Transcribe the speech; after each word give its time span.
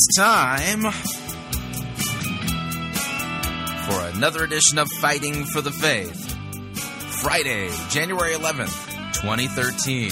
It's 0.00 0.16
time 0.16 0.82
for 3.82 4.00
another 4.16 4.44
edition 4.44 4.78
of 4.78 4.88
Fighting 5.00 5.44
for 5.44 5.60
the 5.60 5.72
Faith. 5.72 6.36
Friday, 7.20 7.68
January 7.88 8.32
11th, 8.34 9.12
2013. 9.14 10.10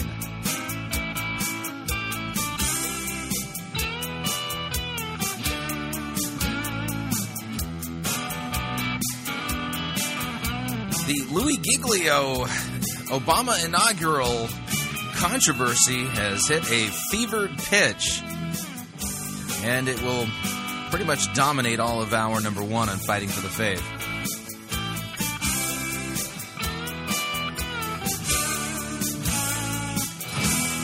The 11.07 11.27
Louie 11.31 11.59
Giglio 11.59 12.47
Obama 13.15 13.65
inaugural 13.65 14.49
controversy 15.15 16.05
has 16.07 16.49
hit 16.49 16.69
a 16.71 16.89
fevered 17.11 17.57
pitch, 17.59 18.21
and 19.67 19.89
it 19.89 20.01
will 20.01 20.27
pretty 20.91 21.05
much 21.05 21.33
dominate 21.35 21.81
all 21.81 22.01
of 22.01 22.15
our 22.15 22.41
number 22.41 22.63
one 22.63 22.89
on 22.89 22.99
Fighting 22.99 23.29
for 23.29 23.41
the 23.41 23.49
Faith. 23.49 23.96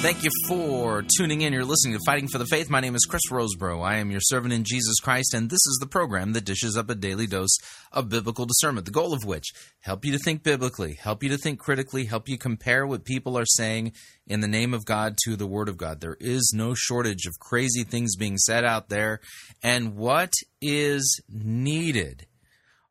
Thank 0.03 0.25
you 0.25 0.31
for 0.49 1.05
tuning 1.17 1.43
in. 1.43 1.53
You're 1.53 1.65
listening 1.65 1.97
to 1.97 2.03
Fighting 2.05 2.27
for 2.27 2.39
the 2.39 2.47
Faith. 2.47 2.69
My 2.69 2.81
name 2.81 2.97
is 2.97 3.07
Chris 3.09 3.23
Rosebrough. 3.31 3.87
I 3.87 3.99
am 3.99 4.11
your 4.11 4.21
servant 4.21 4.53
in 4.53 4.65
Jesus 4.65 4.99
Christ, 4.99 5.33
and 5.33 5.49
this 5.49 5.65
is 5.65 5.79
the 5.81 5.87
program 5.87 6.33
that 6.33 6.45
dishes 6.45 6.77
up 6.77 6.91
a 6.91 6.97
daily 6.97 7.29
dose 7.29 7.57
of 7.93 8.09
biblical 8.09 8.45
discernment, 8.45 8.85
the 8.85 8.91
goal 8.91 9.15
of 9.15 9.25
which 9.25 9.53
help 9.79 10.05
you 10.05 10.11
to 10.11 10.19
think 10.19 10.43
biblically, 10.43 10.95
help 10.95 11.23
you 11.23 11.29
to 11.29 11.39
think 11.39 11.61
critically, 11.61 12.07
help 12.07 12.29
you 12.29 12.37
compare 12.37 12.85
what 12.85 13.05
people 13.05 13.39
are 13.39 13.47
saying 13.47 13.93
in 14.27 14.41
the 14.41 14.49
name 14.49 14.75
of 14.75 14.85
God 14.85 15.17
to 15.23 15.37
the 15.37 15.47
Word 15.47 15.69
of 15.69 15.77
God. 15.77 16.01
There 16.01 16.17
is 16.19 16.53
no 16.53 16.75
shortage 16.75 17.25
of 17.25 17.39
crazy 17.39 17.85
things 17.85 18.17
being 18.17 18.39
said 18.39 18.65
out 18.65 18.89
there, 18.89 19.21
and 19.63 19.95
what 19.95 20.33
is 20.61 21.23
needed 21.29 22.27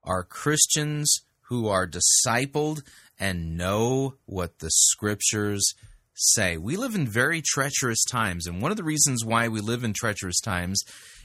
are 0.02 0.24
Christians 0.24 1.14
who 1.50 1.68
are 1.68 1.86
discipled 1.86 2.84
and 3.20 3.58
know 3.58 4.16
what 4.26 4.60
the 4.60 4.72
Scriptures 4.72 5.74
say. 6.14 6.58
We 6.58 6.78
live 6.78 6.96
in 6.96 7.08
very 7.08 7.42
treacherous 7.42 8.04
times, 8.06 8.48
and 8.48 8.62
one 8.62 8.72
of 8.72 8.78
the 8.78 8.84
reasons 8.84 9.26
why 9.26 9.48
we 9.48 9.62
live 9.62 9.84
in 9.84 9.94
treacherous 9.94 10.40
times 10.40 10.82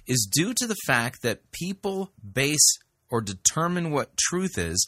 is 0.06 0.29
due 0.31 0.55
to 0.55 0.67
the 0.67 0.77
fact 0.87 1.23
that 1.23 1.51
people 1.53 2.12
base 2.33 2.79
or 3.11 3.20
determine 3.20 3.91
what 3.91 4.17
truth 4.17 4.59
is 4.59 4.87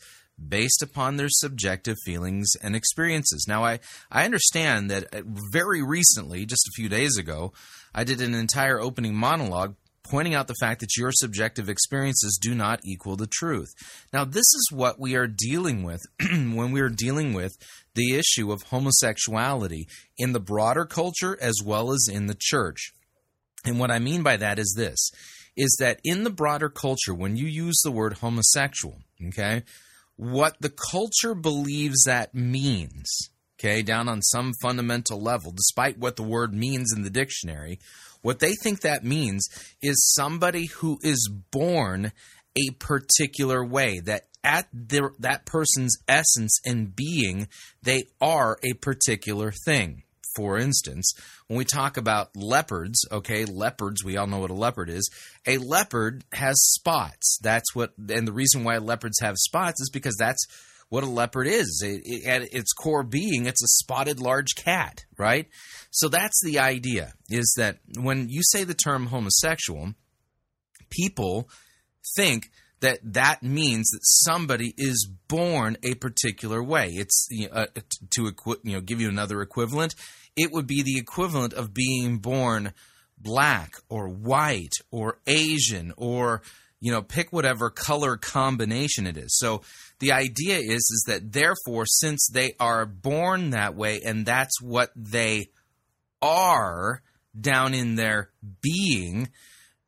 based 0.48 0.82
upon 0.82 1.16
their 1.16 1.28
subjective 1.28 1.96
feelings 2.04 2.48
and 2.62 2.76
experiences. 2.76 3.46
Now, 3.48 3.64
I, 3.64 3.80
I 4.10 4.24
understand 4.24 4.91
that 4.91 5.12
uh, 5.12 5.22
very 5.52 5.82
recently, 5.82 6.46
just 6.46 6.69
a 6.69 6.76
few 6.76 6.88
days 6.88 7.16
ago, 7.16 7.52
I 7.94 8.04
did 8.04 8.20
an 8.20 8.34
entire 8.34 8.80
opening 8.80 9.14
monologue 9.14 9.74
pointing 10.10 10.34
out 10.34 10.46
the 10.46 10.54
fact 10.60 10.80
that 10.80 10.96
your 10.96 11.10
subjective 11.12 11.68
experiences 11.68 12.38
do 12.40 12.54
not 12.54 12.80
equal 12.84 13.16
the 13.16 13.26
truth. 13.26 13.68
Now, 14.12 14.24
this 14.24 14.38
is 14.40 14.68
what 14.72 14.98
we 14.98 15.14
are 15.16 15.26
dealing 15.26 15.82
with 15.82 16.02
when 16.30 16.72
we 16.72 16.80
are 16.80 16.88
dealing 16.88 17.32
with 17.32 17.56
the 17.94 18.14
issue 18.14 18.52
of 18.52 18.62
homosexuality 18.62 19.86
in 20.16 20.32
the 20.32 20.40
broader 20.40 20.84
culture 20.84 21.36
as 21.40 21.56
well 21.64 21.92
as 21.92 22.08
in 22.10 22.26
the 22.26 22.36
church. 22.38 22.92
And 23.64 23.78
what 23.78 23.90
I 23.90 23.98
mean 23.98 24.22
by 24.22 24.36
that 24.36 24.58
is 24.58 24.74
this 24.76 25.10
is 25.56 25.76
that 25.80 26.00
in 26.04 26.22
the 26.22 26.30
broader 26.30 26.68
culture, 26.68 27.12
when 27.12 27.36
you 27.36 27.46
use 27.46 27.80
the 27.82 27.90
word 27.90 28.14
homosexual, 28.14 29.00
okay, 29.26 29.64
what 30.14 30.56
the 30.60 30.72
culture 30.90 31.34
believes 31.34 32.04
that 32.04 32.32
means, 32.32 33.30
okay, 33.58 33.82
down 33.82 34.08
on 34.08 34.22
some 34.22 34.52
fundamental 34.62 35.20
level, 35.20 35.50
despite 35.50 35.98
what 35.98 36.14
the 36.14 36.22
word 36.22 36.54
means 36.54 36.92
in 36.94 37.02
the 37.02 37.10
dictionary, 37.10 37.80
what 38.22 38.38
they 38.38 38.52
think 38.62 38.80
that 38.80 39.04
means 39.04 39.46
is 39.82 40.12
somebody 40.14 40.66
who 40.66 40.98
is 41.02 41.30
born 41.50 42.12
a 42.56 42.72
particular 42.74 43.64
way, 43.64 44.00
that 44.00 44.24
at 44.42 44.66
their, 44.72 45.12
that 45.18 45.46
person's 45.46 45.96
essence 46.08 46.58
and 46.64 46.94
being, 46.94 47.48
they 47.82 48.04
are 48.20 48.58
a 48.62 48.74
particular 48.74 49.52
thing. 49.64 50.02
For 50.36 50.56
instance, 50.56 51.12
when 51.48 51.58
we 51.58 51.64
talk 51.64 51.96
about 51.96 52.36
leopards, 52.36 53.04
okay, 53.10 53.44
leopards, 53.44 54.04
we 54.04 54.16
all 54.16 54.28
know 54.28 54.38
what 54.38 54.50
a 54.50 54.54
leopard 54.54 54.88
is. 54.88 55.10
A 55.46 55.58
leopard 55.58 56.24
has 56.32 56.54
spots. 56.74 57.38
That's 57.42 57.74
what, 57.74 57.92
and 58.08 58.26
the 58.26 58.32
reason 58.32 58.62
why 58.62 58.78
leopards 58.78 59.18
have 59.20 59.36
spots 59.36 59.80
is 59.80 59.90
because 59.90 60.14
that's 60.16 60.46
what 60.88 61.04
a 61.04 61.09
leopard 61.09 61.47
is. 61.47 61.82
It, 61.84 62.03
it, 62.04 62.26
at 62.26 62.43
its 62.54 62.72
core 62.72 63.03
being, 63.03 63.47
it's 63.47 63.62
a 63.62 63.69
spotted 63.69 64.21
large 64.21 64.54
cat, 64.56 65.04
right? 65.16 65.47
So 65.91 66.09
that's 66.09 66.41
the 66.43 66.59
idea 66.59 67.12
is 67.28 67.54
that 67.56 67.78
when 67.99 68.28
you 68.28 68.43
say 68.43 68.65
the 68.65 68.75
term 68.75 69.06
homosexual, 69.06 69.94
people 70.91 71.48
think 72.16 72.50
that 72.81 73.00
that 73.03 73.43
means 73.43 73.88
that 73.91 74.00
somebody 74.03 74.72
is 74.77 75.10
born 75.28 75.77
a 75.82 75.94
particular 75.94 76.62
way. 76.62 76.91
It's 76.93 77.27
you 77.31 77.48
know, 77.48 77.54
uh, 77.54 77.66
to 78.15 78.32
you 78.62 78.72
know 78.72 78.81
give 78.81 79.00
you 79.00 79.09
another 79.09 79.43
equivalent. 79.43 79.94
It 80.37 80.53
would 80.53 80.66
be 80.66 80.82
the 80.82 80.98
equivalent 80.98 81.53
of 81.53 81.75
being 81.75 82.19
born 82.19 82.72
black 83.19 83.72
or 83.88 84.09
white 84.09 84.75
or 84.93 85.19
Asian 85.27 85.93
or 85.97 86.43
you 86.81 86.93
know 86.93 87.03
pick 87.03 87.33
whatever 87.33 87.71
color 87.71 88.16
combination 88.16 89.06
it 89.06 89.16
is. 89.16 89.37
So 89.37 89.62
the 89.99 90.12
idea 90.12 90.59
is 90.59 90.78
is 90.78 91.05
that 91.09 91.33
therefore 91.33 91.87
since 91.87 92.28
they 92.33 92.53
are 92.61 92.87
born 92.87 93.50
that 93.50 93.75
way 93.75 94.00
and 94.05 94.25
that's 94.25 94.61
what 94.61 94.91
they 94.94 95.50
are 96.22 97.03
down 97.39 97.75
in 97.75 97.97
their 97.97 98.31
being, 98.62 99.28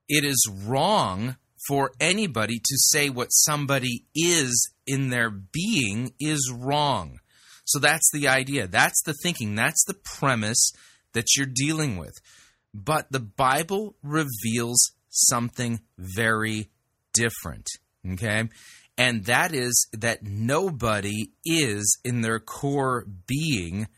it 0.09 0.25
is 0.25 0.49
wrong 0.65 1.37
for 1.69 1.93
anybody 2.01 2.59
to 2.59 2.77
say 2.77 3.11
what 3.11 3.29
somebody 3.29 4.05
is 4.15 4.73
in 4.87 5.11
their 5.11 5.31
being 5.31 6.13
is 6.19 6.53
wrong. 6.55 7.21
So 7.65 7.79
that's 7.79 8.11
the 8.13 8.27
idea. 8.27 8.67
That's 8.67 9.01
the 9.05 9.15
thinking. 9.23 9.55
That's 9.55 9.85
the 9.85 9.95
premise 9.95 10.73
that 11.13 11.37
you're 11.37 11.47
dealing 11.47 11.97
with. 11.97 12.15
But 12.73 13.13
the 13.13 13.21
Bible 13.21 13.95
reveals 14.03 14.93
something 15.11 15.81
very 15.99 16.71
different. 17.21 17.67
Okay? 18.13 18.49
And 18.97 19.25
that 19.25 19.55
is 19.55 19.89
that 19.93 20.23
nobody 20.23 21.33
is 21.45 21.99
in 22.05 22.21
their 22.21 22.41
core 22.41 23.07
being 23.27 23.89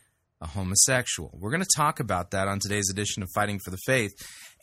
a 0.41 0.47
homosexual. 0.47 1.37
We're 1.39 1.51
going 1.51 1.63
to 1.63 1.77
talk 1.77 1.99
about 1.99 2.31
that 2.31 2.47
on 2.47 2.59
today's 2.59 2.89
edition 2.89 3.23
of 3.23 3.29
Fighting 3.33 3.59
for 3.63 3.71
the 3.71 3.79
Faith 3.85 4.13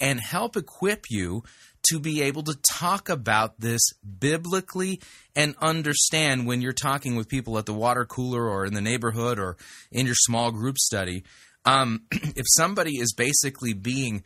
and 0.00 0.20
help 0.20 0.56
equip 0.56 1.04
you 1.10 1.43
to 1.91 1.99
be 1.99 2.22
able 2.22 2.43
to 2.43 2.56
talk 2.70 3.09
about 3.09 3.60
this 3.60 3.81
biblically 4.19 5.00
and 5.34 5.54
understand 5.60 6.47
when 6.47 6.60
you're 6.60 6.72
talking 6.72 7.16
with 7.16 7.28
people 7.28 7.59
at 7.59 7.66
the 7.66 7.75
water 7.75 8.04
cooler 8.04 8.49
or 8.49 8.66
in 8.66 8.75
the 8.75 8.81
neighborhood 8.82 9.38
or 9.38 9.56
in 9.91 10.06
your 10.06 10.15
small 10.15 10.50
group 10.53 10.78
study. 10.78 11.25
Um, 11.65 12.03
if 12.10 12.44
somebody 12.56 12.99
is 12.99 13.15
basically 13.15 13.72
being 13.72 14.22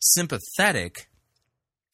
sympathetic 0.00 1.08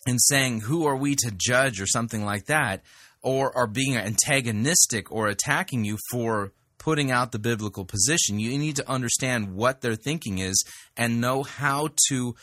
and 0.06 0.18
saying, 0.20 0.60
Who 0.62 0.86
are 0.86 0.96
we 0.96 1.14
to 1.16 1.32
judge 1.36 1.80
or 1.80 1.86
something 1.86 2.24
like 2.24 2.46
that, 2.46 2.82
or 3.22 3.56
are 3.56 3.66
being 3.66 3.96
antagonistic 3.96 5.10
or 5.10 5.28
attacking 5.28 5.84
you 5.84 5.98
for 6.10 6.52
putting 6.78 7.10
out 7.10 7.32
the 7.32 7.38
biblical 7.38 7.84
position, 7.84 8.38
you 8.38 8.56
need 8.56 8.76
to 8.76 8.88
understand 8.88 9.54
what 9.54 9.80
their 9.80 9.94
thinking 9.94 10.38
is 10.38 10.64
and 10.96 11.20
know 11.20 11.42
how 11.42 11.90
to 12.08 12.34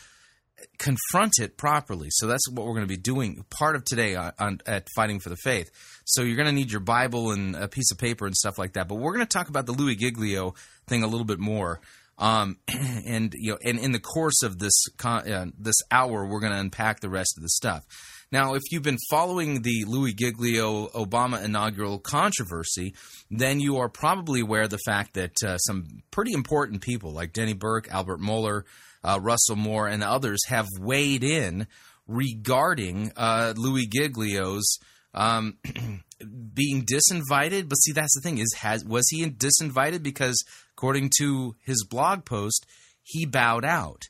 confront 0.78 1.32
it 1.40 1.56
properly. 1.56 2.08
So 2.10 2.26
that's 2.26 2.48
what 2.48 2.64
we're 2.66 2.74
going 2.74 2.86
to 2.86 2.86
be 2.86 2.96
doing 2.96 3.44
part 3.50 3.76
of 3.76 3.84
today 3.84 4.14
on, 4.14 4.32
on, 4.38 4.60
at 4.66 4.88
Fighting 4.94 5.20
for 5.20 5.30
the 5.30 5.36
Faith. 5.36 5.70
So 6.04 6.22
you're 6.22 6.36
going 6.36 6.48
to 6.48 6.54
need 6.54 6.70
your 6.70 6.80
Bible 6.80 7.32
and 7.32 7.56
a 7.56 7.68
piece 7.68 7.90
of 7.90 7.98
paper 7.98 8.26
and 8.26 8.36
stuff 8.36 8.58
like 8.58 8.74
that. 8.74 8.88
But 8.88 8.96
we're 8.96 9.12
going 9.12 9.26
to 9.26 9.38
talk 9.38 9.48
about 9.48 9.66
the 9.66 9.72
Louie 9.72 9.96
Giglio 9.96 10.54
thing 10.86 11.02
a 11.02 11.06
little 11.06 11.26
bit 11.26 11.38
more. 11.38 11.80
Um, 12.18 12.58
and 13.06 13.34
you 13.36 13.52
know, 13.52 13.58
and 13.64 13.78
in 13.78 13.92
the 13.92 14.00
course 14.00 14.42
of 14.42 14.58
this 14.58 14.74
uh, 15.04 15.46
this 15.58 15.76
hour, 15.90 16.26
we're 16.26 16.40
going 16.40 16.52
to 16.52 16.58
unpack 16.58 17.00
the 17.00 17.10
rest 17.10 17.34
of 17.36 17.42
the 17.42 17.48
stuff. 17.50 17.84
Now, 18.32 18.54
if 18.54 18.62
you've 18.70 18.82
been 18.82 18.98
following 19.08 19.62
the 19.62 19.84
Louie 19.86 20.12
Giglio 20.12 20.88
Obama 20.88 21.44
inaugural 21.44 22.00
controversy, 22.00 22.94
then 23.30 23.60
you 23.60 23.76
are 23.78 23.88
probably 23.88 24.40
aware 24.40 24.62
of 24.62 24.70
the 24.70 24.80
fact 24.84 25.14
that 25.14 25.34
uh, 25.44 25.58
some 25.58 25.86
pretty 26.10 26.32
important 26.32 26.80
people 26.80 27.12
like 27.12 27.32
Denny 27.32 27.52
Burk, 27.52 27.88
Albert 27.92 28.20
Mohler, 28.20 28.62
uh, 29.04 29.20
Russell 29.22 29.54
Moore, 29.54 29.86
and 29.86 30.02
others 30.02 30.40
have 30.48 30.66
weighed 30.80 31.22
in 31.22 31.68
regarding 32.08 33.12
uh, 33.16 33.54
Louie 33.56 33.86
Giglio's 33.86 34.78
um, 35.16 35.58
being 36.54 36.84
disinvited. 36.84 37.68
But 37.68 37.76
see, 37.76 37.92
that's 37.92 38.14
the 38.14 38.20
thing: 38.22 38.38
is 38.38 38.54
has 38.58 38.84
was 38.84 39.08
he 39.08 39.24
disinvited 39.26 40.02
because, 40.02 40.42
according 40.76 41.10
to 41.18 41.56
his 41.64 41.84
blog 41.84 42.24
post, 42.24 42.66
he 43.02 43.26
bowed 43.26 43.64
out, 43.64 44.02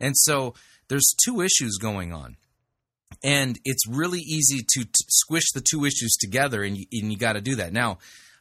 and 0.00 0.14
so 0.16 0.54
there's 0.88 1.14
two 1.24 1.40
issues 1.40 1.78
going 1.80 2.12
on. 2.12 2.36
And 3.22 3.58
it's 3.64 3.86
really 3.86 4.20
easy 4.20 4.58
to 4.58 4.84
t- 4.84 4.90
squish 5.08 5.52
the 5.54 5.62
two 5.62 5.84
issues 5.84 6.14
together, 6.20 6.62
and 6.62 6.76
you, 6.76 6.84
and 6.92 7.12
you 7.12 7.16
got 7.16 7.34
to 7.34 7.40
do 7.40 7.54
that. 7.56 7.72
Now, 7.72 7.98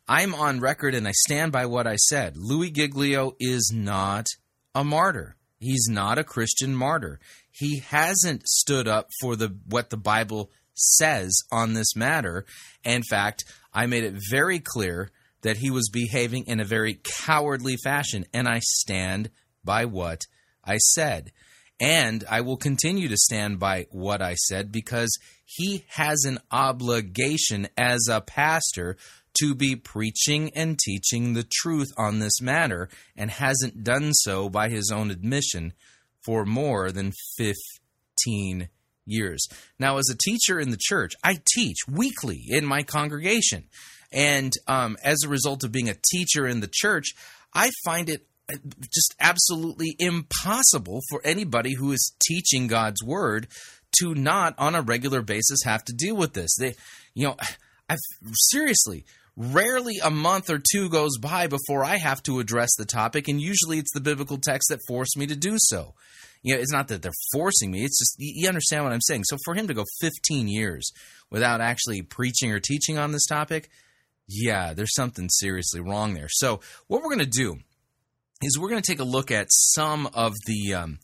I'm 0.08 0.36
on 0.36 0.60
record 0.60 0.96
and 0.96 1.08
I 1.08 1.12
stand 1.12 1.52
by 1.52 1.66
what 1.66 1.88
I 1.88 1.96
said. 1.96 2.36
Louie 2.36 2.72
Giglio 2.72 3.36
is 3.40 3.72
not 3.74 4.26
a 4.76 4.84
martyr. 4.84 5.38
He's 5.60 5.88
not 5.90 6.18
a 6.18 6.26
Christian 6.26 6.76
martyr. 6.76 7.20
he 7.52 7.80
hasn't 7.80 8.48
stood 8.48 8.88
up 8.88 9.10
for 9.22 9.36
the 9.36 9.56
what 9.68 9.90
the 9.92 9.98
Bible 9.98 10.52
says 10.74 11.38
on 11.52 11.74
this 11.74 11.96
matter. 11.96 12.46
In 12.84 13.04
fact, 13.10 13.46
I 13.74 13.86
made 13.86 14.04
it 14.04 14.16
very 14.30 14.60
clear 14.60 15.12
that 15.42 15.58
he 15.58 15.70
was 15.70 15.90
behaving 15.92 16.46
in 16.48 16.60
a 16.60 16.66
very 16.66 17.00
cowardly 17.22 17.76
fashion, 17.84 18.26
and 18.34 18.48
I 18.48 18.60
stand 18.60 19.30
by 19.64 19.86
what 19.86 20.22
I 20.64 20.78
said. 20.78 21.32
And 21.80 22.24
I 22.30 22.42
will 22.42 22.58
continue 22.58 23.10
to 23.10 23.18
stand 23.18 23.60
by 23.60 23.88
what 23.92 24.22
I 24.22 24.36
said 24.36 24.72
because 24.72 25.18
he 25.46 25.86
has 25.90 26.24
an 26.24 26.40
obligation 26.52 27.68
as 27.78 28.08
a 28.10 28.22
pastor 28.22 28.96
to 29.40 29.56
be 29.56 29.76
preaching 29.76 30.52
and 30.56 30.78
teaching 30.78 31.34
the 31.34 31.46
truth 31.52 31.92
on 31.98 32.20
this 32.20 32.40
matter 32.40 32.90
and 33.18 33.32
hasn't 33.32 33.84
done 33.84 34.14
so 34.14 34.50
by 34.50 34.70
his 34.70 34.92
own 34.94 35.12
admission 35.12 35.74
for 36.24 36.46
more 36.46 36.92
than 36.92 37.12
15 37.38 38.70
years. 39.06 39.48
Now, 39.80 39.98
as 39.98 40.10
a 40.10 40.18
teacher 40.18 40.60
in 40.60 40.72
the 40.72 40.80
church, 40.80 41.14
I 41.24 41.40
teach 41.56 41.78
weekly 41.90 42.44
in 42.48 42.66
my 42.66 42.84
congregation. 42.84 43.66
And 44.12 44.54
um, 44.68 44.98
as 45.04 45.18
a 45.24 45.30
result 45.30 45.64
of 45.64 45.72
being 45.72 45.90
a 45.90 45.96
teacher 46.12 46.48
in 46.48 46.60
the 46.60 46.70
church, 46.72 47.14
I 47.54 47.72
find 47.84 48.10
it 48.10 48.28
uh, 48.52 48.58
just 48.94 49.16
absolutely 49.20 49.96
impossible 50.00 51.02
for 51.10 51.22
anybody 51.26 51.74
who 51.76 51.92
is 51.92 52.14
teaching 52.28 52.68
God's 52.68 53.04
word 53.04 53.48
to 54.00 54.14
not 54.16 54.56
on 54.58 54.76
a 54.76 54.82
regular 54.82 55.22
basis 55.22 55.60
have 55.66 55.84
to 55.86 55.94
deal 55.94 56.16
with 56.16 56.34
this. 56.34 56.56
They, 56.60 56.76
you 57.14 57.28
know, 57.28 57.36
I've 57.90 58.00
seriously 58.52 59.06
rarely 59.36 60.00
a 60.04 60.10
month 60.10 60.50
or 60.50 60.60
two 60.60 60.90
goes 60.90 61.18
by 61.18 61.48
before 61.48 61.84
I 61.84 61.98
have 61.98 62.22
to 62.24 62.40
address 62.40 62.70
the 62.78 62.86
topic, 62.86 63.28
and 63.28 63.42
usually 63.42 63.80
it's 63.80 63.94
the 63.94 64.00
biblical 64.00 64.38
text 64.38 64.70
that 64.70 64.80
force 64.88 65.16
me 65.16 65.26
to 65.28 65.36
do 65.36 65.56
so. 65.58 65.96
You 66.44 66.56
know, 66.56 66.62
it's 66.62 66.72
not 66.72 66.90
that 66.90 67.02
they're 67.02 67.12
forcing 67.32 67.72
me; 67.72 67.84
it's 67.84 68.00
just 68.00 68.16
you 68.20 68.48
understand 68.48 68.84
what 68.84 68.94
I'm 68.94 69.02
saying. 69.02 69.24
So 69.26 69.38
for 69.46 69.56
him 69.56 69.68
to 69.68 69.74
go 69.74 69.86
15 70.02 70.48
years 70.48 70.92
without 71.32 71.62
actually 71.62 72.02
preaching 72.02 72.52
or 72.52 72.60
teaching 72.60 72.98
on 72.98 73.12
this 73.12 73.26
topic, 73.26 73.70
yeah, 74.28 74.74
there's 74.74 74.94
something 74.94 75.30
seriously 75.30 75.80
wrong 75.80 76.14
there. 76.14 76.30
So 76.30 76.60
what 76.88 77.02
we're 77.02 77.16
going 77.16 77.20
to 77.20 77.26
do 77.26 77.58
is 78.42 78.60
we're 78.60 78.70
going 78.70 78.82
to 78.82 78.92
take 78.92 79.00
a 79.00 79.06
look 79.06 79.32
at 79.32 79.48
some 79.50 80.08
of 80.14 80.34
the. 80.46 80.74
Um, 80.74 81.00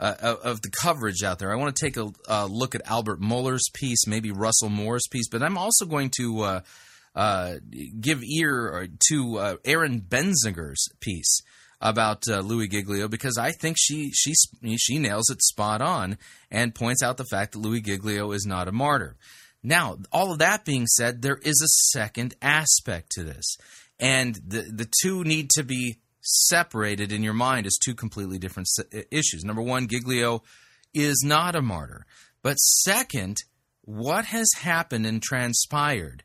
uh, 0.00 0.34
of 0.42 0.62
the 0.62 0.70
coverage 0.70 1.22
out 1.22 1.38
there. 1.38 1.52
I 1.52 1.54
want 1.54 1.76
to 1.76 1.84
take 1.84 1.96
a 1.96 2.10
uh, 2.28 2.46
look 2.46 2.74
at 2.74 2.82
Albert 2.86 3.20
Mohler's 3.20 3.70
piece, 3.72 4.04
maybe 4.04 4.32
Russell 4.32 4.68
Moore's 4.68 5.06
piece, 5.08 5.28
but 5.28 5.44
I'm 5.44 5.56
also 5.56 5.84
going 5.84 6.10
to 6.16 6.40
uh, 6.40 6.60
uh 7.14 7.54
give 8.00 8.20
ear 8.24 8.88
to 9.10 9.38
uh, 9.38 9.56
Erin 9.64 10.00
Benziger's 10.00 10.88
piece 10.98 11.42
about 11.82 12.22
uh, 12.28 12.38
Louie 12.40 12.68
Giglio 12.68 13.08
because 13.08 13.36
I 13.36 13.50
think 13.50 13.76
she 13.78 14.10
she 14.12 14.32
she 14.78 14.98
nails 14.98 15.28
it 15.28 15.42
spot 15.42 15.82
on 15.82 16.16
and 16.50 16.74
points 16.74 17.02
out 17.02 17.16
the 17.16 17.26
fact 17.26 17.52
that 17.52 17.58
Louie 17.58 17.82
Giglio 17.82 18.32
is 18.32 18.46
not 18.46 18.68
a 18.68 18.72
martyr. 18.72 19.16
Now, 19.62 19.98
all 20.10 20.32
of 20.32 20.38
that 20.38 20.64
being 20.64 20.86
said, 20.86 21.22
there 21.22 21.38
is 21.42 21.60
a 21.62 21.98
second 21.98 22.34
aspect 22.40 23.10
to 23.12 23.24
this, 23.24 23.56
and 23.98 24.36
the 24.36 24.62
the 24.62 24.88
two 25.02 25.24
need 25.24 25.50
to 25.50 25.64
be 25.64 25.98
separated 26.22 27.12
in 27.12 27.22
your 27.22 27.34
mind 27.34 27.66
as 27.66 27.76
two 27.82 27.94
completely 27.94 28.38
different 28.38 28.68
issues. 29.10 29.44
Number 29.44 29.62
one, 29.62 29.88
Giglio 29.88 30.42
is 30.94 31.22
not 31.24 31.56
a 31.56 31.62
martyr. 31.62 32.06
But 32.42 32.56
second, 32.56 33.38
what 33.82 34.26
has 34.26 34.48
happened 34.60 35.06
and 35.06 35.22
transpired 35.22 36.22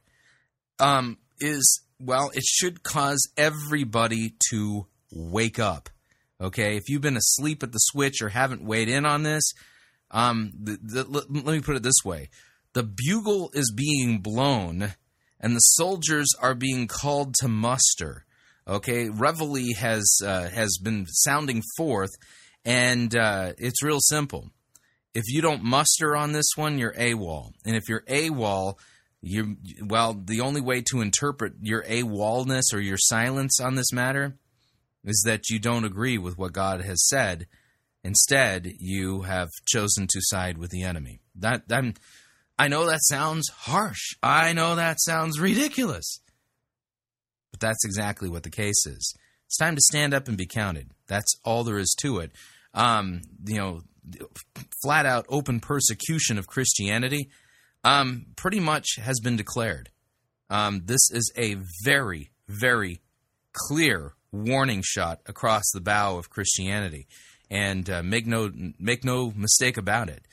um, 0.80 1.18
is, 1.40 1.82
well, 2.00 2.30
it 2.34 2.44
should 2.44 2.84
cause 2.84 3.28
everybody 3.38 4.36
to 4.52 4.86
wake 5.12 5.60
up. 5.60 5.90
Okay? 6.40 6.78
If 6.78 6.90
you've 6.90 7.02
been 7.02 7.18
asleep 7.18 7.64
at 7.64 7.72
the 7.72 7.80
switch 7.80 8.22
or 8.22 8.30
haven't 8.30 8.64
weighed 8.64 8.90
in 8.90 9.06
on 9.06 9.24
this, 9.24 9.54
um, 10.12 10.54
the, 10.62 10.78
the, 10.82 11.04
let 11.04 11.30
me 11.30 11.62
put 11.62 11.76
it 11.76 11.84
this 11.84 12.06
way 12.06 12.30
the 12.74 12.84
bugle 12.84 13.50
is 13.54 13.74
being 13.76 14.20
blown 14.20 14.94
and 15.40 15.56
the 15.56 15.60
soldiers 15.60 16.28
are 16.40 16.56
being 16.56 16.88
called 16.88 17.34
to 17.36 17.48
muster. 17.48 18.26
Okay, 18.68 19.10
reveille 19.10 19.76
has 19.78 20.20
uh, 20.24 20.50
has 20.50 20.78
been 20.78 21.06
sounding 21.08 21.64
forth, 21.78 22.10
and 22.66 23.16
uh, 23.16 23.54
it's 23.58 23.82
real 23.82 24.00
simple. 24.00 24.50
If 25.14 25.24
you 25.28 25.42
don't 25.42 25.64
muster 25.64 26.16
on 26.16 26.34
this 26.34 26.50
one, 26.56 26.78
you're 26.78 26.94
AWOL, 26.94 27.52
and 27.66 27.76
if 27.76 27.88
you're 27.88 28.04
AWOL, 28.08 28.76
you 29.22 29.56
well, 29.84 30.14
the 30.14 30.42
only 30.42 30.62
way 30.62 30.82
to 30.92 31.02
interpret 31.02 31.54
your 31.62 31.84
AWOLness 31.84 32.74
or 32.74 32.80
your 32.80 32.98
silence 32.98 33.60
on 33.62 33.76
this 33.76 33.94
matter 33.94 34.36
is 35.04 35.24
that 35.26 35.50
you 35.50 35.60
don't 35.60 35.86
agree 35.86 36.18
with 36.18 36.38
what 36.38 36.54
God 36.54 36.82
has 36.82 37.08
said. 37.08 37.48
Instead, 38.04 38.74
you 38.80 39.22
have 39.24 39.50
chosen 39.66 40.08
to 40.08 40.20
side 40.22 40.58
with 40.58 40.70
the 40.70 40.84
enemy. 40.84 41.20
That, 41.36 41.68
that 41.68 41.84
I 42.58 42.68
know 42.68 42.86
that 42.86 43.04
sounds 43.04 43.50
harsh. 43.50 44.16
I 44.24 44.54
know 44.54 44.76
that 44.76 45.00
sounds 45.02 45.40
ridiculous. 45.40 46.20
But 47.52 47.60
that's 47.60 47.86
exactly 47.86 48.30
what 48.30 48.44
the 48.44 48.50
case 48.50 48.86
is. 48.86 49.16
It's 49.46 49.58
time 49.58 49.76
to 49.76 49.82
stand 49.82 50.14
up 50.14 50.28
and 50.28 50.38
be 50.38 50.48
counted. 50.48 50.92
That's 51.08 51.34
all 51.44 51.64
there 51.64 51.78
is 51.78 51.96
to 52.02 52.20
it. 52.20 52.32
Um, 52.74 53.22
you 53.46 53.58
know, 53.58 53.82
flat 54.84 55.06
out 55.06 55.26
open 55.30 55.60
persecution 55.60 56.38
of 56.38 56.48
Christianity 56.48 57.30
um, 57.84 58.26
pretty 58.36 58.60
much 58.60 58.98
has 59.02 59.20
been 59.22 59.38
declared. 59.38 59.90
Um, 60.50 60.82
this 60.86 61.10
is 61.12 61.32
a 61.38 61.58
very, 61.84 62.32
very 62.48 63.02
clear 63.54 64.14
warning 64.32 64.82
shot 64.86 65.22
across 65.26 65.64
the 65.74 65.82
bow 65.82 66.18
of 66.18 66.30
Christianity, 66.30 67.08
and 67.50 67.90
uh, 67.90 68.04
make 68.04 68.26
no 68.26 68.52
make 68.80 69.04
no 69.04 69.32
mistake 69.36 69.78
about 69.78 70.10
it. 70.10 70.28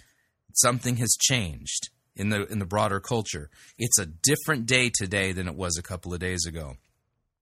Something 0.54 0.96
has 0.96 1.16
changed 1.20 1.90
in 2.16 2.28
the 2.28 2.46
in 2.46 2.58
the 2.58 2.66
broader 2.66 3.00
culture. 3.00 3.50
It's 3.78 3.98
a 3.98 4.06
different 4.06 4.66
day 4.66 4.90
today 4.90 5.32
than 5.32 5.48
it 5.48 5.56
was 5.56 5.76
a 5.78 5.82
couple 5.82 6.12
of 6.12 6.20
days 6.20 6.46
ago. 6.46 6.76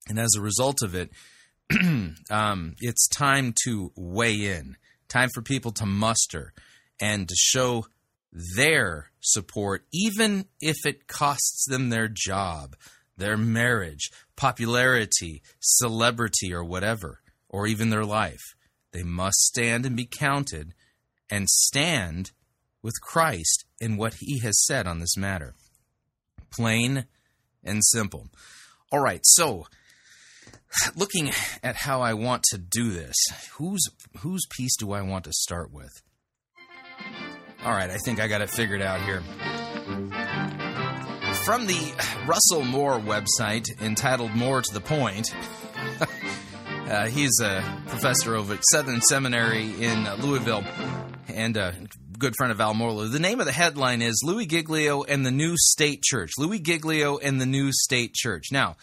And 0.09 0.19
as 0.19 0.35
a 0.37 0.41
result 0.41 0.83
of 0.83 0.95
it, 0.95 1.11
um, 2.31 2.75
it's 2.81 3.09
time 3.09 3.55
to 3.65 3.93
weigh 3.97 4.57
in, 4.57 4.77
time 5.09 5.29
for 5.33 5.43
people 5.43 5.71
to 5.73 5.87
muster 5.87 6.53
and 7.01 7.29
to 7.29 7.35
show 7.37 7.87
their 8.57 9.11
support, 9.21 9.85
even 9.93 10.47
if 10.61 10.87
it 10.87 11.07
costs 11.07 11.67
them 11.69 11.91
their 11.91 12.09
job, 12.09 12.77
their 13.23 13.37
marriage, 13.37 14.11
popularity, 14.37 15.43
celebrity, 15.61 16.53
or 16.53 16.65
whatever, 16.65 17.21
or 17.49 17.69
even 17.69 17.91
their 17.91 18.05
life. 18.05 18.43
They 18.93 19.05
must 19.05 19.39
stand 19.39 19.87
and 19.87 19.97
be 19.97 20.07
counted 20.07 20.75
and 21.31 21.49
stand 21.49 22.33
with 22.83 23.01
Christ 23.01 23.65
in 23.81 23.97
what 23.97 24.15
he 24.19 24.41
has 24.41 24.61
said 24.67 24.89
on 24.89 24.99
this 24.99 25.17
matter. 25.17 25.55
Plain 26.51 27.07
and 27.63 27.81
simple. 27.85 28.27
All 28.91 29.01
right, 29.01 29.21
so 29.23 29.67
looking 30.97 31.31
at 31.63 31.77
how 31.77 32.03
I 32.03 32.15
want 32.15 32.43
to 32.51 32.59
do 32.59 32.91
this, 32.91 33.15
whose 33.53 33.89
whose 34.19 34.45
piece 34.51 34.77
do 34.77 34.93
I 34.93 35.03
want 35.03 35.25
to 35.25 35.33
start 35.33 35.73
with? 35.73 36.03
All 37.65 37.73
right, 37.73 37.89
I 37.89 37.99
think 37.99 38.21
I 38.21 38.27
got 38.27 38.43
it 38.43 38.51
figured 38.51 38.83
out 38.83 39.01
here. 39.03 39.23
From 41.45 41.67
the 41.67 41.93
Russell 42.25 42.65
Moore 42.65 43.01
website 43.01 43.67
entitled 43.83 44.31
Moore 44.33 44.63
to 44.63 44.73
the 44.73 44.81
Point, 44.81 45.35
uh, 46.89 47.09
he's 47.09 47.41
a 47.41 47.83
professor 47.89 48.37
over 48.37 48.55
at 48.55 48.61
Southern 48.71 49.01
Seminary 49.01 49.65
in 49.83 50.05
Louisville 50.21 50.63
and 51.27 51.57
a 51.57 51.75
good 52.17 52.37
friend 52.37 52.53
of 52.53 52.61
Al 52.61 52.75
Mohler. 52.75 53.11
The 53.11 53.19
name 53.19 53.41
of 53.41 53.47
the 53.47 53.53
headline 53.53 54.03
is 54.03 54.23
Louie 54.25 54.47
Giglio 54.47 55.03
and 55.03 55.27
the 55.27 55.33
New 55.33 55.57
State 55.57 56.05
Church. 56.05 56.31
Louie 56.39 56.61
Giglio 56.61 57.19
and 57.19 57.41
the 57.41 57.47
New 57.47 57.73
State 57.73 58.15
Church. 58.15 58.53
Now, 58.53 58.77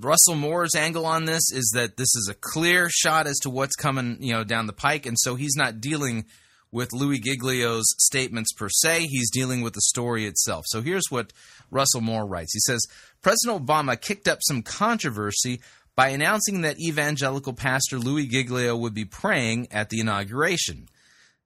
Russell 0.00 0.34
Moore's 0.34 0.74
angle 0.74 1.06
on 1.06 1.24
this 1.24 1.50
is 1.50 1.72
that 1.74 1.96
this 1.96 2.14
is 2.14 2.28
a 2.30 2.34
clear 2.34 2.90
shot 2.90 3.26
as 3.26 3.38
to 3.38 3.48
what's 3.48 3.74
coming, 3.74 4.18
you 4.20 4.34
know, 4.34 4.44
down 4.44 4.66
the 4.66 4.74
pike, 4.74 5.06
and 5.06 5.18
so 5.18 5.34
he's 5.34 5.56
not 5.56 5.80
dealing 5.80 6.26
with 6.74 6.92
Louie 6.92 7.20
Giglio's 7.20 7.86
statements 7.98 8.52
per 8.52 8.68
se. 8.68 9.06
He's 9.06 9.30
dealing 9.30 9.62
with 9.62 9.72
the 9.74 9.80
story 9.80 10.26
itself. 10.26 10.64
So 10.66 10.82
here's 10.82 11.08
what 11.08 11.32
Russell 11.70 12.00
Moore 12.00 12.26
writes. 12.26 12.52
He 12.52 12.60
says 12.60 12.84
President 13.22 13.64
Obama 13.64 13.98
kicked 13.98 14.28
up 14.28 14.40
some 14.42 14.62
controversy 14.62 15.60
by 15.96 16.08
announcing 16.08 16.62
that 16.62 16.80
evangelical 16.80 17.52
pastor 17.52 17.98
Louie 17.98 18.26
Giglio 18.26 18.76
would 18.76 18.92
be 18.92 19.04
praying 19.04 19.68
at 19.70 19.88
the 19.88 20.00
inauguration 20.00 20.88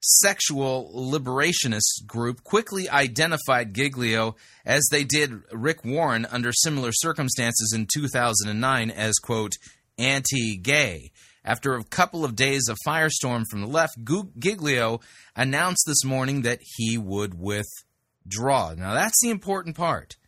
sexual 0.00 0.92
liberationist 0.94 2.06
group 2.06 2.44
quickly 2.44 2.88
identified 2.88 3.74
Giglio 3.74 4.36
as 4.64 4.86
they 4.90 5.04
did 5.04 5.42
Rick 5.52 5.84
Warren 5.84 6.26
under 6.30 6.52
similar 6.52 6.90
circumstances 6.92 7.72
in 7.74 7.86
2009 7.92 8.90
as, 8.90 9.16
quote, 9.18 9.52
anti 9.98 10.56
gay. 10.56 11.10
After 11.48 11.76
a 11.76 11.82
couple 11.82 12.26
of 12.26 12.36
days 12.36 12.68
of 12.68 12.76
firestorm 12.86 13.44
from 13.50 13.62
the 13.62 13.66
left, 13.66 13.94
Giglio 14.38 15.00
announced 15.34 15.84
this 15.86 16.04
morning 16.04 16.42
that 16.42 16.60
he 16.62 16.98
would 16.98 17.40
withdraw. 17.40 18.74
Now, 18.76 18.92
that's 18.92 19.18
the 19.22 19.30
important 19.30 19.74
part. 19.74 20.18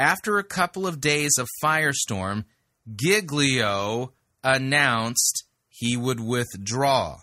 After 0.00 0.36
a 0.36 0.42
couple 0.42 0.88
of 0.88 1.00
days 1.00 1.30
of 1.38 1.46
firestorm, 1.62 2.46
Giglio 2.92 4.14
announced 4.42 5.44
he 5.68 5.96
would 5.96 6.18
withdraw. 6.18 7.18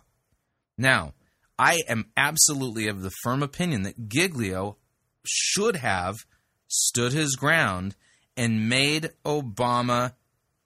Now, 0.77 1.13
I 1.59 1.81
am 1.89 2.05
absolutely 2.15 2.87
of 2.87 3.01
the 3.01 3.11
firm 3.21 3.43
opinion 3.43 3.83
that 3.83 4.07
Giglio 4.07 4.77
should 5.25 5.75
have 5.75 6.15
stood 6.69 7.11
his 7.11 7.35
ground 7.35 7.97
and 8.37 8.69
made 8.69 9.09
Obama 9.25 10.13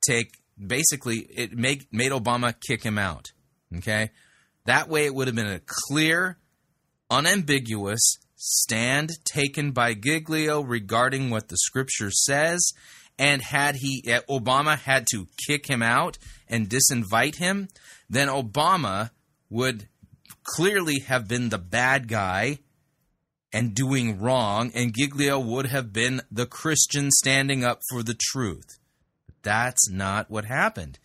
take 0.08 0.38
basically 0.64 1.18
it 1.18 1.58
made 1.58 1.88
made 1.92 2.12
Obama 2.12 2.54
kick 2.68 2.84
him 2.84 2.98
out. 2.98 3.32
Okay? 3.78 4.12
That 4.66 4.90
way 4.90 5.06
it 5.06 5.14
would 5.14 5.28
have 5.28 5.36
been 5.36 5.48
a 5.48 5.62
clear, 5.88 6.38
unambiguous 7.10 8.18
stand 8.36 9.12
taken 9.24 9.72
by 9.72 9.94
Giglio 9.94 10.62
regarding 10.62 11.30
what 11.30 11.48
the 11.50 11.58
scripture 11.58 12.12
says 12.12 12.72
and 13.18 13.42
had 13.42 13.76
he 13.76 14.04
eh, 14.08 14.20
Obama 14.30 14.78
had 14.78 15.08
to 15.12 15.28
kick 15.48 15.68
him 15.68 15.82
out 15.82 16.18
and 16.48 16.70
disinvite 16.70 17.38
him, 17.38 17.70
then 18.10 18.28
Obama 18.28 19.12
would 19.50 19.88
clearly 20.44 21.00
have 21.00 21.28
been 21.28 21.50
the 21.50 21.58
bad 21.58 22.08
guy 22.08 22.60
and 23.54 23.74
doing 23.74 24.20
wrong, 24.20 24.72
and 24.76 24.94
Giglio 24.94 25.40
would 25.40 25.68
have 25.68 25.94
been 25.94 26.22
the 26.30 26.46
Christian 26.46 27.10
standing 27.10 27.64
up 27.64 27.80
for 27.90 28.04
the 28.04 28.18
truth. 28.20 28.80
That's 29.46 29.90
not 29.90 30.30
what 30.30 30.44
happened. 30.44 31.00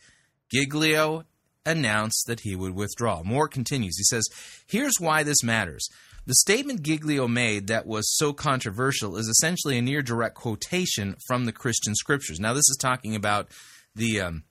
Giglio 0.51 1.25
announced 1.65 2.25
that 2.27 2.41
he 2.41 2.57
would 2.57 2.75
withdraw. 2.75 3.23
Moore 3.23 3.47
continues. 3.47 3.97
He 3.97 4.05
says, 4.05 4.27
Here's 4.67 4.99
why 4.99 5.23
this 5.23 5.45
matters. 5.45 5.87
The 6.27 6.35
statement 6.35 6.83
Giglio 6.83 7.29
made 7.29 7.69
that 7.69 7.87
was 7.87 8.17
so 8.17 8.33
controversial 8.33 9.17
is 9.17 9.29
essentially 9.29 9.79
a 9.79 9.83
near 9.83 10.03
direct 10.03 10.35
quotation 10.35 11.17
from 11.27 11.45
the 11.45 11.53
Christian 11.53 11.95
scriptures. 11.95 12.41
Now, 12.41 12.53
this 12.53 12.69
is 12.69 12.79
talking 12.81 13.15
about 13.15 13.49
the. 13.95 14.21
Um, 14.21 14.45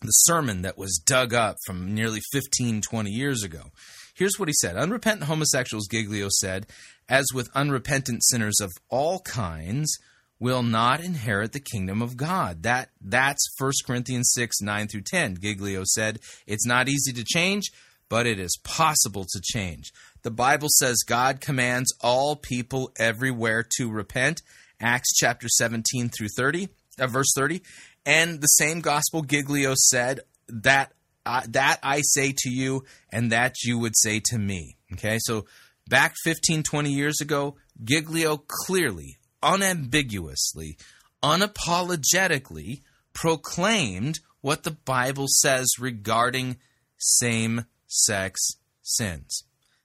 the 0.00 0.10
sermon 0.10 0.62
that 0.62 0.76
was 0.76 1.00
dug 1.06 1.32
up 1.32 1.54
from 1.64 1.94
nearly 1.94 2.20
15, 2.32 2.80
20 2.80 3.08
years 3.08 3.44
ago. 3.44 3.70
Here's 4.16 4.36
what 4.36 4.48
he 4.48 4.54
said 4.60 4.76
Unrepentant 4.76 5.28
homosexuals, 5.28 5.86
Giglio 5.86 6.26
said, 6.28 6.66
as 7.08 7.26
with 7.32 7.48
unrepentant 7.54 8.24
sinners 8.24 8.56
of 8.60 8.72
all 8.88 9.20
kinds, 9.20 9.96
will 10.42 10.64
not 10.64 11.00
inherit 11.00 11.52
the 11.52 11.60
kingdom 11.60 12.02
of 12.02 12.16
God. 12.16 12.64
That 12.64 12.90
that's 13.00 13.46
1 13.60 13.70
Corinthians 13.86 14.32
6, 14.34 14.60
9 14.60 14.88
through 14.88 15.02
10. 15.02 15.38
Giglio 15.40 15.84
said, 15.84 16.18
It's 16.48 16.66
not 16.66 16.88
easy 16.88 17.12
to 17.12 17.24
change, 17.24 17.70
but 18.08 18.26
it 18.26 18.40
is 18.40 18.58
possible 18.64 19.24
to 19.32 19.40
change. 19.40 19.92
The 20.22 20.32
Bible 20.32 20.66
says 20.68 21.04
God 21.06 21.40
commands 21.40 21.94
all 22.00 22.34
people 22.34 22.90
everywhere 22.98 23.64
to 23.76 23.88
repent. 23.88 24.42
Acts 24.80 25.14
chapter 25.14 25.48
17 25.48 26.08
through 26.08 26.30
30, 26.36 26.68
uh, 26.98 27.06
verse 27.06 27.32
30. 27.36 27.62
And 28.04 28.40
the 28.40 28.48
same 28.48 28.80
gospel 28.80 29.22
Giglio 29.22 29.74
said 29.76 30.22
that 30.48 30.92
uh, 31.24 31.42
that 31.50 31.78
I 31.84 32.00
say 32.02 32.34
to 32.38 32.50
you 32.50 32.82
and 33.10 33.30
that 33.30 33.62
you 33.62 33.78
would 33.78 33.96
say 33.96 34.20
to 34.24 34.38
me. 34.38 34.76
Okay? 34.94 35.18
So 35.20 35.46
back 35.88 36.16
15 36.24 36.64
20 36.64 36.90
years 36.90 37.20
ago, 37.20 37.54
Giglio 37.84 38.42
clearly, 38.66 39.18
unambiguously, 39.42 40.76
unapologetically 41.22 42.82
proclaimed 43.12 44.20
what 44.40 44.64
the 44.64 44.70
Bible 44.70 45.26
says 45.28 45.68
regarding 45.78 46.56
same-sex 46.98 48.56
sins. 48.82 49.44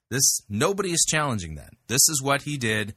This 0.09 0.41
nobody 0.49 0.91
is 0.91 1.05
challenging 1.07 1.55
that. 1.55 1.73
This 1.87 2.07
is 2.09 2.21
what 2.21 2.43
he 2.43 2.57
did 2.57 2.95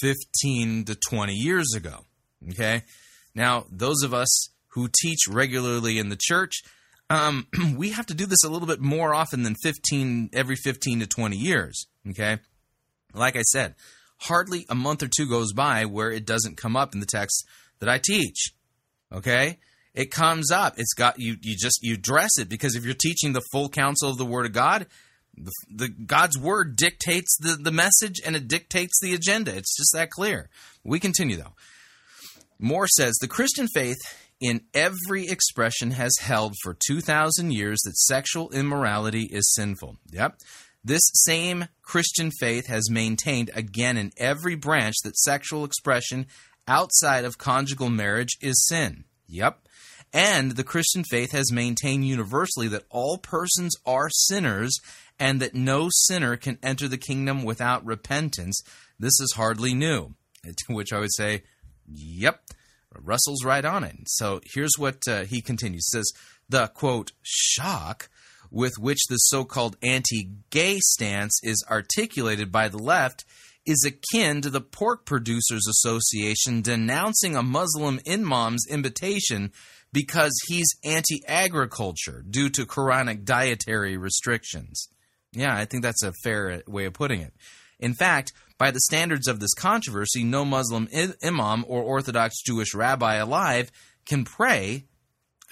15 0.00 0.84
to 0.84 0.94
20 0.94 1.32
years 1.32 1.74
ago. 1.74 2.04
Okay? 2.50 2.82
Now, 3.34 3.66
those 3.70 4.02
of 4.02 4.12
us 4.12 4.50
who 4.68 4.88
teach 5.00 5.28
regularly 5.28 5.98
in 5.98 6.08
the 6.08 6.18
church, 6.20 6.62
um, 7.10 7.46
we 7.76 7.90
have 7.90 8.06
to 8.06 8.14
do 8.14 8.26
this 8.26 8.44
a 8.44 8.48
little 8.48 8.68
bit 8.68 8.80
more 8.80 9.14
often 9.14 9.42
than 9.42 9.54
15 9.62 10.30
every 10.32 10.56
15 10.56 11.00
to 11.00 11.06
20 11.06 11.36
years. 11.36 11.86
Okay, 12.10 12.38
like 13.14 13.36
I 13.36 13.42
said, 13.42 13.74
hardly 14.18 14.66
a 14.68 14.74
month 14.74 15.02
or 15.02 15.08
two 15.08 15.28
goes 15.28 15.52
by 15.52 15.84
where 15.84 16.10
it 16.10 16.26
doesn't 16.26 16.56
come 16.56 16.76
up 16.76 16.94
in 16.94 17.00
the 17.00 17.06
text 17.06 17.46
that 17.80 17.88
I 17.88 18.00
teach. 18.02 18.52
Okay, 19.12 19.58
it 19.94 20.10
comes 20.10 20.50
up. 20.50 20.74
It's 20.76 20.94
got 20.94 21.18
you. 21.18 21.36
You 21.40 21.56
just 21.56 21.80
you 21.82 21.96
dress 21.96 22.30
it 22.38 22.48
because 22.48 22.74
if 22.74 22.84
you're 22.84 22.94
teaching 22.94 23.32
the 23.32 23.44
full 23.52 23.68
counsel 23.68 24.10
of 24.10 24.18
the 24.18 24.26
Word 24.26 24.46
of 24.46 24.52
God, 24.52 24.86
the, 25.36 25.52
the 25.70 25.88
God's 25.88 26.38
Word 26.38 26.76
dictates 26.76 27.36
the 27.38 27.56
the 27.60 27.72
message 27.72 28.20
and 28.24 28.36
it 28.36 28.48
dictates 28.48 28.98
the 29.00 29.14
agenda. 29.14 29.56
It's 29.56 29.76
just 29.76 29.92
that 29.94 30.10
clear. 30.10 30.50
We 30.84 31.00
continue 31.00 31.36
though. 31.36 31.54
Moore 32.58 32.88
says 32.88 33.14
the 33.20 33.28
Christian 33.28 33.68
faith 33.72 33.98
in 34.40 34.60
every 34.74 35.26
expression 35.26 35.92
has 35.92 36.12
held 36.20 36.54
for 36.62 36.76
2,000 36.86 37.52
years 37.52 37.80
that 37.84 37.96
sexual 37.96 38.50
immorality 38.50 39.24
is 39.24 39.52
sinful. 39.54 39.96
Yep. 40.10 40.38
This 40.84 41.02
same 41.12 41.68
Christian 41.82 42.30
faith 42.30 42.66
has 42.66 42.90
maintained 42.90 43.50
again 43.54 43.96
in 43.96 44.12
every 44.16 44.54
branch 44.54 44.96
that 45.04 45.16
sexual 45.16 45.64
expression 45.64 46.26
outside 46.66 47.24
of 47.24 47.38
conjugal 47.38 47.90
marriage 47.90 48.36
is 48.40 48.66
sin. 48.66 49.04
Yep. 49.26 49.60
And 50.12 50.52
the 50.52 50.64
Christian 50.64 51.04
faith 51.04 51.32
has 51.32 51.52
maintained 51.52 52.06
universally 52.06 52.68
that 52.68 52.86
all 52.90 53.18
persons 53.18 53.74
are 53.84 54.08
sinners 54.10 54.78
and 55.18 55.40
that 55.40 55.54
no 55.54 55.88
sinner 55.90 56.36
can 56.36 56.58
enter 56.62 56.88
the 56.88 56.96
kingdom 56.96 57.42
without 57.42 57.84
repentance. 57.84 58.62
This 58.98 59.20
is 59.20 59.34
hardly 59.36 59.74
new. 59.74 60.14
To 60.44 60.72
which 60.74 60.92
I 60.92 61.00
would 61.00 61.12
say, 61.14 61.42
Yep. 61.92 62.40
Russell's 62.94 63.44
right 63.44 63.64
on 63.64 63.84
it. 63.84 63.96
So 64.06 64.40
here's 64.44 64.78
what 64.78 65.06
uh, 65.06 65.24
he 65.24 65.42
continues. 65.42 65.88
Says, 65.90 66.10
the 66.48 66.68
quote, 66.68 67.12
shock 67.22 68.08
with 68.50 68.78
which 68.78 69.06
the 69.08 69.16
so 69.16 69.44
called 69.44 69.76
anti 69.82 70.30
gay 70.50 70.78
stance 70.80 71.38
is 71.42 71.64
articulated 71.70 72.50
by 72.50 72.68
the 72.68 72.78
left 72.78 73.24
is 73.66 73.84
akin 73.84 74.40
to 74.40 74.50
the 74.50 74.60
Pork 74.60 75.04
Producers 75.04 75.66
Association 75.68 76.62
denouncing 76.62 77.36
a 77.36 77.42
Muslim 77.42 78.00
imam's 78.06 78.64
invitation 78.68 79.52
because 79.92 80.32
he's 80.46 80.68
anti 80.84 81.22
agriculture 81.26 82.24
due 82.28 82.48
to 82.50 82.66
Quranic 82.66 83.24
dietary 83.24 83.96
restrictions. 83.96 84.88
Yeah, 85.32 85.54
I 85.54 85.66
think 85.66 85.82
that's 85.82 86.02
a 86.02 86.12
fair 86.24 86.50
uh, 86.50 86.58
way 86.66 86.86
of 86.86 86.94
putting 86.94 87.20
it. 87.20 87.34
In 87.78 87.94
fact, 87.94 88.32
by 88.56 88.70
the 88.70 88.80
standards 88.80 89.28
of 89.28 89.38
this 89.38 89.54
controversy, 89.54 90.24
no 90.24 90.44
Muslim 90.44 90.88
imam 91.22 91.64
or 91.68 91.82
Orthodox 91.82 92.42
Jewish 92.42 92.74
rabbi 92.74 93.16
alive 93.16 93.70
can 94.06 94.24
pray 94.24 94.84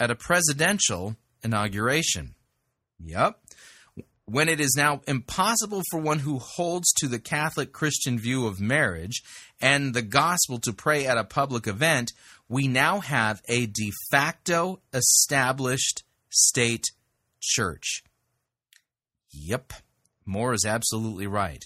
at 0.01 0.11
a 0.11 0.17
presidential 0.17 1.17
inauguration. 1.43 2.35
Yep. 3.05 3.39
When 4.27 4.49
it 4.49 4.59
is 4.59 4.75
now 4.77 5.03
impossible 5.07 5.83
for 5.91 6.01
one 6.01 6.19
who 6.19 6.39
holds 6.39 6.93
to 6.95 7.07
the 7.07 7.21
Catholic 7.21 7.73
Christian 7.73 8.19
view 8.19 8.47
of 8.47 8.61
marriage 8.61 9.23
and 9.61 9.95
the 9.95 10.03
gospel 10.03 10.59
to 10.61 10.73
pray 10.73 11.07
at 11.07 11.17
a 11.17 11.25
public 11.25 11.69
event, 11.69 12.13
we 12.49 12.67
now 12.67 12.99
have 13.01 13.41
a 13.49 13.67
de 13.67 13.93
facto 14.11 14.81
established 14.93 16.03
state 16.29 16.85
church. 17.41 18.03
Yep. 19.33 19.75
Moore 20.25 20.55
is 20.55 20.65
absolutely 20.65 21.29
right 21.29 21.63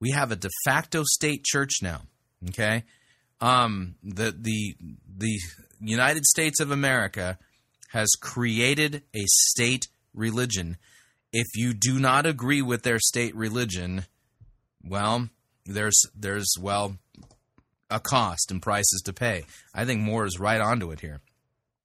we 0.00 0.10
have 0.10 0.32
a 0.32 0.36
de 0.36 0.48
facto 0.64 1.02
state 1.04 1.44
church 1.44 1.76
now. 1.82 2.02
Okay, 2.48 2.84
um, 3.40 3.96
the 4.02 4.34
the 4.36 4.76
the 5.16 5.38
United 5.80 6.24
States 6.24 6.60
of 6.60 6.70
America 6.70 7.38
has 7.90 8.08
created 8.20 9.02
a 9.14 9.24
state 9.26 9.88
religion. 10.14 10.76
If 11.32 11.46
you 11.54 11.74
do 11.74 11.98
not 11.98 12.26
agree 12.26 12.62
with 12.62 12.82
their 12.82 12.98
state 12.98 13.34
religion, 13.34 14.04
well, 14.82 15.28
there's 15.66 16.00
there's 16.14 16.54
well 16.60 16.96
a 17.90 18.00
cost 18.00 18.50
and 18.50 18.62
prices 18.62 19.02
to 19.04 19.12
pay. 19.12 19.44
I 19.74 19.84
think 19.84 20.00
Moore 20.00 20.26
is 20.26 20.38
right 20.38 20.60
onto 20.60 20.90
it 20.90 21.00
here. 21.00 21.20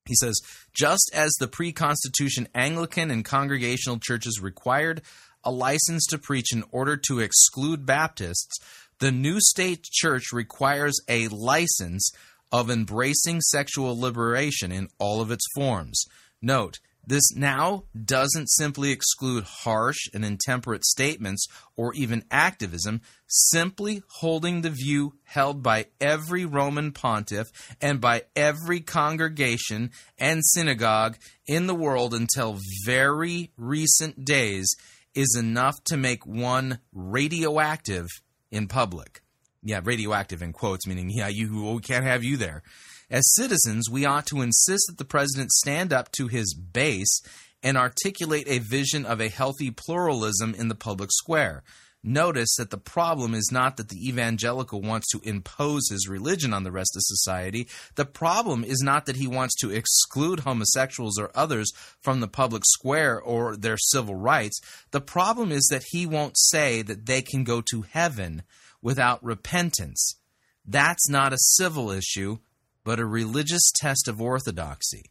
He 0.06 0.16
says, 0.16 0.36
just 0.74 1.12
as 1.14 1.32
the 1.40 1.48
pre 1.48 1.72
Constitution 1.72 2.48
Anglican 2.54 3.10
and 3.10 3.24
Congregational 3.24 4.00
churches 4.00 4.42
required 4.42 5.02
a 5.44 5.52
license 5.52 6.06
to 6.08 6.18
preach 6.18 6.54
in 6.54 6.64
order 6.72 6.98
to 6.98 7.20
exclude 7.20 7.86
Baptists, 7.86 8.58
the 9.00 9.12
new 9.12 9.40
state 9.40 9.84
church 9.84 10.32
requires 10.32 11.00
a 11.08 11.28
license 11.30 12.12
of 12.52 12.70
embracing 12.70 13.42
sexual 13.42 14.00
liberation 14.00 14.72
in 14.72 14.88
all 15.00 15.22
of 15.22 15.32
its 15.32 15.46
forms. 15.56 16.06
Note, 16.42 16.80
this 17.06 17.34
now 17.36 17.84
doesn't 18.06 18.50
simply 18.50 18.92
exclude 18.92 19.44
harsh 19.44 20.08
and 20.14 20.24
intemperate 20.24 20.86
statements 20.86 21.48
or 21.76 21.94
even 21.94 22.24
activism, 22.32 23.02
simply 23.28 24.04
holding 24.20 24.62
the 24.62 24.70
view 24.70 25.16
held 25.24 25.62
by 25.62 25.88
every 26.00 26.46
Roman 26.46 26.92
pontiff 26.92 27.48
and 27.82 28.00
by 28.00 28.24
every 28.36 28.80
congregation 28.80 29.92
and 30.18 30.46
synagogue 30.46 31.18
in 31.46 31.68
the 31.68 31.76
world 31.76 32.14
until 32.14 32.60
very 32.86 33.52
recent 33.58 34.24
days 34.24 34.74
is 35.14 35.36
enough 35.38 35.76
to 35.86 35.98
make 35.98 36.26
one 36.26 36.80
radioactive 36.94 38.08
in 38.50 38.68
public. 38.68 39.22
Yeah, 39.62 39.82
radioactive 39.84 40.42
in 40.42 40.54
quotes, 40.54 40.88
meaning, 40.88 41.10
yeah, 41.10 41.28
you 41.28 41.74
we 41.74 41.82
can't 41.82 42.06
have 42.06 42.24
you 42.24 42.38
there. 42.38 42.64
As 43.14 43.32
citizens, 43.36 43.92
we 43.92 44.06
ought 44.06 44.26
to 44.26 44.42
insist 44.42 44.86
that 44.88 44.98
the 44.98 45.06
president 45.06 45.52
stand 45.52 45.94
up 45.94 46.12
to 46.14 46.28
his 46.28 46.56
base 46.56 47.22
and 47.62 47.78
articulate 47.78 48.48
a 48.48 48.58
vision 48.58 49.06
of 49.06 49.22
a 49.22 49.30
healthy 49.30 49.70
pluralism 49.70 50.56
in 50.56 50.68
the 50.68 50.74
public 50.74 51.12
square. 51.12 51.62
Notice 52.04 52.56
that 52.56 52.72
the 52.72 52.80
problem 52.80 53.36
is 53.36 53.52
not 53.52 53.78
that 53.78 53.90
the 53.90 54.10
evangelical 54.10 54.82
wants 54.82 55.12
to 55.12 55.22
impose 55.24 55.90
his 55.92 56.10
religion 56.10 56.56
on 56.56 56.64
the 56.64 56.72
rest 56.72 56.96
of 56.96 57.04
society. 57.04 57.68
The 57.94 58.06
problem 58.06 58.64
is 58.64 58.82
not 58.82 59.06
that 59.06 59.18
he 59.18 59.28
wants 59.28 59.54
to 59.62 59.70
exclude 59.70 60.40
homosexuals 60.40 61.20
or 61.20 61.30
others 61.36 61.72
from 62.02 62.20
the 62.20 62.28
public 62.28 62.64
square 62.66 63.22
or 63.22 63.56
their 63.56 63.78
civil 63.78 64.16
rights. 64.16 64.60
The 64.90 65.02
problem 65.02 65.52
is 65.52 65.68
that 65.70 65.84
he 65.92 66.08
won't 66.08 66.36
say 66.36 66.82
that 66.82 67.06
they 67.06 67.22
can 67.22 67.44
go 67.44 67.62
to 67.70 67.84
heaven 67.84 68.42
without 68.82 69.24
repentance. 69.24 70.16
That's 70.66 71.08
not 71.08 71.32
a 71.32 71.38
civil 71.38 71.92
issue, 71.92 72.40
but 72.84 73.00
a 73.00 73.06
religious 73.06 73.72
test 73.76 74.08
of 74.08 74.22
orthodoxy. 74.22 75.04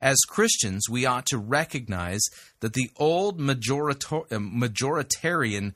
As 0.00 0.16
Christians, 0.28 0.88
we 0.88 1.04
ought 1.04 1.26
to 1.26 1.38
recognize 1.38 2.22
that 2.60 2.72
the 2.72 2.90
old 2.96 3.38
uh, 3.38 3.54
majoritarian 3.54 5.74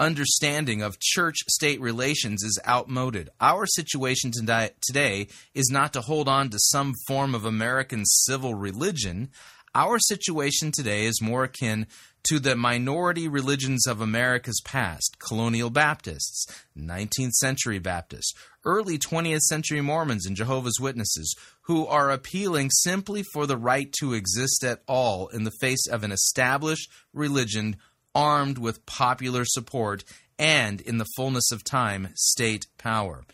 understanding 0.00 0.82
of 0.82 1.00
church 1.00 1.38
state 1.48 1.80
relations 1.80 2.44
is 2.44 2.60
outmoded. 2.66 3.30
Our 3.40 3.66
situation 3.66 4.30
today 4.32 5.26
is 5.54 5.70
not 5.70 5.92
to 5.94 6.00
hold 6.00 6.28
on 6.28 6.50
to 6.50 6.58
some 6.60 6.94
form 7.08 7.34
of 7.34 7.44
American 7.44 8.04
civil 8.04 8.54
religion. 8.54 9.30
Our 9.74 9.98
situation 9.98 10.70
today 10.72 11.06
is 11.06 11.20
more 11.20 11.42
akin 11.44 11.88
to 12.24 12.38
the 12.38 12.56
minority 12.56 13.28
religions 13.28 13.86
of 13.86 14.00
America's 14.00 14.60
past 14.64 15.18
colonial 15.18 15.70
Baptists, 15.70 16.46
19th 16.76 17.32
century 17.32 17.78
Baptists, 17.78 18.34
early 18.64 18.98
20th 18.98 19.40
century 19.40 19.80
Mormons, 19.80 20.26
and 20.26 20.36
Jehovah's 20.36 20.78
Witnesses, 20.80 21.34
who 21.62 21.86
are 21.86 22.10
appealing 22.10 22.70
simply 22.70 23.22
for 23.32 23.46
the 23.46 23.56
right 23.56 23.92
to 24.00 24.14
exist 24.14 24.64
at 24.64 24.82
all 24.86 25.28
in 25.28 25.44
the 25.44 25.52
face 25.60 25.86
of 25.86 26.04
an 26.04 26.12
established 26.12 26.90
religion 27.12 27.76
armed 28.14 28.58
with 28.58 28.86
popular 28.86 29.44
support 29.44 30.04
and, 30.38 30.80
in 30.80 30.98
the 30.98 31.06
fullness 31.16 31.50
of 31.50 31.64
time, 31.64 32.08
state 32.14 32.66
power. 32.78 33.24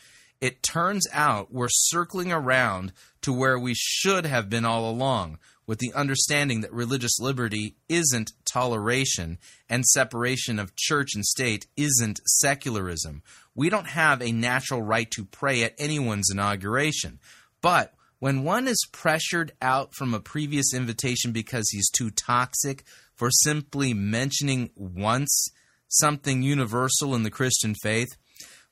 It 0.41 0.63
turns 0.63 1.07
out 1.13 1.53
we're 1.53 1.69
circling 1.71 2.33
around 2.33 2.93
to 3.23 3.33
where 3.33 3.59
we 3.59 3.75
should 3.75 4.27
have 4.27 4.51
been 4.51 4.65
all 4.65 4.91
along, 4.91 5.39
with 5.67 5.79
the 5.79 5.93
understanding 5.95 6.61
that 6.61 6.73
religious 6.73 7.19
liberty 7.19 7.77
isn't 7.89 8.33
toleration 8.45 9.39
and 9.69 9.85
separation 9.85 10.59
of 10.59 10.77
church 10.77 11.15
and 11.15 11.25
state 11.25 11.67
isn't 11.77 12.21
secularism. 12.27 13.23
We 13.55 13.71
don't 13.71 13.89
have 13.89 14.21
a 14.21 14.33
natural 14.33 14.83
right 14.83 15.11
to 15.13 15.25
pray 15.25 15.63
at 15.63 15.75
anyone's 15.79 16.31
inauguration. 16.31 17.19
But 17.63 17.95
when 18.19 18.45
one 18.45 18.69
is 18.69 18.89
pressured 18.93 19.53
out 19.61 19.95
from 19.95 20.15
a 20.15 20.21
previous 20.21 20.73
invitation 20.75 21.33
because 21.33 21.69
he's 21.71 21.91
too 21.91 22.11
toxic, 22.11 22.85
for 23.15 23.31
simply 23.31 23.95
mentioning 23.95 24.71
once 24.77 25.49
something 25.89 26.43
universal 26.43 27.15
in 27.15 27.23
the 27.23 27.31
Christian 27.31 27.75
faith, 27.83 28.09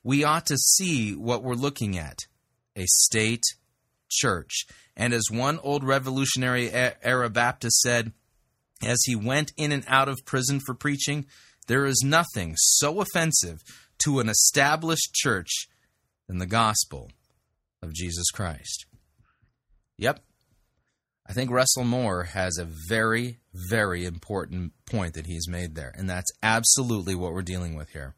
we 0.03 0.23
ought 0.23 0.45
to 0.47 0.57
see 0.57 1.15
what 1.15 1.43
we're 1.43 1.53
looking 1.53 1.97
at 1.97 2.19
a 2.75 2.85
state 2.85 3.43
church. 4.09 4.65
And 4.95 5.13
as 5.13 5.25
one 5.31 5.59
old 5.59 5.83
Revolutionary 5.83 6.71
era 6.71 7.29
Baptist 7.29 7.79
said, 7.81 8.11
as 8.85 9.01
he 9.05 9.15
went 9.15 9.53
in 9.57 9.71
and 9.71 9.83
out 9.87 10.09
of 10.09 10.25
prison 10.25 10.59
for 10.59 10.73
preaching, 10.73 11.25
there 11.67 11.85
is 11.85 12.03
nothing 12.03 12.55
so 12.57 13.01
offensive 13.01 13.59
to 13.99 14.19
an 14.19 14.29
established 14.29 15.13
church 15.13 15.67
than 16.27 16.37
the 16.37 16.45
gospel 16.45 17.09
of 17.81 17.93
Jesus 17.93 18.29
Christ. 18.31 18.85
Yep, 19.97 20.19
I 21.25 21.33
think 21.33 21.51
Russell 21.51 21.85
Moore 21.85 22.23
has 22.23 22.57
a 22.57 22.67
very, 22.89 23.39
very 23.69 24.05
important 24.05 24.73
point 24.85 25.13
that 25.13 25.27
he's 25.27 25.47
made 25.47 25.75
there, 25.75 25.93
and 25.95 26.09
that's 26.09 26.31
absolutely 26.41 27.15
what 27.15 27.31
we're 27.33 27.41
dealing 27.41 27.75
with 27.75 27.89
here. 27.91 28.15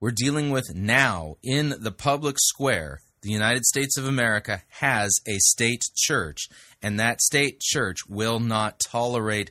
We're 0.00 0.10
dealing 0.10 0.50
with 0.50 0.74
now 0.74 1.36
in 1.42 1.74
the 1.80 1.92
public 1.92 2.36
square, 2.38 2.98
the 3.22 3.30
United 3.30 3.64
States 3.64 3.96
of 3.96 4.06
America 4.06 4.62
has 4.68 5.12
a 5.26 5.38
state 5.38 5.82
church, 5.94 6.48
and 6.82 6.98
that 6.98 7.20
state 7.20 7.60
church 7.60 7.98
will 8.08 8.40
not 8.40 8.80
tolerate 8.80 9.50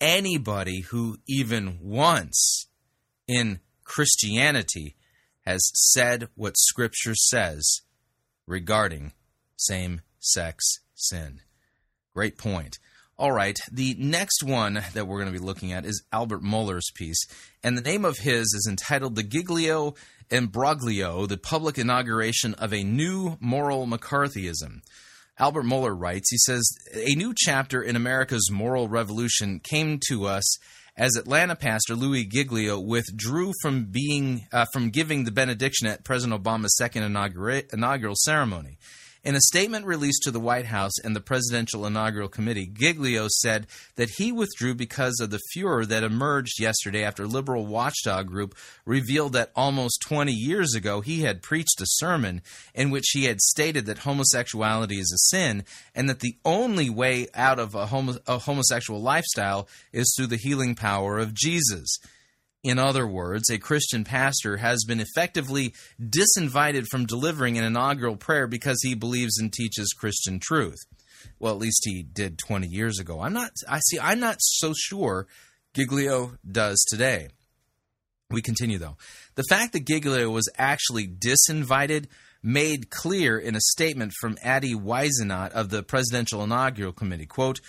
anybody 0.00 0.80
who 0.80 1.16
even 1.28 1.78
once 1.80 2.66
in 3.26 3.60
Christianity 3.84 4.96
has 5.46 5.70
said 5.92 6.28
what 6.34 6.56
Scripture 6.56 7.14
says 7.14 7.82
regarding 8.46 9.12
same 9.56 10.00
sex 10.18 10.80
sin. 10.94 11.40
Great 12.14 12.38
point. 12.38 12.78
All 13.16 13.30
right, 13.30 13.56
the 13.70 13.94
next 13.96 14.42
one 14.42 14.82
that 14.92 15.06
we're 15.06 15.20
going 15.20 15.32
to 15.32 15.38
be 15.38 15.44
looking 15.44 15.72
at 15.72 15.84
is 15.84 16.02
Albert 16.12 16.42
Mohler's 16.42 16.90
piece, 16.96 17.24
and 17.62 17.78
the 17.78 17.82
name 17.82 18.04
of 18.04 18.18
his 18.18 18.42
is 18.46 18.66
entitled 18.68 19.14
The 19.14 19.22
Giglio 19.22 19.94
Imbroglio, 20.30 21.26
the 21.26 21.36
Public 21.36 21.78
Inauguration 21.78 22.54
of 22.54 22.72
a 22.72 22.84
New 22.84 23.36
Moral 23.40 23.86
McCarthyism. 23.86 24.82
Albert 25.38 25.64
Mohler 25.64 25.94
writes, 25.98 26.30
he 26.30 26.38
says, 26.38 26.68
A 26.94 27.14
new 27.14 27.34
chapter 27.36 27.82
in 27.82 27.96
America's 27.96 28.50
moral 28.50 28.88
revolution 28.88 29.60
came 29.60 29.98
to 30.08 30.26
us 30.26 30.58
as 30.96 31.16
Atlanta 31.16 31.56
pastor 31.56 31.96
Louie 31.96 32.24
Giglio 32.24 32.78
withdrew 32.78 33.52
from 33.60 33.86
being 33.86 34.46
uh, 34.52 34.64
from 34.72 34.90
giving 34.90 35.24
the 35.24 35.32
benediction 35.32 35.88
at 35.88 36.04
President 36.04 36.40
Obama's 36.40 36.76
second 36.76 37.02
inaugura- 37.02 37.72
inaugural 37.72 38.14
ceremony. 38.16 38.78
In 39.24 39.34
a 39.34 39.40
statement 39.40 39.86
released 39.86 40.22
to 40.24 40.30
the 40.30 40.38
White 40.38 40.66
House 40.66 40.98
and 41.02 41.16
the 41.16 41.20
Presidential 41.20 41.86
Inaugural 41.86 42.28
Committee, 42.28 42.66
Giglio 42.66 43.28
said 43.30 43.66
that 43.96 44.10
he 44.18 44.30
withdrew 44.30 44.74
because 44.74 45.18
of 45.18 45.30
the 45.30 45.40
furor 45.54 45.86
that 45.86 46.04
emerged 46.04 46.60
yesterday 46.60 47.02
after 47.02 47.26
liberal 47.26 47.64
watchdog 47.64 48.26
group 48.26 48.54
revealed 48.84 49.32
that 49.32 49.50
almost 49.56 50.02
20 50.06 50.30
years 50.30 50.74
ago 50.74 51.00
he 51.00 51.22
had 51.22 51.40
preached 51.40 51.80
a 51.80 51.86
sermon 51.86 52.42
in 52.74 52.90
which 52.90 53.06
he 53.14 53.24
had 53.24 53.40
stated 53.40 53.86
that 53.86 54.00
homosexuality 54.00 54.98
is 54.98 55.10
a 55.10 55.34
sin 55.34 55.64
and 55.94 56.06
that 56.10 56.20
the 56.20 56.36
only 56.44 56.90
way 56.90 57.26
out 57.34 57.58
of 57.58 57.74
a, 57.74 57.86
homo- 57.86 58.18
a 58.26 58.36
homosexual 58.40 59.00
lifestyle 59.00 59.66
is 59.90 60.12
through 60.14 60.26
the 60.26 60.36
healing 60.36 60.74
power 60.74 61.18
of 61.18 61.32
Jesus. 61.32 61.96
In 62.64 62.78
other 62.78 63.06
words, 63.06 63.50
a 63.50 63.58
Christian 63.58 64.04
pastor 64.04 64.56
has 64.56 64.84
been 64.88 64.98
effectively 64.98 65.74
disinvited 66.00 66.86
from 66.90 67.04
delivering 67.04 67.58
an 67.58 67.64
inaugural 67.64 68.16
prayer 68.16 68.46
because 68.46 68.80
he 68.82 68.94
believes 68.94 69.38
and 69.38 69.52
teaches 69.52 69.92
Christian 69.92 70.40
truth. 70.40 70.78
Well, 71.38 71.52
at 71.52 71.58
least 71.58 71.82
he 71.84 72.02
did 72.02 72.38
20 72.38 72.66
years 72.66 72.98
ago. 72.98 73.20
I'm 73.20 73.34
not 73.34 73.50
I 73.68 73.80
see 73.80 74.00
I'm 74.00 74.18
not 74.18 74.36
so 74.40 74.72
sure 74.74 75.26
Giglio 75.74 76.38
does 76.50 76.82
today. 76.88 77.28
We 78.30 78.40
continue 78.40 78.78
though. 78.78 78.96
The 79.34 79.44
fact 79.50 79.74
that 79.74 79.86
Giglio 79.86 80.30
was 80.30 80.48
actually 80.56 81.06
disinvited 81.06 82.06
made 82.42 82.88
clear 82.88 83.38
in 83.38 83.56
a 83.56 83.60
statement 83.60 84.14
from 84.20 84.38
Addie 84.42 84.74
Whisenant 84.74 85.52
of 85.52 85.68
the 85.68 85.82
Presidential 85.82 86.42
Inaugural 86.42 86.92
Committee. 86.92 87.26
Quote, 87.26 87.60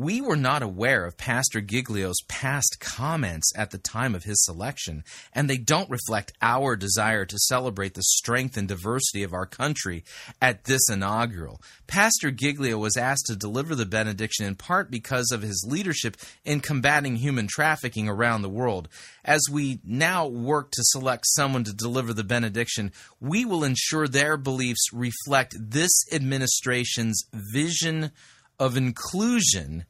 we 0.00 0.22
were 0.22 0.36
not 0.36 0.62
aware 0.62 1.04
of 1.04 1.18
Pastor 1.18 1.60
Giglio's 1.60 2.22
past 2.26 2.78
comments 2.80 3.52
at 3.54 3.70
the 3.70 3.76
time 3.76 4.14
of 4.14 4.24
his 4.24 4.42
selection, 4.42 5.04
and 5.34 5.48
they 5.48 5.58
don't 5.58 5.90
reflect 5.90 6.32
our 6.40 6.74
desire 6.74 7.26
to 7.26 7.38
celebrate 7.38 7.92
the 7.92 8.02
strength 8.02 8.56
and 8.56 8.66
diversity 8.66 9.22
of 9.22 9.34
our 9.34 9.44
country 9.44 10.02
at 10.40 10.64
this 10.64 10.88
inaugural. 10.88 11.60
Pastor 11.86 12.30
Giglio 12.30 12.78
was 12.78 12.96
asked 12.96 13.26
to 13.26 13.36
deliver 13.36 13.74
the 13.74 13.84
benediction 13.84 14.46
in 14.46 14.54
part 14.54 14.90
because 14.90 15.30
of 15.32 15.42
his 15.42 15.66
leadership 15.68 16.16
in 16.46 16.60
combating 16.60 17.16
human 17.16 17.46
trafficking 17.46 18.08
around 18.08 18.40
the 18.40 18.48
world. 18.48 18.88
As 19.22 19.42
we 19.52 19.80
now 19.84 20.26
work 20.26 20.70
to 20.70 20.82
select 20.82 21.26
someone 21.26 21.64
to 21.64 21.74
deliver 21.74 22.14
the 22.14 22.24
benediction, 22.24 22.90
we 23.20 23.44
will 23.44 23.64
ensure 23.64 24.08
their 24.08 24.38
beliefs 24.38 24.94
reflect 24.94 25.54
this 25.60 25.90
administration's 26.10 27.22
vision 27.34 28.12
of 28.58 28.78
inclusion 28.78 29.84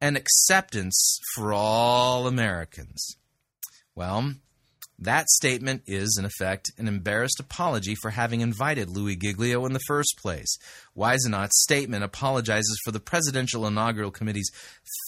and 0.00 0.16
acceptance 0.16 1.18
for 1.34 1.52
all 1.52 2.26
Americans. 2.26 3.16
Well, 3.94 4.34
that 5.00 5.28
statement 5.28 5.82
is, 5.86 6.16
in 6.18 6.24
effect, 6.24 6.72
an 6.76 6.88
embarrassed 6.88 7.38
apology 7.38 7.94
for 7.94 8.10
having 8.10 8.40
invited 8.40 8.90
Louie 8.90 9.14
Giglio 9.14 9.64
in 9.64 9.72
the 9.72 9.80
first 9.86 10.18
place. 10.20 10.58
Whisenant's 10.96 11.62
statement 11.62 12.02
apologizes 12.02 12.80
for 12.84 12.90
the 12.90 12.98
Presidential 12.98 13.64
Inaugural 13.64 14.10
Committee's 14.10 14.50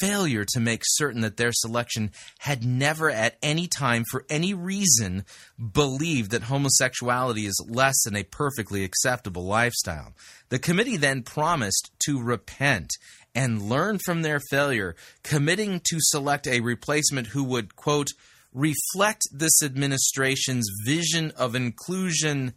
failure 0.01 0.45
to 0.53 0.61
make 0.61 0.83
certain 0.85 1.23
that 1.23 1.39
their 1.39 1.51
selection 1.53 2.13
had 2.39 2.65
never 2.65 3.11
at 3.11 3.37
any 3.43 3.67
time, 3.67 4.05
for 4.09 4.25
any 4.31 4.55
reason, 4.55 5.25
believed 5.73 6.31
that 6.31 6.45
homosexuality 6.45 7.47
is 7.47 7.67
less 7.69 8.01
than 8.05 8.15
a 8.15 8.23
perfectly 8.23 8.85
acceptable 8.85 9.45
lifestyle. 9.45 10.15
The 10.51 10.61
committee 10.61 10.99
then 10.99 11.23
promised 11.23 11.91
to 12.07 12.23
repent 12.23 12.93
and 13.35 13.63
learn 13.63 13.99
from 13.99 14.23
their 14.23 14.41
failure, 14.51 14.97
committing 15.23 15.81
to 15.91 15.99
select 16.01 16.47
a 16.47 16.61
replacement 16.61 17.29
who 17.29 17.45
would, 17.45 17.77
quote, 17.77 18.09
reflect 18.53 19.23
this 19.33 19.63
administration's 19.63 20.69
vision 20.85 21.33
of 21.37 21.55
inclusion 21.55 22.53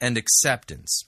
and 0.00 0.16
acceptance. 0.16 1.04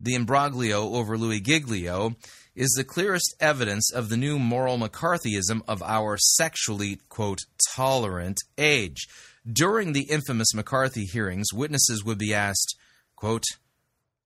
The 0.00 0.14
imbroglio 0.14 0.94
over 0.94 1.18
Louie 1.18 1.40
Giglio 1.40 2.16
is 2.54 2.70
the 2.70 2.84
clearest 2.84 3.34
evidence 3.38 3.92
of 3.92 4.08
the 4.08 4.16
new 4.16 4.38
moral 4.38 4.78
McCarthyism 4.78 5.62
of 5.68 5.82
our 5.82 6.16
sexually, 6.18 6.98
quote, 7.08 7.40
tolerant 7.74 8.38
age. 8.58 9.06
During 9.50 9.92
the 9.92 10.10
infamous 10.10 10.54
McCarthy 10.54 11.04
hearings, 11.04 11.52
witnesses 11.52 12.04
would 12.04 12.18
be 12.18 12.34
asked, 12.34 12.76
quote, 13.14 13.44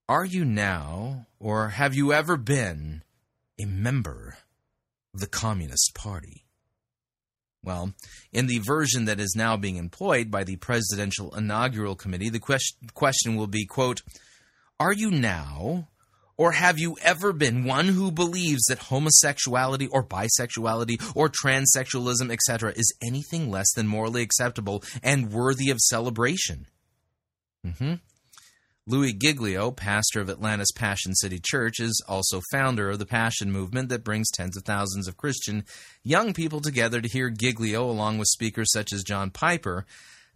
Are 0.09 0.25
you 0.25 0.45
now, 0.45 1.27
or 1.39 1.71
have 1.71 1.95
you 1.95 2.13
ever 2.13 2.37
been, 2.37 3.03
a 3.59 3.65
member 3.65 4.39
of 5.13 5.21
the 5.21 5.27
Communist 5.27 5.95
Party? 5.95 6.45
Well, 7.63 7.95
in 8.31 8.47
the 8.47 8.59
version 8.59 9.07
that 9.07 9.19
is 9.19 9.35
now 9.35 9.57
being 9.57 9.77
employed 9.77 10.31
by 10.31 10.45
the 10.45 10.57
Presidential 10.57 11.35
Inaugural 11.35 11.97
Committee, 11.97 12.29
the 12.29 12.41
question 12.95 13.37
will 13.37 13.47
be, 13.47 13.65
quote, 13.65 14.03
Are 14.79 14.93
you 14.93 15.11
now, 15.11 15.89
or 16.37 16.53
have 16.53 16.79
you 16.79 16.99
ever 17.01 17.33
been 17.33 17.65
one 17.65 17.89
who 17.89 18.11
believes 18.11 18.65
that 18.65 18.81
homosexuality 18.81 19.87
or 19.87 20.05
bisexuality 20.05 21.17
or 21.17 21.31
transsexualism, 21.31 22.31
etc., 22.31 22.73
is 22.77 22.95
anything 23.03 23.51
less 23.51 23.73
than 23.73 23.87
morally 23.87 24.21
acceptable 24.21 24.85
and 25.03 25.33
worthy 25.33 25.71
of 25.71 25.79
celebration? 25.81 26.67
Mm-hmm. 27.67 27.95
Louie 28.87 29.15
Giglio, 29.15 29.71
pastor 29.71 30.21
of 30.21 30.29
Atlanta's 30.29 30.73
Passion 30.75 31.15
City 31.15 31.41
Church, 31.43 31.81
is 31.81 32.05
also 32.07 32.41
founder 32.53 32.91
of 32.91 32.99
the 32.99 33.07
Passion 33.07 33.51
Movement 33.51 33.89
that 33.89 34.05
brings 34.05 34.31
tens 34.31 34.57
of 34.57 34.65
thousands 34.65 35.09
of 35.09 35.17
Christian 35.17 35.65
young 36.03 36.35
people 36.35 36.61
together 36.61 37.01
to 37.01 37.09
hear 37.09 37.31
Giglio 37.31 37.89
along 37.91 38.19
with 38.19 38.29
speakers 38.29 38.71
such 38.73 38.93
as 38.93 39.03
John 39.03 39.31
Piper. 39.31 39.87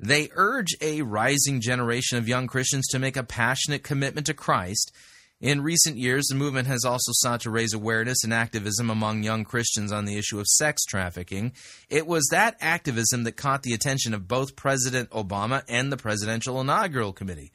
They 0.01 0.31
urge 0.35 0.75
a 0.81 1.03
rising 1.03 1.61
generation 1.61 2.17
of 2.17 2.29
young 2.29 2.47
Christians 2.47 2.87
to 2.89 2.99
make 2.99 3.17
a 3.17 3.23
passionate 3.23 3.83
commitment 3.83 4.27
to 4.29 4.35
Christ 4.35 4.93
in 5.41 5.61
recent 5.61 5.99
years, 5.99 6.27
the 6.27 6.35
movement 6.35 6.67
has 6.67 6.85
also 6.85 7.13
sought 7.15 7.43
to 7.43 7.51
raise 7.51 7.73
awareness 7.73 8.25
and 8.25 8.35
activism 8.35 8.91
among 8.91 9.23
young 9.23 9.45
Christians 9.45 9.93
on 9.93 10.05
the 10.05 10.19
issue 10.19 10.41
of 10.41 10.49
sex 10.49 10.85
trafficking. 10.85 11.53
It 11.89 12.09
was 12.09 12.27
that 12.33 12.57
activism 12.61 13.23
that 13.23 13.37
caught 13.37 13.63
the 13.63 13.73
attention 13.73 14.15
of 14.15 14.27
both 14.27 14.57
President 14.57 15.11
Obama 15.11 15.63
and 15.69 15.93
the 15.93 15.97
Presidential 15.97 16.61
Inaugural 16.61 17.13
Committee. 17.13 17.53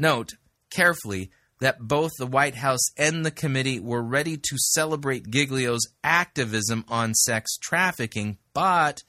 Note 0.00 0.30
carefully 0.70 1.30
that 1.60 1.78
both 1.78 2.12
the 2.18 2.26
White 2.26 2.54
House 2.54 2.80
and 2.96 3.22
the 3.22 3.30
committee 3.30 3.78
were 3.78 4.02
ready 4.02 4.38
to 4.38 4.56
celebrate 4.56 5.30
Giglio's 5.30 5.86
activism 6.02 6.86
on 6.88 7.12
sex 7.12 7.58
trafficking, 7.58 8.38
but 8.54 9.02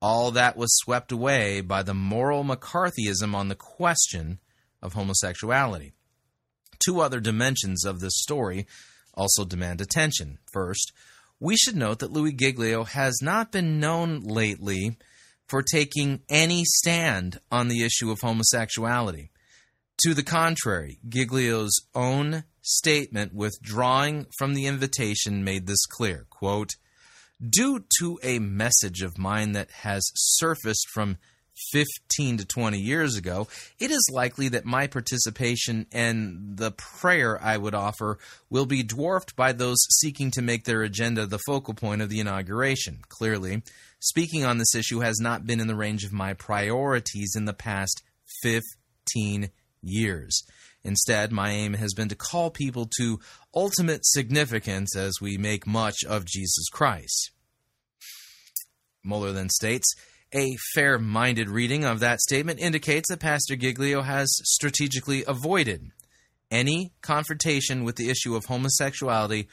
all 0.00 0.30
that 0.30 0.56
was 0.56 0.74
swept 0.78 1.12
away 1.12 1.60
by 1.60 1.82
the 1.82 1.92
moral 1.92 2.42
McCarthyism 2.42 3.34
on 3.34 3.48
the 3.48 3.54
question 3.54 4.38
of 4.80 4.94
homosexuality. 4.94 5.92
Two 6.82 7.00
other 7.00 7.20
dimensions 7.20 7.84
of 7.84 8.00
this 8.00 8.16
story 8.16 8.66
also 9.12 9.44
demand 9.44 9.82
attention. 9.82 10.38
First, 10.54 10.90
we 11.38 11.54
should 11.58 11.76
note 11.76 11.98
that 11.98 12.12
Louie 12.12 12.32
Giglio 12.32 12.84
has 12.84 13.18
not 13.20 13.52
been 13.52 13.78
known 13.78 14.20
lately 14.20 14.96
for 15.46 15.62
taking 15.62 16.22
any 16.30 16.64
stand 16.64 17.40
on 17.52 17.68
the 17.68 17.84
issue 17.84 18.10
of 18.10 18.22
homosexuality. 18.22 19.30
To 20.02 20.12
the 20.12 20.22
contrary, 20.22 20.98
Giglio's 21.08 21.74
own 21.94 22.44
statement 22.62 23.32
withdrawing 23.32 24.26
from 24.38 24.54
the 24.54 24.66
invitation 24.66 25.44
made 25.44 25.66
this 25.66 25.86
clear. 25.86 26.26
Quote, 26.30 26.70
Due 27.40 27.84
to 27.98 28.18
a 28.22 28.38
message 28.38 29.02
of 29.02 29.18
mine 29.18 29.52
that 29.52 29.70
has 29.70 30.02
surfaced 30.14 30.88
from 30.92 31.16
15 31.72 32.38
to 32.38 32.44
20 32.44 32.78
years 32.78 33.16
ago, 33.16 33.46
it 33.78 33.90
is 33.90 34.10
likely 34.12 34.48
that 34.48 34.64
my 34.64 34.86
participation 34.86 35.86
and 35.92 36.56
the 36.56 36.72
prayer 36.72 37.40
I 37.42 37.56
would 37.56 37.74
offer 37.74 38.18
will 38.50 38.66
be 38.66 38.82
dwarfed 38.82 39.36
by 39.36 39.52
those 39.52 39.78
seeking 40.00 40.30
to 40.32 40.42
make 40.42 40.64
their 40.64 40.82
agenda 40.82 41.26
the 41.26 41.40
focal 41.46 41.74
point 41.74 42.02
of 42.02 42.08
the 42.08 42.20
inauguration. 42.20 43.00
Clearly, 43.08 43.62
speaking 44.00 44.44
on 44.44 44.58
this 44.58 44.74
issue 44.74 45.00
has 45.00 45.18
not 45.20 45.46
been 45.46 45.60
in 45.60 45.68
the 45.68 45.76
range 45.76 46.04
of 46.04 46.12
my 46.12 46.34
priorities 46.34 47.34
in 47.36 47.44
the 47.44 47.52
past 47.52 48.02
15 48.42 49.42
years. 49.42 49.50
Instead, 50.82 51.32
my 51.32 51.50
aim 51.50 51.74
has 51.74 51.94
been 51.94 52.08
to 52.08 52.14
call 52.14 52.50
people 52.50 52.88
to 52.98 53.18
ultimate 53.54 54.04
significance 54.04 54.94
as 54.96 55.14
we 55.20 55.38
make 55.38 55.66
much 55.66 55.96
of 56.06 56.26
Jesus 56.26 56.68
Christ. 56.70 57.30
Mohler 59.06 59.32
then 59.32 59.48
states, 59.48 59.94
a 60.34 60.56
fair 60.74 60.98
minded 60.98 61.48
reading 61.48 61.84
of 61.84 62.00
that 62.00 62.20
statement 62.20 62.58
indicates 62.58 63.08
that 63.08 63.20
Pastor 63.20 63.56
Giglio 63.56 64.02
has 64.02 64.28
strategically 64.44 65.24
avoided 65.26 65.90
any 66.50 66.92
confrontation 67.02 67.84
with 67.84 67.96
the 67.96 68.10
issue 68.10 68.34
of 68.34 68.46
homosexuality 68.46 69.48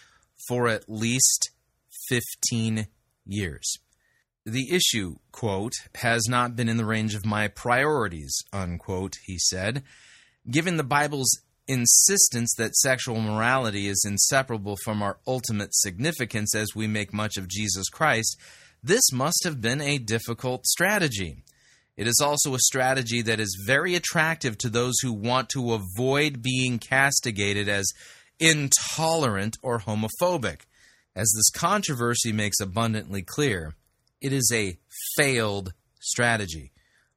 for 0.48 0.68
at 0.68 0.90
least 0.90 1.52
15 2.10 2.88
years. 3.26 3.78
The 4.46 4.72
issue, 4.72 5.18
quote, 5.32 5.74
has 5.96 6.24
not 6.28 6.56
been 6.56 6.68
in 6.68 6.78
the 6.78 6.86
range 6.86 7.14
of 7.14 7.26
my 7.26 7.48
priorities, 7.48 8.36
unquote, 8.52 9.18
he 9.26 9.38
said. 9.38 9.84
Given 10.50 10.78
the 10.78 10.84
Bible's 10.84 11.30
insistence 11.68 12.54
that 12.58 12.76
sexual 12.76 13.22
morality 13.22 13.88
is 13.88 14.04
inseparable 14.06 14.76
from 14.84 15.02
our 15.02 15.20
ultimate 15.28 15.74
significance 15.74 16.56
as 16.56 16.76
we 16.76 16.88
make 16.88 17.14
much 17.14 17.38
of 17.38 17.48
Jesus 17.48 17.88
Christ, 17.90 18.38
this 18.84 19.12
must 19.12 19.44
have 19.44 19.62
been 19.62 19.82
a 19.82 20.00
difficult 20.00 20.66
strategy. 20.66 21.44
It 21.96 22.08
is 22.08 22.20
also 22.22 22.56
a 22.56 22.60
strategy 22.60 23.22
that 23.22 23.40
is 23.40 23.64
very 23.68 23.94
attractive 23.94 24.58
to 24.60 24.70
those 24.70 24.96
who 25.04 25.14
want 25.14 25.50
to 25.50 25.74
avoid 25.74 26.42
being 26.42 26.80
castigated 26.80 27.70
as 27.70 27.92
intolerant 28.40 29.58
or 29.62 29.82
homophobic. 29.82 30.62
As 31.16 31.32
this 31.36 31.52
controversy 31.52 32.32
makes 32.32 32.60
abundantly 32.60 33.22
clear, 33.22 33.76
it 34.20 34.34
is 34.34 34.50
a 34.54 34.78
failed 35.16 35.74
strategy. 36.00 36.72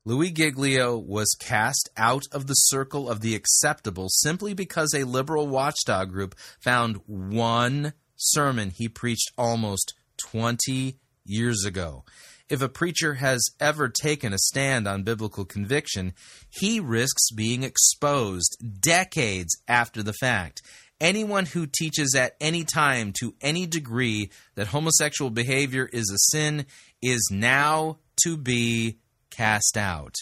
Louie 0.07 0.31
Giglio 0.31 0.99
was 0.99 1.35
cast 1.41 1.89
out 1.97 2.25
of 2.31 2.47
the 2.47 2.53
circle 2.53 3.09
of 3.09 3.23
the 3.23 3.35
acceptable 3.35 4.09
simply 4.11 4.53
because 4.53 4.93
a 4.93 5.05
liberal 5.05 5.47
watchdog 5.49 6.11
group 6.11 6.35
found 6.61 7.01
one 7.07 7.95
sermon 8.15 8.69
he 8.69 8.87
preached 8.87 9.33
almost 9.39 9.95
20 10.19 10.99
years 11.25 11.65
ago. 11.65 12.05
If 12.51 12.61
a 12.61 12.69
preacher 12.69 13.15
has 13.15 13.43
ever 13.59 13.89
taken 13.89 14.35
a 14.35 14.39
stand 14.39 14.87
on 14.87 15.05
biblical 15.05 15.47
conviction, 15.47 16.13
he 16.51 16.81
risks 16.81 17.31
being 17.35 17.63
exposed 17.63 18.59
decades 18.83 19.57
after 19.67 20.03
the 20.03 20.13
fact. 20.13 20.61
Anyone 21.01 21.47
who 21.47 21.67
teaches 21.67 22.15
at 22.15 22.37
any 22.43 22.65
time 22.65 23.15
to 23.21 23.35
any 23.41 23.65
degree 23.65 24.31
that 24.55 24.67
homosexual 24.67 25.31
behavior 25.31 25.89
is 25.91 26.11
a 26.11 26.37
sin 26.37 26.67
is 27.01 27.31
now 27.33 28.01
to 28.23 28.37
be 28.37 28.99
cast 29.35 29.77
out. 29.77 30.15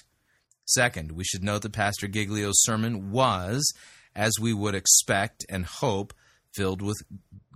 Second, 0.65 1.13
we 1.13 1.25
should 1.25 1.43
note 1.43 1.63
that 1.63 1.73
Pastor 1.73 2.07
Giglio's 2.07 2.63
sermon 2.63 3.11
was, 3.11 3.73
as 4.15 4.33
we 4.41 4.53
would 4.53 4.75
expect 4.75 5.45
and 5.49 5.65
hope, 5.65 6.15
filled 6.55 6.83
with 6.83 7.03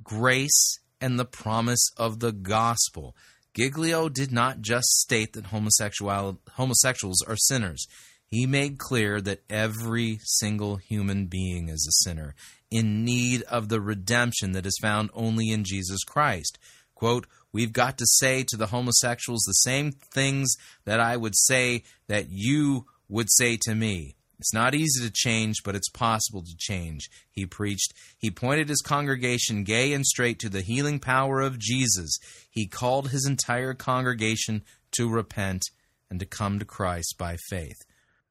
grace 0.02 0.78
and 1.00 1.18
the 1.18 1.24
promise 1.24 1.90
of 1.96 2.20
the 2.20 2.32
gospel. 2.32 3.14
Giglio 3.54 4.08
did 4.08 4.32
not 4.32 4.60
just 4.60 4.86
state 5.00 5.32
that 5.32 5.46
homosexual, 5.46 6.40
homosexuals 6.52 7.22
are 7.22 7.36
sinners. 7.36 7.86
He 8.26 8.44
made 8.44 8.78
clear 8.78 9.20
that 9.20 9.44
every 9.48 10.18
single 10.24 10.76
human 10.76 11.26
being 11.26 11.68
is 11.68 11.86
a 11.88 12.04
sinner, 12.04 12.34
in 12.70 13.04
need 13.04 13.42
of 13.42 13.68
the 13.68 13.80
redemption 13.80 14.52
that 14.52 14.66
is 14.66 14.78
found 14.82 15.10
only 15.14 15.50
in 15.50 15.64
Jesus 15.64 16.02
Christ. 16.04 16.58
Quote, 16.94 17.26
We've 17.56 17.72
got 17.72 17.96
to 17.96 18.06
say 18.06 18.44
to 18.48 18.56
the 18.58 18.66
homosexuals 18.66 19.40
the 19.46 19.52
same 19.52 19.92
things 19.92 20.56
that 20.84 21.00
I 21.00 21.16
would 21.16 21.34
say 21.34 21.84
that 22.06 22.28
you 22.28 22.84
would 23.08 23.28
say 23.30 23.56
to 23.62 23.74
me. 23.74 24.14
It's 24.38 24.52
not 24.52 24.74
easy 24.74 25.02
to 25.02 25.10
change, 25.10 25.62
but 25.64 25.74
it's 25.74 25.88
possible 25.88 26.42
to 26.42 26.56
change, 26.58 27.08
he 27.30 27.46
preached. 27.46 27.94
He 28.18 28.30
pointed 28.30 28.68
his 28.68 28.82
congregation 28.82 29.64
gay 29.64 29.94
and 29.94 30.04
straight 30.04 30.38
to 30.40 30.50
the 30.50 30.60
healing 30.60 30.98
power 30.98 31.40
of 31.40 31.58
Jesus. 31.58 32.18
He 32.50 32.66
called 32.66 33.08
his 33.08 33.26
entire 33.26 33.72
congregation 33.72 34.62
to 34.98 35.08
repent 35.08 35.62
and 36.10 36.20
to 36.20 36.26
come 36.26 36.58
to 36.58 36.66
Christ 36.66 37.14
by 37.16 37.38
faith. 37.48 37.78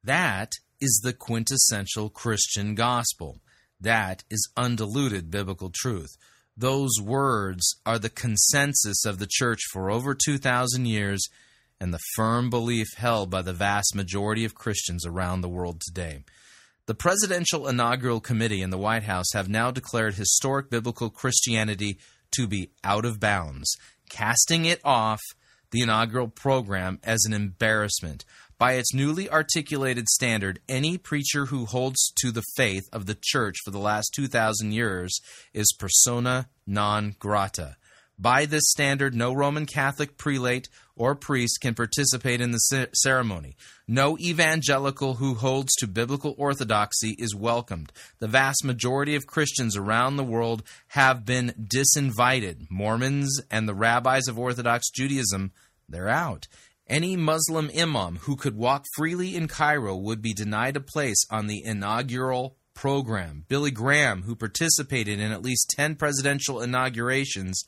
That 0.04 0.52
is 0.80 1.02
the 1.04 1.14
quintessential 1.14 2.12
Christian 2.12 2.76
gospel. 2.76 3.40
That 3.82 4.24
is 4.30 4.48
undiluted 4.56 5.32
biblical 5.32 5.72
truth. 5.74 6.16
Those 6.58 7.02
words 7.02 7.76
are 7.86 8.00
the 8.00 8.10
consensus 8.10 9.04
of 9.06 9.20
the 9.20 9.28
church 9.30 9.60
for 9.74 9.92
over 9.92 10.16
2,000 10.16 10.86
years 10.86 11.28
and 11.82 11.94
the 11.94 12.00
firm 12.16 12.50
belief 12.50 12.88
held 12.96 13.30
by 13.30 13.42
the 13.42 13.52
vast 13.52 13.94
majority 13.94 14.46
of 14.46 14.56
Christians 14.56 15.06
around 15.06 15.42
the 15.42 15.50
world 15.50 15.82
today. 15.82 16.24
The 16.86 16.96
Presidential 16.96 17.68
Inaugural 17.68 18.22
Committee 18.22 18.62
and 18.62 18.72
the 18.72 18.78
White 18.78 19.04
House 19.04 19.34
have 19.34 19.50
now 19.50 19.70
declared 19.70 20.14
historic 20.14 20.70
biblical 20.70 21.10
Christianity 21.10 21.98
to 22.32 22.48
be 22.48 22.70
out 22.84 23.04
of 23.04 23.20
bounds, 23.20 23.76
casting 24.10 24.64
it 24.64 24.80
off 24.86 25.20
the 25.72 25.82
inaugural 25.82 26.30
program 26.30 27.00
as 27.04 27.26
an 27.26 27.34
embarrassment. 27.34 28.24
By 28.58 28.74
its 28.74 28.94
newly 28.94 29.30
articulated 29.30 30.08
standard, 30.08 30.60
any 30.70 30.98
preacher 30.98 31.48
who 31.48 31.66
holds 31.66 32.14
to 32.22 32.32
the 32.32 32.44
faith 32.56 32.88
of 32.94 33.06
the 33.06 33.18
church 33.20 33.58
for 33.66 33.72
the 33.72 33.80
last 33.80 34.12
2,000 34.16 34.72
years 34.72 35.20
is 35.54 35.76
persona 35.78 36.48
non 36.66 37.16
grata. 37.20 37.76
By 38.18 38.46
this 38.46 38.64
standard, 38.70 39.14
no 39.14 39.34
Roman 39.34 39.66
Catholic 39.66 40.18
prelate 40.18 40.70
or 40.96 41.16
priest 41.16 41.60
can 41.60 41.74
participate 41.74 42.40
in 42.40 42.52
the 42.52 42.88
ceremony. 42.94 43.58
No 43.90 44.18
evangelical 44.18 45.16
who 45.16 45.36
holds 45.36 45.74
to 45.76 45.88
biblical 45.88 46.34
orthodoxy 46.38 47.18
is 47.20 47.36
welcomed. 47.36 47.92
The 48.20 48.30
vast 48.30 48.64
majority 48.64 49.16
of 49.16 49.28
Christians 49.28 49.76
around 49.76 50.16
the 50.16 50.24
world 50.24 50.64
have 50.90 51.26
been 51.26 51.68
disinvited. 51.76 52.68
Mormons 52.70 53.42
and 53.52 53.68
the 53.68 53.76
rabbis 53.76 54.30
of 54.30 54.40
Orthodox 54.40 54.90
Judaism, 54.92 55.52
they're 55.90 56.08
out. 56.08 56.48
Any 56.88 57.16
Muslim 57.16 57.72
imam 57.76 58.18
who 58.22 58.36
could 58.36 58.56
walk 58.56 58.86
freely 58.96 59.36
in 59.36 59.48
Cairo 59.48 59.96
would 59.96 60.22
be 60.22 60.36
denied 60.36 60.78
a 60.78 60.80
place 60.82 61.26
on 61.32 61.48
the 61.48 61.64
inaugural 61.66 62.58
program. 62.76 63.44
Billy 63.48 63.72
Graham, 63.72 64.22
who 64.24 64.36
participated 64.36 65.20
in 65.20 65.32
at 65.32 65.42
least 65.42 65.74
10 65.76 65.96
presidential 65.96 66.62
inaugurations, 66.62 67.64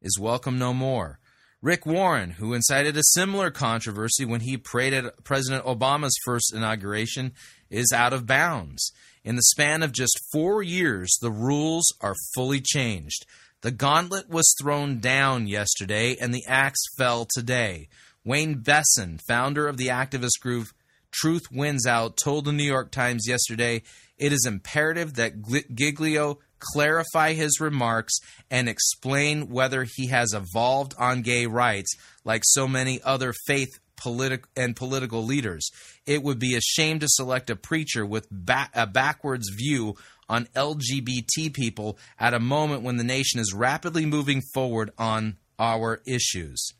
is 0.00 0.18
welcome 0.18 0.58
no 0.58 0.72
more. 0.72 1.18
Rick 1.60 1.84
Warren, 1.84 2.30
who 2.30 2.54
incited 2.54 2.96
a 2.96 3.02
similar 3.12 3.50
controversy 3.50 4.24
when 4.24 4.40
he 4.40 4.56
prayed 4.56 4.94
at 4.94 5.24
President 5.24 5.64
Obama's 5.66 6.18
first 6.24 6.54
inauguration, 6.54 7.32
is 7.68 7.92
out 7.94 8.14
of 8.14 8.26
bounds. 8.26 8.92
In 9.24 9.36
the 9.36 9.42
span 9.42 9.82
of 9.82 9.92
just 9.92 10.18
four 10.32 10.62
years, 10.62 11.14
the 11.20 11.30
rules 11.30 11.92
are 12.00 12.14
fully 12.34 12.62
changed. 12.62 13.26
The 13.60 13.70
gauntlet 13.70 14.28
was 14.28 14.54
thrown 14.60 15.00
down 15.00 15.48
yesterday, 15.48 16.16
and 16.18 16.34
the 16.34 16.44
axe 16.46 16.80
fell 16.96 17.26
today. 17.34 17.88
Wayne 18.24 18.62
Besen, 18.62 19.20
founder 19.28 19.68
of 19.68 19.76
the 19.76 19.88
activist 19.88 20.40
group 20.40 20.68
Truth 21.10 21.44
Wins 21.52 21.86
Out, 21.86 22.16
told 22.16 22.44
the 22.44 22.52
New 22.52 22.64
York 22.64 22.90
Times 22.90 23.28
yesterday 23.28 23.82
it 24.18 24.32
is 24.32 24.46
imperative 24.46 25.14
that 25.14 25.34
Giglio 25.74 26.38
clarify 26.58 27.34
his 27.34 27.60
remarks 27.60 28.14
and 28.50 28.68
explain 28.68 29.50
whether 29.50 29.84
he 29.84 30.08
has 30.08 30.32
evolved 30.32 30.94
on 30.98 31.22
gay 31.22 31.46
rights 31.46 31.94
like 32.24 32.42
so 32.44 32.66
many 32.66 33.00
other 33.02 33.34
faith 33.46 33.68
politic 33.96 34.44
and 34.56 34.74
political 34.74 35.22
leaders. 35.22 35.70
It 36.06 36.22
would 36.22 36.38
be 36.38 36.56
a 36.56 36.60
shame 36.60 36.98
to 37.00 37.08
select 37.08 37.50
a 37.50 37.56
preacher 37.56 38.04
with 38.04 38.26
ba- 38.30 38.70
a 38.74 38.86
backwards 38.86 39.50
view 39.54 39.96
on 40.28 40.48
LGBT 40.56 41.52
people 41.52 41.98
at 42.18 42.34
a 42.34 42.40
moment 42.40 42.82
when 42.82 42.96
the 42.96 43.04
nation 43.04 43.40
is 43.40 43.52
rapidly 43.52 44.06
moving 44.06 44.42
forward 44.52 44.90
on 44.98 45.36
our 45.58 46.00
issues. 46.06 46.72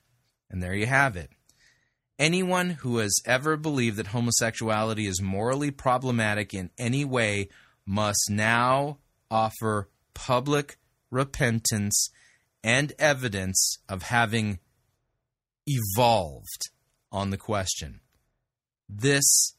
And 0.55 0.63
there 0.63 0.77
you 0.77 0.87
have 0.87 1.17
it. 1.17 1.31
Anyone 2.17 2.71
who 2.71 2.99
has 2.99 3.21
ever 3.27 3.57
believed 3.57 3.97
that 3.97 4.07
homosexuality 4.07 5.09
is 5.09 5.21
morally 5.21 5.73
problematic 5.73 6.55
in 6.55 6.71
any 6.79 7.05
way 7.05 7.49
must 7.85 8.31
now 8.31 8.99
offer 9.33 9.89
public 10.15 10.77
repentance 11.11 12.09
and 12.63 12.93
evidence 13.01 13.79
of 13.89 14.05
having 14.05 14.61
evolved 15.67 16.71
on 17.11 17.31
the 17.31 17.37
question. 17.37 17.99
This 18.89 19.57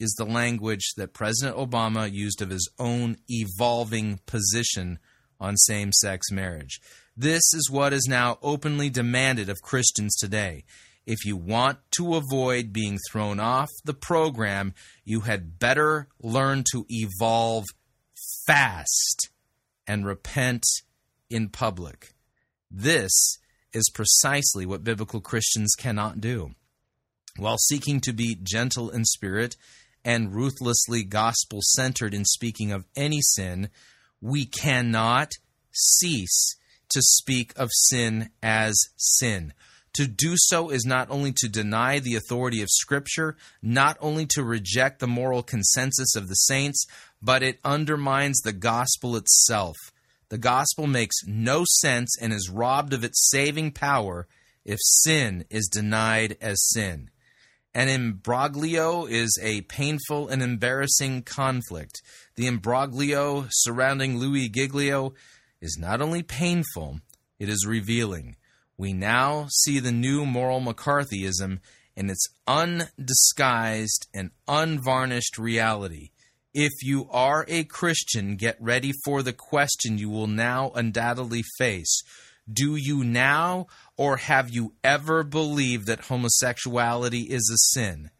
is 0.00 0.14
the 0.16 0.24
language 0.24 0.94
that 0.96 1.12
President 1.12 1.58
Obama 1.58 2.10
used 2.10 2.40
of 2.40 2.48
his 2.48 2.70
own 2.78 3.18
evolving 3.28 4.20
position 4.24 4.98
on 5.38 5.58
same 5.58 5.92
sex 5.92 6.30
marriage. 6.30 6.80
This 7.20 7.52
is 7.52 7.68
what 7.68 7.92
is 7.92 8.06
now 8.08 8.38
openly 8.42 8.90
demanded 8.90 9.48
of 9.48 9.60
Christians 9.60 10.14
today. 10.14 10.62
If 11.04 11.24
you 11.24 11.36
want 11.36 11.78
to 11.96 12.14
avoid 12.14 12.72
being 12.72 12.96
thrown 13.10 13.40
off 13.40 13.70
the 13.84 13.92
program, 13.92 14.72
you 15.04 15.22
had 15.22 15.58
better 15.58 16.06
learn 16.22 16.62
to 16.70 16.86
evolve 16.88 17.64
fast 18.46 19.30
and 19.84 20.06
repent 20.06 20.62
in 21.28 21.48
public. 21.48 22.14
This 22.70 23.10
is 23.72 23.90
precisely 23.92 24.64
what 24.64 24.84
biblical 24.84 25.20
Christians 25.20 25.74
cannot 25.76 26.20
do. 26.20 26.52
While 27.36 27.58
seeking 27.58 28.00
to 28.02 28.12
be 28.12 28.38
gentle 28.40 28.90
in 28.90 29.04
spirit 29.04 29.56
and 30.04 30.32
ruthlessly 30.32 31.02
gospel 31.02 31.62
centered 31.62 32.14
in 32.14 32.24
speaking 32.24 32.70
of 32.70 32.86
any 32.94 33.22
sin, 33.22 33.70
we 34.20 34.46
cannot 34.46 35.32
cease 35.72 36.54
to 36.90 37.02
speak 37.02 37.52
of 37.56 37.70
sin 37.72 38.30
as 38.42 38.76
sin. 38.96 39.52
To 39.94 40.06
do 40.06 40.34
so 40.36 40.70
is 40.70 40.84
not 40.84 41.10
only 41.10 41.32
to 41.38 41.48
deny 41.48 41.98
the 41.98 42.14
authority 42.14 42.62
of 42.62 42.68
Scripture, 42.70 43.36
not 43.62 43.96
only 44.00 44.26
to 44.26 44.44
reject 44.44 45.00
the 45.00 45.08
moral 45.08 45.42
consensus 45.42 46.14
of 46.14 46.28
the 46.28 46.34
saints, 46.34 46.86
but 47.20 47.42
it 47.42 47.58
undermines 47.64 48.38
the 48.40 48.52
gospel 48.52 49.16
itself. 49.16 49.76
The 50.28 50.38
gospel 50.38 50.86
makes 50.86 51.16
no 51.26 51.64
sense 51.80 52.16
and 52.20 52.32
is 52.32 52.50
robbed 52.50 52.92
of 52.92 53.02
its 53.02 53.28
saving 53.30 53.72
power 53.72 54.28
if 54.64 54.78
sin 54.82 55.44
is 55.50 55.66
denied 55.66 56.36
as 56.40 56.68
sin. 56.68 57.10
An 57.74 57.88
imbroglio 57.88 59.04
is 59.08 59.38
a 59.42 59.62
painful 59.62 60.28
and 60.28 60.42
embarrassing 60.42 61.22
conflict. 61.22 62.02
The 62.36 62.46
imbroglio 62.46 63.46
surrounding 63.50 64.18
Louie 64.18 64.48
Giglio 64.48 65.14
is 65.60 65.76
not 65.78 66.00
only 66.00 66.22
painful, 66.22 67.00
it 67.38 67.48
is 67.48 67.66
revealing. 67.66 68.36
We 68.76 68.92
now 68.92 69.48
see 69.50 69.80
the 69.80 69.92
new 69.92 70.24
moral 70.24 70.60
McCarthyism 70.60 71.58
in 71.96 72.10
its 72.10 72.28
undisguised 72.46 74.06
and 74.14 74.30
unvarnished 74.46 75.36
reality. 75.36 76.10
If 76.54 76.72
you 76.82 77.08
are 77.10 77.44
a 77.48 77.64
Christian, 77.64 78.36
get 78.36 78.56
ready 78.60 78.92
for 79.04 79.22
the 79.22 79.32
question 79.32 79.98
you 79.98 80.08
will 80.08 80.28
now 80.28 80.70
undoubtedly 80.74 81.42
face. 81.58 82.02
Do 82.50 82.76
you 82.76 83.04
now 83.04 83.66
or 83.96 84.16
have 84.16 84.48
you 84.48 84.74
ever 84.82 85.22
believed 85.22 85.86
that 85.86 86.06
homosexuality 86.06 87.22
is 87.22 87.50
a 87.52 87.76
sin? 87.76 88.10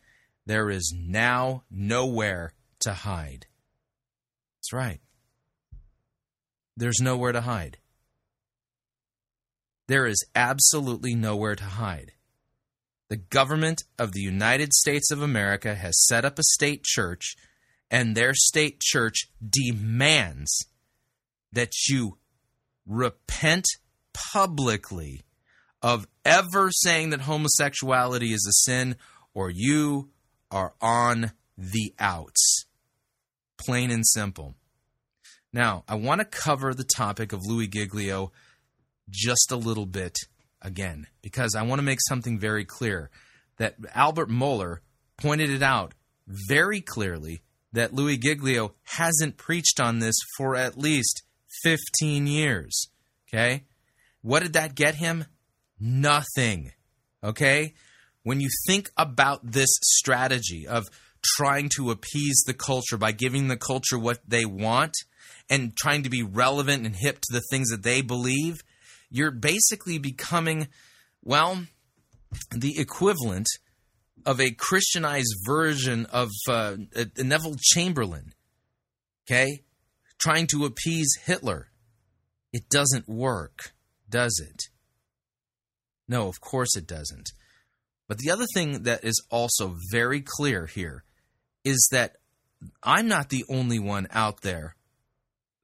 There 0.44 0.70
is 0.70 0.94
now 0.96 1.62
nowhere 1.70 2.52
to 2.80 2.92
hide. 2.92 3.46
That's 4.56 4.72
right. 4.72 5.00
There's 6.78 7.00
nowhere 7.00 7.32
to 7.32 7.40
hide. 7.40 7.78
There 9.88 10.06
is 10.06 10.24
absolutely 10.36 11.12
nowhere 11.16 11.56
to 11.56 11.64
hide. 11.64 12.12
The 13.08 13.16
government 13.16 13.82
of 13.98 14.12
the 14.12 14.20
United 14.20 14.72
States 14.72 15.10
of 15.10 15.20
America 15.20 15.74
has 15.74 16.06
set 16.06 16.24
up 16.24 16.38
a 16.38 16.44
state 16.44 16.84
church, 16.84 17.34
and 17.90 18.14
their 18.14 18.32
state 18.32 18.78
church 18.80 19.26
demands 19.44 20.66
that 21.50 21.72
you 21.88 22.18
repent 22.86 23.64
publicly 24.32 25.24
of 25.82 26.06
ever 26.24 26.70
saying 26.70 27.10
that 27.10 27.22
homosexuality 27.22 28.32
is 28.32 28.46
a 28.48 28.70
sin 28.70 28.94
or 29.34 29.50
you 29.50 30.10
are 30.52 30.74
on 30.80 31.32
the 31.56 31.92
outs. 31.98 32.66
Plain 33.56 33.90
and 33.90 34.06
simple. 34.06 34.54
Now, 35.58 35.82
I 35.88 35.96
want 35.96 36.20
to 36.20 36.24
cover 36.24 36.72
the 36.72 36.84
topic 36.84 37.32
of 37.32 37.44
Louie 37.44 37.66
Giglio 37.66 38.30
just 39.10 39.50
a 39.50 39.56
little 39.56 39.86
bit 39.86 40.16
again 40.62 41.08
because 41.20 41.56
I 41.56 41.62
want 41.62 41.80
to 41.80 41.84
make 41.84 41.98
something 42.08 42.38
very 42.38 42.64
clear 42.64 43.10
that 43.56 43.74
Albert 43.92 44.30
Mohler 44.30 44.78
pointed 45.16 45.50
it 45.50 45.64
out 45.64 45.94
very 46.28 46.80
clearly 46.80 47.42
that 47.72 47.92
Louie 47.92 48.18
Giglio 48.18 48.74
hasn't 48.84 49.36
preached 49.36 49.80
on 49.80 49.98
this 49.98 50.14
for 50.36 50.54
at 50.54 50.78
least 50.78 51.24
15 51.64 52.28
years. 52.28 52.86
Okay? 53.28 53.64
What 54.22 54.44
did 54.44 54.52
that 54.52 54.76
get 54.76 54.94
him? 54.94 55.24
Nothing. 55.80 56.70
Okay? 57.24 57.74
When 58.22 58.40
you 58.40 58.48
think 58.68 58.92
about 58.96 59.40
this 59.42 59.70
strategy 59.82 60.68
of 60.68 60.84
trying 61.36 61.68
to 61.70 61.90
appease 61.90 62.44
the 62.46 62.54
culture 62.54 62.96
by 62.96 63.10
giving 63.10 63.48
the 63.48 63.56
culture 63.56 63.98
what 63.98 64.20
they 64.24 64.44
want 64.44 64.94
and 65.50 65.76
trying 65.76 66.02
to 66.02 66.10
be 66.10 66.22
relevant 66.22 66.84
and 66.84 66.94
hip 66.96 67.20
to 67.20 67.32
the 67.32 67.42
things 67.50 67.68
that 67.68 67.82
they 67.82 68.02
believe, 68.02 68.62
you're 69.10 69.30
basically 69.30 69.98
becoming, 69.98 70.68
well, 71.22 71.62
the 72.54 72.78
equivalent 72.78 73.46
of 74.26 74.40
a 74.40 74.50
Christianized 74.50 75.34
version 75.46 76.06
of 76.06 76.30
uh, 76.48 76.76
Neville 77.16 77.56
Chamberlain, 77.60 78.34
okay? 79.26 79.62
Trying 80.18 80.46
to 80.48 80.64
appease 80.64 81.08
Hitler. 81.24 81.68
It 82.52 82.68
doesn't 82.68 83.08
work, 83.08 83.72
does 84.08 84.42
it? 84.44 84.64
No, 86.08 86.28
of 86.28 86.40
course 86.40 86.76
it 86.76 86.86
doesn't. 86.86 87.30
But 88.08 88.18
the 88.18 88.30
other 88.30 88.46
thing 88.54 88.84
that 88.84 89.04
is 89.04 89.22
also 89.30 89.76
very 89.90 90.22
clear 90.22 90.66
here 90.66 91.04
is 91.64 91.88
that 91.92 92.16
I'm 92.82 93.06
not 93.06 93.28
the 93.28 93.44
only 93.48 93.78
one 93.78 94.08
out 94.10 94.40
there 94.40 94.74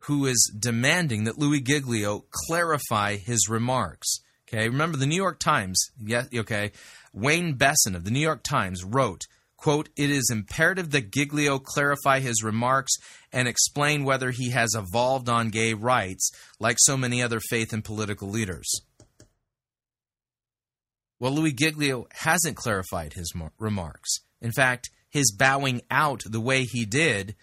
who 0.07 0.27
is 0.27 0.53
demanding 0.59 1.25
that 1.25 1.39
Louie 1.39 1.61
Giglio 1.61 2.25
clarify 2.31 3.17
his 3.17 3.49
remarks. 3.49 4.21
Okay, 4.47 4.69
remember 4.69 4.99
the 4.99 5.07
New 5.07 5.17
York 5.17 5.41
Times, 5.41 5.91
okay, 6.35 6.73
Wayne 7.13 7.57
Besen 7.57 7.95
of 7.95 8.05
the 8.05 8.11
New 8.11 8.21
York 8.21 8.43
Times 8.43 8.85
wrote, 8.85 9.23
Quote, 9.57 9.89
it 9.97 10.11
is 10.11 10.29
imperative 10.31 10.91
that 10.91 11.11
Giglio 11.11 11.59
clarify 11.59 12.21
his 12.21 12.43
remarks 12.43 12.93
and 13.33 13.49
explain 13.49 14.05
whether 14.05 14.31
he 14.31 14.51
has 14.51 14.75
evolved 14.75 15.31
on 15.31 15.49
gay 15.49 15.73
rights 15.73 16.31
like 16.61 16.77
so 16.79 16.99
many 16.99 17.23
other 17.23 17.41
faith 17.41 17.73
and 17.73 17.83
political 17.83 18.29
leaders. 18.29 18.71
Well, 21.19 21.33
Louie 21.33 21.55
Giglio 21.55 22.07
hasn't 22.13 22.59
clarified 22.59 23.15
his 23.15 23.33
remarks. 23.59 24.19
In 24.43 24.53
fact, 24.53 24.91
his 25.09 25.33
bowing 25.33 25.81
out 25.91 26.21
the 26.27 26.41
way 26.41 26.65
he 26.65 26.85
did 26.85 27.35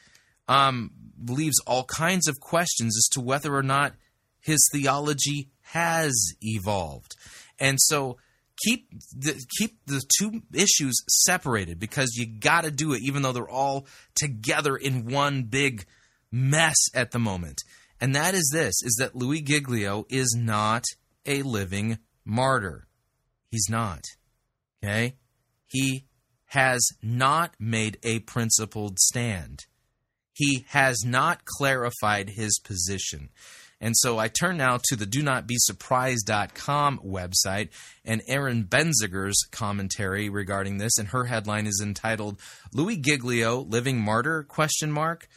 um, 0.48 0.92
leaves 1.28 1.60
all 1.66 1.84
kinds 1.86 2.28
of 2.28 2.40
questions 2.40 2.98
as 2.98 3.08
to 3.14 3.22
whether 3.22 3.56
or 3.56 3.64
not 3.64 3.94
his 4.40 4.60
theology 4.72 5.50
has 5.62 6.14
evolved. 6.42 7.16
And 7.60 7.78
so 7.80 8.18
keep 8.64 8.90
the, 9.16 9.42
keep 9.58 9.78
the 9.86 10.02
two 10.20 10.42
issues 10.54 10.96
separated 11.26 11.80
because 11.80 12.16
you 12.16 12.26
got 12.26 12.64
to 12.64 12.72
do 12.72 12.94
it 12.94 13.02
even 13.02 13.22
though 13.22 13.32
they're 13.32 13.50
all 13.50 13.88
together 14.16 14.76
in 14.76 15.06
one 15.06 15.44
big 15.44 15.86
mess 16.32 16.78
at 16.94 17.12
the 17.12 17.20
moment. 17.20 17.62
And 18.00 18.16
that 18.16 18.34
is 18.34 18.50
this 18.52 18.76
is 18.84 18.96
that 19.00 19.16
Louie 19.16 19.42
Giglio 19.42 20.06
is 20.10 20.36
not 20.38 20.84
a 21.26 21.44
living 21.44 22.00
martyr. 22.26 22.88
He's 23.52 23.68
not. 23.70 24.04
Okay? 24.84 25.16
He 25.68 26.06
has 26.48 26.86
not 27.02 27.54
made 27.60 27.98
a 28.04 28.20
principled 28.20 29.00
stand. 29.00 29.66
He 30.34 30.66
has 30.70 31.04
not 31.06 31.46
clarified 31.46 32.30
his 32.30 32.60
position. 32.64 33.30
And 33.82 33.98
so 33.98 34.20
I 34.20 34.28
turn 34.28 34.58
now 34.58 34.80
to 34.90 34.96
the 34.96 35.08
do 35.08 35.24
not 35.24 35.48
be 35.48 35.56
surprised.com 35.58 37.00
website 37.00 37.70
and 38.06 38.22
Erin 38.28 38.64
Benziger's 38.64 39.44
commentary 39.52 40.30
regarding 40.30 40.78
this 40.78 40.98
and 41.00 41.08
her 41.10 41.26
headline 41.26 41.66
is 41.66 41.82
entitled 41.84 42.40
Louie 42.72 42.98
Giglio 42.98 43.62
living 43.62 44.00
martyr 44.00 44.44
question 44.44 44.92
mark 44.92 45.28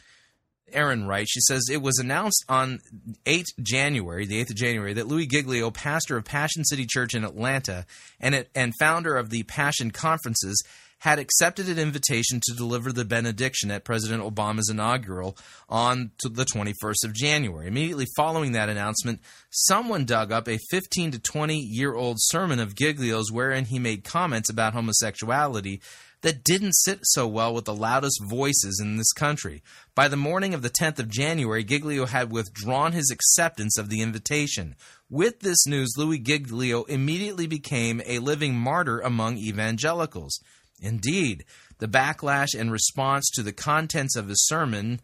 Erin 0.71 1.07
writes, 1.07 1.31
she 1.31 1.41
says, 1.41 1.63
it 1.71 1.81
was 1.81 1.99
announced 1.99 2.43
on 2.49 2.79
8 3.25 3.45
January, 3.61 4.25
the 4.25 4.43
8th 4.43 4.49
of 4.49 4.55
January, 4.55 4.93
that 4.93 5.07
Louie 5.07 5.27
Giglio, 5.27 5.69
pastor 5.71 6.17
of 6.17 6.25
Passion 6.25 6.65
City 6.65 6.85
Church 6.87 7.13
in 7.13 7.23
Atlanta 7.23 7.85
and, 8.19 8.33
it, 8.33 8.49
and 8.55 8.73
founder 8.79 9.15
of 9.15 9.29
the 9.29 9.43
Passion 9.43 9.91
Conferences, 9.91 10.61
had 11.05 11.19
accepted 11.19 11.69
an 11.69 11.77
invitation 11.77 12.41
to 12.41 12.55
deliver 12.55 12.91
the 12.91 13.05
benediction 13.05 13.69
at 13.69 13.83
President 13.83 14.23
Obama's 14.23 14.71
inaugural 14.71 15.37
on 15.69 16.09
the 16.23 16.43
21st 16.43 17.05
of 17.05 17.13
January. 17.13 17.67
Immediately 17.67 18.07
following 18.17 18.53
that 18.53 18.69
announcement, 18.69 19.21
someone 19.51 20.05
dug 20.05 20.31
up 20.31 20.47
a 20.47 20.57
15 20.71 21.11
to 21.11 21.19
20 21.19 21.59
year 21.59 21.93
old 21.93 22.17
sermon 22.19 22.59
of 22.59 22.73
Giglio's 22.73 23.31
wherein 23.31 23.65
he 23.65 23.77
made 23.77 24.03
comments 24.03 24.49
about 24.49 24.73
homosexuality 24.73 25.79
that 26.21 26.43
didn't 26.43 26.73
sit 26.73 27.01
so 27.03 27.27
well 27.27 27.53
with 27.53 27.65
the 27.65 27.75
loudest 27.75 28.19
voices 28.23 28.79
in 28.81 28.97
this 28.97 29.13
country. 29.13 29.61
By 29.93 30.07
the 30.07 30.17
morning 30.17 30.55
of 30.55 30.63
the 30.63 30.71
10th 30.71 30.97
of 30.97 31.07
January, 31.07 31.63
Giglio 31.63 32.07
had 32.07 32.31
withdrawn 32.31 32.93
his 32.93 33.11
acceptance 33.11 33.77
of 33.77 33.89
the 33.89 34.01
invitation. 34.01 34.75
With 35.07 35.41
this 35.41 35.67
news, 35.67 35.93
Louie 35.97 36.17
Giglio 36.17 36.81
immediately 36.85 37.45
became 37.45 38.01
a 38.07 38.17
living 38.17 38.55
martyr 38.55 39.01
among 39.01 39.37
evangelicals. 39.37 40.39
Indeed, 40.81 41.45
the 41.79 41.87
backlash 41.87 42.53
and 42.57 42.71
response 42.71 43.29
to 43.31 43.43
the 43.43 43.53
contents 43.53 44.15
of 44.15 44.27
his 44.27 44.45
sermon 44.45 44.99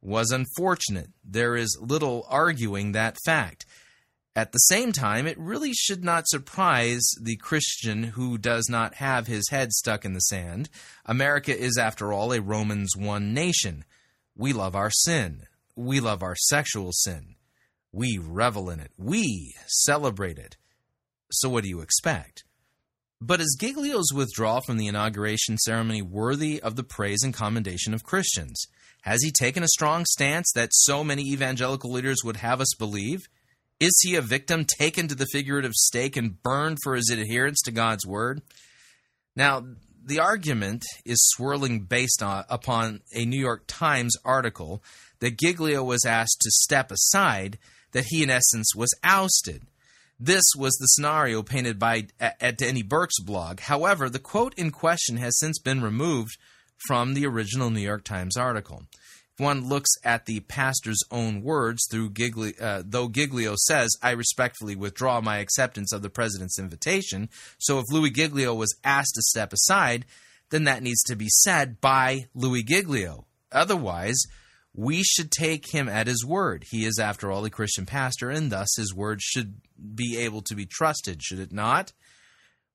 was 0.00 0.30
unfortunate. 0.30 1.10
There 1.24 1.56
is 1.56 1.78
little 1.80 2.26
arguing 2.28 2.92
that 2.92 3.16
fact. 3.24 3.66
At 4.34 4.52
the 4.52 4.58
same 4.58 4.92
time, 4.92 5.26
it 5.26 5.38
really 5.38 5.72
should 5.74 6.02
not 6.02 6.26
surprise 6.26 7.02
the 7.20 7.36
Christian 7.36 8.02
who 8.02 8.38
does 8.38 8.66
not 8.68 8.94
have 8.94 9.26
his 9.26 9.48
head 9.50 9.72
stuck 9.72 10.04
in 10.06 10.14
the 10.14 10.20
sand. 10.20 10.70
America 11.04 11.56
is, 11.56 11.76
after 11.76 12.12
all, 12.12 12.32
a 12.32 12.40
Romans 12.40 12.96
1 12.96 13.34
nation. 13.34 13.84
We 14.34 14.54
love 14.54 14.74
our 14.74 14.90
sin. 14.90 15.46
We 15.76 16.00
love 16.00 16.22
our 16.22 16.34
sexual 16.34 16.92
sin. 16.92 17.36
We 17.92 18.18
revel 18.18 18.70
in 18.70 18.80
it. 18.80 18.92
We 18.96 19.54
celebrate 19.66 20.38
it. 20.38 20.56
So, 21.30 21.50
what 21.50 21.64
do 21.64 21.68
you 21.68 21.80
expect? 21.80 22.44
But 23.24 23.40
is 23.40 23.56
Giglio's 23.56 24.12
withdrawal 24.12 24.62
from 24.62 24.78
the 24.78 24.88
inauguration 24.88 25.56
ceremony 25.56 26.02
worthy 26.02 26.60
of 26.60 26.74
the 26.74 26.82
praise 26.82 27.22
and 27.22 27.32
commendation 27.32 27.94
of 27.94 28.02
Christians? 28.02 28.66
Has 29.02 29.22
he 29.22 29.30
taken 29.30 29.62
a 29.62 29.68
strong 29.68 30.04
stance 30.06 30.50
that 30.56 30.70
so 30.72 31.04
many 31.04 31.30
evangelical 31.30 31.92
leaders 31.92 32.24
would 32.24 32.38
have 32.38 32.60
us 32.60 32.74
believe? 32.76 33.20
Is 33.78 33.96
he 34.02 34.16
a 34.16 34.22
victim 34.22 34.64
taken 34.64 35.06
to 35.06 35.14
the 35.14 35.28
figurative 35.30 35.72
stake 35.74 36.16
and 36.16 36.42
burned 36.42 36.78
for 36.82 36.96
his 36.96 37.10
adherence 37.10 37.60
to 37.62 37.70
God's 37.70 38.04
word? 38.04 38.42
Now, 39.36 39.66
the 40.04 40.18
argument 40.18 40.84
is 41.04 41.24
swirling 41.28 41.82
based 41.84 42.24
on, 42.24 42.44
upon 42.48 43.02
a 43.14 43.24
New 43.24 43.38
York 43.38 43.62
Times 43.68 44.16
article 44.24 44.82
that 45.20 45.38
Giglio 45.38 45.84
was 45.84 46.04
asked 46.04 46.40
to 46.40 46.50
step 46.50 46.90
aside, 46.90 47.60
that 47.92 48.06
he, 48.08 48.24
in 48.24 48.30
essence, 48.30 48.74
was 48.74 48.90
ousted. 49.04 49.62
This 50.24 50.44
was 50.56 50.74
the 50.74 50.86
scenario 50.86 51.42
painted 51.42 51.80
by 51.80 52.06
at 52.20 52.56
Denny 52.56 52.84
Burk's 52.84 53.18
blog. 53.18 53.58
However, 53.58 54.08
the 54.08 54.20
quote 54.20 54.54
in 54.56 54.70
question 54.70 55.16
has 55.16 55.36
since 55.36 55.58
been 55.58 55.82
removed 55.82 56.38
from 56.86 57.14
the 57.14 57.26
original 57.26 57.70
New 57.70 57.80
York 57.80 58.04
Times 58.04 58.36
article 58.36 58.84
If 58.92 59.40
one 59.40 59.68
looks 59.68 59.90
at 60.04 60.26
the 60.26 60.38
pastor's 60.38 61.00
own 61.10 61.42
words, 61.42 61.88
through 61.90 62.10
Giglio, 62.10 62.52
uh, 62.60 62.84
though 62.86 63.08
Giglio 63.08 63.56
says, 63.56 63.90
I 64.00 64.12
respectfully 64.12 64.76
withdraw 64.76 65.20
my 65.20 65.38
acceptance 65.38 65.92
of 65.92 66.02
the 66.02 66.10
president's 66.10 66.56
invitation. 66.56 67.28
So 67.58 67.80
if 67.80 67.86
Louie 67.90 68.10
Giglio 68.10 68.54
was 68.54 68.76
asked 68.84 69.16
to 69.16 69.22
step 69.22 69.52
aside, 69.52 70.06
then 70.50 70.62
that 70.64 70.84
needs 70.84 71.02
to 71.08 71.16
be 71.16 71.30
said 71.30 71.80
by 71.80 72.26
Louie 72.32 72.62
Giglio. 72.62 73.26
Otherwise, 73.50 74.22
we 74.74 75.02
should 75.02 75.30
take 75.30 75.74
him 75.74 75.88
at 75.88 76.06
his 76.06 76.24
word. 76.24 76.64
He 76.70 76.84
is, 76.84 76.98
after 76.98 77.30
all, 77.30 77.44
a 77.44 77.50
Christian 77.50 77.86
pastor, 77.86 78.30
and 78.30 78.50
thus 78.50 78.68
his 78.76 78.94
word 78.94 79.20
should 79.20 79.56
be 79.94 80.18
able 80.18 80.42
to 80.42 80.54
be 80.54 80.66
trusted, 80.66 81.22
should 81.22 81.38
it 81.38 81.52
not? 81.52 81.92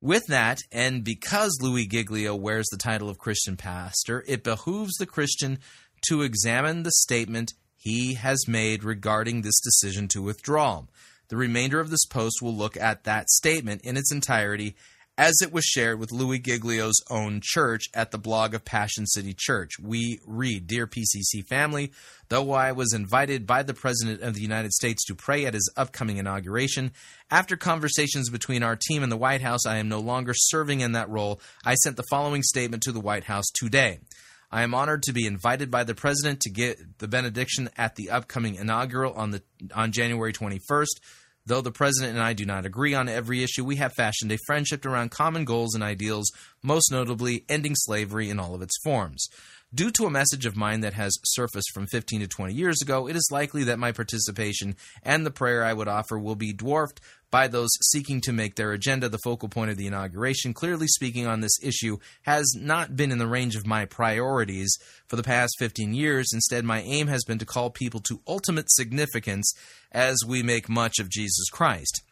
With 0.01 0.27
that, 0.27 0.59
and 0.71 1.03
because 1.03 1.57
Louie 1.61 1.87
Giglio 1.87 2.35
wears 2.35 2.67
the 2.69 2.77
title 2.77 3.09
of 3.09 3.17
Christian 3.17 3.57
pastor, 3.57 4.23
it 4.27 4.43
behooves 4.43 4.93
the 4.95 5.07
Christian 5.07 5.59
to 6.07 6.21
examine 6.21 6.83
the 6.83 6.91
statement 6.91 7.53
he 7.75 8.13
has 8.13 8.47
made 8.47 8.83
regarding 8.83 9.41
this 9.41 9.59
decision 9.59 10.07
to 10.09 10.21
withdraw. 10.21 10.83
The 11.29 11.37
remainder 11.37 11.79
of 11.79 11.89
this 11.89 12.05
post 12.05 12.41
will 12.41 12.55
look 12.55 12.77
at 12.77 13.05
that 13.05 13.29
statement 13.29 13.81
in 13.83 13.97
its 13.97 14.11
entirety 14.11 14.75
as 15.17 15.33
it 15.41 15.51
was 15.51 15.65
shared 15.65 15.99
with 15.99 16.11
Louie 16.11 16.37
Giglio's 16.37 17.01
own 17.09 17.41
church 17.41 17.85
at 17.93 18.11
the 18.11 18.19
blog 18.19 18.53
of 18.53 18.63
Passion 18.63 19.07
City 19.07 19.33
Church. 19.35 19.79
We 19.79 20.19
read 20.27 20.67
Dear 20.67 20.85
PCC 20.85 21.43
family, 21.47 21.91
though 22.29 22.51
I 22.51 22.71
was 22.71 22.93
invited 22.93 23.47
by 23.47 23.63
the 23.63 23.73
President 23.73 24.21
of 24.21 24.35
the 24.35 24.41
United 24.41 24.73
States 24.73 25.03
to 25.05 25.15
pray 25.15 25.45
at 25.45 25.55
his 25.55 25.71
upcoming 25.75 26.17
inauguration, 26.17 26.91
after 27.31 27.57
conversations 27.57 28.29
between 28.29 28.61
our 28.61 28.75
team 28.75 29.01
and 29.01 29.11
the 29.11 29.17
White 29.17 29.41
House, 29.41 29.65
I 29.65 29.77
am 29.77 29.89
no 29.89 29.99
longer 29.99 30.33
serving 30.35 30.81
in 30.81 30.91
that 30.91 31.09
role. 31.09 31.41
I 31.65 31.73
sent 31.75 31.97
the 31.97 32.05
following 32.11 32.43
statement 32.43 32.83
to 32.83 32.91
the 32.91 33.01
White 33.01 33.23
House 33.23 33.45
today. 33.55 33.99
I 34.51 34.61
am 34.61 34.73
honored 34.73 35.03
to 35.03 35.13
be 35.13 35.25
invited 35.25 35.69
by 35.71 35.83
the 35.83 35.95
president 35.95 36.41
to 36.41 36.49
get 36.49 36.99
the 36.99 37.07
benediction 37.07 37.69
at 37.75 37.95
the 37.95 38.11
upcoming 38.11 38.55
inaugural 38.55 39.13
on 39.13 39.31
the 39.31 39.41
on 39.75 39.91
January 39.91 40.31
21st. 40.31 40.99
Though 41.47 41.61
the 41.61 41.71
president 41.71 42.15
and 42.15 42.21
I 42.21 42.33
do 42.33 42.45
not 42.45 42.65
agree 42.65 42.93
on 42.93 43.07
every 43.07 43.41
issue, 43.41 43.63
we 43.63 43.77
have 43.77 43.93
fashioned 43.93 44.33
a 44.33 44.37
friendship 44.45 44.85
around 44.85 45.11
common 45.11 45.45
goals 45.45 45.75
and 45.75 45.83
ideals, 45.83 46.29
most 46.61 46.91
notably 46.91 47.45
ending 47.47 47.73
slavery 47.73 48.29
in 48.29 48.37
all 48.37 48.53
of 48.53 48.61
its 48.61 48.77
forms. 48.83 49.25
Due 49.73 49.91
to 49.91 50.05
a 50.05 50.09
message 50.09 50.45
of 50.45 50.55
mine 50.55 50.79
that 50.79 50.93
has 50.93 51.17
surfaced 51.25 51.71
from 51.73 51.87
15 51.87 52.21
to 52.21 52.27
20 52.27 52.53
years 52.53 52.81
ago, 52.81 53.05
it 53.05 53.17
is 53.17 53.27
likely 53.31 53.65
that 53.65 53.77
my 53.77 53.91
participation 53.91 54.77
and 55.03 55.25
the 55.25 55.31
prayer 55.31 55.65
I 55.65 55.73
would 55.73 55.89
offer 55.89 56.17
will 56.17 56.35
be 56.35 56.53
dwarfed 56.53 57.01
by 57.31 57.49
those 57.49 57.69
seeking 57.91 58.21
to 58.21 58.31
make 58.31 58.55
their 58.55 58.71
agenda 58.71 59.09
the 59.09 59.19
focal 59.25 59.49
point 59.49 59.69
of 59.69 59.75
the 59.75 59.85
inauguration. 59.85 60.53
Clearly 60.53 60.87
speaking 60.87 61.27
on 61.27 61.41
this 61.41 61.59
issue 61.61 61.97
has 62.21 62.45
not 62.55 62.95
been 62.95 63.11
in 63.11 63.17
the 63.17 63.27
range 63.27 63.57
of 63.57 63.67
my 63.67 63.83
priorities 63.83 64.73
for 65.05 65.17
the 65.17 65.23
past 65.23 65.55
15 65.59 65.93
years. 65.93 66.29
Instead, 66.33 66.63
my 66.63 66.79
aim 66.83 67.07
has 67.07 67.25
been 67.25 67.39
to 67.39 67.45
call 67.45 67.69
people 67.69 67.99
to 67.99 68.21
ultimate 68.25 68.71
significance 68.71 69.53
as 69.91 70.15
we 70.25 70.41
make 70.43 70.69
much 70.69 70.97
of 70.97 71.09
Jesus 71.09 71.49
Christ. 71.49 72.03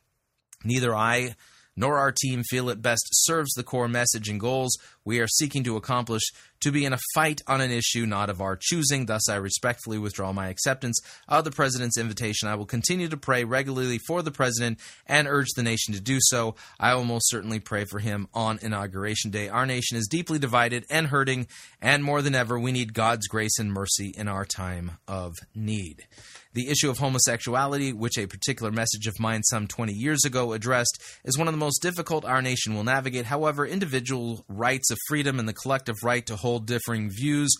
Neither 0.65 0.93
I 0.93 1.35
nor 1.75 1.97
our 1.97 2.11
team 2.11 2.43
feel 2.43 2.69
it 2.69 2.81
best 2.81 3.07
serves 3.11 3.53
the 3.53 3.63
core 3.63 3.87
message 3.87 4.29
and 4.29 4.39
goals 4.39 4.77
we 5.05 5.19
are 5.19 5.27
seeking 5.27 5.63
to 5.63 5.77
accomplish 5.77 6.23
to 6.61 6.71
be 6.71 6.83
in 6.83 6.93
a 6.93 6.99
fight 7.13 7.41
on 7.47 7.61
an 7.61 7.69
issue 7.69 8.07
not 8.07 8.29
of 8.29 8.41
our 8.41 8.57
choosing. 8.59 9.05
Thus, 9.05 9.29
I 9.29 9.35
respectfully 9.35 9.99
withdraw 9.99 10.33
my 10.33 10.49
acceptance 10.49 10.99
of 11.27 11.43
the 11.43 11.51
President's 11.51 11.97
invitation. 11.97 12.49
I 12.49 12.55
will 12.55 12.65
continue 12.65 13.07
to 13.09 13.17
pray 13.17 13.43
regularly 13.43 13.99
for 14.07 14.23
the 14.23 14.31
President 14.31 14.79
and 15.05 15.27
urge 15.27 15.49
the 15.55 15.61
nation 15.61 15.93
to 15.93 16.01
do 16.01 16.17
so. 16.19 16.55
I 16.79 16.95
will 16.95 17.03
most 17.03 17.29
certainly 17.29 17.59
pray 17.59 17.85
for 17.85 17.99
him 17.99 18.27
on 18.33 18.57
Inauguration 18.63 19.29
Day. 19.29 19.47
Our 19.47 19.67
nation 19.67 19.95
is 19.97 20.07
deeply 20.09 20.39
divided 20.39 20.85
and 20.89 21.07
hurting, 21.07 21.47
and 21.79 22.03
more 22.03 22.23
than 22.23 22.33
ever, 22.33 22.59
we 22.59 22.71
need 22.71 22.95
God's 22.95 23.27
grace 23.27 23.59
and 23.59 23.71
mercy 23.71 24.11
in 24.17 24.27
our 24.27 24.45
time 24.45 24.93
of 25.07 25.35
need. 25.53 26.07
The 26.55 26.69
issue 26.69 26.89
of 26.89 26.99
homosexuality, 26.99 27.91
which 27.91 28.17
a 28.17 28.27
particular 28.27 28.71
message 28.71 29.07
of 29.07 29.19
mine 29.19 29.43
some 29.43 29.67
20 29.67 29.91
years 29.91 30.23
ago 30.23 30.53
addressed, 30.53 31.03
is 31.25 31.37
one 31.37 31.49
of 31.49 31.53
the 31.53 31.57
most 31.57 31.81
difficult 31.81 32.23
our 32.23 32.41
nation 32.41 32.73
will 32.73 32.85
navigate. 32.85 33.25
However, 33.25 33.67
individual 33.67 34.45
rights 34.47 34.89
of 34.89 34.97
freedom 35.09 35.37
and 35.37 35.49
the 35.49 35.53
collective 35.53 35.97
right 36.01 36.25
to 36.27 36.37
hold 36.37 36.65
differing 36.65 37.09
views 37.09 37.53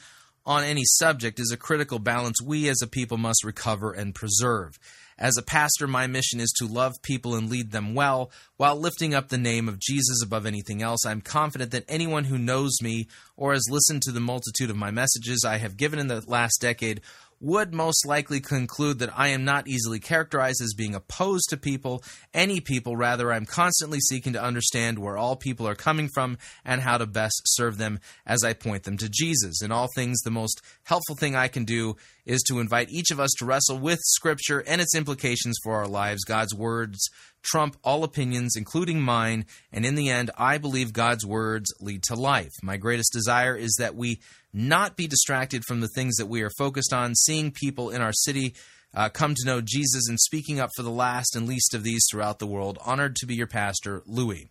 on 0.46 0.64
any 0.64 0.84
subject 0.86 1.42
is 1.42 1.52
a 1.52 1.58
critical 1.58 2.00
balance 2.00 2.42
we 2.42 2.70
as 2.70 2.82
a 2.82 2.88
people 2.88 3.18
must 3.18 3.44
recover 3.44 3.92
and 3.92 4.16
preserve. 4.16 4.80
As 5.18 5.38
a 5.38 5.44
pastor, 5.44 5.88
my 5.88 6.08
mission 6.08 6.42
is 6.42 6.54
to 6.58 6.68
love 6.68 6.92
people 7.02 7.36
and 7.36 7.50
lead 7.50 7.72
them 7.72 7.96
well 7.96 8.32
while 8.58 8.76
lifting 8.76 9.14
up 9.14 9.30
the 9.30 9.38
name 9.38 9.70
of 9.70 9.80
Jesus 9.80 10.22
above 10.22 10.46
anything 10.46 10.82
else. 10.82 11.06
I'm 11.06 11.22
confident 11.22 11.72
that 11.72 11.86
anyone 11.88 12.26
who 12.26 12.38
knows 12.38 12.82
me 12.82 13.08
or 13.38 13.54
has 13.54 13.70
listened 13.70 14.02
to 14.04 14.12
the 14.12 14.20
multitude 14.20 14.70
of 14.70 14.76
my 14.76 14.92
messages 14.92 15.46
I 15.46 15.58
have 15.58 15.78
given 15.78 16.00
in 16.00 16.08
the 16.08 16.24
last 16.28 16.60
decade 16.60 17.00
would 17.40 17.74
most 17.74 18.06
likely 18.06 18.40
conclude 18.40 19.00
that 19.00 19.18
I 19.18 19.30
am 19.30 19.44
not 19.46 19.68
easily 19.68 20.00
characterized 20.00 20.62
as 20.62 20.74
being 20.74 20.96
opposed 20.96 21.50
to 21.50 21.58
people, 21.58 22.04
any 22.34 22.60
people. 22.60 22.96
Rather, 22.96 23.32
I'm 23.32 23.46
constantly 23.46 24.00
seeking 24.00 24.34
to 24.34 24.44
understand 24.44 25.00
where 25.00 25.18
all 25.18 25.36
people 25.36 25.68
are 25.68 25.76
coming 25.76 26.10
from 26.14 26.38
and 26.64 26.82
how 26.82 26.98
to 26.98 27.06
best 27.06 27.42
serve 27.46 27.78
them 27.78 28.00
as 28.26 28.44
I 28.44 28.54
point 28.54 28.84
them 28.84 28.98
to 28.98 29.10
Jesus. 29.10 29.62
In 29.62 29.72
all 29.72 29.88
things, 29.96 30.22
the 30.22 30.32
most 30.32 30.62
helpful 30.84 31.16
thing 31.16 31.36
I 31.36 31.48
can 31.48 31.66
do 31.66 31.96
is 32.26 32.42
to 32.44 32.60
invite 32.60 32.90
each 32.90 33.12
of 33.12 33.20
us 33.20 33.32
to 33.38 33.46
wrestle 33.46 33.78
with 33.78 34.00
Scripture 34.04 34.64
and 34.66 34.82
its 34.82 34.96
implications 34.96 35.58
for 35.64 35.76
our 35.76 35.88
lives. 35.88 36.24
God's 36.24 36.56
words 36.56 37.00
trump 37.46 37.78
all 37.84 38.04
opinions, 38.04 38.56
including 38.58 39.02
mine, 39.02 39.46
and 39.72 39.86
in 39.86 39.96
the 39.96 40.10
end, 40.10 40.32
I 40.38 40.58
believe 40.58 40.92
God's 40.92 41.26
words 41.26 41.74
lead 41.80 42.04
to 42.04 42.16
life. 42.16 42.52
My 42.62 42.76
greatest 42.76 43.14
desire 43.14 43.56
is 43.56 43.76
that 43.80 43.96
we 43.96 44.20
not 44.52 44.98
be 44.98 45.08
distracted 45.08 45.64
from 45.66 45.80
the 45.80 45.90
things 45.96 46.16
that 46.16 46.26
we 46.26 46.42
are 46.42 46.52
focused 46.58 46.94
on, 46.94 47.16
seeing 47.16 47.52
people 47.52 47.90
in 47.90 48.02
our 48.02 48.14
city 48.14 48.56
uh, 48.94 49.10
come 49.10 49.36
to 49.36 49.46
know 49.46 49.62
Jesus 49.62 50.08
and 50.08 50.20
speaking 50.20 50.60
up 50.60 50.70
for 50.76 50.84
the 50.84 50.90
last 50.90 51.36
and 51.36 51.48
least 51.48 51.74
of 51.74 51.84
these 51.84 52.04
throughout 52.10 52.40
the 52.40 52.48
world. 52.48 52.78
Honored 52.84 53.16
to 53.18 53.26
be 53.26 53.36
your 53.36 53.48
pastor, 53.48 54.02
Louie. 54.06 54.50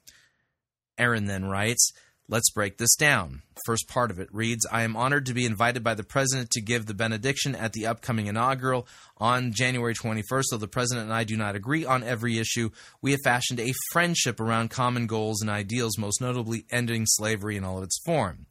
Erin 0.99 1.25
then 1.25 1.47
writes, 1.47 1.93
Let's 2.27 2.51
break 2.51 2.79
this 2.79 2.97
down. 2.97 3.43
First 3.67 3.87
part 3.87 4.11
of 4.11 4.19
it 4.19 4.33
reads 4.33 4.67
I 4.73 4.83
am 4.83 4.97
honored 4.97 5.27
to 5.27 5.35
be 5.35 5.45
invited 5.45 5.85
by 5.85 5.93
the 5.93 6.03
President 6.03 6.51
to 6.53 6.63
give 6.63 6.87
the 6.87 6.95
benediction 6.95 7.55
at 7.55 7.75
the 7.75 7.87
upcoming 7.87 8.29
inaugural 8.29 8.89
on 9.19 9.53
January 9.53 9.95
21st. 9.95 10.45
Though 10.51 10.57
the 10.57 10.67
President 10.67 11.05
and 11.05 11.13
I 11.13 11.25
do 11.25 11.37
not 11.37 11.55
agree 11.55 11.85
on 11.85 12.03
every 12.03 12.39
issue, 12.39 12.71
we 13.03 13.11
have 13.11 13.21
fashioned 13.25 13.61
a 13.61 13.75
friendship 13.93 14.41
around 14.41 14.71
common 14.71 15.07
goals 15.07 15.43
and 15.43 15.51
ideals, 15.51 15.99
most 15.99 16.23
notably 16.23 16.65
ending 16.71 17.05
slavery 17.07 17.59
in 17.59 17.65
all 17.65 17.77
of 17.77 17.85
its 17.85 18.01
form. 18.07 18.47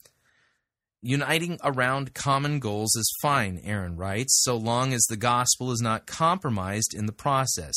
Uniting 1.01 1.57
around 1.63 2.13
common 2.13 2.59
goals 2.59 2.95
is 2.95 3.17
fine, 3.23 3.59
Erin 3.63 3.97
writes, 3.97 4.39
so 4.43 4.55
long 4.55 4.93
as 4.93 5.03
the 5.09 5.17
gospel 5.17 5.71
is 5.71 5.81
not 5.81 6.05
compromised 6.05 6.93
in 6.95 7.07
the 7.07 7.11
process. 7.11 7.73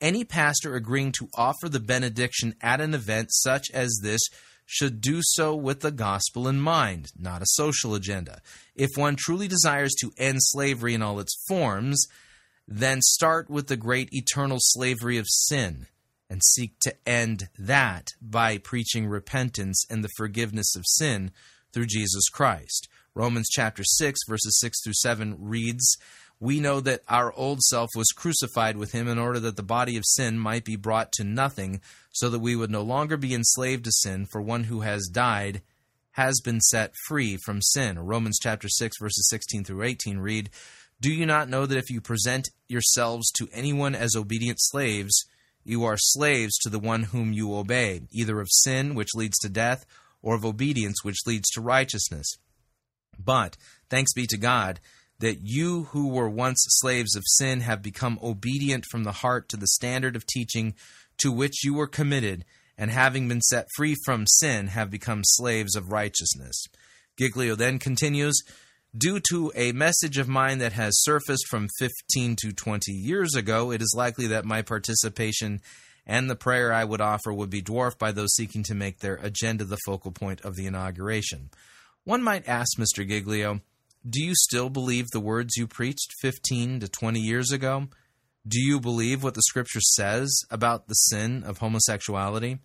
Any 0.00 0.24
pastor 0.24 0.74
agreeing 0.74 1.12
to 1.12 1.28
offer 1.36 1.68
the 1.68 1.80
benediction 1.80 2.56
at 2.60 2.80
an 2.80 2.94
event 2.94 3.28
such 3.30 3.70
as 3.70 4.00
this 4.02 4.20
should 4.66 5.00
do 5.00 5.20
so 5.22 5.54
with 5.54 5.80
the 5.80 5.92
gospel 5.92 6.48
in 6.48 6.60
mind, 6.60 7.12
not 7.16 7.40
a 7.40 7.46
social 7.46 7.94
agenda. 7.94 8.40
If 8.74 8.90
one 8.96 9.16
truly 9.16 9.48
desires 9.48 9.94
to 10.00 10.12
end 10.18 10.38
slavery 10.40 10.92
in 10.92 11.02
all 11.02 11.20
its 11.20 11.40
forms, 11.48 12.06
then 12.68 13.00
start 13.00 13.48
with 13.48 13.68
the 13.68 13.76
great 13.76 14.08
eternal 14.12 14.58
slavery 14.60 15.18
of 15.18 15.26
sin 15.28 15.86
and 16.28 16.42
seek 16.42 16.78
to 16.80 16.94
end 17.08 17.48
that 17.56 18.08
by 18.20 18.58
preaching 18.58 19.06
repentance 19.06 19.84
and 19.88 20.02
the 20.02 20.10
forgiveness 20.16 20.74
of 20.74 20.82
sin 20.86 21.30
through 21.72 21.86
Jesus 21.86 22.28
Christ. 22.28 22.88
Romans 23.14 23.48
chapter 23.50 23.84
6 23.84 24.18
verses 24.28 24.58
6 24.60 24.82
through 24.82 24.94
7 24.94 25.36
reads, 25.38 25.96
we 26.38 26.60
know 26.60 26.80
that 26.80 27.02
our 27.08 27.32
old 27.32 27.62
self 27.62 27.90
was 27.96 28.08
crucified 28.14 28.76
with 28.76 28.92
him 28.92 29.08
in 29.08 29.18
order 29.18 29.40
that 29.40 29.56
the 29.56 29.62
body 29.62 29.96
of 29.96 30.04
sin 30.04 30.38
might 30.38 30.64
be 30.64 30.76
brought 30.76 31.12
to 31.12 31.24
nothing, 31.24 31.80
so 32.16 32.30
that 32.30 32.38
we 32.38 32.56
would 32.56 32.70
no 32.70 32.80
longer 32.80 33.18
be 33.18 33.34
enslaved 33.34 33.84
to 33.84 33.92
sin, 33.92 34.24
for 34.24 34.40
one 34.40 34.64
who 34.64 34.80
has 34.80 35.06
died 35.12 35.60
has 36.12 36.40
been 36.42 36.62
set 36.62 36.94
free 37.06 37.36
from 37.36 37.60
sin. 37.60 37.98
Romans 37.98 38.38
chapter 38.42 38.70
6 38.70 38.96
verses 38.98 39.28
16 39.28 39.64
through 39.64 39.82
18 39.82 40.18
read, 40.18 40.48
Do 40.98 41.12
you 41.12 41.26
not 41.26 41.50
know 41.50 41.66
that 41.66 41.76
if 41.76 41.90
you 41.90 42.00
present 42.00 42.48
yourselves 42.68 43.30
to 43.32 43.50
anyone 43.52 43.94
as 43.94 44.16
obedient 44.16 44.56
slaves, 44.58 45.26
you 45.62 45.84
are 45.84 45.98
slaves 45.98 46.56
to 46.60 46.70
the 46.70 46.78
one 46.78 47.02
whom 47.02 47.34
you 47.34 47.54
obey, 47.54 48.00
either 48.10 48.40
of 48.40 48.48
sin, 48.50 48.94
which 48.94 49.14
leads 49.14 49.36
to 49.40 49.50
death, 49.50 49.84
or 50.22 50.34
of 50.34 50.44
obedience, 50.46 51.04
which 51.04 51.26
leads 51.26 51.50
to 51.50 51.60
righteousness? 51.60 52.38
But, 53.22 53.58
thanks 53.90 54.14
be 54.14 54.26
to 54.28 54.38
God, 54.38 54.80
that 55.18 55.40
you 55.42 55.84
who 55.90 56.08
were 56.08 56.30
once 56.30 56.64
slaves 56.68 57.14
of 57.14 57.24
sin 57.26 57.60
have 57.60 57.82
become 57.82 58.18
obedient 58.22 58.86
from 58.90 59.04
the 59.04 59.12
heart 59.12 59.50
to 59.50 59.58
the 59.58 59.66
standard 59.66 60.16
of 60.16 60.24
teaching 60.24 60.74
to 61.18 61.32
which 61.32 61.64
you 61.64 61.74
were 61.74 61.86
committed, 61.86 62.44
and 62.78 62.90
having 62.90 63.28
been 63.28 63.40
set 63.40 63.66
free 63.76 63.96
from 64.04 64.26
sin, 64.26 64.68
have 64.68 64.90
become 64.90 65.22
slaves 65.24 65.74
of 65.76 65.90
righteousness. 65.92 66.64
Giglio 67.18 67.54
then 67.54 67.78
continues 67.78 68.42
Due 68.96 69.20
to 69.28 69.52
a 69.54 69.72
message 69.72 70.16
of 70.16 70.28
mine 70.28 70.58
that 70.58 70.72
has 70.72 71.02
surfaced 71.02 71.46
from 71.48 71.68
15 71.78 72.36
to 72.36 72.52
20 72.52 72.92
years 72.92 73.34
ago, 73.34 73.70
it 73.70 73.82
is 73.82 73.94
likely 73.96 74.26
that 74.28 74.44
my 74.46 74.62
participation 74.62 75.60
and 76.06 76.30
the 76.30 76.36
prayer 76.36 76.72
I 76.72 76.84
would 76.84 77.00
offer 77.00 77.32
would 77.32 77.50
be 77.50 77.60
dwarfed 77.60 77.98
by 77.98 78.12
those 78.12 78.34
seeking 78.34 78.62
to 78.64 78.74
make 78.74 79.00
their 79.00 79.16
agenda 79.16 79.64
the 79.64 79.78
focal 79.84 80.12
point 80.12 80.40
of 80.42 80.54
the 80.54 80.66
inauguration. 80.66 81.50
One 82.04 82.22
might 82.22 82.48
ask 82.48 82.78
Mr. 82.78 83.06
Giglio, 83.06 83.60
do 84.08 84.22
you 84.22 84.32
still 84.34 84.70
believe 84.70 85.06
the 85.10 85.20
words 85.20 85.56
you 85.56 85.66
preached 85.66 86.12
15 86.22 86.80
to 86.80 86.88
20 86.88 87.20
years 87.20 87.50
ago? 87.50 87.88
Do 88.46 88.60
you 88.60 88.80
believe 88.80 89.22
what 89.22 89.34
the 89.34 89.42
scripture 89.42 89.80
says 89.80 90.42
about 90.50 90.86
the 90.86 90.94
sin 90.94 91.42
of 91.44 91.58
homosexuality? 91.58 92.58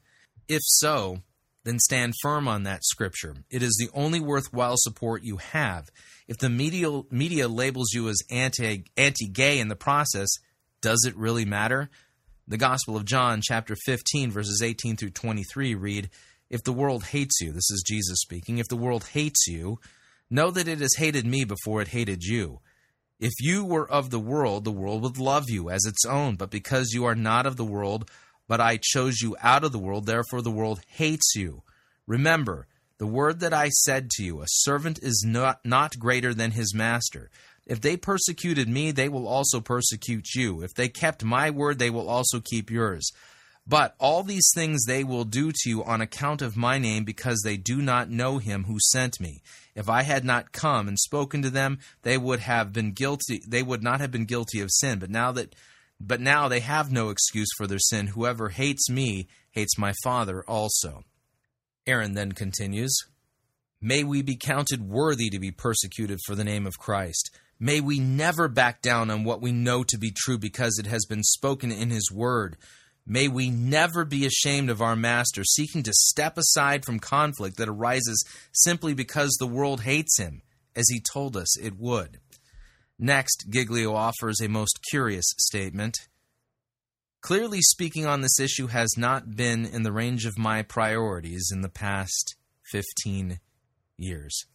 If 0.48 0.62
so, 0.64 1.22
then 1.64 1.80
stand 1.80 2.14
firm 2.22 2.48
on 2.48 2.64
that 2.64 2.84
scripture. 2.84 3.36
It 3.50 3.64
is 3.64 3.76
the 3.80 3.90
only 3.94 4.20
worthwhile 4.20 4.76
support 4.78 5.24
you 5.24 5.38
have. 5.38 5.90
If 6.28 6.38
the 6.38 6.50
media, 6.50 7.02
media 7.10 7.48
labels 7.48 7.94
you 7.94 8.10
as 8.10 8.22
anti 8.30 8.86
anti 8.96 9.28
gay 9.28 9.60
in 9.60 9.70
the 9.70 9.76
process, 9.76 10.30
does 10.82 11.04
it 11.08 11.16
really 11.16 11.46
matter? 11.46 11.90
The 12.48 12.58
Gospel 12.58 12.96
of 12.96 13.06
John, 13.06 13.42
chapter 13.42 13.76
15, 13.76 14.32
verses 14.32 14.62
18 14.62 14.98
through 14.98 15.12
23 15.12 15.76
read 15.76 16.10
If 16.50 16.64
the 16.64 16.74
world 16.74 17.06
hates 17.06 17.40
you, 17.42 17.52
this 17.52 17.70
is 17.72 17.84
Jesus 17.88 18.20
speaking, 18.20 18.58
if 18.58 18.68
the 18.68 18.76
world 18.76 19.06
hates 19.14 19.48
you, 19.48 19.80
Know 20.34 20.50
that 20.50 20.70
it 20.70 20.80
has 20.80 20.96
hated 20.96 21.26
me 21.26 21.44
before 21.44 21.82
it 21.82 21.90
hated 21.90 22.24
you. 22.24 22.62
If 23.22 23.34
you 23.40 23.64
were 23.64 23.90
of 23.90 24.10
the 24.10 24.20
world, 24.20 24.66
the 24.66 24.72
world 24.72 25.04
would 25.04 25.20
love 25.20 25.48
you 25.48 25.70
as 25.70 25.86
its 25.86 26.04
own. 26.06 26.38
But 26.38 26.50
because 26.50 26.92
you 26.92 27.06
are 27.06 27.14
not 27.14 27.46
of 27.46 27.56
the 27.56 27.64
world, 27.64 28.10
but 28.48 28.60
I 28.60 28.80
chose 28.82 29.22
you 29.22 29.38
out 29.42 29.64
of 29.64 29.72
the 29.72 29.80
world, 29.80 30.08
therefore 30.08 30.42
the 30.42 30.50
world 30.50 30.82
hates 30.88 31.36
you. 31.36 31.62
Remember, 32.08 32.66
the 32.98 33.06
word 33.06 33.40
that 33.40 33.54
I 33.54 33.70
said 33.70 34.10
to 34.12 34.24
you, 34.24 34.42
a 34.42 34.48
servant 34.48 34.98
is 35.04 35.24
not, 35.26 35.60
not 35.64 36.00
greater 36.00 36.34
than 36.34 36.52
his 36.52 36.74
master. 36.74 37.30
If 37.68 37.80
they 37.80 37.96
persecuted 37.96 38.68
me, 38.68 38.90
they 38.90 39.08
will 39.08 39.28
also 39.28 39.62
persecute 39.62 40.34
you. 40.34 40.64
If 40.64 40.74
they 40.74 40.90
kept 40.90 41.24
my 41.24 41.52
word, 41.52 41.78
they 41.78 41.92
will 41.92 42.10
also 42.10 42.42
keep 42.44 42.72
yours. 42.72 43.12
But 43.68 43.96
all 44.00 44.24
these 44.24 44.50
things 44.54 44.84
they 44.84 45.04
will 45.04 45.24
do 45.24 45.52
to 45.52 45.70
you 45.70 45.84
on 45.84 46.02
account 46.02 46.42
of 46.42 46.58
my 46.58 46.78
name, 46.78 47.04
because 47.04 47.42
they 47.44 47.58
do 47.58 47.82
not 47.82 48.10
know 48.10 48.38
him 48.38 48.64
who 48.64 48.78
sent 48.80 49.20
me. 49.20 49.42
If 49.76 49.88
I 49.88 50.02
had 50.04 50.26
not 50.26 50.52
come 50.52 50.88
and 50.88 51.00
spoken 51.00 51.42
to 51.44 51.50
them, 51.50 51.80
they 52.02 52.18
would 52.18 52.40
have 52.40 52.74
been 52.74 52.92
guilty 52.92 53.42
they 53.48 53.64
would 53.64 53.84
not 53.84 54.02
have 54.02 54.12
been 54.12 54.26
guilty 54.26 54.60
of 54.60 54.72
sin. 54.72 55.00
But 55.00 55.10
now 55.10 55.32
that 55.34 55.56
but 56.00 56.20
now 56.20 56.48
they 56.48 56.62
have 56.62 56.92
no 56.92 57.10
excuse 57.10 57.50
for 57.56 57.68
their 57.68 57.80
sin. 57.80 58.08
Whoever 58.08 58.50
hates 58.50 58.90
me 58.90 59.28
hates 59.52 59.78
my 59.78 59.94
Father 60.04 60.44
also. 60.48 61.04
Erin 61.86 62.14
then 62.14 62.32
continues, 62.32 62.96
May 63.80 64.04
we 64.04 64.22
be 64.22 64.36
counted 64.36 64.88
worthy 64.88 65.30
to 65.30 65.40
be 65.40 65.52
persecuted 65.52 66.20
for 66.26 66.36
the 66.36 66.44
name 66.44 66.68
of 66.68 66.78
Christ. 66.78 67.32
May 67.60 67.80
we 67.80 68.00
never 68.00 68.48
back 68.48 68.82
down 68.82 69.10
on 69.10 69.24
what 69.24 69.42
we 69.42 69.52
know 69.52 69.84
to 69.84 69.98
be 69.98 70.12
true 70.12 70.38
because 70.38 70.78
it 70.80 70.88
has 70.88 71.06
been 71.06 71.24
spoken 71.24 71.72
in 71.72 71.90
his 71.90 72.12
word. 72.12 72.58
May 73.06 73.28
we 73.28 73.50
never 73.50 74.06
be 74.06 74.26
ashamed 74.26 74.70
of 74.70 74.82
our 74.82 74.96
Master, 74.96 75.44
seeking 75.44 75.84
to 75.84 75.94
step 75.94 76.38
aside 76.38 76.86
from 76.86 77.00
conflict 77.00 77.58
that 77.58 77.70
arises 77.70 78.24
simply 78.52 78.94
because 78.94 79.36
the 79.40 79.48
world 79.48 79.82
hates 79.82 80.20
him, 80.20 80.42
as 80.76 80.86
he 80.90 81.00
told 81.00 81.36
us 81.36 81.58
it 81.60 81.78
would. 81.78 82.20
Next, 83.00 83.46
Giglio 83.50 83.96
offers 83.96 84.40
a 84.40 84.48
most 84.48 84.80
curious 84.90 85.26
statement. 85.40 85.98
Clearly 87.22 87.62
speaking 87.62 88.06
on 88.06 88.22
this 88.22 88.40
issue 88.40 88.68
has 88.68 88.96
not 88.98 89.36
been 89.36 89.66
in 89.66 89.84
the 89.84 89.92
range 89.92 90.26
of 90.26 90.38
my 90.38 90.62
priorities 90.62 91.50
in 91.52 91.62
the 91.62 91.70
past 91.70 92.36
15 92.72 93.40
years. 93.98 94.46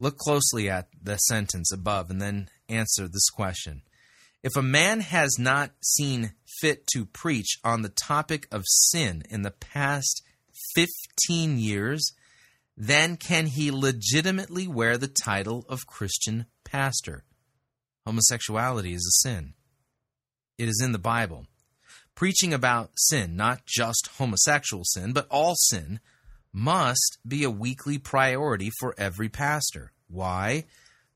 Look 0.00 0.16
closely 0.16 0.70
at 0.70 0.88
the 1.02 1.16
sentence 1.16 1.72
above 1.72 2.10
and 2.10 2.22
then 2.22 2.48
answer 2.68 3.08
this 3.08 3.28
question. 3.30 3.82
If 4.42 4.56
a 4.56 4.62
man 4.62 5.00
has 5.00 5.36
not 5.38 5.72
seen 5.82 6.32
fit 6.60 6.86
to 6.88 7.06
preach 7.06 7.58
on 7.64 7.82
the 7.82 7.88
topic 7.88 8.46
of 8.52 8.62
sin 8.66 9.24
in 9.28 9.42
the 9.42 9.50
past 9.50 10.22
15 10.74 11.58
years, 11.58 12.12
then 12.76 13.16
can 13.16 13.46
he 13.46 13.72
legitimately 13.72 14.68
wear 14.68 14.96
the 14.96 15.08
title 15.08 15.64
of 15.68 15.86
Christian 15.86 16.46
pastor? 16.64 17.24
Homosexuality 18.06 18.94
is 18.94 19.04
a 19.06 19.28
sin. 19.28 19.54
It 20.56 20.68
is 20.68 20.80
in 20.82 20.92
the 20.92 20.98
Bible. 20.98 21.46
Preaching 22.14 22.54
about 22.54 22.90
sin, 22.96 23.36
not 23.36 23.66
just 23.66 24.08
homosexual 24.18 24.84
sin, 24.84 25.12
but 25.12 25.26
all 25.30 25.54
sin, 25.56 26.00
must 26.52 27.18
be 27.26 27.42
a 27.42 27.50
weekly 27.50 27.98
priority 27.98 28.70
for 28.78 28.94
every 28.96 29.28
pastor. 29.28 29.92
Why? 30.08 30.64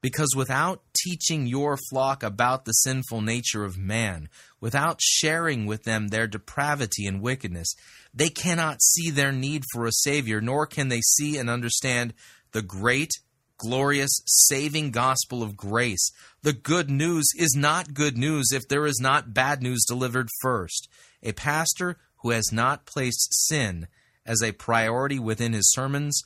Because 0.03 0.35
without 0.37 0.83
teaching 0.95 1.47
your 1.47 1.79
flock 1.89 2.25
about 2.25 2.65
the 2.65 2.73
sinful 2.73 3.21
nature 3.21 3.65
of 3.65 3.79
man, 3.79 4.29
without 4.61 5.01
sharing 5.01 5.65
with 5.65 5.85
them 5.85 6.09
their 6.09 6.27
depravity 6.27 7.07
and 7.07 7.23
wickedness, 7.23 7.73
they 8.13 8.29
cannot 8.29 8.83
see 8.83 9.11
their 9.11 9.31
need 9.31 9.63
for 9.73 9.87
a 9.87 9.93
Savior, 9.93 10.41
nor 10.41 10.67
can 10.67 10.89
they 10.89 11.01
see 11.01 11.39
and 11.39 11.49
understand 11.49 12.15
the 12.51 12.63
great, 12.63 13.13
glorious, 13.59 14.11
saving 14.27 14.91
gospel 14.91 15.41
of 15.41 15.57
grace. 15.57 16.11
The 16.43 16.53
good 16.53 16.91
news 16.91 17.29
is 17.39 17.55
not 17.57 17.95
good 17.95 18.19
news 18.19 18.49
if 18.53 18.67
there 18.69 18.87
is 18.87 18.99
not 19.01 19.33
bad 19.33 19.63
news 19.63 19.85
delivered 19.87 20.29
first. 20.41 20.89
A 21.23 21.31
pastor 21.33 21.97
who 22.23 22.31
has 22.31 22.51
not 22.53 22.87
placed 22.87 23.47
sin 23.47 23.87
as 24.27 24.43
a 24.43 24.53
priority 24.53 25.21
within 25.21 25.53
his 25.53 25.71
sermons 25.71 26.21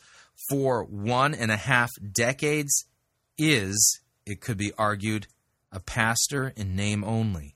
for 0.49 0.85
one 0.85 1.35
and 1.35 1.51
a 1.51 1.57
half 1.57 1.91
decades 2.13 2.87
is, 3.39 4.01
it 4.25 4.41
could 4.41 4.57
be 4.57 4.73
argued, 4.79 5.27
a 5.73 5.81
pastor 5.81 6.53
in 6.57 6.75
name 6.75 7.05
only. 7.05 7.55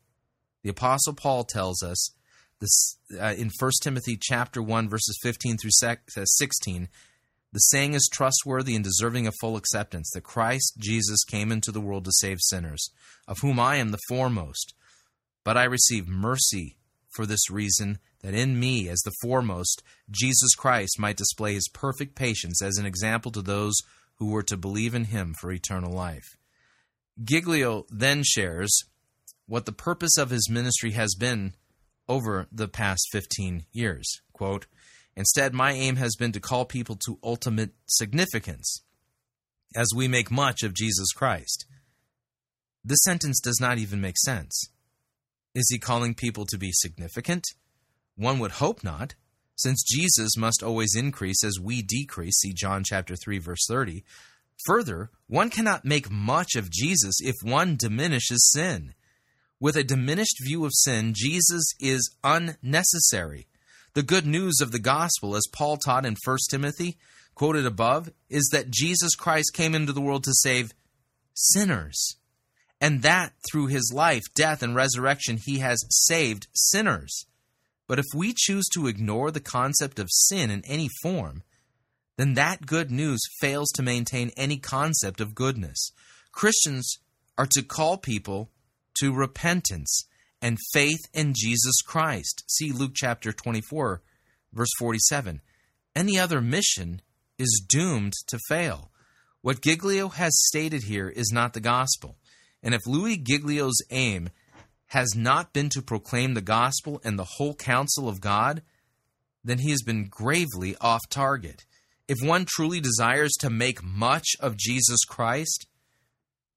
The 0.63 0.71
apostle 0.71 1.15
Paul 1.15 1.45
tells 1.45 1.83
us 1.83 2.13
this 2.61 2.99
uh, 3.19 3.35
in 3.39 3.51
1 3.59 3.71
Timothy 3.83 4.19
chapter 4.21 4.63
1 4.63 4.89
verses 4.89 5.19
15 5.23 5.57
through 5.57 5.71
uh, 5.83 6.25
16 6.25 6.89
the 7.53 7.59
saying 7.59 7.95
is 7.95 8.09
trustworthy 8.13 8.77
and 8.77 8.85
deserving 8.85 9.27
of 9.27 9.35
full 9.41 9.57
acceptance 9.57 10.11
that 10.15 10.21
Christ 10.23 10.75
Jesus 10.79 11.25
came 11.25 11.51
into 11.51 11.73
the 11.73 11.81
world 11.81 12.05
to 12.05 12.13
save 12.13 12.39
sinners, 12.41 12.91
of 13.27 13.39
whom 13.41 13.59
I 13.59 13.77
am 13.77 13.91
the 13.91 13.99
foremost. 14.09 14.73
But 15.43 15.57
I 15.57 15.65
receive 15.65 16.07
mercy 16.07 16.77
for 17.09 17.27
this 17.27 17.51
reason 17.51 17.99
that 18.23 18.35
in 18.35 18.61
me, 18.61 18.89
as 18.89 19.01
the 19.01 19.15
foremost, 19.21 19.83
Jesus 20.11 20.55
Christ 20.55 20.99
might 20.99 21.17
display 21.17 21.55
his 21.55 21.69
perfect 21.69 22.15
patience 22.15 22.63
as 22.63 22.77
an 22.77 22.87
example 22.87 23.33
to 23.33 23.43
those 23.43 23.75
who 24.21 24.27
were 24.27 24.43
to 24.45 24.57
believe 24.57 24.95
in 24.95 25.07
him 25.07 25.35
for 25.41 25.51
eternal 25.51 25.93
life. 25.93 26.37
Giglio 27.23 27.87
then 27.91 28.23
shares 28.23 28.85
what 29.47 29.65
the 29.67 29.73
purpose 29.73 30.17
of 30.17 30.31
his 30.31 30.49
ministry 30.49 30.93
has 30.93 31.17
been 31.19 31.55
over 32.07 32.47
the 32.53 32.69
past 32.69 33.09
15 33.11 33.65
years. 33.73 34.07
Quote, 34.33 34.67
Instead, 35.17 35.55
my 35.55 35.73
aim 35.73 35.97
has 35.97 36.15
been 36.17 36.33
to 36.33 36.41
call 36.41 36.65
people 36.65 36.97
to 36.97 37.19
ultimate 37.25 37.71
significance 37.87 38.83
as 39.75 39.89
we 39.95 40.07
make 40.07 40.31
much 40.31 40.63
of 40.63 40.75
Jesus 40.75 41.13
Christ. 41.13 41.67
This 42.85 43.03
sentence 43.03 43.41
does 43.41 43.59
not 43.61 43.79
even 43.79 44.01
make 44.01 44.17
sense. 44.19 44.71
Is 45.55 45.69
he 45.71 45.79
calling 45.79 46.15
people 46.15 46.47
to 46.47 46.59
be 46.59 46.71
significant? 46.73 47.45
One 48.17 48.39
would 48.39 48.53
hope 48.53 48.85
not, 48.85 49.15
since 49.61 49.83
Jesus 49.83 50.37
must 50.37 50.63
always 50.63 50.95
increase 50.95 51.45
as 51.45 51.61
we 51.61 51.83
decrease. 51.83 52.39
See 52.39 52.53
John 52.53 52.83
chapter 52.85 53.17
3 53.17 53.39
verse 53.39 53.67
30. 53.69 54.05
Further, 54.67 55.11
one 55.27 55.51
cannot 55.51 55.85
make 55.85 56.11
much 56.11 56.55
of 56.55 56.71
Jesus 56.71 57.17
if 57.21 57.35
one 57.43 57.77
diminishes 57.77 58.51
sin. 58.51 58.95
With 59.59 59.77
a 59.77 59.85
diminished 59.85 60.39
view 60.45 60.65
of 60.65 60.73
sin, 60.75 61.13
Jesus 61.15 61.65
is 61.81 62.15
unnecessary. 62.25 63.47
The 63.95 64.03
good 64.03 64.27
news 64.27 64.61
of 64.61 64.73
the 64.73 64.79
gospel, 64.79 65.35
as 65.35 65.47
Paul 65.53 65.77
taught 65.77 66.07
in 66.07 66.17
1 66.25 66.39
Timothy, 66.51 66.97
quoted 67.35 67.67
above, 67.67 68.11
is 68.29 68.49
that 68.53 68.71
Jesus 68.71 69.15
Christ 69.15 69.53
came 69.55 69.75
into 69.75 69.93
the 69.93 70.01
world 70.01 70.25
to 70.25 70.33
save 70.35 70.73
sinners 71.35 72.17
and 72.81 73.03
that 73.03 73.33
through 73.51 73.67
his 73.67 73.93
life, 73.95 74.23
death, 74.35 74.63
and 74.63 74.75
resurrection, 74.75 75.37
he 75.37 75.59
has 75.59 75.85
saved 75.91 76.47
sinners. 76.55 77.27
But 77.91 77.99
if 77.99 78.07
we 78.15 78.33
choose 78.37 78.69
to 78.75 78.87
ignore 78.87 79.33
the 79.33 79.41
concept 79.41 79.99
of 79.99 80.13
sin 80.13 80.49
in 80.49 80.63
any 80.65 80.89
form, 81.03 81.43
then 82.19 82.35
that 82.35 82.65
good 82.65 82.89
news 82.89 83.19
fails 83.41 83.69
to 83.73 83.83
maintain 83.83 84.31
any 84.37 84.59
concept 84.59 85.21
of 85.21 85.35
goodness. 85.35 85.91
Christians 86.31 86.99
are 87.37 87.49
to 87.51 87.65
call 87.65 87.97
people 87.97 88.49
to 89.01 89.13
repentance 89.13 90.05
and 90.41 90.57
faith 90.73 91.01
in 91.13 91.35
Jesus 91.35 91.83
Christ. 91.83 92.45
See 92.47 92.71
Luke 92.71 92.93
chapter 92.95 93.33
24, 93.33 94.03
verse 94.53 94.71
47. 94.79 95.41
Any 95.97 96.17
other 96.17 96.41
mission 96.41 97.03
is 97.41 97.61
doomed 97.69 98.13
to 98.29 98.39
fail. 98.49 98.93
What 99.43 99.63
Giglio 99.63 100.11
has 100.11 100.31
stated 100.47 100.85
here 100.85 101.09
is 101.09 101.33
not 101.33 101.55
the 101.55 101.61
gospel. 101.61 102.19
And 102.63 102.73
if 102.73 102.87
Louie 102.87 103.17
Giglio's 103.17 103.83
aim 103.91 104.31
has 104.91 105.15
not 105.15 105.53
been 105.53 105.69
to 105.69 105.81
proclaim 105.81 106.35
the 106.35 106.41
gospel 106.41 107.01
and 107.05 107.17
the 107.17 107.37
whole 107.37 107.55
counsel 107.55 108.09
of 108.09 108.21
God, 108.21 108.61
then 109.45 109.59
he 109.59 109.71
has 109.71 109.83
been 109.83 110.09
gravely 110.09 110.75
off 110.81 111.03
target. 111.09 111.65
If 112.09 112.19
one 112.21 112.45
truly 112.45 112.81
desires 112.81 113.31
to 113.39 113.51
make 113.51 113.85
much 113.85 114.27
of 114.41 114.57
Jesus 114.57 115.05
Christ, 115.05 115.69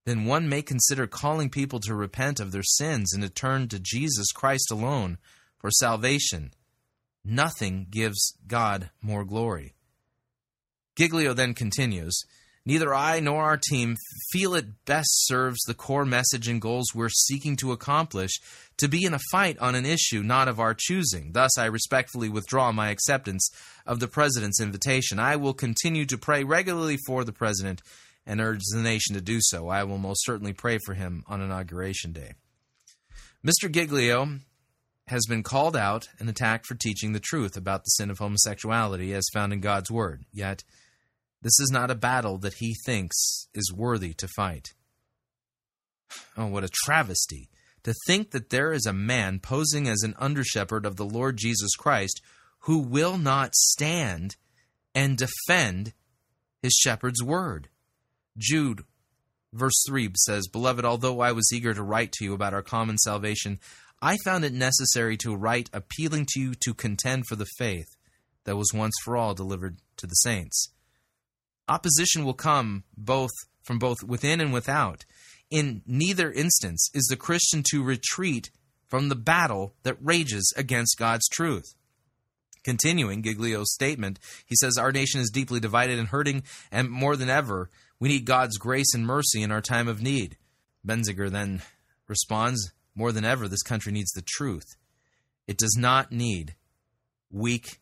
then 0.05 0.25
one 0.25 0.49
may 0.49 0.63
consider 0.63 1.05
calling 1.05 1.51
people 1.51 1.79
to 1.81 1.93
repent 1.93 2.39
of 2.39 2.51
their 2.51 2.63
sins 2.63 3.13
and 3.13 3.21
to 3.21 3.29
turn 3.29 3.67
to 3.67 3.79
Jesus 3.79 4.31
Christ 4.31 4.71
alone 4.71 5.19
for 5.59 5.69
salvation. 5.69 6.53
Nothing 7.23 7.85
gives 7.91 8.33
God 8.47 8.89
more 8.99 9.23
glory. 9.23 9.75
Giglio 10.95 11.33
then 11.33 11.53
continues 11.53 12.19
Neither 12.65 12.93
I 12.93 13.19
nor 13.19 13.43
our 13.43 13.57
team 13.57 13.97
feel 14.31 14.55
it 14.55 14.85
best 14.85 15.09
serves 15.25 15.59
the 15.63 15.73
core 15.73 16.05
message 16.05 16.47
and 16.47 16.61
goals 16.61 16.95
we're 16.95 17.09
seeking 17.09 17.57
to 17.57 17.73
accomplish 17.73 18.39
to 18.77 18.87
be 18.87 19.03
in 19.03 19.13
a 19.13 19.19
fight 19.31 19.59
on 19.59 19.75
an 19.75 19.85
issue 19.85 20.23
not 20.23 20.47
of 20.47 20.61
our 20.61 20.73
choosing. 20.73 21.33
Thus, 21.33 21.57
I 21.57 21.65
respectfully 21.65 22.29
withdraw 22.29 22.71
my 22.71 22.89
acceptance 22.89 23.49
of 23.85 23.99
the 23.99 24.07
President's 24.07 24.61
invitation. 24.61 25.19
I 25.19 25.35
will 25.35 25.53
continue 25.53 26.05
to 26.05 26.17
pray 26.17 26.45
regularly 26.45 26.97
for 27.05 27.25
the 27.25 27.33
President 27.33 27.81
and 28.25 28.39
urge 28.39 28.61
the 28.71 28.81
nation 28.81 29.15
to 29.15 29.21
do 29.21 29.39
so. 29.41 29.67
I 29.67 29.83
will 29.83 29.97
most 29.97 30.23
certainly 30.23 30.53
pray 30.53 30.79
for 30.85 30.93
him 30.93 31.23
on 31.27 31.41
Inauguration 31.41 32.13
Day. 32.13 32.33
Mr. 33.45 33.69
Giglio 33.69 34.39
has 35.07 35.25
been 35.27 35.43
called 35.43 35.75
out 35.75 36.07
and 36.17 36.29
attacked 36.29 36.65
for 36.65 36.75
teaching 36.75 37.11
the 37.11 37.19
truth 37.19 37.57
about 37.57 37.83
the 37.83 37.89
sin 37.89 38.09
of 38.09 38.19
homosexuality 38.19 39.13
as 39.13 39.27
found 39.33 39.51
in 39.51 39.59
God's 39.59 39.91
Word. 39.91 40.23
Yet, 40.31 40.63
this 41.43 41.59
is 41.59 41.69
not 41.71 41.91
a 41.91 41.95
battle 41.95 42.37
that 42.39 42.55
he 42.55 42.73
thinks 42.85 43.47
is 43.53 43.73
worthy 43.73 44.13
to 44.13 44.27
fight. 44.29 44.73
Oh, 46.37 46.47
what 46.47 46.63
a 46.63 46.69
travesty! 46.85 47.49
To 47.83 47.93
think 48.07 48.31
that 48.31 48.49
there 48.49 48.71
is 48.71 48.85
a 48.85 48.93
man 48.93 49.39
posing 49.39 49.89
as 49.89 50.03
an 50.03 50.15
under 50.17 50.43
shepherd 50.43 50.85
of 50.85 50.95
the 50.95 51.05
Lord 51.05 51.35
Jesus 51.37 51.75
Christ 51.75 52.21
who 52.59 52.79
will 52.79 53.17
not 53.17 53.55
stand 53.55 54.37
and 54.95 55.17
defend 55.17 55.91
his 56.61 56.73
shepherd's 56.81 57.21
word. 57.21 57.67
Jude, 58.37 58.85
verse 59.51 59.83
3 59.85 60.11
says, 60.15 60.47
Beloved, 60.47 60.85
although 60.85 61.19
I 61.19 61.33
was 61.33 61.51
eager 61.53 61.73
to 61.73 61.83
write 61.83 62.13
to 62.13 62.23
you 62.23 62.33
about 62.33 62.53
our 62.53 62.61
common 62.61 62.97
salvation, 62.97 63.59
I 64.01 64.15
found 64.23 64.45
it 64.45 64.53
necessary 64.53 65.17
to 65.17 65.35
write 65.35 65.69
appealing 65.73 66.27
to 66.29 66.39
you 66.39 66.53
to 66.61 66.73
contend 66.73 67.27
for 67.27 67.35
the 67.35 67.47
faith 67.57 67.87
that 68.45 68.55
was 68.55 68.73
once 68.73 68.95
for 69.03 69.17
all 69.17 69.33
delivered 69.33 69.79
to 69.97 70.07
the 70.07 70.15
saints. 70.15 70.69
Opposition 71.67 72.25
will 72.25 72.33
come 72.33 72.83
both 72.97 73.31
from 73.63 73.79
both 73.79 74.03
within 74.03 74.41
and 74.41 74.51
without. 74.51 75.05
In 75.49 75.81
neither 75.85 76.31
instance 76.31 76.89
is 76.93 77.05
the 77.05 77.15
Christian 77.15 77.63
to 77.71 77.83
retreat 77.83 78.49
from 78.87 79.09
the 79.09 79.15
battle 79.15 79.75
that 79.83 79.97
rages 80.01 80.53
against 80.57 80.97
God's 80.97 81.27
truth. 81.29 81.73
Continuing 82.63 83.21
Giglio's 83.21 83.73
statement, 83.73 84.19
he 84.45 84.55
says, 84.55 84.77
Our 84.77 84.91
nation 84.91 85.19
is 85.19 85.29
deeply 85.29 85.59
divided 85.59 85.99
and 85.99 86.07
hurting, 86.07 86.43
and 86.71 86.89
more 86.89 87.15
than 87.15 87.29
ever, 87.29 87.69
we 87.99 88.09
need 88.09 88.25
God's 88.25 88.57
grace 88.57 88.93
and 88.93 89.05
mercy 89.05 89.41
in 89.41 89.51
our 89.51 89.61
time 89.61 89.87
of 89.87 90.01
need. 90.01 90.37
Benziger 90.85 91.29
then 91.29 91.61
responds, 92.07 92.71
More 92.95 93.11
than 93.11 93.25
ever, 93.25 93.47
this 93.47 93.63
country 93.63 93.91
needs 93.91 94.11
the 94.11 94.23
truth. 94.25 94.75
It 95.47 95.57
does 95.57 95.75
not 95.77 96.11
need 96.11 96.55
weak 97.29 97.79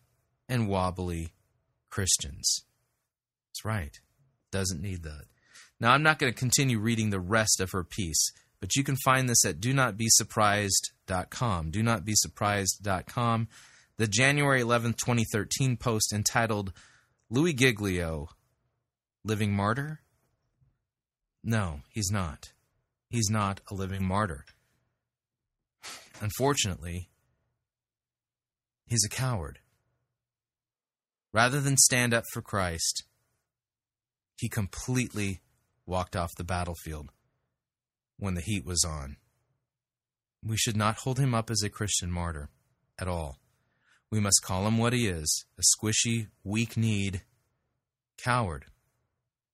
and 0.50 0.68
wobbly 0.68 1.34
Christians. 1.90 2.64
Right. 3.64 4.00
Doesn't 4.52 4.82
need 4.82 5.04
that. 5.04 5.26
Now, 5.80 5.92
I'm 5.92 6.04
not 6.04 6.20
going 6.20 6.32
to 6.32 6.38
continue 6.38 6.80
reading 6.80 7.10
the 7.10 7.20
rest 7.20 7.60
of 7.60 7.72
her 7.72 7.84
piece, 7.84 8.32
but 8.60 8.76
you 8.76 8.84
can 8.84 8.98
find 8.98 9.28
this 9.28 9.44
at 9.46 9.60
do 9.60 9.74
not 9.74 9.98
be 9.98 10.08
surprised.com. 10.10 11.72
Do 11.72 11.82
not 11.82 12.06
be 12.06 12.14
surprised.com. 12.16 13.48
The 13.98 14.08
January 14.08 14.62
11th, 14.62 14.98
2013 14.98 15.78
post 15.78 16.14
entitled 16.14 16.74
Louie 17.30 17.54
Giglio, 17.54 18.30
Living 19.24 19.54
Martyr? 19.54 20.02
No, 21.44 21.82
he's 21.90 22.12
not. 22.12 22.54
He's 23.10 23.30
not 23.30 23.62
a 23.70 23.74
living 23.74 24.04
martyr. 24.04 24.46
Unfortunately, 26.20 27.10
he's 28.86 29.04
a 29.04 29.10
coward. 29.10 29.60
Rather 31.34 31.60
than 31.60 31.78
stand 31.78 32.14
up 32.14 32.24
for 32.32 32.42
Christ, 32.42 33.04
he 34.42 34.50
completely 34.50 35.40
walked 35.86 36.16
off 36.16 36.34
the 36.36 36.44
battlefield 36.44 37.12
when 38.18 38.34
the 38.34 38.42
heat 38.42 38.66
was 38.66 38.84
on. 38.84 39.18
We 40.44 40.58
should 40.58 40.76
not 40.76 40.98
hold 40.98 41.20
him 41.20 41.36
up 41.36 41.52
as 41.52 41.62
a 41.62 41.70
Christian 41.70 42.12
martyr 42.12 42.50
at 42.98 43.08
all. 43.08 43.38
We 44.10 44.20
must 44.20 44.42
call 44.44 44.66
him 44.66 44.80
what 44.80 44.94
he 44.94 45.08
is 45.08 45.46
a 45.60 45.62
squishy, 45.62 46.30
weak 46.44 46.76
kneed 46.76 47.22
coward 48.18 48.66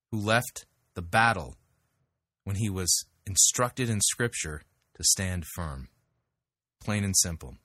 who 0.10 0.20
left 0.20 0.66
the 0.94 1.02
battle 1.02 1.58
when 2.46 2.56
he 2.56 2.70
was 2.70 3.06
instructed 3.26 3.90
in 3.90 4.00
Scripture 4.00 4.62
to 4.96 5.04
stand 5.04 5.44
firm. 5.54 5.90
Plain 6.82 7.04
and 7.04 7.18
simple. 7.18 7.58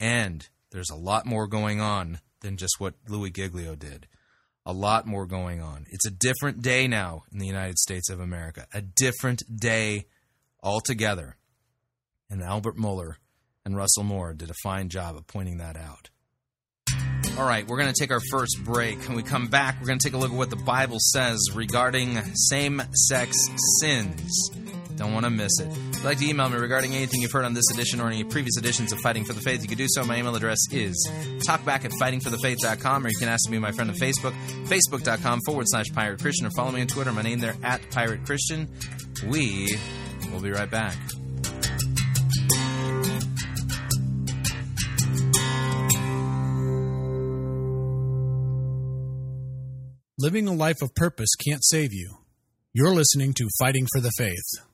And 0.00 0.48
there's 0.72 0.90
a 0.90 0.96
lot 0.96 1.26
more 1.26 1.46
going 1.46 1.80
on 1.80 2.18
than 2.40 2.56
just 2.56 2.80
what 2.80 2.94
Louie 3.08 3.30
Giglio 3.30 3.76
did. 3.76 4.08
A 4.66 4.72
lot 4.72 5.06
more 5.06 5.26
going 5.26 5.60
on. 5.60 5.84
It's 5.90 6.06
a 6.06 6.10
different 6.10 6.62
day 6.62 6.88
now 6.88 7.24
in 7.30 7.38
the 7.38 7.46
United 7.46 7.78
States 7.78 8.08
of 8.08 8.18
America, 8.18 8.66
a 8.72 8.80
different 8.80 9.42
day 9.54 10.06
altogether. 10.62 11.36
And 12.30 12.42
Albert 12.42 12.76
Mohler 12.76 13.16
and 13.64 13.76
Russell 13.76 14.04
Moore 14.04 14.32
did 14.32 14.50
a 14.50 14.54
fine 14.62 14.88
job 14.88 15.16
of 15.16 15.26
pointing 15.26 15.58
that 15.58 15.76
out. 15.76 16.10
All 17.36 17.46
right, 17.46 17.66
we're 17.66 17.78
going 17.78 17.92
to 17.92 17.98
take 17.98 18.12
our 18.12 18.22
first 18.30 18.62
break. 18.64 18.98
When 19.08 19.16
we 19.16 19.22
come 19.22 19.48
back, 19.48 19.80
we're 19.80 19.88
going 19.88 19.98
to 19.98 20.08
take 20.08 20.14
a 20.14 20.18
look 20.18 20.30
at 20.30 20.36
what 20.36 20.50
the 20.50 20.56
Bible 20.56 20.98
says 21.00 21.38
regarding 21.52 22.16
same 22.34 22.80
sex 23.08 23.36
sins. 23.80 24.50
Don't 24.96 25.12
want 25.12 25.24
to 25.24 25.30
miss 25.30 25.50
it. 25.60 25.66
If 25.66 25.76
you'd 25.76 26.04
like 26.04 26.18
to 26.18 26.28
email 26.28 26.48
me 26.48 26.56
regarding 26.56 26.94
anything 26.94 27.20
you've 27.20 27.32
heard 27.32 27.44
on 27.44 27.54
this 27.54 27.64
edition 27.72 28.00
or 28.00 28.06
any 28.08 28.22
previous 28.22 28.56
editions 28.56 28.92
of 28.92 29.00
Fighting 29.00 29.24
for 29.24 29.32
the 29.32 29.40
Faith, 29.40 29.62
you 29.62 29.68
can 29.68 29.76
do 29.76 29.86
so. 29.88 30.04
My 30.04 30.18
email 30.18 30.34
address 30.36 30.58
is 30.70 31.10
talkback 31.46 31.84
at 31.84 31.90
fightingforthefaith.com, 32.00 33.04
or 33.04 33.08
you 33.08 33.18
can 33.18 33.28
ask 33.28 33.50
be 33.50 33.58
my 33.58 33.72
friend 33.72 33.90
on 33.90 33.96
Facebook, 33.96 34.34
facebook.com 34.66 35.40
forward 35.46 35.66
slash 35.68 35.86
pirate 35.92 36.20
Christian, 36.20 36.46
or 36.46 36.50
follow 36.50 36.70
me 36.70 36.80
on 36.80 36.86
Twitter. 36.86 37.12
My 37.12 37.22
name 37.22 37.40
there 37.40 37.56
at 37.62 37.90
Pirate 37.90 38.24
Christian. 38.24 38.68
We 39.26 39.76
will 40.32 40.40
be 40.40 40.50
right 40.50 40.70
back. 40.70 40.96
Living 50.16 50.46
a 50.46 50.54
life 50.54 50.80
of 50.80 50.94
purpose 50.94 51.30
can't 51.34 51.64
save 51.64 51.92
you. 51.92 52.18
You're 52.72 52.94
listening 52.94 53.34
to 53.34 53.48
Fighting 53.58 53.86
for 53.92 54.00
the 54.00 54.12
Faith. 54.16 54.73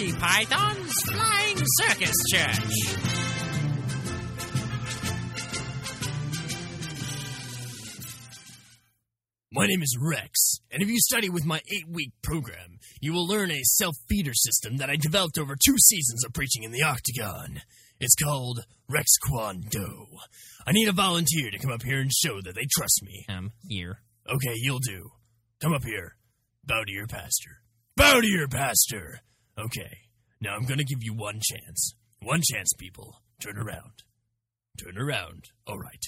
Monty 0.00 0.18
Python's 0.18 0.92
Flying 1.12 1.58
Circus 1.78 2.16
Church. 2.32 2.96
My 9.52 9.66
name 9.66 9.82
is 9.82 9.98
Rex, 10.00 10.60
and 10.70 10.82
if 10.82 10.88
you 10.88 10.96
study 11.00 11.28
with 11.28 11.44
my 11.44 11.60
eight 11.70 11.86
week 11.86 12.12
program, 12.22 12.78
you 13.02 13.12
will 13.12 13.26
learn 13.26 13.50
a 13.50 13.60
self 13.62 13.94
feeder 14.08 14.32
system 14.32 14.78
that 14.78 14.88
I 14.88 14.96
developed 14.96 15.36
over 15.38 15.54
two 15.54 15.76
seasons 15.76 16.24
of 16.24 16.32
preaching 16.32 16.62
in 16.62 16.72
the 16.72 16.82
Octagon. 16.82 17.60
It's 18.00 18.14
called 18.14 18.64
Rex 18.88 19.10
Kwon 19.28 19.68
Do. 19.68 20.06
I 20.66 20.72
need 20.72 20.88
a 20.88 20.92
volunteer 20.92 21.50
to 21.50 21.58
come 21.58 21.72
up 21.72 21.82
here 21.82 22.00
and 22.00 22.10
show 22.10 22.40
that 22.40 22.54
they 22.54 22.66
trust 22.70 23.02
me. 23.02 23.26
Um, 23.28 23.52
here. 23.68 23.98
Okay, 24.26 24.54
you'll 24.54 24.78
do. 24.78 25.10
Come 25.60 25.74
up 25.74 25.84
here. 25.84 26.16
Bow 26.64 26.84
to 26.86 26.92
your 26.92 27.06
pastor. 27.06 27.60
Bow 27.96 28.20
to 28.20 28.26
your 28.26 28.48
pastor! 28.48 29.20
Okay, 29.58 29.98
now 30.40 30.54
I'm 30.54 30.64
gonna 30.64 30.84
give 30.84 31.02
you 31.02 31.14
one 31.14 31.40
chance. 31.42 31.94
One 32.22 32.40
chance, 32.42 32.72
people. 32.78 33.22
Turn 33.40 33.56
around. 33.56 34.02
Turn 34.82 34.98
around. 34.98 35.44
Alright. 35.68 36.02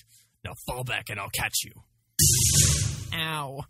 Now 0.44 0.52
fall 0.66 0.84
back 0.84 1.08
and 1.08 1.18
I'll 1.18 1.30
catch 1.30 1.64
you. 1.64 1.72
Ow. 3.14 3.60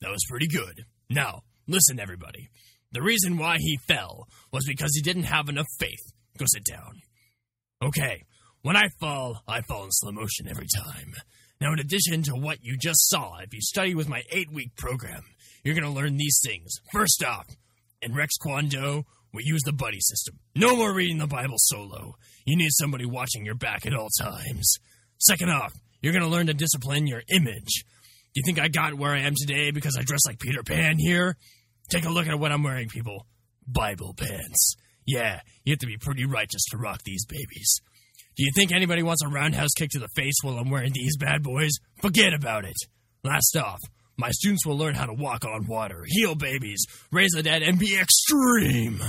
That 0.00 0.10
was 0.10 0.24
pretty 0.28 0.48
good. 0.48 0.84
Now, 1.10 1.42
listen, 1.66 1.98
everybody. 1.98 2.48
The 2.92 3.02
reason 3.02 3.36
why 3.36 3.56
he 3.58 3.78
fell 3.86 4.26
was 4.52 4.64
because 4.66 4.94
he 4.94 5.02
didn't 5.02 5.24
have 5.24 5.48
enough 5.48 5.66
faith. 5.78 6.12
Go 6.38 6.46
sit 6.48 6.64
down. 6.64 7.02
Okay, 7.82 8.24
when 8.62 8.76
I 8.76 8.88
fall, 9.00 9.42
I 9.46 9.60
fall 9.62 9.84
in 9.84 9.90
slow 9.92 10.12
motion 10.12 10.48
every 10.48 10.66
time. 10.74 11.14
Now, 11.60 11.72
in 11.72 11.80
addition 11.80 12.22
to 12.24 12.32
what 12.32 12.58
you 12.62 12.76
just 12.76 13.08
saw, 13.08 13.38
if 13.38 13.52
you 13.52 13.60
study 13.60 13.94
with 13.94 14.08
my 14.08 14.22
eight 14.30 14.50
week 14.52 14.74
program, 14.76 15.22
you're 15.64 15.74
going 15.74 15.84
to 15.84 15.90
learn 15.90 16.16
these 16.16 16.40
things. 16.44 16.72
First 16.92 17.24
off, 17.24 17.46
in 18.02 18.14
Rex 18.14 18.34
Kwon 18.38 18.68
Do, 18.68 19.04
we 19.32 19.42
use 19.44 19.62
the 19.64 19.72
buddy 19.72 20.00
system. 20.00 20.38
No 20.54 20.76
more 20.76 20.92
reading 20.92 21.18
the 21.18 21.26
Bible 21.26 21.56
solo. 21.58 22.14
You 22.44 22.56
need 22.56 22.70
somebody 22.72 23.04
watching 23.04 23.44
your 23.44 23.54
back 23.54 23.86
at 23.86 23.94
all 23.94 24.08
times. 24.20 24.76
Second 25.18 25.50
off, 25.50 25.72
you're 26.00 26.12
going 26.12 26.24
to 26.24 26.28
learn 26.28 26.46
to 26.46 26.54
discipline 26.54 27.06
your 27.06 27.22
image. 27.28 27.84
Do 28.34 28.40
you 28.40 28.42
think 28.44 28.60
I 28.60 28.68
got 28.68 28.94
where 28.94 29.12
I 29.12 29.20
am 29.20 29.34
today 29.36 29.70
because 29.70 29.96
I 29.98 30.02
dress 30.02 30.26
like 30.26 30.38
Peter 30.38 30.62
Pan 30.62 30.96
here? 30.98 31.36
Take 31.90 32.04
a 32.04 32.10
look 32.10 32.26
at 32.26 32.38
what 32.38 32.52
I'm 32.52 32.62
wearing, 32.62 32.88
people. 32.88 33.26
Bible 33.66 34.14
pants. 34.14 34.76
Yeah, 35.06 35.40
you 35.64 35.72
have 35.72 35.80
to 35.80 35.86
be 35.86 35.96
pretty 35.96 36.24
righteous 36.24 36.62
to 36.70 36.78
rock 36.78 37.00
these 37.04 37.24
babies. 37.26 37.80
Do 38.36 38.44
you 38.44 38.52
think 38.54 38.72
anybody 38.72 39.02
wants 39.02 39.22
a 39.24 39.28
roundhouse 39.28 39.70
kick 39.76 39.90
to 39.90 39.98
the 39.98 40.08
face 40.14 40.36
while 40.42 40.58
I'm 40.58 40.70
wearing 40.70 40.92
these 40.92 41.16
bad 41.16 41.42
boys? 41.42 41.72
Forget 42.00 42.32
about 42.32 42.64
it. 42.64 42.76
Last 43.24 43.56
off, 43.56 43.80
my 44.18 44.30
students 44.30 44.66
will 44.66 44.76
learn 44.76 44.94
how 44.94 45.06
to 45.06 45.14
walk 45.14 45.44
on 45.44 45.66
water, 45.66 46.04
heal 46.06 46.34
babies, 46.34 46.84
raise 47.12 47.30
the 47.30 47.42
dead, 47.42 47.62
and 47.62 47.78
be 47.78 47.96
extreme. 47.96 49.00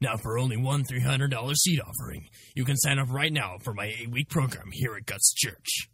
Now, 0.00 0.16
for 0.16 0.38
only 0.38 0.56
one 0.56 0.84
$300 0.84 1.54
seat 1.54 1.80
offering, 1.80 2.28
you 2.54 2.64
can 2.64 2.76
sign 2.76 2.98
up 2.98 3.10
right 3.10 3.32
now 3.32 3.58
for 3.62 3.72
my 3.72 3.86
eight 3.86 4.10
week 4.10 4.28
program 4.28 4.70
here 4.72 4.96
at 4.96 5.06
Guts 5.06 5.32
Church. 5.34 5.88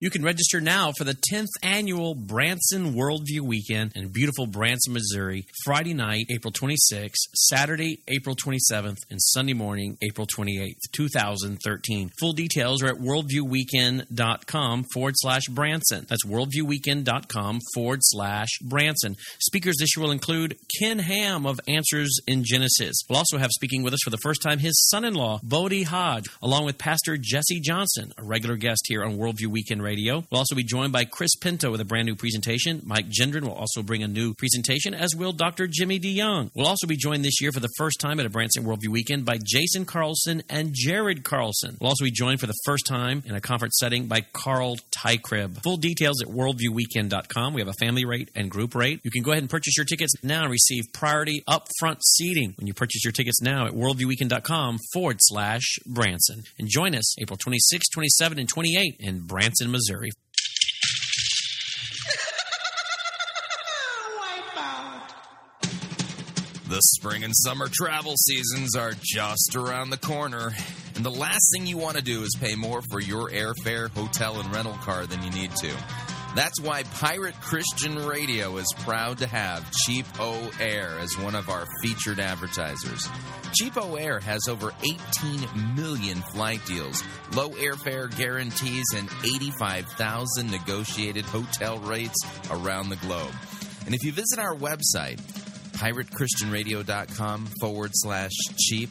You 0.00 0.10
can 0.10 0.22
register 0.22 0.60
now 0.60 0.92
for 0.96 1.02
the 1.02 1.18
10th 1.32 1.48
annual 1.60 2.14
Branson 2.14 2.94
Worldview 2.94 3.40
Weekend 3.40 3.96
in 3.96 4.12
beautiful 4.12 4.46
Branson, 4.46 4.92
Missouri, 4.92 5.44
Friday 5.64 5.92
night, 5.92 6.26
April 6.30 6.52
26th, 6.52 7.14
Saturday, 7.34 7.98
April 8.06 8.36
27th, 8.36 8.98
and 9.10 9.20
Sunday 9.20 9.54
morning, 9.54 9.98
April 10.00 10.24
28th, 10.24 10.76
2013. 10.92 12.10
Full 12.20 12.32
details 12.32 12.80
are 12.80 12.86
at 12.86 13.00
worldviewweekend.com 13.00 14.84
forward 14.94 15.14
slash 15.16 15.42
Branson. 15.48 16.06
That's 16.08 16.24
worldviewweekend.com 16.24 17.58
forward 17.74 17.98
slash 18.02 18.50
Branson. 18.62 19.16
Speakers 19.40 19.78
this 19.80 19.96
year 19.96 20.04
will 20.04 20.12
include 20.12 20.58
Ken 20.78 21.00
Ham 21.00 21.44
of 21.44 21.58
Answers 21.66 22.20
in 22.28 22.44
Genesis. 22.44 22.94
We'll 23.10 23.18
also 23.18 23.38
have 23.38 23.50
speaking 23.50 23.82
with 23.82 23.94
us 23.94 24.00
for 24.04 24.10
the 24.10 24.18
first 24.18 24.42
time 24.42 24.60
his 24.60 24.80
son 24.90 25.04
in 25.04 25.14
law, 25.14 25.40
Bodie 25.42 25.82
Hodge, 25.82 26.26
along 26.40 26.66
with 26.66 26.78
Pastor 26.78 27.16
Jesse 27.20 27.58
Johnson, 27.58 28.12
a 28.16 28.22
regular 28.22 28.54
guest 28.54 28.82
here 28.86 29.02
on 29.02 29.18
Worldview 29.18 29.48
Weekend 29.48 29.87
Radio. 29.88 30.22
We'll 30.30 30.40
also 30.40 30.54
be 30.54 30.64
joined 30.64 30.92
by 30.92 31.06
Chris 31.06 31.34
Pinto 31.34 31.70
with 31.70 31.80
a 31.80 31.84
brand 31.86 32.04
new 32.04 32.14
presentation. 32.14 32.82
Mike 32.84 33.08
Gendron 33.08 33.44
will 33.44 33.54
also 33.54 33.82
bring 33.82 34.02
a 34.02 34.06
new 34.06 34.34
presentation, 34.34 34.92
as 34.92 35.16
will 35.16 35.32
Dr. 35.32 35.66
Jimmy 35.66 35.98
DeYoung. 35.98 36.50
We'll 36.54 36.66
also 36.66 36.86
be 36.86 36.98
joined 36.98 37.24
this 37.24 37.40
year 37.40 37.52
for 37.52 37.60
the 37.60 37.70
first 37.78 37.98
time 37.98 38.20
at 38.20 38.26
a 38.26 38.28
Branson 38.28 38.64
Worldview 38.64 38.88
Weekend 38.88 39.24
by 39.24 39.38
Jason 39.42 39.86
Carlson 39.86 40.42
and 40.50 40.74
Jared 40.74 41.24
Carlson. 41.24 41.78
We'll 41.80 41.88
also 41.88 42.04
be 42.04 42.10
joined 42.10 42.38
for 42.38 42.46
the 42.46 42.58
first 42.66 42.84
time 42.86 43.22
in 43.24 43.34
a 43.34 43.40
conference 43.40 43.78
setting 43.80 44.08
by 44.08 44.20
Carl 44.34 44.76
Teichrib. 44.90 45.62
Full 45.62 45.78
details 45.78 46.20
at 46.22 46.28
worldviewweekend.com. 46.28 47.54
We 47.54 47.62
have 47.62 47.68
a 47.68 47.80
family 47.80 48.04
rate 48.04 48.28
and 48.34 48.50
group 48.50 48.74
rate. 48.74 49.00
You 49.04 49.10
can 49.10 49.22
go 49.22 49.30
ahead 49.30 49.42
and 49.42 49.48
purchase 49.48 49.78
your 49.78 49.86
tickets 49.86 50.12
now 50.22 50.42
and 50.42 50.50
receive 50.50 50.92
priority 50.92 51.42
upfront 51.48 52.02
seating 52.02 52.52
when 52.58 52.66
you 52.66 52.74
purchase 52.74 53.04
your 53.04 53.12
tickets 53.12 53.40
now 53.40 53.64
at 53.64 53.72
worldviewweekend.com 53.72 54.78
forward 54.92 55.16
slash 55.20 55.78
Branson. 55.86 56.42
And 56.58 56.68
join 56.68 56.94
us 56.94 57.18
April 57.18 57.38
26, 57.38 57.88
27, 57.88 58.38
and 58.38 58.48
28 58.48 58.96
in 59.00 59.20
Branson, 59.20 59.70
Missouri. 59.70 59.77
The 66.68 66.80
spring 66.80 67.24
and 67.24 67.32
summer 67.34 67.68
travel 67.72 68.14
seasons 68.16 68.76
are 68.76 68.92
just 69.00 69.56
around 69.56 69.90
the 69.90 69.96
corner, 69.96 70.52
And 70.96 71.04
the 71.04 71.10
last 71.10 71.50
thing 71.52 71.66
you 71.66 71.78
want 71.78 71.96
to 71.96 72.02
do 72.02 72.22
is 72.22 72.36
pay 72.40 72.56
more 72.56 72.82
for 72.90 73.00
your 73.00 73.30
airfare, 73.30 73.88
hotel, 73.88 74.38
and 74.38 74.52
rental 74.54 74.74
car 74.74 75.06
than 75.06 75.22
you 75.22 75.30
need 75.30 75.54
to. 75.56 75.70
That's 76.38 76.60
why 76.60 76.84
Pirate 76.84 77.34
Christian 77.40 78.06
Radio 78.06 78.58
is 78.58 78.72
proud 78.84 79.18
to 79.18 79.26
have 79.26 79.68
Cheap 79.72 80.06
O 80.20 80.52
Air 80.60 80.96
as 81.00 81.18
one 81.18 81.34
of 81.34 81.48
our 81.48 81.66
featured 81.82 82.20
advertisers. 82.20 83.08
CheapOair 83.60 84.22
has 84.22 84.46
over 84.48 84.72
18 84.84 85.74
million 85.74 86.18
flight 86.32 86.64
deals, 86.64 87.02
low 87.34 87.50
airfare 87.50 88.16
guarantees, 88.16 88.84
and 88.94 89.08
85,000 89.24 90.48
negotiated 90.48 91.24
hotel 91.24 91.80
rates 91.80 92.24
around 92.52 92.90
the 92.90 92.96
globe. 92.98 93.34
And 93.86 93.92
if 93.92 94.04
you 94.04 94.12
visit 94.12 94.38
our 94.38 94.54
website, 94.54 95.20
piratechristianradio.com 95.72 97.48
forward 97.60 97.90
slash 97.94 98.30
cheap, 98.56 98.90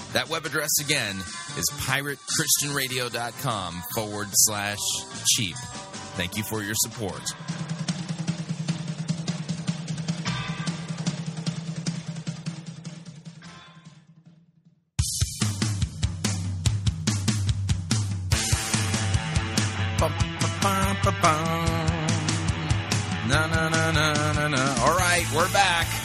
That 0.13 0.29
web 0.29 0.45
address 0.45 0.71
again 0.81 1.15
is 1.57 1.65
piratechristianradio.com 1.87 3.81
forward 3.95 4.27
slash 4.31 4.77
cheap. 5.35 5.55
Thank 6.15 6.35
you 6.35 6.43
for 6.43 6.61
your 6.61 6.75
support. 6.75 7.21
All 24.83 24.97
right, 24.97 25.25
we're 25.33 25.51
back. 25.53 26.00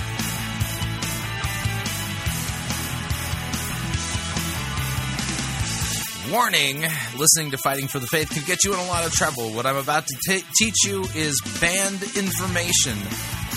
Warning 6.31 6.83
listening 7.17 7.53
to 7.53 7.59
Fighting 7.59 7.87
for 7.87 8.01
the 8.01 8.09
Faith 8.09 8.31
can 8.31 8.43
get 8.45 8.65
you 8.65 8.73
in 8.73 8.81
a 8.81 8.87
lot 8.87 9.07
of 9.07 9.13
trouble. 9.13 9.53
What 9.53 9.65
I'm 9.65 9.77
about 9.77 10.09
to 10.09 10.15
ta 10.27 10.45
teach 10.59 10.75
you 10.85 11.05
is 11.15 11.41
banned 11.61 12.03
information 12.17 12.95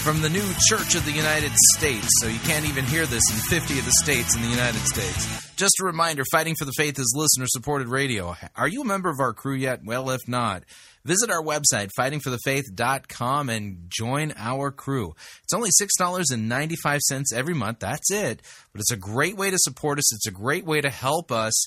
from 0.03 0.21
the 0.21 0.29
new 0.29 0.45
Church 0.67 0.93
of 0.93 1.03
the 1.03 1.11
United 1.11 1.51
States, 1.75 2.07
so 2.21 2.27
you 2.27 2.37
can't 2.39 2.69
even 2.69 2.85
hear 2.85 3.07
this 3.07 3.23
in 3.31 3.59
50 3.59 3.79
of 3.79 3.85
the 3.85 3.91
states 4.03 4.35
in 4.35 4.43
the 4.43 4.47
United 4.47 4.81
States. 4.81 5.51
Just 5.55 5.79
a 5.81 5.83
reminder 5.83 6.23
Fighting 6.31 6.53
for 6.59 6.65
the 6.65 6.73
Faith 6.77 6.99
is 6.99 7.11
listener 7.17 7.47
supported 7.47 7.87
radio. 7.87 8.35
Are 8.55 8.67
you 8.67 8.83
a 8.83 8.85
member 8.85 9.09
of 9.09 9.19
our 9.19 9.33
crew 9.33 9.55
yet? 9.55 9.79
Well, 9.83 10.11
if 10.11 10.21
not, 10.27 10.63
visit 11.03 11.31
our 11.31 11.43
website, 11.43 11.89
fightingforthefaith.com, 11.99 13.49
and 13.49 13.85
join 13.89 14.31
our 14.37 14.69
crew. 14.69 15.15
It's 15.43 15.53
only 15.55 15.71
$6.95 15.81 17.33
every 17.33 17.55
month. 17.55 17.79
That's 17.79 18.11
it. 18.11 18.43
But 18.71 18.81
it's 18.81 18.91
a 18.91 18.97
great 18.97 19.37
way 19.37 19.49
to 19.49 19.57
support 19.57 19.97
us, 19.97 20.13
it's 20.13 20.27
a 20.27 20.31
great 20.31 20.65
way 20.65 20.81
to 20.81 20.89
help 20.91 21.31
us 21.31 21.65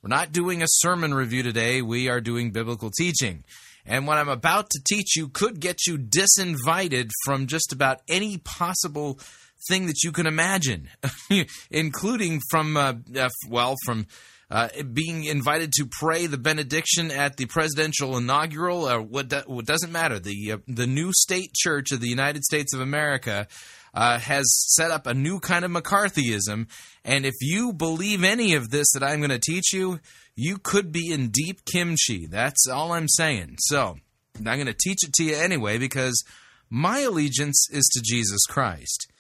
We're 0.03 0.09
not 0.09 0.32
doing 0.32 0.62
a 0.62 0.66
sermon 0.68 1.14
review 1.14 1.45
today. 1.45 1.80
We 1.82 2.09
are 2.09 2.20
doing 2.20 2.51
biblical 2.51 2.91
teaching. 2.97 3.45
And 3.87 4.07
what 4.07 4.18
I'm 4.18 4.28
about 4.28 4.70
to 4.70 4.80
teach 4.84 5.16
you 5.16 5.28
could 5.28 5.61
get 5.61 5.87
you 5.87 5.97
disinvited 5.97 7.11
from 7.24 7.47
just 7.47 7.72
about 7.72 8.01
any 8.09 8.39
possible 8.39 9.20
thing 9.68 9.87
that 9.87 10.03
you 10.03 10.12
can 10.12 10.26
imagine, 10.26 10.89
including 11.70 12.41
from, 12.51 12.76
uh, 12.76 12.95
uh, 13.16 13.28
well, 13.49 13.76
from 13.84 14.07
uh, 14.51 14.68
being 14.93 15.24
invited 15.24 15.72
to 15.72 15.89
pray 15.91 16.26
the 16.26 16.39
benediction 16.39 17.11
at 17.11 17.37
the 17.37 17.47
presidential 17.47 18.16
inaugural, 18.16 18.89
or 18.89 19.01
what, 19.01 19.28
do, 19.28 19.43
what 19.47 19.66
doesn't 19.66 19.93
matter. 19.93 20.18
The, 20.18 20.53
uh, 20.53 20.59
the 20.68 20.87
new 20.87 21.12
state 21.12 21.53
church 21.55 21.91
of 21.93 22.01
the 22.01 22.09
United 22.09 22.45
States 22.45 22.72
of 22.74 22.80
America 22.80 23.49
uh, 23.95 24.18
has 24.18 24.45
set 24.74 24.91
up 24.91 25.07
a 25.07 25.14
new 25.14 25.41
kind 25.41 25.64
of 25.64 25.70
McCarthyism. 25.70 26.68
And 27.05 27.26
if 27.26 27.34
you 27.41 27.72
believe 27.72 28.22
any 28.22 28.55
of 28.55 28.70
this 28.70 28.87
that 28.93 29.03
I'm 29.03 29.18
going 29.18 29.30
to 29.30 29.39
teach 29.39 29.72
you, 29.72 30.01
you 30.37 30.59
could 30.59 30.93
be 30.93 31.11
in 31.11 31.28
deep 31.28 31.64
kimchi. 31.64 32.26
That's 32.26 32.68
all 32.68 32.93
I'm 32.93 33.09
saying. 33.09 33.57
So 33.61 33.97
I'm 34.39 34.45
going 34.45 34.66
to 34.66 34.74
teach 34.74 34.99
it 35.03 35.14
to 35.14 35.24
you 35.24 35.34
anyway 35.34 35.78
because 35.78 36.22
my 36.68 37.01
allegiance 37.01 37.68
is 37.70 37.89
to 37.95 38.03
Jesus 38.05 38.45
Christ. 38.49 39.11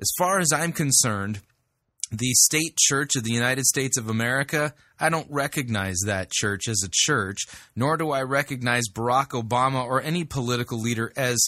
As 0.00 0.10
far 0.18 0.38
as 0.38 0.52
I'm 0.52 0.72
concerned, 0.72 1.40
the 2.12 2.32
state 2.34 2.76
church 2.78 3.16
of 3.16 3.24
the 3.24 3.32
United 3.32 3.64
States 3.64 3.98
of 3.98 4.08
America, 4.08 4.74
I 4.98 5.08
don't 5.10 5.30
recognize 5.30 5.98
that 6.06 6.30
church 6.30 6.68
as 6.68 6.82
a 6.84 6.90
church, 6.90 7.38
nor 7.76 7.96
do 7.96 8.10
I 8.10 8.22
recognize 8.22 8.84
Barack 8.92 9.30
Obama 9.30 9.84
or 9.84 10.00
any 10.00 10.24
political 10.24 10.80
leader 10.80 11.12
as 11.16 11.38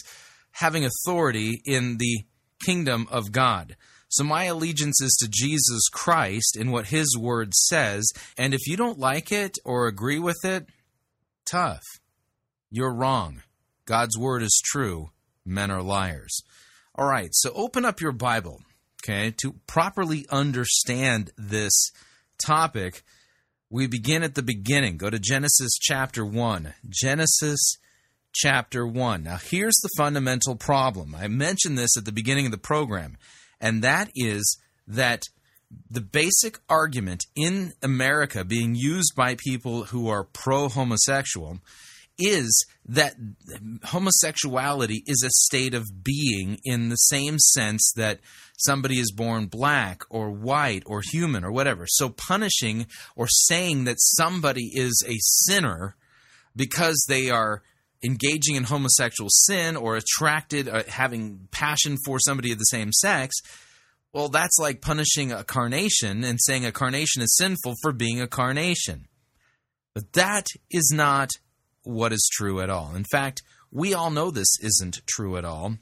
having 0.51 0.85
authority 0.85 1.61
in 1.65 1.97
the 1.97 2.25
kingdom 2.63 3.07
of 3.09 3.31
God. 3.31 3.75
So 4.13 4.23
my 4.23 4.43
allegiance 4.43 5.01
is 5.01 5.17
to 5.19 5.27
Jesus 5.27 5.89
Christ 5.91 6.55
and 6.55 6.71
what 6.71 6.85
his 6.85 7.17
word 7.17 7.55
says, 7.55 8.11
and 8.37 8.53
if 8.53 8.67
you 8.67 8.77
don't 8.77 8.99
like 8.99 9.31
it 9.31 9.57
or 9.65 9.87
agree 9.87 10.19
with 10.19 10.37
it, 10.45 10.67
tough. 11.47 11.81
You're 12.69 12.93
wrong. 12.93 13.41
God's 13.85 14.15
word 14.15 14.43
is 14.43 14.61
true. 14.63 15.09
Men 15.43 15.71
are 15.71 15.81
liars. 15.81 16.43
All 16.93 17.07
right, 17.07 17.29
so 17.31 17.51
open 17.55 17.85
up 17.85 18.01
your 18.01 18.11
Bible, 18.11 18.61
okay, 19.01 19.33
to 19.41 19.55
properly 19.65 20.27
understand 20.29 21.31
this 21.35 21.73
topic. 22.37 23.01
We 23.71 23.87
begin 23.87 24.21
at 24.21 24.35
the 24.35 24.43
beginning. 24.43 24.97
Go 24.97 25.09
to 25.09 25.17
Genesis 25.17 25.73
chapter 25.81 26.23
1. 26.23 26.71
Genesis 26.87 27.77
chapter 28.31 28.85
1. 28.85 29.23
Now, 29.23 29.37
here's 29.37 29.79
the 29.81 29.89
fundamental 29.97 30.55
problem. 30.55 31.15
I 31.15 31.27
mentioned 31.27 31.79
this 31.79 31.97
at 31.97 32.05
the 32.05 32.11
beginning 32.11 32.45
of 32.45 32.51
the 32.51 32.59
program, 32.59 33.17
and 33.63 33.81
that 33.81 34.11
is 34.13 34.59
that 34.87 35.23
the 35.89 36.01
basic 36.01 36.59
argument 36.69 37.23
in 37.35 37.71
America 37.81 38.43
being 38.43 38.75
used 38.75 39.13
by 39.15 39.35
people 39.35 39.85
who 39.85 40.09
are 40.09 40.25
pro 40.25 40.67
homosexual 40.67 41.59
is 42.19 42.65
that 42.85 43.15
homosexuality 43.85 45.01
is 45.07 45.23
a 45.25 45.31
state 45.31 45.73
of 45.73 46.03
being 46.03 46.59
in 46.63 46.89
the 46.89 46.95
same 46.97 47.39
sense 47.39 47.91
that 47.95 48.19
somebody 48.57 48.99
is 48.99 49.11
born 49.11 49.47
black 49.47 50.03
or 50.09 50.29
white 50.29 50.83
or 50.85 51.01
human 51.11 51.43
or 51.43 51.51
whatever. 51.51 51.85
So 51.87 52.09
punishing 52.09 52.85
or 53.15 53.27
saying 53.27 53.85
that 53.85 53.97
somebody 53.99 54.69
is 54.73 55.03
a 55.07 55.15
sinner 55.19 55.95
because 56.55 57.03
they 57.07 57.31
are 57.31 57.63
engaging 58.03 58.55
in 58.55 58.63
homosexual 58.63 59.29
sin 59.29 59.75
or 59.75 59.95
attracted, 59.95 60.67
uh, 60.67 60.83
having 60.87 61.47
passion 61.51 61.97
for 62.05 62.19
somebody 62.19 62.51
of 62.51 62.57
the 62.57 62.65
same 62.65 62.91
sex, 62.91 63.35
well, 64.13 64.29
that's 64.29 64.59
like 64.59 64.81
punishing 64.81 65.31
a 65.31 65.43
carnation 65.43 66.23
and 66.23 66.39
saying 66.39 66.65
a 66.65 66.71
carnation 66.71 67.21
is 67.21 67.35
sinful 67.35 67.73
for 67.81 67.91
being 67.91 68.21
a 68.21 68.27
carnation. 68.27 69.07
But 69.95 70.13
that 70.13 70.47
is 70.69 70.91
not 70.93 71.29
what 71.83 72.13
is 72.13 72.29
true 72.31 72.61
at 72.61 72.69
all. 72.69 72.95
In 72.95 73.05
fact, 73.05 73.41
we 73.71 73.93
all 73.93 74.11
know 74.11 74.29
this 74.29 74.55
isn't 74.61 75.01
true 75.07 75.37
at 75.37 75.45
all, 75.45 75.77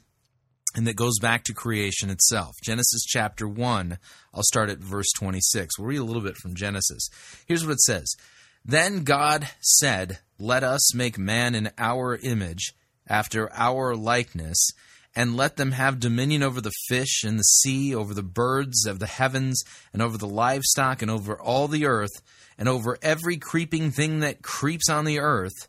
and 0.74 0.86
that 0.86 0.96
goes 0.96 1.18
back 1.20 1.44
to 1.44 1.54
creation 1.54 2.08
itself. 2.08 2.54
Genesis 2.62 3.04
chapter 3.04 3.46
1, 3.46 3.98
I'll 4.32 4.42
start 4.42 4.70
at 4.70 4.78
verse 4.78 5.10
26. 5.14 5.78
We'll 5.78 5.88
read 5.88 5.98
a 5.98 6.04
little 6.04 6.22
bit 6.22 6.36
from 6.36 6.54
Genesis. 6.54 7.08
Here's 7.46 7.66
what 7.66 7.74
it 7.74 7.80
says 7.80 8.14
Then 8.64 9.04
God 9.04 9.48
said, 9.60 10.20
Let 10.42 10.64
us 10.64 10.92
make 10.92 11.18
man 11.18 11.54
in 11.54 11.70
our 11.78 12.16
image, 12.16 12.74
after 13.06 13.48
our 13.52 13.94
likeness, 13.94 14.70
and 15.14 15.36
let 15.36 15.56
them 15.56 15.70
have 15.70 16.00
dominion 16.00 16.42
over 16.42 16.60
the 16.60 16.72
fish 16.88 17.22
in 17.24 17.36
the 17.36 17.44
sea, 17.44 17.94
over 17.94 18.12
the 18.12 18.24
birds 18.24 18.84
of 18.84 18.98
the 18.98 19.06
heavens, 19.06 19.62
and 19.92 20.02
over 20.02 20.18
the 20.18 20.26
livestock, 20.26 21.00
and 21.00 21.08
over 21.12 21.40
all 21.40 21.68
the 21.68 21.86
earth, 21.86 22.10
and 22.58 22.68
over 22.68 22.98
every 23.02 23.36
creeping 23.36 23.92
thing 23.92 24.18
that 24.18 24.42
creeps 24.42 24.88
on 24.88 25.04
the 25.04 25.20
earth. 25.20 25.68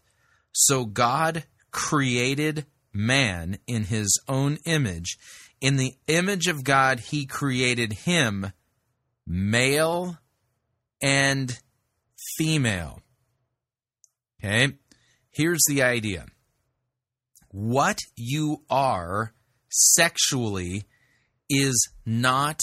So 0.53 0.85
God 0.85 1.43
created 1.69 2.65
man 2.91 3.59
in 3.67 3.83
his 3.83 4.19
own 4.27 4.57
image. 4.65 5.19
In 5.61 5.77
the 5.77 5.93
image 6.07 6.47
of 6.47 6.63
God, 6.63 6.99
he 6.99 7.27
created 7.27 7.93
him, 7.93 8.51
male 9.27 10.17
and 10.99 11.59
female. 12.37 13.02
Okay? 14.43 14.73
Here's 15.29 15.61
the 15.67 15.83
idea 15.83 16.25
what 17.49 17.99
you 18.15 18.63
are 18.69 19.33
sexually 19.69 20.85
is 21.49 21.89
not 22.05 22.59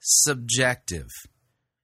subjective. 0.00 1.08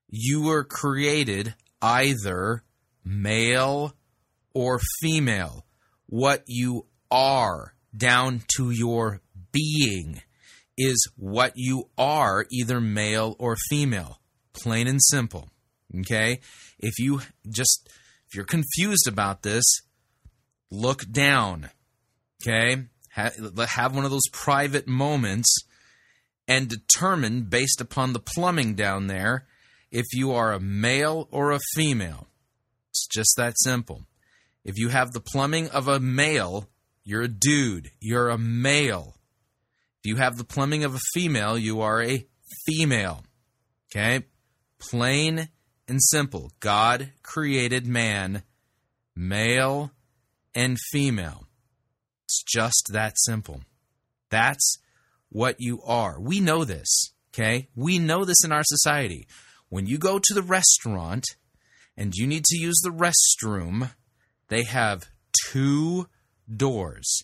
You 0.09 0.43
were 0.43 0.65
created 0.65 1.55
either 1.81 2.65
male 3.05 3.95
or 4.55 4.81
female. 5.01 5.65
What 6.07 6.43
you 6.47 6.87
are 7.11 7.75
down 7.97 8.43
to 8.57 8.71
your 8.71 9.21
being 9.53 10.23
is 10.77 11.09
what 11.17 11.53
you 11.55 11.91
are, 11.97 12.47
either 12.51 12.81
male 12.81 13.37
or 13.39 13.57
female. 13.69 14.21
Plain 14.53 14.89
and 14.89 15.01
simple. 15.03 15.49
Okay? 16.01 16.41
If 16.79 16.99
you 16.99 17.21
just, 17.49 17.89
if 18.29 18.35
you're 18.35 18.45
confused 18.45 19.09
about 19.09 19.43
this, 19.43 19.65
look 20.71 21.11
down. 21.11 21.71
Okay? 22.43 22.85
Have 23.11 23.95
one 23.95 24.05
of 24.05 24.11
those 24.11 24.29
private 24.33 24.87
moments 24.87 25.57
and 26.47 26.69
determine, 26.69 27.45
based 27.45 27.81
upon 27.81 28.13
the 28.13 28.21
plumbing 28.21 28.75
down 28.75 29.07
there, 29.07 29.47
if 29.91 30.07
you 30.13 30.33
are 30.33 30.53
a 30.53 30.61
male 30.61 31.29
or 31.31 31.51
a 31.53 31.61
female. 31.75 32.27
It's 32.91 33.07
just 33.07 33.35
that 33.37 33.55
simple. 33.59 34.05
If 34.65 34.79
you 34.79 34.89
have 34.89 35.13
the 35.13 35.21
plumbing 35.21 35.71
of 35.71 35.89
a 35.89 35.99
male, 35.99 36.69
you're 37.05 37.23
a 37.23 37.29
dude. 37.29 37.91
You're 38.01 38.29
a 38.29 38.39
male. 38.39 39.17
If 40.03 40.11
you 40.11 40.17
have 40.17 40.37
the 40.37 40.45
plumbing 40.45 40.85
of 40.85 40.95
a 40.95 41.01
female, 41.15 41.59
you 41.59 41.81
are 41.81 42.03
a 42.03 42.27
female. 42.67 43.25
Okay? 43.91 44.25
Plain 44.79 45.49
and 45.89 46.03
simple. 46.03 46.53
God 46.61 47.13
created 47.23 47.87
man, 47.87 48.43
male 49.17 49.91
and 50.55 50.79
female. 50.91 51.47
It's 52.27 52.43
just 52.43 52.91
that 52.93 53.15
simple. 53.17 53.63
That's 54.31 54.79
what 55.31 55.57
you 55.59 55.81
are. 55.83 56.21
We 56.21 56.41
know 56.41 56.65
this, 56.65 57.13
okay? 57.33 57.69
We 57.75 57.99
know 57.99 58.25
this 58.25 58.45
in 58.45 58.53
our 58.53 58.65
society. 58.65 59.27
When 59.71 59.87
you 59.87 59.99
go 59.99 60.19
to 60.19 60.35
the 60.35 60.43
restaurant 60.43 61.25
and 61.97 62.15
you 62.15 62.27
need 62.27 62.45
to 62.45 62.59
use 62.59 62.81
the 62.83 62.91
restroom, 62.91 63.93
they 64.49 64.65
have 64.65 65.09
two 65.51 66.09
doors 66.55 67.23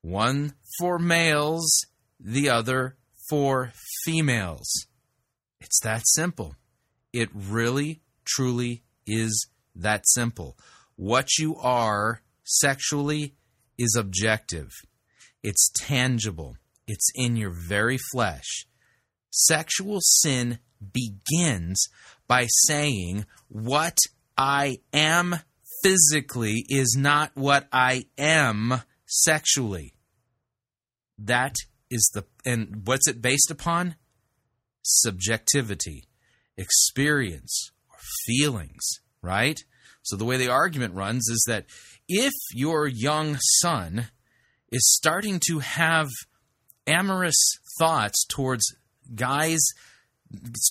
one 0.00 0.54
for 0.78 0.98
males, 0.98 1.84
the 2.20 2.48
other 2.48 2.96
for 3.28 3.72
females. 4.04 4.86
It's 5.60 5.80
that 5.80 6.02
simple. 6.06 6.54
It 7.12 7.30
really, 7.32 8.02
truly 8.24 8.82
is 9.06 9.48
that 9.74 10.04
simple. 10.08 10.56
What 10.96 11.38
you 11.38 11.56
are 11.56 12.22
sexually 12.44 13.34
is 13.78 13.94
objective, 13.96 14.70
it's 15.42 15.70
tangible, 15.78 16.56
it's 16.86 17.08
in 17.14 17.36
your 17.36 17.52
very 17.68 17.98
flesh. 18.12 18.66
Sexual 19.30 20.00
sin 20.00 20.58
begins 20.92 21.88
by 22.26 22.46
saying, 22.66 23.26
What 23.48 23.96
I 24.36 24.78
am 24.92 25.36
physically 25.82 26.64
is 26.68 26.96
not 26.98 27.30
what 27.34 27.68
I 27.72 28.06
am 28.16 28.82
sexually. 29.06 29.94
That 31.18 31.54
is 31.90 32.10
the, 32.14 32.24
and 32.44 32.82
what's 32.84 33.08
it 33.08 33.22
based 33.22 33.50
upon? 33.50 33.96
Subjectivity, 34.82 36.04
experience, 36.58 37.70
or 37.88 37.96
feelings, 38.26 38.84
right? 39.22 39.58
So 40.02 40.16
the 40.16 40.24
way 40.24 40.36
the 40.36 40.50
argument 40.50 40.94
runs 40.94 41.28
is 41.28 41.44
that 41.48 41.66
if 42.08 42.32
your 42.52 42.86
young 42.86 43.38
son 43.60 44.08
is 44.70 44.94
starting 44.94 45.40
to 45.48 45.60
have 45.60 46.08
amorous 46.86 47.36
thoughts 47.78 48.26
towards 48.26 48.64
guys 49.14 49.60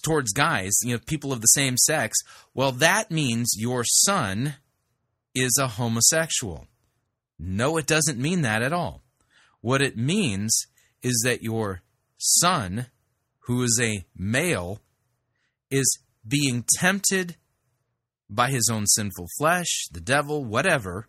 towards 0.04 0.34
guys, 0.34 0.72
you 0.84 0.94
know, 0.94 1.00
people 1.08 1.34
of 1.34 1.42
the 1.42 1.48
same 1.48 1.78
sex, 1.78 2.16
well 2.54 2.72
that 2.74 3.10
means 3.10 3.56
your 3.58 3.84
son 3.84 4.56
is 5.34 5.58
a 5.60 5.68
homosexual. 5.68 6.68
No, 7.40 7.78
it 7.78 7.88
doesn't 7.88 8.20
mean 8.20 8.42
that 8.42 8.62
at 8.62 8.74
all. 8.74 9.04
What 9.62 9.82
it 9.82 9.98
means 9.98 10.66
is 11.02 11.22
that 11.24 11.44
your 11.44 11.82
son, 12.18 12.88
who 13.42 13.64
is 13.64 13.80
a 13.82 14.06
male, 14.16 14.82
is 15.70 16.00
being 16.28 16.66
tempted 16.78 17.36
by 18.30 18.50
his 18.50 18.70
own 18.72 18.86
sinful 18.88 19.28
flesh, 19.38 19.88
the 19.92 20.02
devil, 20.02 20.44
whatever, 20.44 21.08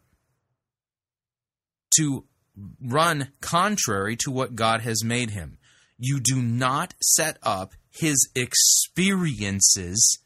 to 1.96 2.24
run 2.80 3.32
contrary 3.40 4.16
to 4.16 4.30
what 4.30 4.54
God 4.54 4.82
has 4.82 5.04
made 5.04 5.30
him. 5.30 5.58
You 5.98 6.20
do 6.20 6.40
not 6.40 6.94
set 7.02 7.38
up 7.42 7.74
his 7.90 8.28
experiences 8.34 10.20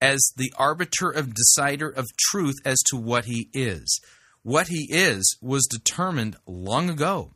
as 0.00 0.32
the 0.36 0.52
arbiter 0.56 1.10
of 1.10 1.34
decider 1.34 1.88
of 1.88 2.06
truth 2.30 2.56
as 2.64 2.78
to 2.88 2.96
what 2.96 3.26
he 3.26 3.50
is. 3.52 4.00
What 4.42 4.68
he 4.68 4.88
is 4.90 5.36
was 5.42 5.66
determined 5.66 6.36
long 6.46 6.88
ago 6.88 7.34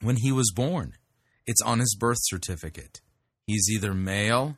when 0.00 0.16
he 0.16 0.32
was 0.32 0.52
born. 0.54 0.94
It's 1.46 1.62
on 1.62 1.78
his 1.78 1.96
birth 1.98 2.18
certificate. 2.22 3.00
He's 3.46 3.68
either 3.70 3.94
male, 3.94 4.56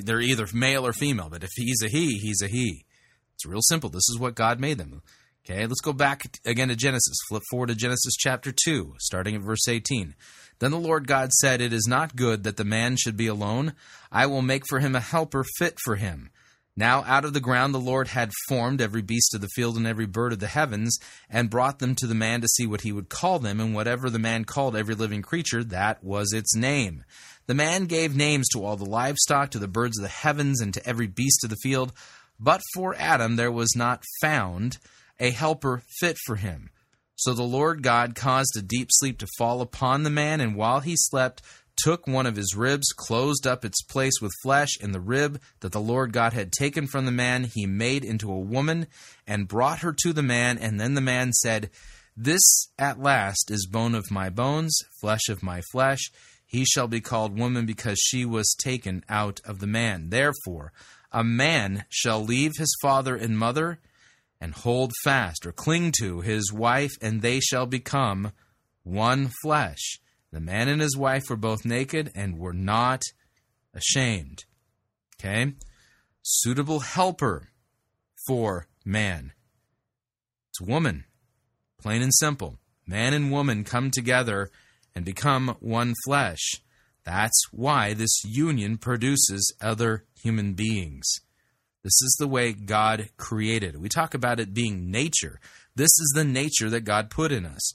they're 0.00 0.20
either 0.20 0.46
male 0.52 0.86
or 0.86 0.92
female, 0.92 1.28
but 1.30 1.44
if 1.44 1.50
he's 1.56 1.82
a 1.82 1.88
he, 1.88 2.18
he's 2.18 2.42
a 2.42 2.48
he. 2.48 2.84
It's 3.34 3.46
real 3.46 3.62
simple. 3.62 3.90
This 3.90 4.08
is 4.08 4.18
what 4.18 4.34
God 4.34 4.60
made 4.60 4.78
them. 4.78 5.02
Okay, 5.44 5.66
let's 5.66 5.80
go 5.80 5.92
back 5.92 6.22
again 6.44 6.68
to 6.68 6.76
Genesis. 6.76 7.16
Flip 7.28 7.42
forward 7.50 7.68
to 7.68 7.74
Genesis 7.74 8.14
chapter 8.18 8.52
2, 8.64 8.94
starting 8.98 9.36
at 9.36 9.42
verse 9.42 9.68
18. 9.68 10.14
Then 10.58 10.70
the 10.70 10.78
Lord 10.78 11.06
God 11.06 11.32
said, 11.32 11.60
It 11.60 11.72
is 11.72 11.86
not 11.86 12.16
good 12.16 12.42
that 12.44 12.56
the 12.56 12.64
man 12.64 12.96
should 12.96 13.16
be 13.16 13.26
alone. 13.26 13.74
I 14.10 14.26
will 14.26 14.42
make 14.42 14.64
for 14.68 14.80
him 14.80 14.96
a 14.96 15.00
helper 15.00 15.44
fit 15.58 15.78
for 15.84 15.96
him. 15.96 16.30
Now 16.76 17.04
out 17.04 17.24
of 17.24 17.32
the 17.32 17.40
ground 17.40 17.72
the 17.72 17.78
Lord 17.78 18.08
had 18.08 18.32
formed 18.48 18.82
every 18.82 19.00
beast 19.02 19.34
of 19.34 19.40
the 19.40 19.48
field 19.54 19.76
and 19.76 19.86
every 19.86 20.06
bird 20.06 20.32
of 20.32 20.40
the 20.40 20.46
heavens, 20.46 20.98
and 21.30 21.48
brought 21.48 21.78
them 21.78 21.94
to 21.94 22.06
the 22.06 22.14
man 22.14 22.42
to 22.42 22.48
see 22.48 22.66
what 22.66 22.82
he 22.82 22.92
would 22.92 23.08
call 23.08 23.38
them, 23.38 23.60
and 23.60 23.74
whatever 23.74 24.10
the 24.10 24.18
man 24.18 24.44
called 24.44 24.76
every 24.76 24.94
living 24.94 25.22
creature, 25.22 25.64
that 25.64 26.04
was 26.04 26.32
its 26.32 26.54
name. 26.54 27.04
The 27.46 27.54
man 27.54 27.84
gave 27.84 28.16
names 28.16 28.48
to 28.48 28.64
all 28.64 28.76
the 28.76 28.84
livestock, 28.84 29.50
to 29.50 29.58
the 29.58 29.68
birds 29.68 29.98
of 29.98 30.02
the 30.02 30.08
heavens, 30.08 30.60
and 30.60 30.74
to 30.74 30.86
every 30.86 31.06
beast 31.06 31.44
of 31.44 31.50
the 31.50 31.56
field. 31.62 31.92
But 32.40 32.60
for 32.74 32.94
Adam 32.96 33.36
there 33.36 33.52
was 33.52 33.74
not 33.76 34.02
found 34.20 34.78
a 35.18 35.30
helper 35.30 35.82
fit 36.00 36.16
for 36.26 36.36
him. 36.36 36.70
So 37.14 37.32
the 37.32 37.42
Lord 37.42 37.82
God 37.82 38.14
caused 38.14 38.54
a 38.56 38.62
deep 38.62 38.88
sleep 38.90 39.18
to 39.18 39.28
fall 39.38 39.62
upon 39.62 40.02
the 40.02 40.10
man, 40.10 40.40
and 40.40 40.54
while 40.54 40.80
he 40.80 40.94
slept, 40.96 41.42
took 41.76 42.06
one 42.06 42.26
of 42.26 42.36
his 42.36 42.54
ribs, 42.54 42.88
closed 42.94 43.46
up 43.46 43.64
its 43.64 43.82
place 43.82 44.20
with 44.20 44.32
flesh, 44.42 44.76
and 44.82 44.94
the 44.94 45.00
rib 45.00 45.40
that 45.60 45.72
the 45.72 45.80
Lord 45.80 46.12
God 46.12 46.32
had 46.32 46.52
taken 46.52 46.86
from 46.86 47.06
the 47.06 47.12
man 47.12 47.44
he 47.44 47.66
made 47.66 48.04
into 48.04 48.30
a 48.30 48.38
woman, 48.38 48.86
and 49.26 49.48
brought 49.48 49.80
her 49.80 49.94
to 50.02 50.12
the 50.12 50.22
man. 50.22 50.58
And 50.58 50.80
then 50.80 50.94
the 50.94 51.00
man 51.00 51.32
said, 51.32 51.70
This 52.16 52.68
at 52.78 53.00
last 53.00 53.50
is 53.50 53.66
bone 53.66 53.94
of 53.94 54.10
my 54.10 54.28
bones, 54.28 54.76
flesh 55.00 55.28
of 55.28 55.42
my 55.42 55.62
flesh. 55.72 56.10
He 56.46 56.64
shall 56.64 56.86
be 56.86 57.00
called 57.00 57.38
woman 57.38 57.66
because 57.66 57.98
she 57.98 58.24
was 58.24 58.56
taken 58.58 59.04
out 59.08 59.40
of 59.44 59.58
the 59.58 59.66
man. 59.66 60.10
Therefore, 60.10 60.72
a 61.12 61.24
man 61.24 61.84
shall 61.88 62.22
leave 62.22 62.52
his 62.56 62.74
father 62.80 63.16
and 63.16 63.36
mother, 63.36 63.80
and 64.40 64.54
hold 64.54 64.92
fast 65.02 65.44
or 65.44 65.52
cling 65.52 65.92
to 65.98 66.20
his 66.20 66.52
wife, 66.52 66.92
and 67.00 67.20
they 67.20 67.40
shall 67.40 67.66
become 67.66 68.32
one 68.82 69.30
flesh. 69.42 69.98
The 70.30 70.40
man 70.40 70.68
and 70.68 70.80
his 70.80 70.96
wife 70.96 71.24
were 71.28 71.36
both 71.36 71.64
naked 71.64 72.12
and 72.14 72.38
were 72.38 72.52
not 72.52 73.02
ashamed. 73.74 74.44
Okay? 75.18 75.54
Suitable 76.22 76.80
helper 76.80 77.48
for 78.26 78.66
man. 78.84 79.32
It's 80.50 80.60
woman. 80.60 81.04
Plain 81.80 82.02
and 82.02 82.14
simple. 82.14 82.58
Man 82.86 83.14
and 83.14 83.32
woman 83.32 83.64
come 83.64 83.90
together 83.90 84.50
and 84.96 85.04
become 85.04 85.56
one 85.60 85.94
flesh. 86.06 86.62
That's 87.04 87.40
why 87.52 87.92
this 87.92 88.24
union 88.24 88.78
produces 88.78 89.54
other 89.60 90.06
human 90.20 90.54
beings. 90.54 91.20
This 91.84 92.00
is 92.02 92.16
the 92.18 92.26
way 92.26 92.52
God 92.52 93.10
created. 93.16 93.80
We 93.80 93.88
talk 93.88 94.14
about 94.14 94.40
it 94.40 94.54
being 94.54 94.90
nature. 94.90 95.38
This 95.76 95.92
is 96.00 96.12
the 96.16 96.24
nature 96.24 96.68
that 96.70 96.80
God 96.80 97.10
put 97.10 97.30
in 97.30 97.46
us 97.46 97.72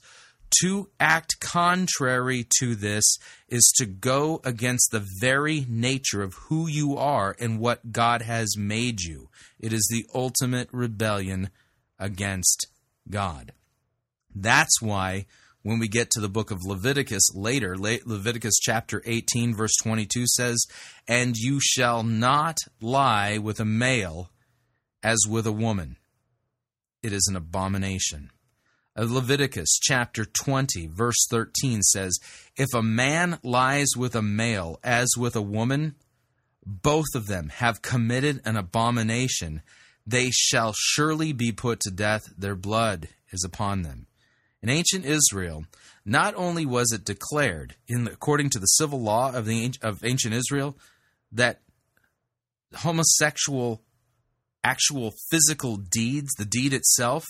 To 0.60 0.90
act 1.00 1.40
contrary 1.40 2.46
to 2.58 2.74
this 2.74 3.16
is 3.48 3.72
to 3.78 3.86
go 3.86 4.40
against 4.44 4.90
the 4.90 5.06
very 5.20 5.64
nature 5.68 6.22
of 6.22 6.34
who 6.34 6.66
you 6.66 6.96
are 6.98 7.34
and 7.40 7.58
what 7.58 7.90
God 7.90 8.20
has 8.22 8.56
made 8.56 9.00
you. 9.00 9.30
It 9.58 9.72
is 9.72 9.88
the 9.90 10.04
ultimate 10.14 10.68
rebellion 10.72 11.48
against 11.98 12.66
God. 13.08 13.52
That's 14.34 14.82
why 14.82 15.24
when 15.62 15.78
we 15.78 15.88
get 15.88 16.10
to 16.10 16.20
the 16.20 16.28
book 16.28 16.50
of 16.50 16.64
Leviticus 16.64 17.34
later, 17.34 17.76
Le- 17.76 17.98
Leviticus 18.04 18.58
chapter 18.60 19.02
18, 19.06 19.54
verse 19.54 19.76
22 19.82 20.26
says, 20.26 20.64
And 21.06 21.36
you 21.36 21.60
shall 21.60 22.02
not 22.02 22.58
lie 22.80 23.38
with 23.38 23.60
a 23.60 23.64
male 23.64 24.30
as 25.02 25.18
with 25.28 25.46
a 25.46 25.52
woman. 25.52 25.96
It 27.02 27.12
is 27.12 27.26
an 27.28 27.36
abomination. 27.36 28.30
Uh, 28.96 29.06
Leviticus 29.08 29.78
chapter 29.80 30.24
20, 30.24 30.86
verse 30.88 31.26
13 31.30 31.82
says, 31.82 32.18
If 32.56 32.74
a 32.74 32.82
man 32.82 33.38
lies 33.42 33.90
with 33.96 34.14
a 34.14 34.22
male 34.22 34.78
as 34.84 35.08
with 35.16 35.34
a 35.34 35.42
woman, 35.42 35.94
both 36.64 37.14
of 37.14 37.26
them 37.26 37.48
have 37.48 37.82
committed 37.82 38.40
an 38.44 38.56
abomination. 38.56 39.62
They 40.06 40.30
shall 40.30 40.74
surely 40.76 41.32
be 41.32 41.52
put 41.52 41.80
to 41.80 41.90
death. 41.90 42.22
Their 42.36 42.56
blood 42.56 43.08
is 43.32 43.44
upon 43.44 43.82
them. 43.82 44.06
In 44.62 44.68
ancient 44.68 45.04
Israel, 45.04 45.64
not 46.04 46.34
only 46.36 46.64
was 46.64 46.92
it 46.92 47.04
declared, 47.04 47.74
in 47.88 48.06
according 48.06 48.50
to 48.50 48.58
the 48.58 48.66
civil 48.66 49.00
law 49.00 49.32
of, 49.34 49.46
the, 49.46 49.74
of 49.82 50.04
ancient 50.04 50.34
Israel, 50.34 50.76
that 51.32 51.60
homosexual, 52.76 53.82
actual 54.62 55.12
physical 55.30 55.76
deeds, 55.76 56.32
the 56.38 56.44
deed 56.44 56.72
itself, 56.72 57.24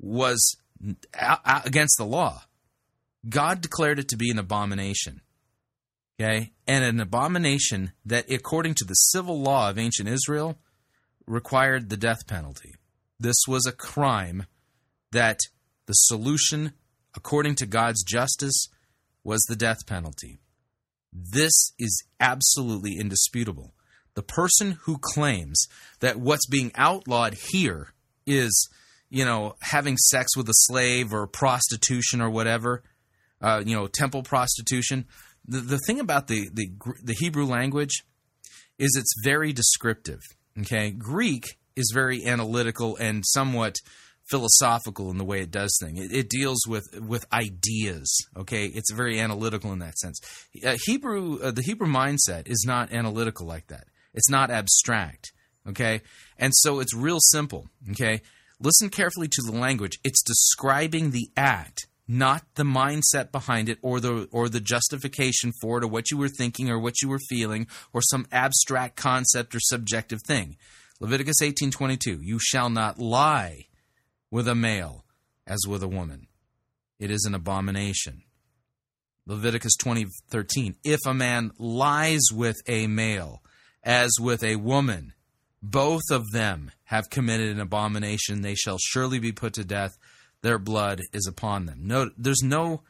was 0.00 0.56
against 1.64 1.96
the 1.98 2.06
law. 2.06 2.42
God 3.28 3.60
declared 3.60 3.98
it 3.98 4.08
to 4.08 4.16
be 4.16 4.30
an 4.30 4.38
abomination. 4.38 5.20
Okay? 6.20 6.52
And 6.66 6.84
an 6.84 7.00
abomination 7.00 7.92
that, 8.04 8.30
according 8.30 8.74
to 8.74 8.84
the 8.84 8.94
civil 8.94 9.40
law 9.40 9.70
of 9.70 9.78
ancient 9.78 10.08
Israel, 10.08 10.58
required 11.26 11.90
the 11.90 11.96
death 11.96 12.26
penalty. 12.26 12.74
This 13.18 13.36
was 13.46 13.66
a 13.66 13.72
crime 13.72 14.46
that 15.10 15.40
the 15.88 15.94
solution, 15.94 16.74
according 17.16 17.56
to 17.56 17.66
God's 17.66 18.04
justice, 18.04 18.68
was 19.24 19.40
the 19.48 19.56
death 19.56 19.86
penalty. 19.86 20.38
This 21.12 21.72
is 21.78 22.04
absolutely 22.20 22.96
indisputable. 23.00 23.72
The 24.14 24.22
person 24.22 24.78
who 24.82 24.98
claims 25.00 25.66
that 26.00 26.20
what's 26.20 26.46
being 26.46 26.72
outlawed 26.74 27.36
here 27.52 27.94
is, 28.26 28.68
you 29.08 29.24
know, 29.24 29.56
having 29.62 29.96
sex 29.96 30.36
with 30.36 30.48
a 30.50 30.54
slave 30.54 31.14
or 31.14 31.26
prostitution 31.26 32.20
or 32.20 32.28
whatever, 32.28 32.82
uh, 33.40 33.62
you 33.64 33.74
know, 33.74 33.86
temple 33.86 34.22
prostitution. 34.22 35.06
The, 35.46 35.60
the 35.60 35.78
thing 35.86 36.00
about 36.00 36.26
the, 36.26 36.50
the, 36.52 36.68
the 37.02 37.16
Hebrew 37.18 37.46
language 37.46 38.04
is 38.78 38.94
it's 38.94 39.14
very 39.24 39.54
descriptive. 39.54 40.20
Okay, 40.60 40.90
Greek 40.90 41.44
is 41.76 41.92
very 41.94 42.26
analytical 42.26 42.96
and 42.96 43.24
somewhat 43.26 43.76
philosophical 44.28 45.10
in 45.10 45.18
the 45.18 45.24
way 45.24 45.40
it 45.40 45.50
does 45.50 45.76
things. 45.80 46.00
It, 46.00 46.12
it, 46.12 46.28
deals 46.28 46.66
with 46.66 47.00
with 47.00 47.24
ideas. 47.32 48.14
Okay, 48.36 48.66
it's 48.66 48.92
very 48.92 49.18
analytical 49.18 49.72
in 49.72 49.78
that 49.80 49.98
sense. 49.98 50.20
Uh, 50.64 50.76
Hebrew, 50.84 51.40
uh, 51.40 51.50
the 51.50 51.62
Hebrew 51.62 51.88
mindset 51.88 52.48
is 52.48 52.64
not 52.66 52.92
analytical 52.92 53.46
like 53.46 53.68
that. 53.68 53.86
It's 54.14 54.30
not 54.30 54.50
abstract. 54.50 55.32
Okay, 55.68 56.02
and 56.38 56.52
so 56.54 56.80
it's 56.80 56.94
real 56.94 57.18
simple. 57.20 57.68
Okay, 57.90 58.22
listen 58.60 58.90
carefully 58.90 59.28
to 59.28 59.42
the 59.42 59.56
language. 59.56 59.98
It's 60.04 60.22
describing 60.22 61.10
the 61.10 61.30
act, 61.36 61.86
not 62.06 62.44
the 62.54 62.64
mindset 62.64 63.32
behind 63.32 63.68
it, 63.68 63.78
or 63.82 64.00
the 64.00 64.28
or 64.30 64.48
the 64.48 64.60
justification 64.60 65.52
for 65.60 65.78
it, 65.78 65.84
or 65.84 65.88
what 65.88 66.10
you 66.10 66.18
were 66.18 66.28
thinking, 66.28 66.70
or 66.70 66.78
what 66.78 67.00
you 67.02 67.08
were 67.08 67.20
feeling, 67.28 67.66
or 67.92 68.02
some 68.02 68.26
abstract 68.32 68.96
concept 68.96 69.54
or 69.54 69.60
subjective 69.60 70.20
thing. 70.26 70.56
Leviticus 71.00 71.40
18:22 71.40 72.18
You 72.22 72.38
shall 72.40 72.70
not 72.70 72.98
lie 72.98 73.67
with 74.30 74.48
a 74.48 74.54
male 74.54 75.04
as 75.46 75.66
with 75.66 75.82
a 75.82 75.88
woman. 75.88 76.26
It 76.98 77.10
is 77.10 77.24
an 77.24 77.34
abomination. 77.34 78.22
Leviticus 79.26 79.76
20:13 79.76 80.76
If 80.84 81.00
a 81.06 81.14
man 81.14 81.52
lies 81.58 82.22
with 82.32 82.56
a 82.66 82.86
male 82.86 83.42
as 83.82 84.10
with 84.20 84.42
a 84.42 84.56
woman, 84.56 85.12
both 85.62 86.10
of 86.10 86.30
them 86.32 86.72
have 86.84 87.10
committed 87.10 87.50
an 87.50 87.60
abomination, 87.60 88.40
they 88.40 88.54
shall 88.54 88.78
surely 88.78 89.18
be 89.18 89.32
put 89.32 89.54
to 89.54 89.64
death. 89.64 89.96
Their 90.42 90.58
blood 90.58 91.02
is 91.12 91.26
upon 91.26 91.66
them. 91.66 91.80
No 91.82 92.10
there's 92.16 92.42
no 92.42 92.82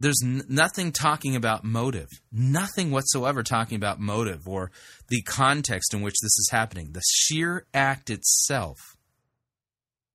there's 0.00 0.22
nothing 0.22 0.92
talking 0.92 1.36
about 1.36 1.62
motive. 1.62 2.08
Nothing 2.32 2.90
whatsoever 2.90 3.42
talking 3.42 3.76
about 3.76 4.00
motive 4.00 4.48
or 4.48 4.70
the 5.08 5.20
context 5.22 5.92
in 5.92 6.00
which 6.00 6.16
this 6.22 6.38
is 6.38 6.48
happening. 6.50 6.92
The 6.92 7.02
sheer 7.06 7.66
act 7.74 8.08
itself 8.08 8.78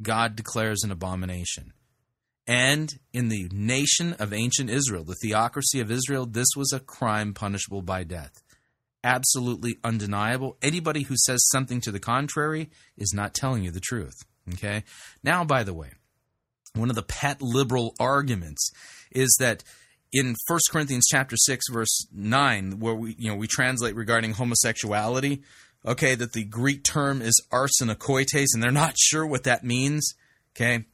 God 0.01 0.35
declares 0.35 0.83
an 0.83 0.91
abomination. 0.91 1.73
And 2.47 2.99
in 3.11 3.29
the 3.29 3.49
nation 3.51 4.13
of 4.13 4.31
ancient 4.31 4.69
Israel, 4.69 5.03
the 5.03 5.15
theocracy 5.21 5.79
of 5.79 5.89
Israel, 5.89 6.25
this 6.25 6.49
was 6.55 6.71
a 6.71 6.79
crime 6.79 7.33
punishable 7.33 7.81
by 7.81 8.03
death. 8.03 8.43
Absolutely 9.03 9.77
undeniable. 9.83 10.57
Anybody 10.61 11.03
who 11.03 11.15
says 11.17 11.47
something 11.49 11.81
to 11.81 11.91
the 11.91 11.99
contrary 11.99 12.69
is 12.97 13.13
not 13.13 13.33
telling 13.33 13.63
you 13.63 13.71
the 13.71 13.79
truth. 13.79 14.15
Okay? 14.53 14.83
Now, 15.23 15.43
by 15.43 15.63
the 15.63 15.73
way, 15.73 15.91
one 16.75 16.89
of 16.89 16.95
the 16.95 17.03
pet 17.03 17.41
liberal 17.41 17.95
arguments 17.99 18.71
is 19.11 19.35
that 19.39 19.63
in 20.11 20.35
1 20.47 20.59
Corinthians 20.71 21.07
chapter 21.09 21.35
6 21.35 21.65
verse 21.71 22.07
9 22.13 22.79
where 22.79 22.95
we 22.95 23.15
you 23.17 23.29
know 23.29 23.35
we 23.35 23.47
translate 23.47 23.95
regarding 23.95 24.33
homosexuality 24.33 25.41
okay, 25.85 26.15
that 26.15 26.33
the 26.33 26.43
Greek 26.43 26.83
term 26.83 27.21
is 27.21 27.39
arsenokoites, 27.51 28.53
and 28.53 28.63
they're 28.63 28.71
not 28.71 28.97
sure 28.97 29.25
what 29.25 29.43
that 29.43 29.63
means, 29.63 30.13
okay, 30.55 30.85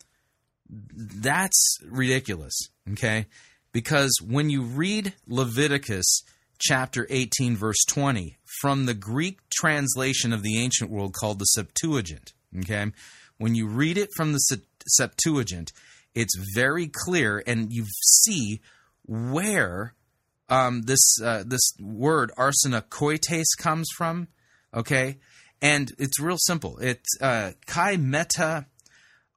that's 0.70 1.78
ridiculous, 1.86 2.54
okay? 2.92 3.26
Because 3.72 4.12
when 4.26 4.50
you 4.50 4.64
read 4.64 5.14
Leviticus 5.28 6.24
chapter 6.60 7.08
18, 7.10 7.56
verse 7.56 7.84
20, 7.90 8.38
from 8.62 8.86
the 8.86 8.94
Greek 8.94 9.40
translation 9.50 10.34
of 10.34 10.44
the 10.44 10.58
ancient 10.60 10.92
world 10.92 11.14
called 11.14 11.40
the 11.40 11.46
Septuagint, 11.46 12.34
okay, 12.60 12.92
when 13.38 13.56
you 13.56 13.68
read 13.68 13.98
it 13.98 14.10
from 14.16 14.34
the 14.34 14.60
Septuagint, 14.88 15.72
it's 16.14 16.36
very 16.54 16.88
clear, 16.88 17.42
and 17.48 17.72
you 17.72 17.86
see 18.02 18.60
where 19.06 19.94
um, 20.50 20.82
this 20.82 21.16
uh, 21.24 21.44
this 21.46 21.74
word 21.80 22.32
arsenokoites 22.38 23.58
comes 23.58 23.88
from 23.96 24.28
Okay, 24.74 25.18
and 25.62 25.92
it's 25.98 26.20
real 26.20 26.38
simple. 26.38 26.78
It's 26.80 27.10
uh, 27.22 27.52
kai 27.66 27.98
meta 27.98 28.66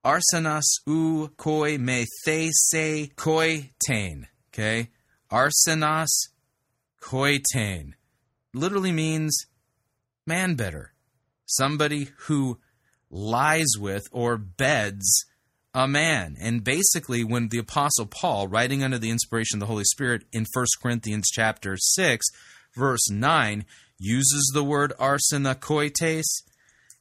arsenas 0.05 0.63
u 0.87 1.31
koi 1.37 1.79
me 1.79 2.07
the 2.25 2.51
se 2.53 3.11
koi 3.17 3.71
tain. 3.87 4.29
Okay, 4.53 4.91
arsenas 5.31 6.11
koi 7.01 7.39
tain 7.53 7.97
literally 8.55 8.93
means 8.93 9.47
man 10.27 10.55
better, 10.55 10.93
somebody 11.45 12.09
who 12.27 12.59
lies 13.11 13.75
with 13.79 14.07
or 14.13 14.37
beds 14.37 15.27
a 15.75 15.89
man. 15.89 16.37
And 16.41 16.63
basically, 16.63 17.25
when 17.25 17.49
the 17.49 17.59
Apostle 17.59 18.07
Paul, 18.07 18.49
writing 18.49 18.83
under 18.83 18.99
the 18.99 19.11
inspiration 19.11 19.57
of 19.57 19.61
the 19.61 19.67
Holy 19.67 19.85
Spirit 19.85 20.23
in 20.33 20.47
1 20.53 20.67
Corinthians 20.81 21.29
chapter 21.33 21.77
6, 21.77 22.25
verse 22.77 23.11
9, 23.11 23.65
uses 23.99 24.51
the 24.53 24.65
word 24.65 24.93
arsenokoites, 24.99 26.25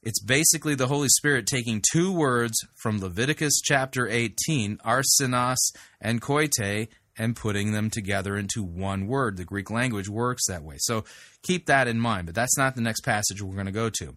it's 0.02 0.22
basically 0.22 0.74
the 0.74 0.88
Holy 0.88 1.08
Spirit 1.08 1.46
taking 1.46 1.82
two 1.92 2.12
words 2.12 2.54
from 2.76 3.00
Leviticus 3.00 3.60
chapter 3.64 4.06
18, 4.06 4.76
arsenos 4.84 5.56
and 5.98 6.20
koite, 6.20 6.88
and 7.16 7.36
putting 7.36 7.72
them 7.72 7.88
together 7.88 8.36
into 8.36 8.62
one 8.62 9.06
word. 9.06 9.36
The 9.36 9.44
Greek 9.44 9.70
language 9.70 10.08
works 10.08 10.46
that 10.46 10.62
way. 10.62 10.76
So 10.78 11.04
keep 11.42 11.66
that 11.66 11.88
in 11.88 12.00
mind, 12.00 12.26
but 12.26 12.34
that's 12.34 12.58
not 12.58 12.74
the 12.74 12.82
next 12.82 13.00
passage 13.00 13.40
we're 13.40 13.54
going 13.54 13.66
to 13.66 13.72
go 13.72 13.88
to. 14.00 14.14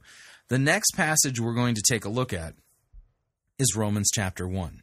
The 0.49 0.59
next 0.59 0.91
passage 0.91 1.39
we're 1.39 1.53
going 1.53 1.75
to 1.75 1.83
take 1.87 2.05
a 2.05 2.09
look 2.09 2.33
at 2.33 2.55
is 3.57 3.75
Romans 3.75 4.09
chapter 4.13 4.47
1. 4.47 4.81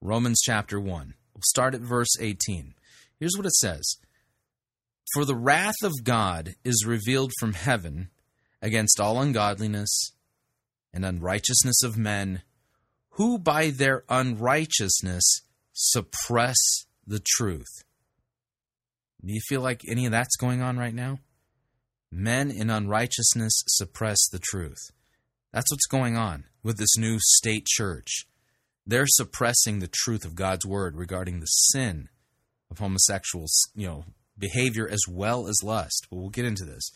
Romans 0.00 0.40
chapter 0.42 0.80
1. 0.80 1.14
We'll 1.34 1.42
start 1.44 1.74
at 1.74 1.80
verse 1.80 2.18
18. 2.18 2.74
Here's 3.18 3.36
what 3.36 3.46
it 3.46 3.52
says 3.52 3.84
for 5.14 5.24
the 5.24 5.36
wrath 5.36 5.82
of 5.82 5.92
God 6.04 6.54
is 6.64 6.84
revealed 6.86 7.32
from 7.38 7.54
heaven 7.54 8.10
against 8.62 9.00
all 9.00 9.20
ungodliness 9.20 10.12
and 10.92 11.04
unrighteousness 11.04 11.82
of 11.82 11.96
men, 11.96 12.42
who 13.10 13.38
by 13.38 13.70
their 13.70 14.04
unrighteousness 14.08 15.42
suppress 15.72 16.58
the 17.06 17.22
truth. 17.24 17.84
Do 19.24 19.32
you 19.32 19.40
feel 19.48 19.60
like 19.60 19.82
any 19.88 20.06
of 20.06 20.12
that's 20.12 20.36
going 20.36 20.62
on 20.62 20.78
right 20.78 20.94
now? 20.94 21.18
Men 22.10 22.50
in 22.50 22.70
unrighteousness 22.70 23.62
suppress 23.68 24.28
the 24.28 24.40
truth. 24.40 24.90
That's 25.52 25.70
what's 25.70 25.86
going 25.86 26.16
on 26.16 26.44
with 26.62 26.78
this 26.78 26.96
new 26.96 27.18
state 27.20 27.66
church. 27.66 28.26
They're 28.86 29.06
suppressing 29.06 29.78
the 29.78 29.90
truth 29.92 30.24
of 30.24 30.34
God's 30.34 30.66
word 30.66 30.96
regarding 30.96 31.40
the 31.40 31.46
sin 31.46 32.08
of 32.70 32.78
homosexuals, 32.78 33.52
you 33.74 33.86
know, 33.86 34.04
behavior 34.40 34.88
as 34.88 35.02
well 35.08 35.46
as 35.46 35.62
lust. 35.62 36.08
But 36.10 36.16
we'll 36.16 36.30
get 36.30 36.44
into 36.44 36.64
this. 36.64 36.90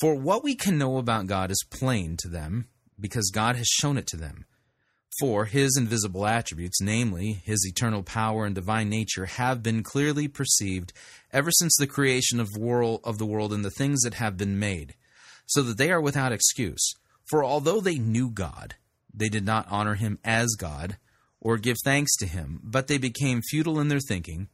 For 0.00 0.14
what 0.14 0.42
we 0.42 0.54
can 0.54 0.78
know 0.78 0.96
about 0.96 1.26
God 1.26 1.50
is 1.50 1.64
plain 1.70 2.16
to 2.20 2.28
them 2.28 2.68
because 2.98 3.30
God 3.30 3.56
has 3.56 3.66
shown 3.66 3.98
it 3.98 4.06
to 4.08 4.16
them. 4.16 4.46
For 5.20 5.44
his 5.44 5.76
invisible 5.76 6.26
attributes, 6.26 6.80
namely 6.80 7.42
his 7.44 7.66
eternal 7.68 8.02
power 8.02 8.46
and 8.46 8.54
divine 8.54 8.88
nature, 8.88 9.26
have 9.26 9.62
been 9.62 9.82
clearly 9.82 10.28
perceived 10.28 10.92
ever 11.32 11.50
since 11.50 11.76
the 11.76 11.86
creation 11.86 12.40
of, 12.40 12.48
world, 12.56 13.00
of 13.04 13.18
the 13.18 13.26
world 13.26 13.52
and 13.52 13.64
the 13.64 13.70
things 13.70 14.00
that 14.02 14.14
have 14.14 14.36
been 14.36 14.58
made, 14.58 14.94
so 15.46 15.62
that 15.62 15.76
they 15.76 15.90
are 15.90 16.00
without 16.00 16.32
excuse. 16.32 16.94
For 17.28 17.44
although 17.44 17.80
they 17.80 17.98
knew 17.98 18.30
God, 18.30 18.76
they 19.12 19.28
did 19.28 19.44
not 19.44 19.66
honor 19.68 19.96
him 19.96 20.18
as 20.24 20.54
God 20.56 20.96
or 21.40 21.58
give 21.58 21.76
thanks 21.84 22.16
to 22.16 22.26
him, 22.26 22.60
but 22.62 22.86
they 22.86 22.98
became 22.98 23.42
futile 23.42 23.80
in 23.80 23.88
their 23.88 24.00
thinking, 24.00 24.48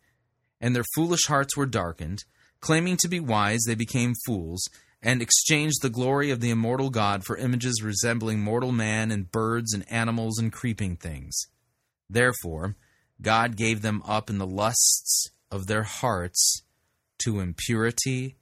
and 0.60 0.74
their 0.74 0.84
foolish 0.94 1.26
hearts 1.26 1.56
were 1.56 1.66
darkened. 1.66 2.24
Claiming 2.60 2.96
to 2.98 3.08
be 3.08 3.20
wise, 3.20 3.60
they 3.66 3.74
became 3.74 4.14
fools, 4.26 4.66
and 5.02 5.20
exchanged 5.20 5.82
the 5.82 5.90
glory 5.90 6.30
of 6.30 6.40
the 6.40 6.50
immortal 6.50 6.90
God 6.90 7.24
for 7.24 7.36
images 7.36 7.82
resembling 7.82 8.40
mortal 8.40 8.72
man 8.72 9.10
and 9.10 9.30
birds 9.30 9.72
and 9.72 9.90
animals 9.90 10.38
and 10.38 10.52
creeping 10.52 10.96
things. 10.96 11.36
Therefore, 12.08 12.76
God 13.20 13.56
gave 13.56 13.82
them 13.82 14.02
up 14.06 14.30
in 14.30 14.38
the 14.38 14.46
lusts 14.46 15.30
of 15.50 15.66
their 15.66 15.84
hearts 15.84 16.62
to 17.18 17.40
impurity, 17.40 18.36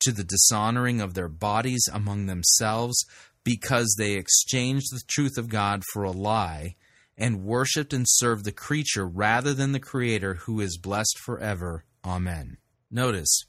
to 0.00 0.12
the 0.12 0.24
dishonoring 0.24 1.00
of 1.00 1.14
their 1.14 1.28
bodies 1.28 1.86
among 1.92 2.26
themselves, 2.26 3.04
because 3.44 3.94
they 3.98 4.14
exchanged 4.14 4.86
the 4.92 5.02
truth 5.06 5.36
of 5.36 5.48
God 5.48 5.82
for 5.92 6.04
a 6.04 6.10
lie 6.10 6.76
and 7.20 7.44
worshiped 7.44 7.92
and 7.92 8.06
served 8.08 8.44
the 8.44 8.52
creature 8.52 9.06
rather 9.06 9.52
than 9.52 9.72
the 9.72 9.78
Creator 9.78 10.34
who 10.34 10.60
is 10.60 10.78
blessed 10.78 11.18
forever. 11.18 11.84
Amen. 12.04 12.56
Notice, 12.90 13.44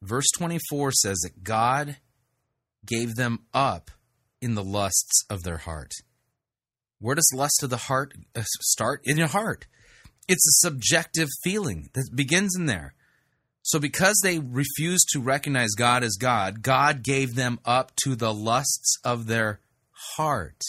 verse 0.00 0.26
24 0.38 0.92
says 0.92 1.18
that 1.24 1.42
God 1.42 1.96
gave 2.86 3.16
them 3.16 3.40
up 3.52 3.90
in 4.40 4.54
the 4.54 4.64
lusts 4.64 5.24
of 5.28 5.42
their 5.42 5.58
heart. 5.58 5.92
Where 7.00 7.16
does 7.16 7.30
lust 7.34 7.62
of 7.62 7.70
the 7.70 7.76
heart 7.76 8.14
uh, 8.34 8.42
start? 8.60 9.02
In 9.04 9.16
your 9.16 9.28
heart. 9.28 9.66
It's 10.28 10.46
a 10.46 10.66
subjective 10.66 11.28
feeling 11.42 11.90
that 11.94 12.10
begins 12.14 12.54
in 12.56 12.66
there. 12.66 12.94
So, 13.62 13.78
because 13.78 14.18
they 14.22 14.38
refused 14.38 15.08
to 15.12 15.20
recognize 15.20 15.70
God 15.76 16.02
as 16.02 16.16
God, 16.16 16.62
God 16.62 17.02
gave 17.02 17.34
them 17.34 17.60
up 17.64 17.92
to 18.04 18.14
the 18.16 18.32
lusts 18.32 18.96
of 19.04 19.26
their 19.26 19.60
heart, 20.16 20.62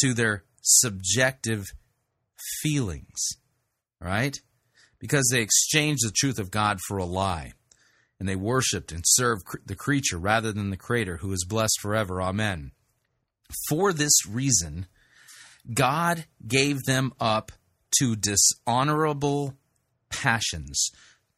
to 0.00 0.14
their 0.14 0.44
subjective 0.62 1.66
feelings, 2.62 3.20
right? 4.00 4.40
Because 4.98 5.28
they 5.30 5.42
exchanged 5.42 6.06
the 6.06 6.12
truth 6.14 6.38
of 6.38 6.50
God 6.50 6.78
for 6.86 6.98
a 6.98 7.04
lie, 7.04 7.52
and 8.18 8.28
they 8.28 8.36
worshiped 8.36 8.92
and 8.92 9.04
served 9.06 9.42
the 9.66 9.74
creature 9.74 10.18
rather 10.18 10.52
than 10.52 10.70
the 10.70 10.76
Creator, 10.76 11.18
who 11.18 11.32
is 11.32 11.44
blessed 11.44 11.78
forever. 11.80 12.22
Amen. 12.22 12.70
For 13.68 13.92
this 13.92 14.26
reason, 14.26 14.86
God 15.72 16.24
gave 16.46 16.84
them 16.84 17.12
up 17.20 17.52
to 17.98 18.16
dishonorable 18.16 19.56
passions, 20.08 20.90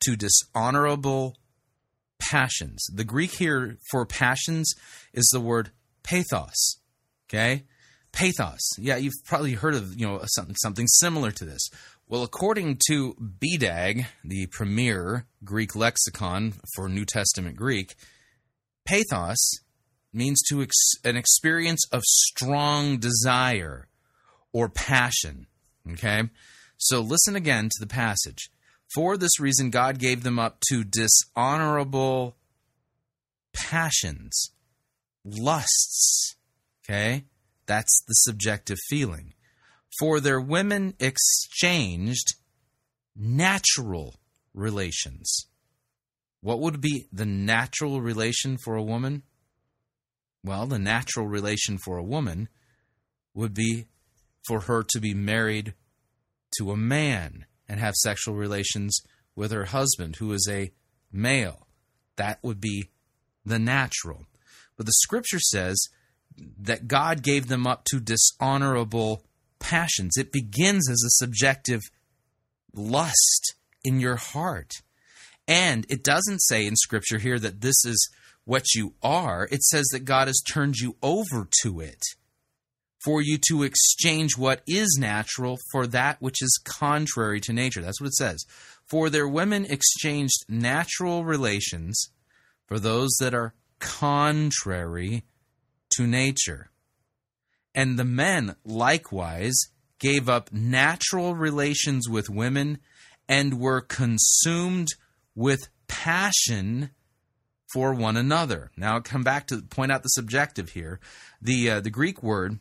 to 0.05 0.17
dishonorable 0.17 1.37
passions. 2.19 2.85
The 2.93 3.05
Greek 3.05 3.33
here 3.39 3.79
for 3.91 4.07
passions 4.07 4.73
is 5.13 5.29
the 5.33 5.41
word 5.41 5.71
pathos. 6.03 6.79
Okay? 7.29 7.65
Pathos. 8.15 8.79
Yeah, 8.79 8.97
you've 8.97 9.25
probably 9.25 9.55
heard 9.55 9.75
of 9.75 9.99
you 9.99 10.07
know 10.07 10.21
something 10.27 10.55
something 10.57 10.87
similar 10.87 11.33
to 11.33 11.45
this. 11.45 11.69
Well, 12.07 12.23
according 12.23 12.79
to 12.89 13.15
BDAG, 13.15 14.07
the 14.23 14.47
premier 14.47 15.27
Greek 15.43 15.75
lexicon 15.75 16.55
for 16.75 16.89
New 16.89 17.05
Testament 17.05 17.57
Greek, 17.57 17.97
pathos 18.87 19.59
means 20.13 20.41
to 20.49 20.63
ex- 20.63 20.93
an 21.03 21.17
experience 21.17 21.85
of 21.91 22.03
strong 22.05 22.99
desire 22.99 23.89
or 24.53 24.69
passion. 24.69 25.47
Okay, 25.93 26.23
so 26.77 27.01
listen 27.01 27.35
again 27.35 27.65
to 27.65 27.81
the 27.81 27.87
passage. 27.87 28.49
For 28.95 29.17
this 29.17 29.41
reason, 29.41 29.71
God 29.71 29.99
gave 29.99 30.23
them 30.23 30.39
up 30.39 30.61
to 30.69 30.85
dishonorable 30.85 32.37
passions, 33.53 34.53
lusts. 35.25 36.37
Okay, 36.85 37.25
that's 37.67 38.03
the 38.07 38.15
subjective 38.15 38.79
feeling. 38.89 39.35
For 39.99 40.21
their 40.21 40.41
women 40.41 40.95
exchanged 40.99 42.35
natural 43.17 44.17
relations. 44.53 45.47
What 46.41 46.61
would 46.61 46.81
be 46.81 47.09
the 47.13 47.27
natural 47.27 48.01
relation 48.01 48.59
for 48.59 48.75
a 48.75 48.83
woman? 48.83 49.23
Well, 50.45 50.67
the 50.67 50.79
natural 50.79 51.27
relation 51.27 51.79
for 51.79 51.97
a 51.97 52.05
woman 52.05 52.49
would 53.33 53.55
be 53.55 53.87
for 54.47 54.61
her 54.61 54.83
to 54.83 55.01
be 55.01 55.15
married 55.15 55.75
to 56.59 56.71
a 56.71 56.77
man 56.77 57.47
and 57.69 57.81
have 57.81 57.95
sexual 57.95 58.35
relations 58.35 59.01
with 59.35 59.53
her 59.53 59.65
husband, 59.67 60.17
who 60.17 60.33
is 60.33 60.47
a 60.51 60.73
male. 61.11 61.67
That 62.17 62.39
would 62.43 62.61
be 62.61 62.91
the 63.45 63.59
natural. 63.59 64.27
But 64.77 64.87
the 64.87 64.93
scripture 64.93 65.41
says 65.41 65.89
that 66.37 66.89
God 66.89 67.23
gave 67.23 67.49
them 67.49 67.67
up 67.67 67.85
to 67.85 68.01
dishonorable 68.01 69.25
passions. 69.59 70.17
It 70.17 70.33
begins 70.33 70.91
as 70.91 71.03
a 71.05 71.25
subjective 71.25 71.83
lust 72.75 73.55
in 73.83 74.01
your 74.01 74.17
heart. 74.17 74.73
And 75.47 75.87
it 75.89 76.03
doesn't 76.03 76.43
say 76.43 76.67
in 76.67 76.77
Scripture 76.77 77.19
here 77.19 77.39
that 77.39 77.61
this 77.61 77.85
is 77.85 78.11
what 78.45 78.75
you 78.75 78.95
are, 79.03 79.49
it 79.51 79.63
says 79.63 79.87
that 79.93 80.05
God 80.05 80.29
has 80.29 80.43
turned 80.47 80.77
you 80.77 80.97
over 81.03 81.49
to 81.63 81.81
it 81.81 82.03
for 83.05 83.21
you 83.21 83.39
to 83.49 83.63
exchange 83.63 84.37
what 84.37 84.63
is 84.67 84.97
natural 84.99 85.59
for 85.71 85.87
that 85.87 86.21
which 86.21 86.43
is 86.43 86.61
contrary 86.65 87.41
to 87.41 87.53
nature. 87.53 87.83
That's 87.83 88.01
what 88.01 88.09
it 88.09 88.15
says. 88.15 88.45
For 88.87 89.11
their 89.11 89.29
women 89.29 89.67
exchanged 89.67 90.45
natural 90.49 91.25
relations 91.25 92.11
for 92.67 92.79
those 92.79 93.15
that 93.21 93.35
are 93.35 93.55
contrary 93.79 95.25
to 95.97 96.07
nature. 96.07 96.71
And 97.75 97.99
the 97.99 98.05
men 98.05 98.57
likewise 98.65 99.59
gave 99.99 100.29
up 100.29 100.53
natural 100.53 101.35
relations 101.35 102.09
with 102.09 102.31
women 102.31 102.79
and 103.29 103.59
were 103.59 103.81
consumed 103.81 104.89
with 105.35 105.69
passion 105.89 106.91
for 107.73 107.93
one 107.93 108.17
another. 108.17 108.71
Now, 108.77 108.95
I'll 108.95 109.01
come 109.01 109.25
back 109.25 109.47
to 109.49 109.63
point 109.63 109.91
out 109.91 110.03
the 110.03 110.09
subjective 110.09 110.71
here. 110.71 111.01
The 111.43 111.71
uh, 111.71 111.81
the 111.81 111.91
Greek 111.91 112.23
word 112.23 112.61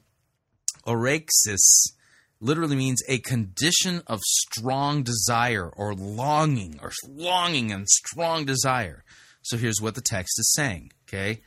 orexis 0.88 1.93
literally 2.39 2.75
means 2.75 3.01
a 3.07 3.19
condition 3.19 4.01
of 4.07 4.19
strong 4.23 5.03
desire 5.03 5.69
or 5.69 5.93
longing 5.93 6.79
or 6.81 6.91
longing 7.07 7.71
and 7.71 7.88
strong 7.88 8.45
desire. 8.45 9.03
So 9.43 9.57
here's 9.57 9.81
what 9.81 9.95
the 9.95 10.01
text 10.01 10.39
is 10.39 10.51
saying, 10.53 10.91
okay? 11.07 11.41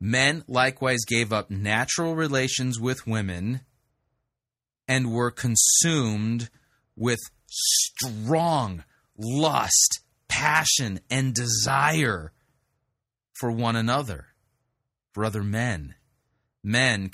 Men 0.00 0.44
likewise 0.48 1.04
gave 1.06 1.32
up 1.32 1.50
natural 1.50 2.14
relations 2.14 2.80
with 2.80 3.06
women 3.06 3.60
and 4.88 5.12
were 5.12 5.30
consumed 5.30 6.48
with 6.96 7.20
strong 7.48 8.84
lust, 9.16 10.00
passion, 10.28 11.00
and 11.10 11.34
desire 11.34 12.32
for 13.34 13.50
one 13.50 13.76
another, 13.76 14.28
for 15.12 15.24
other 15.24 15.42
men. 15.42 15.94
Men 16.62 17.10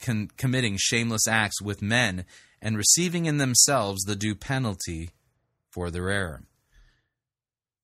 con- 0.00 0.30
committing 0.36 0.76
shameless 0.78 1.28
acts 1.28 1.60
with 1.60 1.82
men 1.82 2.24
and 2.60 2.76
receiving 2.76 3.26
in 3.26 3.38
themselves 3.38 4.02
the 4.02 4.16
due 4.16 4.34
penalty 4.34 5.10
for 5.70 5.90
their 5.90 6.10
error. 6.10 6.42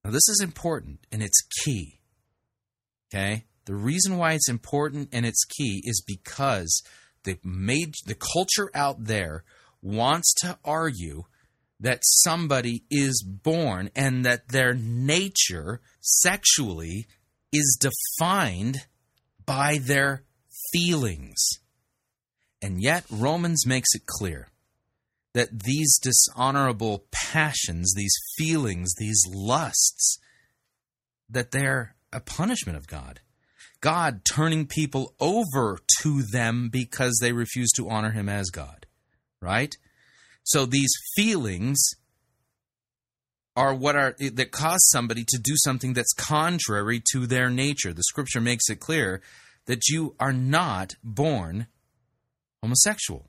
Now, 0.05 0.11
this 0.11 0.29
is 0.29 0.41
important 0.43 1.07
and 1.13 1.23
it's 1.23 1.43
key. 1.65 2.01
Okay? 3.13 3.45
The 3.67 3.75
reason 3.75 4.17
why 4.17 4.33
it's 4.33 4.49
important 4.49 5.11
and 5.13 5.27
it's 5.27 5.45
key 5.45 5.83
is 5.85 6.03
because 6.07 6.83
the 7.25 7.39
made 7.45 7.95
the 8.07 8.15
culture 8.15 8.71
out 8.75 9.05
there 9.05 9.45
wants 9.83 10.35
to 10.41 10.59
argue 10.65 11.25
that 11.79 12.01
somebody 12.03 12.85
is 12.91 13.23
born 13.23 13.91
and 13.97 14.25
that 14.25 14.49
their 14.49 14.75
nature 14.75 15.81
sexually 16.01 17.07
is 17.53 17.79
defined 17.81 18.87
by 19.47 19.79
their 19.79 20.25
feelings. 20.73 21.39
And 22.63 22.83
yet 22.83 23.05
Romans 23.11 23.67
makes 23.67 23.95
it 23.95 24.07
clear 24.07 24.49
that 25.33 25.65
these 25.65 25.99
dishonorable 25.99 27.07
passions, 27.11 27.95
these 27.95 28.15
feelings, 28.37 28.95
these 28.99 29.23
lusts, 29.33 30.19
that 31.29 31.53
they're 31.53 31.95
a 32.13 32.21
punishment 32.21 32.77
of 32.77 32.87
God. 32.87 33.21
God 33.81 34.23
turning 34.31 34.67
people 34.67 35.15
over 35.21 35.79
to 36.03 36.23
them 36.23 36.69
because 36.71 37.19
they 37.21 37.33
refuse 37.33 37.71
to 37.73 37.89
honor 37.89 38.11
him 38.11 38.29
as 38.29 38.51
God. 38.51 38.87
right? 39.41 39.75
So 40.43 40.67
these 40.67 40.93
feelings 41.17 41.79
are 43.57 43.75
what 43.75 43.97
are 43.97 44.15
that 44.19 44.53
cause 44.53 44.89
somebody 44.91 45.25
to 45.29 45.39
do 45.39 45.55
something 45.57 45.93
that's 45.93 46.13
contrary 46.13 47.03
to 47.13 47.27
their 47.27 47.51
nature. 47.51 47.93
The 47.93 48.03
scripture 48.05 48.41
makes 48.41 48.69
it 48.69 48.81
clear 48.81 49.23
that 49.67 49.89
you 49.89 50.15
are 50.19 50.33
not 50.33 50.97
born 51.03 51.67
homosexual. 52.63 53.29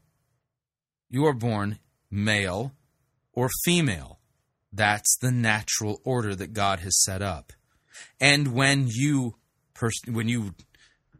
You 1.09 1.25
are 1.25 1.33
born 1.33 1.79
male 2.09 2.73
or 3.33 3.49
female. 3.65 4.19
That's 4.71 5.17
the 5.21 5.31
natural 5.31 6.01
order 6.03 6.35
that 6.35 6.53
God 6.53 6.79
has 6.79 7.01
set 7.03 7.21
up. 7.21 7.51
And 8.19 8.53
when 8.53 8.87
you 8.89 9.35
pers- 9.81 10.01
when 10.07 10.29
you 10.29 10.53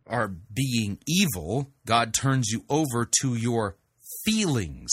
are 0.07 0.27
being 0.27 0.99
evil, 1.07 1.71
God 1.85 2.13
turns 2.13 2.49
you 2.49 2.63
over 2.69 3.09
to 3.21 3.35
your 3.35 3.75
feelings 4.23 4.91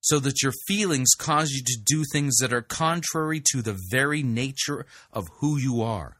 so 0.00 0.18
that 0.20 0.42
your 0.42 0.52
feelings 0.66 1.10
cause 1.18 1.50
you 1.50 1.62
to 1.64 1.78
do 1.84 2.04
things 2.12 2.36
that 2.38 2.52
are 2.52 2.62
contrary 2.62 3.42
to 3.52 3.62
the 3.62 3.78
very 3.90 4.22
nature 4.22 4.86
of 5.12 5.26
who 5.40 5.58
you 5.58 5.82
are. 5.82 6.18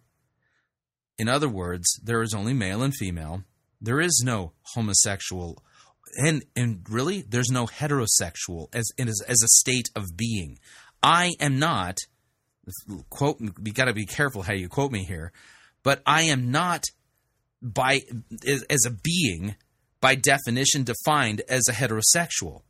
In 1.19 1.29
other 1.29 1.49
words, 1.49 1.87
there 2.03 2.23
is 2.23 2.35
only 2.35 2.55
male 2.55 2.83
and 2.83 2.95
female. 2.95 3.45
There 3.81 4.01
is 4.01 4.23
no 4.25 4.53
homosexual 4.75 5.63
and 6.17 6.43
and 6.57 6.87
really 6.89 7.23
there's 7.23 7.51
no 7.51 7.67
heterosexual 7.67 8.69
as 8.73 8.91
as, 8.99 9.21
as 9.29 9.43
a 9.43 9.49
state 9.49 9.91
of 9.95 10.17
being. 10.17 10.59
I 11.03 11.35
am 11.39 11.59
not 11.59 11.99
quote 13.11 13.41
you 13.41 13.73
got 13.73 13.87
to 13.87 13.93
be 13.93 14.07
careful 14.07 14.43
how 14.43 14.55
you 14.55 14.69
quote 14.69 14.93
me 14.93 15.05
here, 15.05 15.33
but 15.83 16.03
I 16.07 16.23
am 16.23 16.51
not 16.51 16.85
by 17.61 18.03
as 18.47 18.85
a 18.87 18.91
being 18.91 19.57
by 20.01 20.15
definition 20.15 20.85
defined 20.85 21.43
as 21.49 21.63
a 21.69 21.73
heterosexual. 21.73 22.63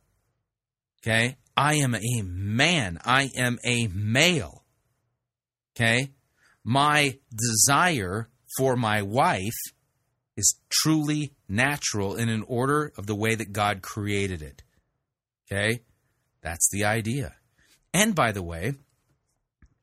Okay? 1.01 1.37
I 1.55 1.75
am 1.75 1.95
a 1.95 2.21
man. 2.23 2.99
I 3.05 3.29
am 3.35 3.59
a 3.63 3.87
male. 3.87 4.63
Okay? 5.75 6.11
My 6.63 7.17
desire 7.35 8.29
for 8.57 8.75
my 8.75 9.01
wife 9.01 9.59
is 10.35 10.55
truly 10.69 11.33
natural 11.47 12.15
in 12.15 12.29
an 12.29 12.43
order 12.47 12.91
of 12.97 13.05
the 13.05 13.15
way 13.15 13.35
that 13.35 13.53
God 13.53 13.81
created 13.81 14.41
it. 14.41 14.63
Okay? 15.51 15.81
That's 16.41 16.69
the 16.71 16.85
idea. 16.85 17.35
And 17.93 18.15
by 18.15 18.31
the 18.31 18.43
way, 18.43 18.73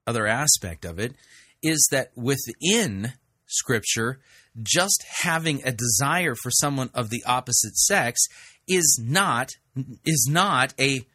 other 0.06 0.26
aspect 0.26 0.84
of 0.84 0.98
it 0.98 1.14
is 1.66 1.86
that 1.90 2.10
within 2.14 3.12
scripture, 3.46 4.20
just 4.62 5.04
having 5.22 5.62
a 5.64 5.72
desire 5.72 6.34
for 6.34 6.50
someone 6.50 6.90
of 6.94 7.10
the 7.10 7.22
opposite 7.26 7.76
sex 7.76 8.20
is 8.66 8.98
not 9.02 9.50
is 10.04 10.26
not 10.30 10.72
a 10.80 11.06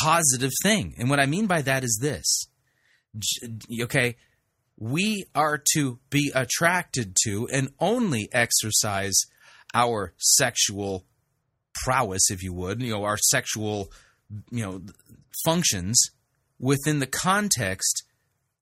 positive 0.00 0.52
thing. 0.62 0.94
And 0.98 1.10
what 1.10 1.20
I 1.20 1.26
mean 1.26 1.46
by 1.46 1.62
that 1.62 1.84
is 1.84 1.98
this. 2.00 2.46
Okay, 3.82 4.16
we 4.78 5.26
are 5.34 5.62
to 5.74 5.98
be 6.08 6.32
attracted 6.34 7.14
to 7.24 7.46
and 7.52 7.70
only 7.78 8.28
exercise 8.32 9.14
our 9.74 10.14
sexual 10.18 11.04
prowess 11.84 12.30
if 12.30 12.42
you 12.42 12.52
would, 12.52 12.82
you 12.82 12.92
know, 12.92 13.04
our 13.04 13.18
sexual 13.18 13.92
you 14.50 14.62
know 14.62 14.82
functions 15.44 16.00
within 16.58 17.00
the 17.00 17.06
context 17.06 18.04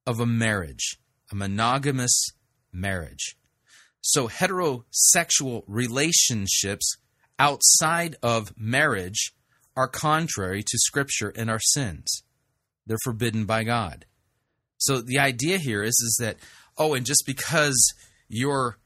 of 0.07 0.21
a 0.21 0.27
marriage, 0.27 0.99
a 1.31 1.35
monogamous 1.35 2.29
marriage. 2.73 3.37
So, 4.01 4.29
heterosexual 4.29 5.63
relationships 5.67 6.97
outside 7.39 8.17
of 8.23 8.53
marriage 8.57 9.33
are 9.77 9.89
contrary 9.89 10.63
to 10.63 10.79
Scripture 10.79 11.33
and 11.37 11.51
our 11.51 11.61
sins. 11.61 12.23
They're 12.87 12.99
forbidden 13.05 13.45
by 13.45 13.65
God. 13.65 14.07
So, 14.79 15.01
the 15.01 15.19
idea 15.19 15.59
here 15.59 15.83
is, 15.83 15.93
is 15.93 16.17
that, 16.21 16.37
oh, 16.79 16.95
and 16.95 17.05
just 17.05 17.25
because 17.27 17.93
your 18.29 18.79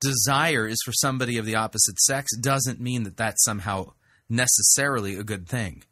desire 0.00 0.66
is 0.66 0.78
for 0.84 0.92
somebody 0.92 1.36
of 1.36 1.46
the 1.46 1.56
opposite 1.56 1.98
sex 1.98 2.34
doesn't 2.36 2.80
mean 2.80 3.02
that 3.02 3.16
that's 3.16 3.44
somehow 3.44 3.92
necessarily 4.28 5.16
a 5.16 5.24
good 5.24 5.48
thing. 5.48 5.82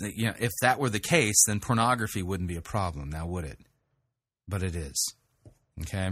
You 0.00 0.26
know, 0.26 0.34
if 0.38 0.52
that 0.60 0.78
were 0.78 0.88
the 0.88 1.00
case, 1.00 1.44
then 1.46 1.60
pornography 1.60 2.22
wouldn't 2.22 2.48
be 2.48 2.56
a 2.56 2.62
problem, 2.62 3.10
now 3.10 3.26
would 3.26 3.44
it? 3.44 3.58
But 4.52 4.62
it 4.62 4.76
is. 4.76 5.14
Okay? 5.80 6.10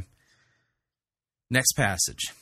Next 1.50 1.74
passage. 1.74 2.32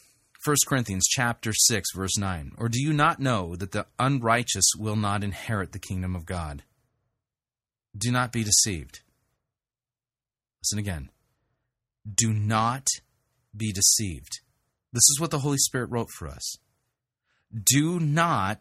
1 0.44 0.56
Corinthians 0.68 1.08
chapter 1.08 1.52
6 1.52 1.88
verse 1.92 2.16
9. 2.16 2.52
Or 2.56 2.68
do 2.68 2.80
you 2.80 2.92
not 2.92 3.18
know 3.18 3.56
that 3.56 3.72
the 3.72 3.84
unrighteous 3.98 4.70
will 4.78 4.94
not 4.94 5.24
inherit 5.24 5.72
the 5.72 5.80
kingdom 5.80 6.14
of 6.14 6.24
God? 6.24 6.62
Do 7.96 8.12
not 8.12 8.30
be 8.30 8.44
deceived. 8.44 9.00
Listen 10.62 10.78
again. 10.78 11.10
Do 12.08 12.32
not 12.32 12.86
be 13.56 13.72
deceived. 13.72 14.38
This 14.92 15.08
is 15.10 15.18
what 15.20 15.32
the 15.32 15.40
Holy 15.40 15.58
Spirit 15.58 15.90
wrote 15.90 16.10
for 16.16 16.28
us. 16.28 16.58
Do 17.52 17.98
not 17.98 18.60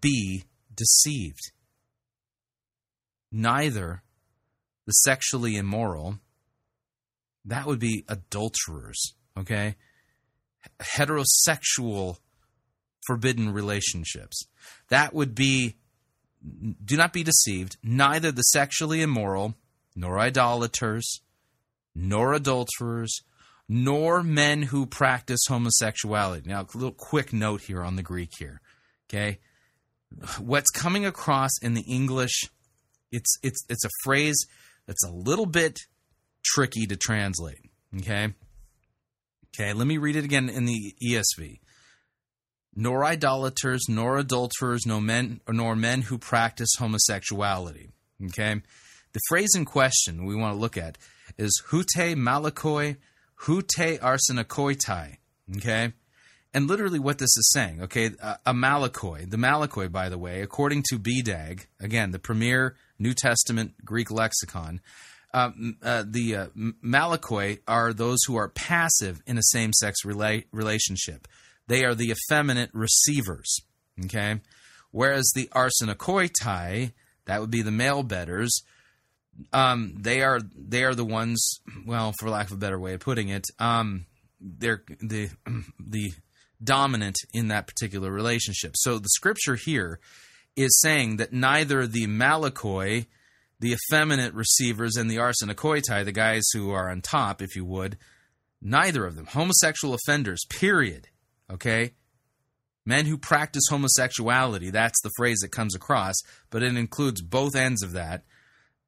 be 0.00 0.44
deceived. 0.72 1.50
Neither 3.32 4.04
the 4.86 4.92
sexually 4.92 5.56
immoral, 5.56 6.18
that 7.44 7.66
would 7.66 7.78
be 7.78 8.04
adulterers 8.08 9.14
okay? 9.38 9.76
Heterosexual 10.80 12.18
forbidden 13.06 13.52
relationships. 13.52 14.46
That 14.88 15.12
would 15.14 15.34
be, 15.34 15.76
do 16.84 16.96
not 16.96 17.12
be 17.12 17.22
deceived, 17.22 17.76
neither 17.82 18.30
the 18.30 18.42
sexually 18.42 19.02
immoral, 19.02 19.54
nor 19.94 20.18
idolaters, 20.18 21.20
nor 21.94 22.32
adulterers, 22.32 23.22
nor 23.68 24.22
men 24.22 24.62
who 24.62 24.86
practice 24.86 25.40
homosexuality. 25.48 26.48
Now, 26.48 26.60
a 26.60 26.76
little 26.76 26.92
quick 26.92 27.32
note 27.32 27.62
here 27.62 27.82
on 27.82 27.96
the 27.96 28.02
Greek 28.02 28.30
here, 28.38 28.60
okay? 29.08 29.38
What's 30.38 30.70
coming 30.70 31.06
across 31.06 31.50
in 31.62 31.74
the 31.74 31.82
English, 31.82 32.42
it's 33.10 33.38
it's 33.42 33.64
it's 33.70 33.84
a 33.84 33.90
phrase 34.04 34.46
that's 34.86 35.04
a 35.04 35.10
little 35.10 35.46
bit 35.46 35.78
tricky 36.44 36.86
to 36.86 36.96
translate, 36.96 37.70
okay? 37.98 38.34
Okay, 39.54 39.72
let 39.74 39.86
me 39.86 39.98
read 39.98 40.16
it 40.16 40.24
again 40.24 40.48
in 40.48 40.64
the 40.64 40.94
ESV. 41.02 41.60
Nor 42.74 43.04
idolaters, 43.04 43.82
nor 43.86 44.16
adulterers, 44.16 44.86
nor 44.86 45.02
men, 45.02 45.40
nor 45.46 45.76
men 45.76 46.02
who 46.02 46.16
practice 46.16 46.70
homosexuality. 46.78 47.90
Okay, 48.24 48.62
the 49.12 49.20
phrase 49.28 49.50
in 49.54 49.64
question 49.66 50.24
we 50.24 50.36
want 50.36 50.54
to 50.54 50.60
look 50.60 50.78
at 50.78 50.96
is 51.36 51.62
hute 51.70 52.16
malakoi, 52.16 52.96
hute 53.44 54.00
arsenokoitai. 54.00 55.16
Okay, 55.56 55.92
and 56.54 56.66
literally 56.66 56.98
what 56.98 57.18
this 57.18 57.36
is 57.36 57.50
saying. 57.52 57.82
Okay, 57.82 58.12
a, 58.22 58.38
a 58.46 58.54
malakoi, 58.54 59.28
the 59.28 59.36
malakoi, 59.36 59.92
by 59.92 60.08
the 60.08 60.18
way, 60.18 60.40
according 60.40 60.82
to 60.88 60.98
BDAG, 60.98 61.66
again 61.78 62.10
the 62.12 62.18
premier 62.18 62.76
New 62.98 63.12
Testament 63.12 63.84
Greek 63.84 64.10
lexicon, 64.10 64.80
uh, 65.34 65.50
uh, 65.82 66.04
the 66.06 66.36
uh, 66.36 66.46
malakoi 66.84 67.60
are 67.66 67.92
those 67.92 68.18
who 68.26 68.36
are 68.36 68.48
passive 68.48 69.22
in 69.26 69.38
a 69.38 69.42
same 69.42 69.72
sex 69.72 69.98
rela- 70.04 70.44
relationship. 70.52 71.26
They 71.68 71.84
are 71.84 71.94
the 71.94 72.10
effeminate 72.12 72.70
receivers. 72.72 73.60
Okay, 74.04 74.40
whereas 74.90 75.30
the 75.34 75.48
arsenokoitai, 75.54 76.92
that 77.26 77.40
would 77.40 77.50
be 77.50 77.62
the 77.62 77.70
male 77.70 78.02
betters, 78.02 78.62
um, 79.52 79.94
they 79.98 80.22
are 80.22 80.40
they 80.56 80.84
are 80.84 80.94
the 80.94 81.04
ones. 81.04 81.60
Well, 81.86 82.12
for 82.18 82.30
lack 82.30 82.46
of 82.46 82.52
a 82.52 82.60
better 82.60 82.78
way 82.78 82.94
of 82.94 83.00
putting 83.00 83.28
it, 83.28 83.44
um, 83.58 84.06
they're 84.40 84.82
the 85.00 85.30
the 85.80 86.12
dominant 86.62 87.16
in 87.32 87.48
that 87.48 87.66
particular 87.66 88.10
relationship. 88.10 88.72
So 88.76 88.98
the 88.98 89.08
scripture 89.08 89.56
here 89.56 89.98
is 90.56 90.78
saying 90.80 91.16
that 91.16 91.32
neither 91.32 91.86
the 91.86 92.06
malakoi 92.06 93.06
the 93.62 93.72
effeminate 93.74 94.34
receivers 94.34 94.96
and 94.96 95.08
the 95.08 95.18
arsenokoitai, 95.18 96.04
the 96.04 96.10
guys 96.10 96.42
who 96.52 96.72
are 96.72 96.90
on 96.90 97.00
top, 97.00 97.40
if 97.40 97.54
you 97.54 97.64
would, 97.64 97.96
neither 98.60 99.06
of 99.06 99.14
them. 99.14 99.26
Homosexual 99.26 99.94
offenders, 99.94 100.44
period. 100.50 101.06
Okay? 101.48 101.92
Men 102.84 103.06
who 103.06 103.16
practice 103.16 103.62
homosexuality, 103.70 104.70
that's 104.70 105.00
the 105.02 105.12
phrase 105.16 105.38
that 105.42 105.52
comes 105.52 105.76
across, 105.76 106.16
but 106.50 106.64
it 106.64 106.76
includes 106.76 107.22
both 107.22 107.54
ends 107.54 107.84
of 107.84 107.92
that. 107.92 108.24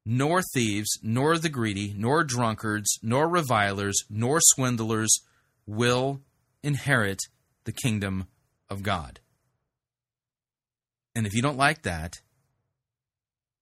Nor 0.05 0.41
thieves, 0.53 0.99
nor 1.01 1.37
the 1.37 1.47
greedy, 1.47 1.95
nor 1.97 2.25
drunkards, 2.25 2.99
nor 3.01 3.29
revilers, 3.29 3.95
nor 4.09 4.39
swindlers 4.41 5.21
will 5.65 6.19
inherit 6.63 7.21
the 7.63 7.71
kingdom 7.71 8.27
of 8.69 8.83
God. 8.83 9.21
And 11.15 11.25
if 11.25 11.33
you 11.33 11.41
don't 11.41 11.57
like 11.57 11.83
that, 11.83 12.19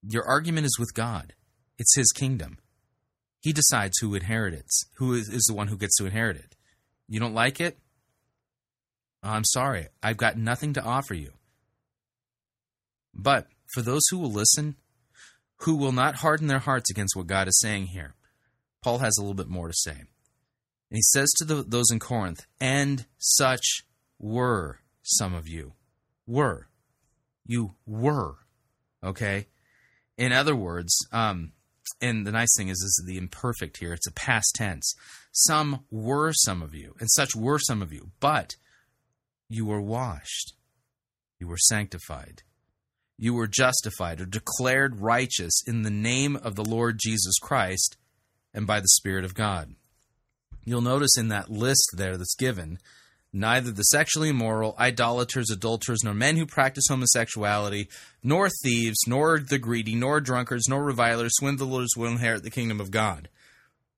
your 0.06 0.24
argument 0.24 0.66
is 0.66 0.78
with 0.78 0.94
God. 0.94 1.34
It's 1.78 1.96
His 1.96 2.12
kingdom. 2.12 2.58
He 3.40 3.52
decides 3.52 3.98
who 3.98 4.14
inherits, 4.14 4.84
who 4.96 5.14
is, 5.14 5.28
is 5.28 5.44
the 5.48 5.54
one 5.54 5.68
who 5.68 5.76
gets 5.76 5.96
to 5.98 6.06
inherit 6.06 6.36
it. 6.36 6.56
You 7.08 7.20
don't 7.20 7.34
like 7.34 7.60
it? 7.60 7.78
Oh, 9.22 9.30
I'm 9.30 9.44
sorry. 9.44 9.88
I've 10.02 10.16
got 10.16 10.38
nothing 10.38 10.72
to 10.74 10.82
offer 10.82 11.14
you. 11.14 11.32
But 13.14 13.48
for 13.72 13.82
those 13.82 14.02
who 14.10 14.18
will 14.18 14.32
listen, 14.32 14.76
who 15.58 15.76
will 15.76 15.92
not 15.92 16.16
harden 16.16 16.46
their 16.46 16.58
hearts 16.58 16.90
against 16.90 17.16
what 17.16 17.26
God 17.26 17.48
is 17.48 17.60
saying 17.60 17.86
here, 17.86 18.14
Paul 18.82 18.98
has 18.98 19.16
a 19.16 19.20
little 19.20 19.34
bit 19.34 19.48
more 19.48 19.68
to 19.68 19.74
say. 19.74 19.92
And 19.92 20.98
he 20.98 21.02
says 21.02 21.30
to 21.38 21.44
the, 21.44 21.62
those 21.62 21.90
in 21.90 21.98
Corinth, 21.98 22.46
and 22.60 23.06
such 23.18 23.84
were 24.18 24.80
some 25.02 25.34
of 25.34 25.48
you. 25.48 25.72
Were. 26.26 26.68
You 27.46 27.74
were. 27.86 28.36
Okay? 29.02 29.46
In 30.16 30.32
other 30.32 30.54
words, 30.54 30.96
um, 31.12 31.52
and 32.00 32.26
the 32.26 32.32
nice 32.32 32.54
thing 32.56 32.68
is, 32.68 32.78
this 32.78 32.98
is 32.98 33.04
the 33.06 33.18
imperfect 33.18 33.78
here. 33.78 33.92
It's 33.92 34.06
a 34.06 34.12
past 34.12 34.54
tense. 34.54 34.94
Some 35.32 35.84
were 35.90 36.32
some 36.32 36.62
of 36.62 36.74
you, 36.74 36.94
and 37.00 37.10
such 37.10 37.34
were 37.34 37.58
some 37.58 37.82
of 37.82 37.92
you, 37.92 38.10
but 38.20 38.56
you 39.48 39.66
were 39.66 39.80
washed, 39.80 40.54
you 41.38 41.48
were 41.48 41.58
sanctified, 41.58 42.42
you 43.18 43.34
were 43.34 43.46
justified 43.46 44.20
or 44.20 44.26
declared 44.26 45.00
righteous 45.00 45.62
in 45.66 45.82
the 45.82 45.90
name 45.90 46.36
of 46.36 46.54
the 46.54 46.64
Lord 46.64 46.98
Jesus 46.98 47.38
Christ 47.38 47.96
and 48.52 48.66
by 48.66 48.80
the 48.80 48.88
Spirit 48.88 49.24
of 49.24 49.34
God. 49.34 49.74
You'll 50.64 50.80
notice 50.80 51.18
in 51.18 51.28
that 51.28 51.50
list 51.50 51.90
there 51.96 52.16
that's 52.16 52.34
given, 52.34 52.78
neither 53.34 53.72
the 53.72 53.82
sexually 53.82 54.28
immoral, 54.28 54.76
idolaters, 54.78 55.50
adulterers, 55.50 56.04
nor 56.04 56.14
men 56.14 56.36
who 56.36 56.46
practice 56.46 56.84
homosexuality, 56.88 57.88
nor 58.22 58.48
thieves, 58.62 58.96
nor 59.06 59.40
the 59.40 59.58
greedy, 59.58 59.96
nor 59.96 60.20
drunkards, 60.20 60.68
nor 60.68 60.84
revilers, 60.84 61.34
swindlers 61.34 61.90
will 61.96 62.06
inherit 62.06 62.44
the 62.44 62.50
kingdom 62.50 62.80
of 62.80 62.92
God. 62.92 63.28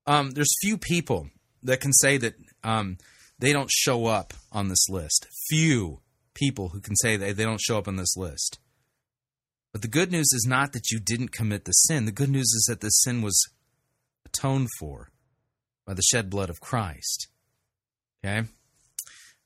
Um, 0.06 0.30
there's 0.30 0.54
few 0.62 0.78
people 0.78 1.28
that 1.62 1.80
can 1.80 1.92
say 1.92 2.16
that 2.16 2.34
um, 2.64 2.96
they 3.38 3.52
don't 3.52 3.70
show 3.70 4.06
up 4.06 4.32
on 4.50 4.68
this 4.68 4.88
list. 4.88 5.26
Few 5.48 6.00
people 6.34 6.70
who 6.70 6.80
can 6.80 6.96
say 6.96 7.16
that 7.16 7.36
they 7.36 7.44
don't 7.44 7.60
show 7.60 7.76
up 7.76 7.88
on 7.88 7.96
this 7.96 8.16
list. 8.16 8.58
But 9.72 9.82
the 9.82 9.88
good 9.88 10.10
news 10.10 10.28
is 10.32 10.46
not 10.48 10.72
that 10.72 10.90
you 10.90 10.98
didn't 10.98 11.32
commit 11.32 11.66
the 11.66 11.72
sin. 11.72 12.06
The 12.06 12.12
good 12.12 12.30
news 12.30 12.52
is 12.54 12.64
that 12.68 12.80
the 12.80 12.88
sin 12.88 13.20
was 13.20 13.38
atoned 14.24 14.68
for 14.78 15.10
by 15.86 15.92
the 15.92 16.02
shed 16.02 16.30
blood 16.30 16.48
of 16.48 16.60
Christ. 16.60 17.28
Okay? 18.24 18.48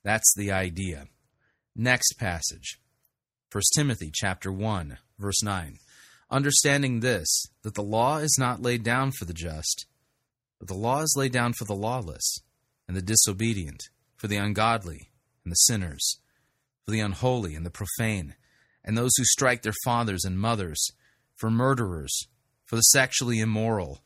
That's 0.03 0.33
the 0.35 0.51
idea. 0.51 1.07
Next 1.77 2.15
passage. 2.19 2.81
1 3.53 3.63
Timothy 3.75 4.11
chapter 4.13 4.53
1, 4.53 4.99
verse 5.19 5.43
9. 5.43 5.79
Understanding 6.31 7.01
this, 7.01 7.47
that 7.63 7.75
the 7.75 7.83
law 7.83 8.19
is 8.19 8.37
not 8.39 8.63
laid 8.63 8.83
down 8.83 9.11
for 9.11 9.25
the 9.25 9.35
just, 9.35 9.87
but 10.59 10.69
the 10.69 10.75
law 10.75 11.03
is 11.03 11.15
laid 11.17 11.33
down 11.33 11.53
for 11.53 11.65
the 11.65 11.75
lawless, 11.75 12.41
and 12.87 12.97
the 12.97 13.03
disobedient, 13.03 13.83
for 14.17 14.29
the 14.29 14.37
ungodly, 14.37 15.11
and 15.45 15.51
the 15.51 15.57
sinners, 15.57 16.21
for 16.85 16.93
the 16.93 17.01
unholy, 17.01 17.55
and 17.55 17.67
the 17.67 17.71
profane, 17.71 18.35
and 18.85 18.97
those 18.97 19.13
who 19.17 19.25
strike 19.25 19.63
their 19.63 19.75
fathers 19.85 20.25
and 20.25 20.39
mothers, 20.39 20.93
for 21.35 21.51
murderers, 21.51 22.29
for 22.65 22.77
the 22.77 22.83
sexually 22.83 23.41
immoral, 23.41 24.03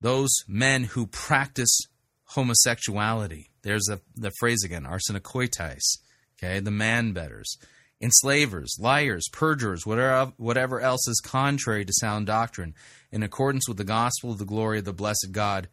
those 0.00 0.30
men 0.46 0.84
who 0.84 1.06
practice 1.06 1.80
homosexuality. 2.26 3.50
There's 3.62 3.84
the, 3.84 4.00
the 4.14 4.32
phrase 4.38 4.62
again, 4.64 4.84
arsenokoitais, 4.84 5.98
okay, 6.38 6.60
the 6.60 6.70
man 6.70 7.12
betters, 7.12 7.56
enslavers, 8.00 8.76
liars, 8.78 9.28
perjurers, 9.32 9.84
whatever, 9.84 10.32
whatever 10.36 10.80
else 10.80 11.06
is 11.08 11.20
contrary 11.20 11.84
to 11.84 11.92
sound 11.92 12.26
doctrine, 12.26 12.74
in 13.10 13.22
accordance 13.22 13.68
with 13.68 13.76
the 13.76 13.84
gospel 13.84 14.32
of 14.32 14.38
the 14.38 14.44
glory 14.44 14.78
of 14.78 14.84
the 14.84 14.92
blessed 14.92 15.28
God 15.32 15.68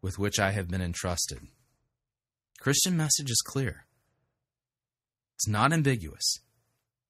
with 0.00 0.18
which 0.18 0.38
I 0.38 0.52
have 0.52 0.68
been 0.68 0.82
entrusted. 0.82 1.40
Christian 2.60 2.96
message 2.96 3.30
is 3.30 3.42
clear. 3.44 3.86
It's 5.36 5.48
not 5.48 5.72
ambiguous. 5.72 6.38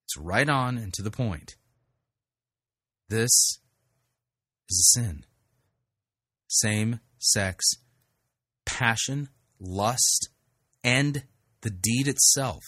It's 0.04 0.16
right 0.16 0.48
on 0.48 0.76
and 0.78 0.92
to 0.94 1.02
the 1.02 1.10
point. 1.10 1.56
This 3.08 3.30
is 4.68 4.92
a 4.96 5.00
sin. 5.00 5.24
Same 6.48 7.00
sex 7.18 7.64
passion, 8.64 9.28
lust, 9.60 10.28
and 10.84 11.24
the 11.62 11.70
deed 11.70 12.08
itself 12.08 12.62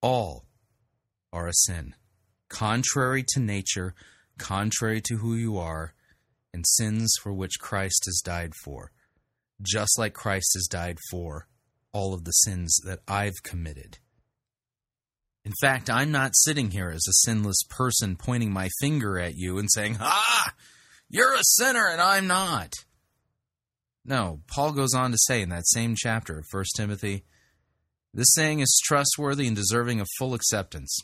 all 0.00 0.44
are 1.32 1.48
a 1.48 1.54
sin, 1.54 1.94
contrary 2.48 3.24
to 3.28 3.40
nature, 3.40 3.94
contrary 4.38 5.00
to 5.02 5.16
who 5.16 5.34
you 5.34 5.58
are, 5.58 5.94
and 6.52 6.64
sins 6.66 7.12
for 7.20 7.32
which 7.32 7.58
Christ 7.60 8.04
has 8.06 8.20
died 8.24 8.52
for, 8.64 8.92
just 9.60 9.98
like 9.98 10.14
Christ 10.14 10.52
has 10.54 10.66
died 10.66 10.98
for 11.10 11.46
all 11.92 12.14
of 12.14 12.24
the 12.24 12.32
sins 12.32 12.78
that 12.84 13.00
I've 13.06 13.42
committed. 13.42 13.98
In 15.44 15.52
fact, 15.60 15.88
I'm 15.88 16.12
not 16.12 16.36
sitting 16.36 16.70
here 16.70 16.90
as 16.90 17.06
a 17.08 17.24
sinless 17.24 17.62
person 17.70 18.16
pointing 18.16 18.52
my 18.52 18.68
finger 18.80 19.18
at 19.18 19.34
you 19.34 19.58
and 19.58 19.68
saying, 19.70 19.96
Ah, 20.00 20.52
you're 21.08 21.34
a 21.34 21.42
sinner 21.42 21.88
and 21.88 22.00
I'm 22.00 22.26
not. 22.26 22.74
No, 24.08 24.40
Paul 24.46 24.72
goes 24.72 24.94
on 24.94 25.10
to 25.10 25.18
say 25.18 25.42
in 25.42 25.50
that 25.50 25.68
same 25.68 25.94
chapter 25.94 26.38
of 26.38 26.46
1 26.50 26.64
Timothy 26.74 27.24
this 28.14 28.32
saying 28.34 28.60
is 28.60 28.80
trustworthy 28.82 29.46
and 29.46 29.54
deserving 29.54 30.00
of 30.00 30.08
full 30.18 30.32
acceptance 30.32 30.96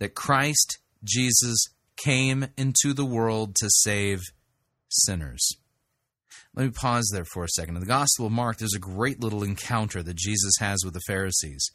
that 0.00 0.14
Christ 0.14 0.78
Jesus 1.04 1.66
came 1.96 2.46
into 2.56 2.94
the 2.94 3.04
world 3.04 3.54
to 3.56 3.68
save 3.68 4.22
sinners. 4.88 5.46
Let 6.54 6.64
me 6.64 6.70
pause 6.70 7.10
there 7.12 7.26
for 7.26 7.44
a 7.44 7.48
second. 7.48 7.76
In 7.76 7.80
the 7.80 7.86
Gospel 7.86 8.26
of 8.26 8.32
Mark, 8.32 8.56
there's 8.56 8.74
a 8.74 8.80
great 8.80 9.20
little 9.20 9.42
encounter 9.42 10.02
that 10.02 10.16
Jesus 10.16 10.54
has 10.58 10.82
with 10.86 10.94
the 10.94 11.02
Pharisees. 11.06 11.70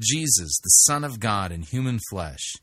Jesus, 0.00 0.58
the 0.62 0.68
Son 0.68 1.04
of 1.04 1.20
God 1.20 1.52
in 1.52 1.62
human 1.62 2.00
flesh, 2.10 2.54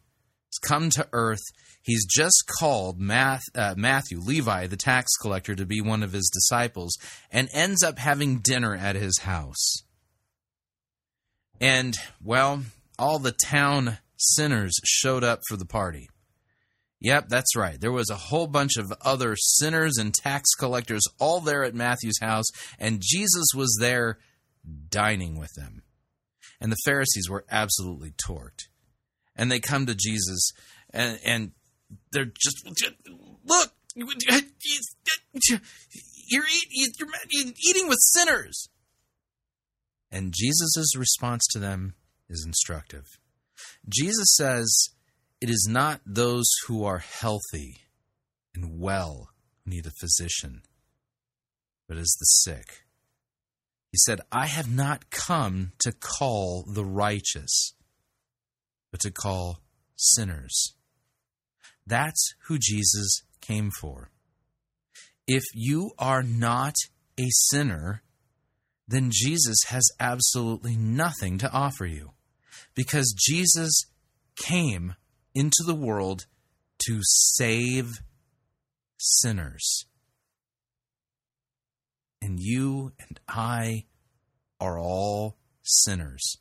has 0.49 0.59
come 0.61 0.89
to 0.89 1.07
earth 1.13 1.43
He's 1.81 2.05
just 2.05 2.43
called 2.59 2.99
Math, 2.99 3.43
uh, 3.55 3.73
Matthew, 3.77 4.19
Levi, 4.19 4.67
the 4.67 4.77
tax 4.77 5.15
collector, 5.21 5.55
to 5.55 5.65
be 5.65 5.81
one 5.81 6.03
of 6.03 6.11
his 6.11 6.29
disciples 6.29 6.97
and 7.31 7.49
ends 7.53 7.83
up 7.83 7.97
having 7.97 8.39
dinner 8.39 8.75
at 8.75 8.95
his 8.95 9.19
house. 9.19 9.83
And, 11.61 11.95
well, 12.23 12.63
all 12.97 13.19
the 13.19 13.31
town 13.31 13.97
sinners 14.17 14.75
showed 14.83 15.23
up 15.23 15.41
for 15.47 15.57
the 15.57 15.65
party. 15.65 16.09
Yep, 17.01 17.29
that's 17.29 17.55
right. 17.55 17.79
There 17.79 17.93
was 17.93 18.09
a 18.09 18.15
whole 18.15 18.47
bunch 18.47 18.75
of 18.77 18.91
other 19.01 19.35
sinners 19.37 19.97
and 19.97 20.13
tax 20.13 20.53
collectors 20.55 21.03
all 21.17 21.39
there 21.39 21.63
at 21.63 21.73
Matthew's 21.73 22.19
house, 22.19 22.47
and 22.77 23.01
Jesus 23.01 23.47
was 23.55 23.77
there 23.79 24.19
dining 24.89 25.39
with 25.39 25.53
them. 25.55 25.83
And 26.59 26.71
the 26.71 26.77
Pharisees 26.83 27.29
were 27.29 27.45
absolutely 27.49 28.11
torqued. 28.11 28.67
And 29.33 29.49
they 29.49 29.61
come 29.61 29.85
to 29.85 29.95
Jesus 29.95 30.51
and, 30.89 31.17
and 31.23 31.51
they're 32.11 32.25
just 32.25 32.67
look. 33.45 33.71
You're, 33.95 34.07
eat, 36.71 36.95
you're 36.99 37.09
eating 37.67 37.87
with 37.87 37.99
sinners. 38.01 38.69
And 40.11 40.33
Jesus' 40.33 40.95
response 40.95 41.45
to 41.51 41.59
them 41.59 41.95
is 42.29 42.43
instructive. 42.45 43.05
Jesus 43.87 44.35
says, 44.35 44.89
It 45.41 45.49
is 45.49 45.67
not 45.69 46.01
those 46.05 46.49
who 46.67 46.83
are 46.83 46.99
healthy 46.99 47.77
and 48.55 48.79
well 48.79 49.29
who 49.63 49.71
need 49.71 49.85
a 49.85 49.91
physician, 49.99 50.61
but 51.87 51.97
is 51.97 52.15
the 52.19 52.25
sick. 52.25 52.85
He 53.91 53.97
said, 53.97 54.21
I 54.31 54.45
have 54.45 54.71
not 54.71 55.09
come 55.09 55.71
to 55.79 55.91
call 55.91 56.63
the 56.67 56.85
righteous, 56.85 57.73
but 58.91 58.99
to 59.01 59.11
call 59.11 59.61
sinners. 59.95 60.75
That's 61.89 62.35
who 62.45 62.59
Jesus 62.59 63.23
came 63.41 63.71
for. 63.71 64.11
If 65.27 65.43
you 65.55 65.91
are 65.97 66.21
not 66.21 66.75
a 67.19 67.27
sinner, 67.29 68.03
then 68.87 69.09
Jesus 69.11 69.57
has 69.69 69.89
absolutely 69.99 70.75
nothing 70.75 71.39
to 71.39 71.51
offer 71.51 71.87
you 71.87 72.11
because 72.75 73.15
Jesus 73.17 73.85
came 74.35 74.95
into 75.33 75.63
the 75.65 75.75
world 75.75 76.27
to 76.87 76.99
save 77.01 78.01
sinners. 78.97 79.85
And 82.21 82.39
you 82.39 82.93
and 82.99 83.19
I 83.27 83.85
are 84.59 84.79
all 84.79 85.37
sinners. 85.63 86.37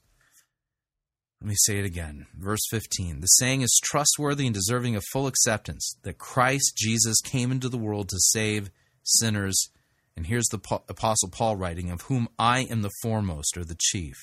Let 1.40 1.48
me 1.48 1.55
say 1.56 1.78
it 1.78 1.85
again. 1.85 2.27
Verse 2.36 2.66
15. 2.70 3.20
The 3.20 3.27
saying 3.27 3.62
is 3.62 3.81
trustworthy 3.85 4.47
and 4.47 4.55
deserving 4.55 4.97
of 4.97 5.05
full 5.12 5.28
acceptance 5.28 5.97
that 6.02 6.19
Christ 6.19 6.74
Jesus 6.77 7.20
came 7.20 7.52
into 7.52 7.69
the 7.69 7.78
world 7.78 8.09
to 8.09 8.19
save 8.19 8.70
sinners. 9.05 9.70
And 10.16 10.27
here's 10.27 10.48
the 10.48 10.59
Apostle 10.89 11.28
Paul 11.31 11.55
writing, 11.55 11.90
of 11.90 12.02
whom 12.02 12.28
I 12.39 12.62
am 12.62 12.82
the 12.82 12.90
foremost 13.02 13.56
or 13.56 13.65
the 13.65 13.77
chief. 13.78 14.16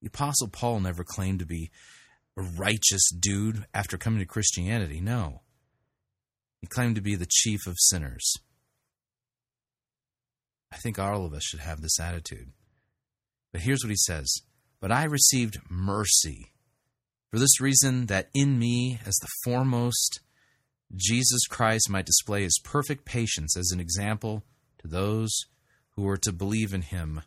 The 0.00 0.06
Apostle 0.06 0.48
Paul 0.48 0.80
never 0.80 1.02
claimed 1.02 1.40
to 1.40 1.46
be 1.46 1.70
a 2.36 2.42
righteous 2.42 3.10
dude 3.10 3.66
after 3.74 3.98
coming 3.98 4.20
to 4.20 4.26
Christianity. 4.26 5.00
No. 5.00 5.42
He 6.60 6.68
claimed 6.68 6.94
to 6.94 7.02
be 7.02 7.16
the 7.16 7.26
chief 7.28 7.66
of 7.66 7.76
sinners. 7.78 8.32
I 10.72 10.76
think 10.76 10.98
all 10.98 11.26
of 11.26 11.34
us 11.34 11.42
should 11.42 11.60
have 11.60 11.82
this 11.82 11.98
attitude. 11.98 12.52
But 13.52 13.62
here's 13.62 13.82
what 13.82 13.90
he 13.90 13.96
says 13.96 14.32
but 14.82 14.90
I 14.90 15.04
received 15.04 15.60
mercy 15.70 16.48
For 17.30 17.38
this 17.38 17.62
reason, 17.62 18.06
that 18.06 18.28
in 18.34 18.58
me, 18.58 18.98
as 19.06 19.14
the 19.14 19.28
foremost, 19.42 20.20
Jesus 20.94 21.46
Christ 21.46 21.88
might 21.88 22.04
display 22.04 22.42
his 22.42 22.60
perfect 22.62 23.06
patience 23.06 23.56
as 23.56 23.70
an 23.70 23.80
example 23.80 24.42
to 24.80 24.88
those 24.88 25.30
who 25.92 26.06
are 26.06 26.18
to 26.18 26.32
believe 26.32 26.74
in 26.74 26.82
him 26.82 27.22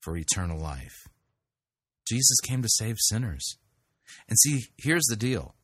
for 0.00 0.16
eternal 0.16 0.58
life. 0.58 1.06
Jesus 2.08 2.40
came 2.42 2.62
to 2.62 2.68
save 2.68 2.96
sinners. 2.98 3.58
And 4.28 4.36
see, 4.36 4.64
here's 4.76 5.06
the 5.08 5.14
deal 5.14 5.54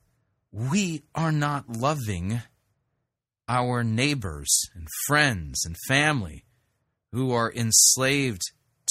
we 0.53 1.03
are 1.17 1.33
not 1.33 1.69
loving 1.69 2.43
our 3.49 3.83
neighbors 3.83 4.71
and 4.75 4.87
friends 5.09 5.65
and 5.65 5.75
family 5.89 6.45
who 7.11 7.33
are 7.33 7.53
enslaved 7.53 8.43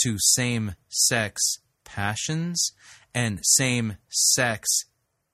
to 0.03 0.17
same 0.19 0.75
sex 0.89 1.61
passions 1.93 2.71
and 3.13 3.39
same 3.43 3.97
sex 4.09 4.67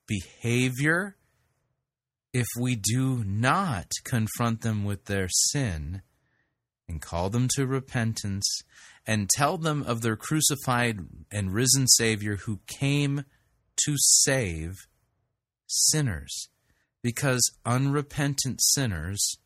behavior 0.07 1.15
if 2.33 2.47
we 2.59 2.75
do 2.75 3.23
not 3.23 3.91
confront 4.03 4.61
them 4.61 4.83
with 4.83 5.05
their 5.05 5.27
sin 5.29 6.01
and 6.87 7.01
call 7.01 7.29
them 7.29 7.47
to 7.55 7.65
repentance 7.65 8.61
and 9.05 9.29
tell 9.29 9.57
them 9.57 9.83
of 9.83 10.01
their 10.01 10.15
crucified 10.15 10.99
and 11.31 11.53
risen 11.53 11.87
Savior 11.87 12.37
who 12.37 12.59
came 12.67 13.23
to 13.85 13.95
save 13.97 14.87
sinners. 15.67 16.49
Because 17.03 17.51
unrepentant 17.65 18.59
sinners, 18.61 19.37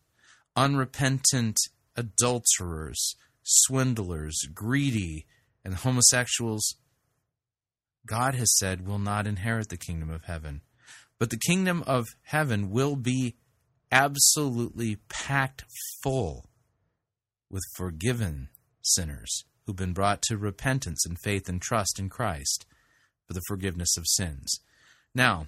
unrepentant 0.55 1.57
adulterers, 1.95 3.15
swindlers, 3.43 4.37
greedy, 4.53 5.25
and 5.63 5.75
homosexuals, 5.75 6.75
God 8.05 8.35
has 8.35 8.57
said 8.57 8.87
will 8.87 8.99
not 8.99 9.27
inherit 9.27 9.69
the 9.69 9.77
kingdom 9.77 10.09
of 10.09 10.25
heaven. 10.25 10.61
But 11.19 11.29
the 11.29 11.37
kingdom 11.37 11.83
of 11.85 12.07
heaven 12.23 12.71
will 12.71 12.95
be 12.95 13.35
absolutely 13.91 14.97
packed 15.09 15.65
full 16.03 16.45
with 17.49 17.63
forgiven 17.75 18.49
sinners 18.81 19.43
who've 19.65 19.75
been 19.75 19.93
brought 19.93 20.21
to 20.23 20.37
repentance 20.37 21.05
and 21.05 21.19
faith 21.19 21.47
and 21.47 21.61
trust 21.61 21.99
in 21.99 22.09
Christ 22.09 22.65
for 23.27 23.33
the 23.33 23.41
forgiveness 23.47 23.95
of 23.97 24.07
sins. 24.07 24.59
Now, 25.13 25.47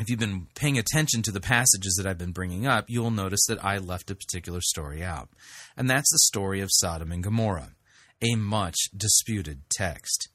if 0.00 0.08
you've 0.08 0.18
been 0.18 0.46
paying 0.54 0.78
attention 0.78 1.22
to 1.22 1.30
the 1.30 1.40
passages 1.40 1.94
that 1.96 2.08
I've 2.08 2.18
been 2.18 2.32
bringing 2.32 2.66
up, 2.66 2.86
you'll 2.88 3.10
notice 3.10 3.44
that 3.48 3.62
I 3.62 3.76
left 3.76 4.10
a 4.10 4.14
particular 4.14 4.60
story 4.62 5.04
out. 5.04 5.28
And 5.76 5.90
that's 5.90 6.10
the 6.10 6.18
story 6.18 6.60
of 6.60 6.70
Sodom 6.72 7.12
and 7.12 7.22
Gomorrah, 7.22 7.74
a 8.22 8.34
much 8.34 8.76
disputed 8.96 9.62
text. 9.70 10.28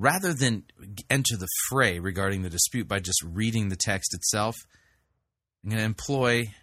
Rather 0.00 0.32
than 0.32 0.64
enter 1.10 1.36
the 1.36 1.46
fray 1.68 1.98
regarding 1.98 2.40
the 2.40 2.48
dispute 2.48 2.88
by 2.88 2.98
just 2.98 3.22
reading 3.22 3.68
the 3.68 3.76
text 3.76 4.14
itself, 4.14 4.56
I'm 5.62 5.68
going 5.68 5.78
to 5.80 5.84
employ 5.84 6.54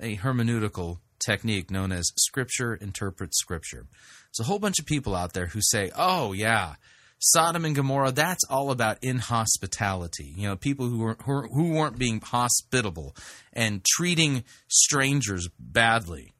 a 0.00 0.16
hermeneutical 0.16 0.98
technique 1.24 1.70
known 1.70 1.92
as 1.92 2.10
Scripture 2.18 2.74
interprets 2.74 3.38
Scripture. 3.38 3.86
There's 3.92 4.44
a 4.44 4.48
whole 4.48 4.58
bunch 4.58 4.80
of 4.80 4.86
people 4.86 5.14
out 5.14 5.32
there 5.32 5.46
who 5.46 5.60
say, 5.62 5.92
oh, 5.96 6.32
yeah, 6.32 6.74
Sodom 7.20 7.64
and 7.64 7.76
Gomorrah, 7.76 8.10
that's 8.10 8.42
all 8.50 8.72
about 8.72 8.98
inhospitality. 9.00 10.34
You 10.36 10.48
know, 10.48 10.56
people 10.56 10.88
who, 10.88 10.98
were, 10.98 11.18
who, 11.24 11.42
who 11.42 11.70
weren't 11.74 11.98
being 11.98 12.20
hospitable 12.20 13.14
and 13.52 13.84
treating 13.84 14.42
strangers 14.66 15.48
badly. 15.56 16.32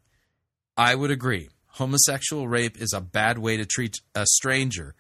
I 0.76 0.96
would 0.96 1.12
agree. 1.12 1.50
Homosexual 1.74 2.48
rape 2.48 2.80
is 2.80 2.92
a 2.92 3.00
bad 3.00 3.38
way 3.38 3.56
to 3.58 3.64
treat 3.64 3.94
a 4.16 4.26
stranger. 4.26 4.96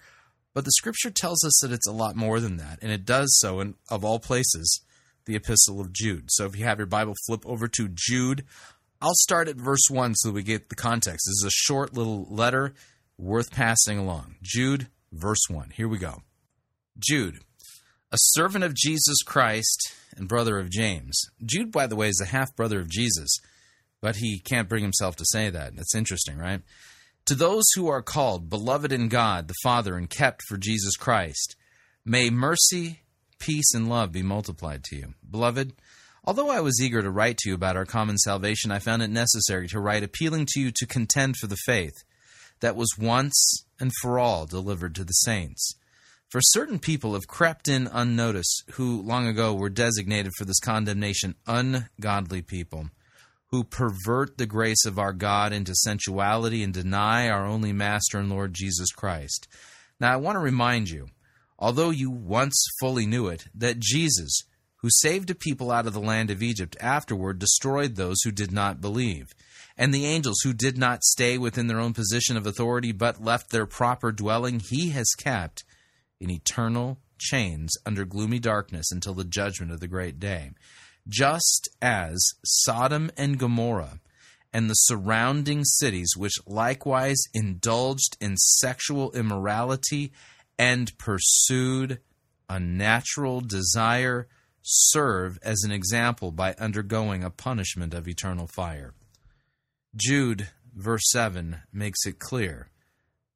But 0.54 0.64
the 0.64 0.72
scripture 0.72 1.10
tells 1.10 1.44
us 1.44 1.58
that 1.62 1.72
it's 1.72 1.86
a 1.86 1.92
lot 1.92 2.16
more 2.16 2.40
than 2.40 2.56
that, 2.56 2.80
and 2.82 2.90
it 2.90 3.04
does 3.04 3.38
so 3.38 3.60
in, 3.60 3.74
of 3.88 4.04
all 4.04 4.18
places, 4.18 4.80
the 5.24 5.36
Epistle 5.36 5.80
of 5.80 5.92
Jude. 5.92 6.24
So 6.28 6.46
if 6.46 6.56
you 6.56 6.64
have 6.64 6.78
your 6.78 6.86
Bible, 6.86 7.14
flip 7.26 7.46
over 7.46 7.68
to 7.68 7.88
Jude. 7.92 8.44
I'll 9.00 9.14
start 9.14 9.48
at 9.48 9.56
verse 9.56 9.88
1 9.88 10.14
so 10.16 10.30
we 10.30 10.42
get 10.42 10.68
the 10.68 10.74
context. 10.74 11.26
This 11.26 11.42
is 11.42 11.44
a 11.46 11.50
short 11.50 11.94
little 11.94 12.26
letter 12.28 12.74
worth 13.16 13.52
passing 13.52 13.98
along. 13.98 14.36
Jude, 14.42 14.88
verse 15.12 15.48
1. 15.48 15.70
Here 15.70 15.88
we 15.88 15.98
go. 15.98 16.22
Jude, 16.98 17.40
a 18.12 18.16
servant 18.18 18.64
of 18.64 18.74
Jesus 18.74 19.22
Christ 19.22 19.94
and 20.16 20.28
brother 20.28 20.58
of 20.58 20.70
James. 20.70 21.20
Jude, 21.44 21.70
by 21.70 21.86
the 21.86 21.96
way, 21.96 22.08
is 22.08 22.16
the 22.16 22.26
half 22.26 22.54
brother 22.56 22.80
of 22.80 22.88
Jesus, 22.88 23.38
but 24.00 24.16
he 24.16 24.38
can't 24.38 24.68
bring 24.68 24.82
himself 24.82 25.16
to 25.16 25.24
say 25.26 25.48
that. 25.48 25.76
That's 25.76 25.94
interesting, 25.94 26.36
right? 26.36 26.60
To 27.30 27.36
those 27.36 27.62
who 27.76 27.86
are 27.86 28.02
called, 28.02 28.50
beloved 28.50 28.90
in 28.90 29.06
God 29.06 29.46
the 29.46 29.54
Father, 29.62 29.96
and 29.96 30.10
kept 30.10 30.42
for 30.48 30.56
Jesus 30.56 30.96
Christ, 30.96 31.54
may 32.04 32.28
mercy, 32.28 33.02
peace, 33.38 33.72
and 33.72 33.88
love 33.88 34.10
be 34.10 34.20
multiplied 34.20 34.82
to 34.86 34.96
you. 34.96 35.14
Beloved, 35.30 35.74
Although 36.24 36.50
I 36.50 36.58
was 36.58 36.80
eager 36.82 37.00
to 37.02 37.08
write 37.08 37.38
to 37.38 37.50
you 37.50 37.54
about 37.54 37.76
our 37.76 37.86
common 37.86 38.18
salvation, 38.18 38.72
I 38.72 38.80
found 38.80 39.02
it 39.02 39.10
necessary 39.10 39.68
to 39.68 39.78
write 39.78 40.02
appealing 40.02 40.46
to 40.50 40.60
you 40.60 40.72
to 40.74 40.86
contend 40.86 41.36
for 41.36 41.46
the 41.46 41.56
faith 41.64 42.02
that 42.58 42.74
was 42.74 42.98
once 42.98 43.64
and 43.78 43.92
for 44.02 44.18
all 44.18 44.44
delivered 44.44 44.96
to 44.96 45.04
the 45.04 45.12
saints. 45.12 45.76
For 46.30 46.40
certain 46.40 46.80
people 46.80 47.14
have 47.14 47.28
crept 47.28 47.68
in 47.68 47.86
unnoticed, 47.92 48.64
who 48.72 49.02
long 49.02 49.28
ago 49.28 49.54
were 49.54 49.70
designated 49.70 50.32
for 50.36 50.44
this 50.44 50.58
condemnation 50.58 51.36
ungodly 51.46 52.42
people, 52.42 52.90
who 53.50 53.64
pervert 53.64 54.38
the 54.38 54.46
grace 54.46 54.84
of 54.84 54.98
our 54.98 55.12
God 55.12 55.52
into 55.52 55.74
sensuality 55.74 56.62
and 56.62 56.72
deny 56.72 57.28
our 57.28 57.44
only 57.44 57.72
Master 57.72 58.18
and 58.18 58.30
Lord 58.30 58.54
Jesus 58.54 58.92
Christ. 58.92 59.48
Now 59.98 60.12
I 60.12 60.16
want 60.16 60.36
to 60.36 60.40
remind 60.40 60.88
you, 60.88 61.08
although 61.58 61.90
you 61.90 62.10
once 62.10 62.64
fully 62.78 63.06
knew 63.06 63.26
it, 63.26 63.46
that 63.54 63.80
Jesus, 63.80 64.42
who 64.76 64.88
saved 64.90 65.30
a 65.30 65.34
people 65.34 65.72
out 65.72 65.86
of 65.86 65.92
the 65.92 66.00
land 66.00 66.30
of 66.30 66.42
Egypt, 66.42 66.76
afterward 66.80 67.38
destroyed 67.38 67.96
those 67.96 68.22
who 68.22 68.30
did 68.30 68.52
not 68.52 68.80
believe. 68.80 69.26
And 69.76 69.92
the 69.92 70.06
angels 70.06 70.40
who 70.44 70.52
did 70.52 70.78
not 70.78 71.02
stay 71.02 71.38
within 71.38 71.66
their 71.66 71.80
own 71.80 71.92
position 71.92 72.36
of 72.36 72.46
authority, 72.46 72.92
but 72.92 73.22
left 73.22 73.50
their 73.50 73.66
proper 73.66 74.12
dwelling, 74.12 74.60
he 74.60 74.90
has 74.90 75.08
kept 75.18 75.64
in 76.20 76.30
eternal 76.30 76.98
chains 77.18 77.72
under 77.84 78.04
gloomy 78.04 78.38
darkness 78.38 78.92
until 78.92 79.14
the 79.14 79.24
judgment 79.24 79.72
of 79.72 79.80
the 79.80 79.88
great 79.88 80.20
day. 80.20 80.52
Just 81.10 81.68
as 81.82 82.24
Sodom 82.44 83.10
and 83.16 83.38
Gomorrah 83.38 84.00
and 84.52 84.70
the 84.70 84.74
surrounding 84.74 85.64
cities, 85.64 86.12
which 86.16 86.38
likewise 86.46 87.20
indulged 87.34 88.16
in 88.20 88.36
sexual 88.36 89.12
immorality 89.12 90.12
and 90.58 90.96
pursued 90.98 92.00
a 92.48 92.58
natural 92.60 93.40
desire 93.40 94.28
serve 94.62 95.38
as 95.42 95.62
an 95.64 95.72
example 95.72 96.30
by 96.30 96.54
undergoing 96.58 97.24
a 97.24 97.30
punishment 97.30 97.92
of 97.92 98.06
eternal 98.06 98.46
fire. 98.46 98.94
Jude, 99.96 100.48
verse 100.74 101.10
7, 101.10 101.62
makes 101.72 102.06
it 102.06 102.18
clear 102.18 102.68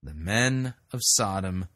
the 0.02 0.14
men 0.14 0.74
of 0.92 1.00
Sodom 1.02 1.66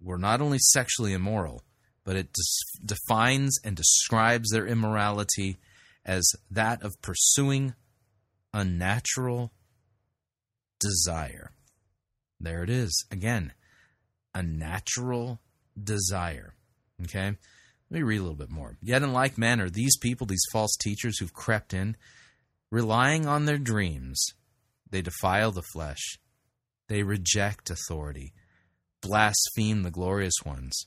were 0.00 0.18
not 0.18 0.40
only 0.40 0.58
sexually 0.58 1.12
immoral, 1.12 1.62
but 2.10 2.16
it 2.16 2.36
defines 2.84 3.56
and 3.64 3.76
describes 3.76 4.50
their 4.50 4.66
immorality 4.66 5.58
as 6.04 6.28
that 6.50 6.82
of 6.82 7.00
pursuing 7.00 7.72
unnatural 8.52 9.52
desire. 10.80 11.52
There 12.40 12.64
it 12.64 12.68
is. 12.68 13.06
Again, 13.12 13.52
a 14.34 14.42
natural 14.42 15.38
desire. 15.80 16.54
Okay? 17.04 17.26
Let 17.26 17.36
me 17.88 18.02
read 18.02 18.18
a 18.18 18.22
little 18.22 18.34
bit 18.34 18.50
more. 18.50 18.76
Yet, 18.82 19.04
in 19.04 19.12
like 19.12 19.38
manner, 19.38 19.70
these 19.70 19.96
people, 19.96 20.26
these 20.26 20.48
false 20.50 20.74
teachers 20.80 21.20
who've 21.20 21.32
crept 21.32 21.72
in, 21.72 21.96
relying 22.72 23.28
on 23.28 23.44
their 23.44 23.56
dreams, 23.56 24.20
they 24.90 25.00
defile 25.00 25.52
the 25.52 25.62
flesh, 25.62 26.18
they 26.88 27.04
reject 27.04 27.70
authority, 27.70 28.32
blaspheme 29.00 29.84
the 29.84 29.92
glorious 29.92 30.34
ones. 30.44 30.86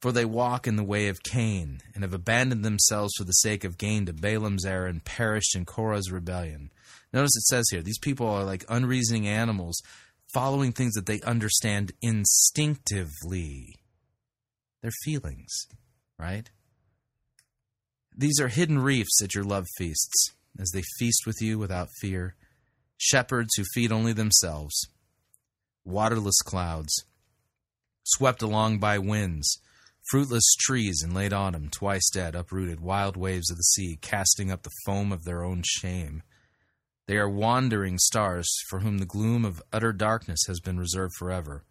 For 0.00 0.12
they 0.12 0.24
walk 0.24 0.66
in 0.66 0.76
the 0.76 0.84
way 0.84 1.08
of 1.08 1.22
Cain, 1.22 1.80
and 1.94 2.02
have 2.02 2.14
abandoned 2.14 2.64
themselves 2.64 3.12
for 3.16 3.24
the 3.24 3.32
sake 3.32 3.64
of 3.64 3.76
gain 3.76 4.06
to 4.06 4.14
Balaam's 4.14 4.64
error, 4.64 4.86
and 4.86 5.04
perished 5.04 5.54
in 5.54 5.66
Korah's 5.66 6.10
rebellion. 6.10 6.70
Notice 7.12 7.36
it 7.36 7.42
says 7.42 7.66
here, 7.70 7.82
these 7.82 7.98
people 7.98 8.26
are 8.26 8.44
like 8.44 8.64
unreasoning 8.68 9.28
animals, 9.28 9.82
following 10.32 10.72
things 10.72 10.94
that 10.94 11.06
they 11.06 11.20
understand 11.20 11.92
instinctively. 12.00 13.76
Their 14.80 14.92
feelings, 15.04 15.66
right? 16.18 16.48
These 18.16 18.40
are 18.40 18.48
hidden 18.48 18.78
reefs 18.78 19.22
at 19.22 19.34
your 19.34 19.44
love 19.44 19.66
feasts. 19.76 20.32
as 20.58 20.70
they 20.70 20.82
feast 20.98 21.22
with 21.26 21.40
you 21.40 21.58
without 21.58 21.88
fear, 22.00 22.34
shepherds 22.96 23.54
who 23.56 23.64
feed 23.72 23.92
only 23.92 24.12
themselves, 24.12 24.88
waterless 25.84 26.40
clouds, 26.42 27.04
swept 28.04 28.42
along 28.42 28.78
by 28.78 28.98
winds, 28.98 29.58
fruitless 30.08 30.54
trees 30.60 31.02
in 31.04 31.14
late 31.14 31.32
autumn, 31.32 31.68
twice 31.70 32.08
dead, 32.10 32.34
uprooted, 32.34 32.80
wild 32.80 33.16
waves 33.16 33.50
of 33.50 33.56
the 33.56 33.62
sea, 33.62 33.98
casting 34.00 34.50
up 34.50 34.62
the 34.62 34.70
foam 34.86 35.12
of 35.12 35.24
their 35.24 35.42
own 35.42 35.62
shame. 35.64 36.22
They 37.06 37.16
are 37.16 37.28
wandering 37.28 37.98
stars 37.98 38.48
for 38.68 38.80
whom 38.80 38.98
the 38.98 39.06
gloom 39.06 39.44
of 39.44 39.62
utter 39.72 39.92
darkness 39.92 40.40
has 40.46 40.60
been 40.60 40.78
reserved 40.78 41.14
forever. 41.18 41.64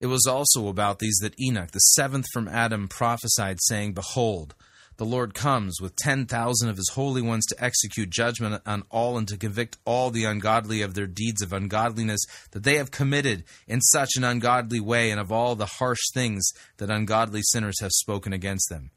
It 0.00 0.06
was 0.06 0.26
also 0.26 0.68
about 0.68 1.00
these 1.00 1.18
that 1.22 1.38
Enoch, 1.40 1.72
the 1.72 1.80
seventh 1.80 2.26
from 2.32 2.46
Adam, 2.46 2.86
prophesied, 2.86 3.58
saying, 3.62 3.94
Behold, 3.94 4.54
the 4.98 5.04
Lord 5.04 5.32
comes 5.32 5.80
with 5.80 5.96
ten 5.96 6.26
thousand 6.26 6.68
of 6.68 6.76
his 6.76 6.90
holy 6.90 7.22
ones 7.22 7.46
to 7.46 7.64
execute 7.64 8.10
judgment 8.10 8.60
on 8.66 8.82
all 8.90 9.16
and 9.16 9.26
to 9.28 9.36
convict 9.36 9.78
all 9.84 10.10
the 10.10 10.24
ungodly 10.24 10.82
of 10.82 10.94
their 10.94 11.06
deeds 11.06 11.40
of 11.40 11.52
ungodliness 11.52 12.20
that 12.50 12.64
they 12.64 12.76
have 12.76 12.90
committed 12.90 13.44
in 13.66 13.80
such 13.80 14.10
an 14.16 14.24
ungodly 14.24 14.80
way, 14.80 15.10
and 15.10 15.20
of 15.20 15.32
all 15.32 15.54
the 15.54 15.66
harsh 15.66 16.02
things 16.12 16.50
that 16.76 16.90
ungodly 16.90 17.40
sinners 17.42 17.80
have 17.80 17.92
spoken 17.92 18.32
against 18.32 18.68
them. 18.68 18.90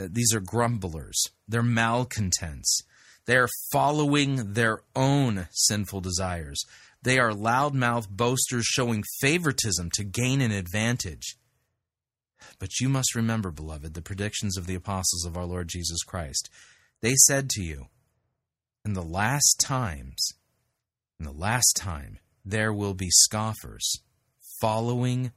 Uh, 0.00 0.06
these 0.10 0.32
are 0.32 0.40
grumblers, 0.40 1.20
they're 1.46 1.62
malcontents. 1.62 2.82
They 3.26 3.36
are 3.36 3.48
following 3.72 4.52
their 4.52 4.82
own 4.94 5.48
sinful 5.50 6.00
desires. 6.00 6.62
They 7.02 7.18
are 7.18 7.32
loudmouth 7.32 8.08
boasters 8.08 8.64
showing 8.64 9.02
favoritism 9.20 9.90
to 9.94 10.04
gain 10.04 10.40
an 10.40 10.52
advantage. 10.52 11.36
But 12.58 12.80
you 12.80 12.88
must 12.88 13.14
remember, 13.14 13.50
beloved, 13.50 13.94
the 13.94 14.02
predictions 14.02 14.56
of 14.56 14.66
the 14.66 14.74
apostles 14.74 15.24
of 15.24 15.36
our 15.36 15.44
Lord 15.44 15.68
Jesus 15.68 16.02
Christ. 16.02 16.50
They 17.02 17.14
said 17.26 17.48
to 17.50 17.62
you, 17.62 17.86
In 18.84 18.94
the 18.94 19.02
last 19.02 19.60
times, 19.60 20.32
in 21.18 21.26
the 21.26 21.32
last 21.32 21.76
time, 21.76 22.18
there 22.44 22.72
will 22.72 22.94
be 22.94 23.10
scoffers 23.10 24.00
following 24.60 25.32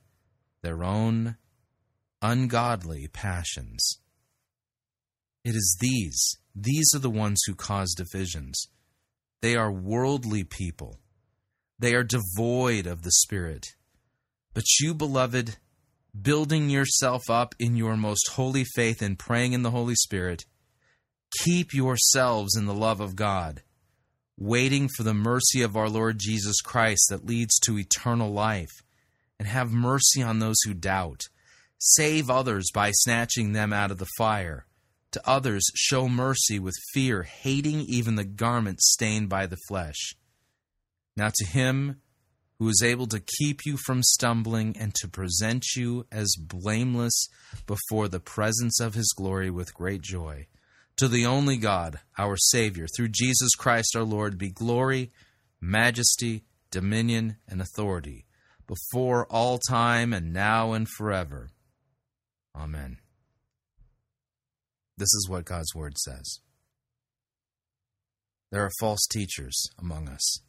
their 0.61 0.83
own 0.83 1.37
ungodly 2.21 3.07
passions. 3.07 3.99
It 5.43 5.55
is 5.55 5.77
these, 5.79 6.37
these 6.53 6.89
are 6.93 6.99
the 6.99 7.09
ones 7.09 7.41
who 7.45 7.55
cause 7.55 7.93
divisions. 7.95 8.67
They 9.41 9.55
are 9.55 9.71
worldly 9.71 10.43
people. 10.43 10.99
They 11.79 11.95
are 11.95 12.03
devoid 12.03 12.85
of 12.85 13.03
the 13.03 13.11
Spirit. 13.11 13.67
But 14.53 14.65
you, 14.79 14.93
beloved, 14.93 15.57
building 16.19 16.69
yourself 16.69 17.29
up 17.29 17.55
in 17.59 17.75
your 17.75 17.95
most 17.97 18.29
holy 18.31 18.63
faith 18.63 19.01
and 19.01 19.19
praying 19.19 19.53
in 19.53 19.63
the 19.63 19.71
Holy 19.71 19.95
Spirit, 19.95 20.45
keep 21.43 21.73
yourselves 21.73 22.55
in 22.55 22.65
the 22.65 22.73
love 22.73 22.99
of 22.99 23.15
God, 23.15 23.63
waiting 24.37 24.87
for 24.95 25.03
the 25.03 25.13
mercy 25.13 25.61
of 25.61 25.75
our 25.75 25.89
Lord 25.89 26.17
Jesus 26.19 26.61
Christ 26.61 27.07
that 27.09 27.25
leads 27.25 27.57
to 27.59 27.77
eternal 27.77 28.31
life, 28.31 28.71
and 29.37 29.47
have 29.47 29.71
mercy 29.71 30.21
on 30.21 30.39
those 30.39 30.59
who 30.65 30.73
doubt. 30.73 31.23
Save 31.77 32.29
others 32.29 32.69
by 32.73 32.91
snatching 32.91 33.53
them 33.53 33.71
out 33.71 33.91
of 33.91 33.99
the 33.99 34.09
fire. 34.17 34.65
To 35.11 35.21
others, 35.27 35.63
show 35.75 36.07
mercy 36.07 36.59
with 36.59 36.75
fear, 36.93 37.23
hating 37.23 37.81
even 37.81 38.15
the 38.15 38.25
garment 38.25 38.81
stained 38.81 39.29
by 39.29 39.47
the 39.47 39.57
flesh. 39.67 40.13
Now, 41.15 41.31
to 41.33 41.45
him 41.45 42.01
who 42.59 42.67
is 42.67 42.83
able 42.83 43.07
to 43.07 43.21
keep 43.39 43.65
you 43.65 43.77
from 43.77 44.03
stumbling 44.03 44.75
and 44.77 44.93
to 44.93 45.07
present 45.07 45.65
you 45.77 46.05
as 46.11 46.35
blameless 46.37 47.27
before 47.65 48.09
the 48.09 48.19
presence 48.19 48.81
of 48.81 48.93
his 48.93 49.13
glory 49.15 49.49
with 49.49 49.73
great 49.73 50.01
joy. 50.01 50.45
To 50.97 51.07
the 51.07 51.25
only 51.25 51.55
God, 51.55 52.01
our 52.17 52.35
Savior, 52.35 52.85
through 52.93 53.07
Jesus 53.09 53.55
Christ 53.57 53.95
our 53.95 54.03
Lord, 54.03 54.37
be 54.37 54.49
glory, 54.49 55.11
majesty, 55.61 56.43
dominion, 56.69 57.37
and 57.47 57.61
authority, 57.61 58.25
before 58.67 59.25
all 59.27 59.57
time 59.57 60.11
and 60.11 60.33
now 60.33 60.73
and 60.73 60.87
forever. 60.89 61.51
Amen. 62.53 62.97
This 64.97 65.13
is 65.13 65.29
what 65.29 65.45
God's 65.45 65.73
Word 65.73 65.97
says. 65.97 66.41
There 68.51 68.65
are 68.65 68.71
false 68.81 69.07
teachers 69.09 69.69
among 69.79 70.09
us 70.09 70.41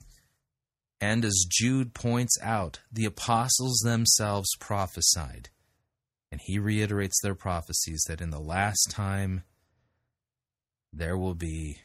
and 1.00 1.24
as 1.24 1.46
Jude 1.48 1.94
points 1.94 2.36
out, 2.42 2.80
the 2.92 3.06
apostles 3.06 3.78
themselves 3.78 4.50
prophesied. 4.58 5.48
And 6.30 6.40
he 6.44 6.58
reiterates 6.58 7.20
their 7.22 7.34
prophecies 7.34 8.04
that 8.06 8.20
in 8.20 8.30
the 8.30 8.38
last 8.40 8.90
time 8.90 9.42
there 10.92 11.16
will 11.16 11.34
be 11.34 11.78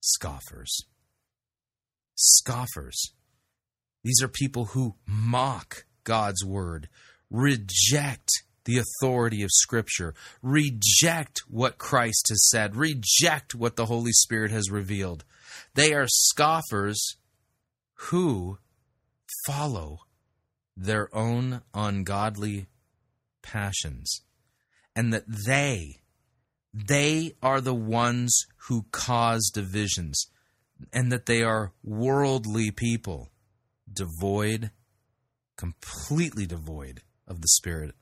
scoffers. 0.00 0.84
Scoffers. 2.16 3.12
These 4.02 4.20
are 4.22 4.28
people 4.28 4.66
who 4.66 4.96
mock 5.06 5.86
God's 6.02 6.44
word, 6.44 6.88
reject 7.30 8.28
the 8.64 8.78
authority 8.78 9.42
of 9.42 9.50
Scripture, 9.52 10.14
reject 10.42 11.42
what 11.48 11.78
Christ 11.78 12.26
has 12.28 12.48
said, 12.50 12.76
reject 12.76 13.54
what 13.54 13.76
the 13.76 13.86
Holy 13.86 14.12
Spirit 14.12 14.50
has 14.50 14.70
revealed. 14.70 15.24
They 15.74 15.94
are 15.94 16.06
scoffers 16.08 17.16
who 17.94 18.58
follow 19.46 20.00
their 20.76 21.14
own 21.14 21.62
ungodly 21.72 22.66
passions 23.42 24.22
and 24.96 25.12
that 25.12 25.24
they 25.26 26.00
they 26.72 27.36
are 27.40 27.60
the 27.60 27.74
ones 27.74 28.46
who 28.66 28.86
cause 28.90 29.50
divisions 29.54 30.26
and 30.92 31.12
that 31.12 31.26
they 31.26 31.42
are 31.42 31.72
worldly 31.84 32.70
people 32.72 33.30
devoid 33.92 34.70
completely 35.56 36.46
devoid 36.46 37.02
of 37.28 37.40
the 37.40 37.48
spirit 37.48 37.94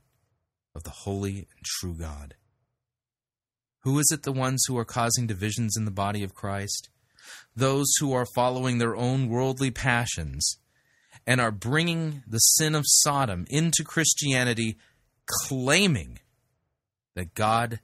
of 0.74 0.84
the 0.84 0.90
holy 0.90 1.36
and 1.36 1.64
true 1.64 1.94
God. 1.94 2.34
Who 3.80 3.98
is 3.98 4.10
it 4.12 4.22
the 4.22 4.32
ones 4.32 4.64
who 4.66 4.78
are 4.78 4.84
causing 4.84 5.26
divisions 5.26 5.76
in 5.76 5.84
the 5.84 5.90
body 5.90 6.22
of 6.22 6.34
Christ 6.34 6.88
those 7.54 7.92
who 8.00 8.12
are 8.12 8.26
following 8.34 8.78
their 8.78 8.96
own 8.96 9.28
worldly 9.28 9.70
passions 9.70 10.58
and 11.26 11.40
are 11.40 11.50
bringing 11.50 12.22
the 12.26 12.38
sin 12.38 12.74
of 12.74 12.84
Sodom 12.86 13.46
into 13.48 13.84
Christianity, 13.84 14.76
claiming 15.46 16.18
that 17.14 17.34
God 17.34 17.80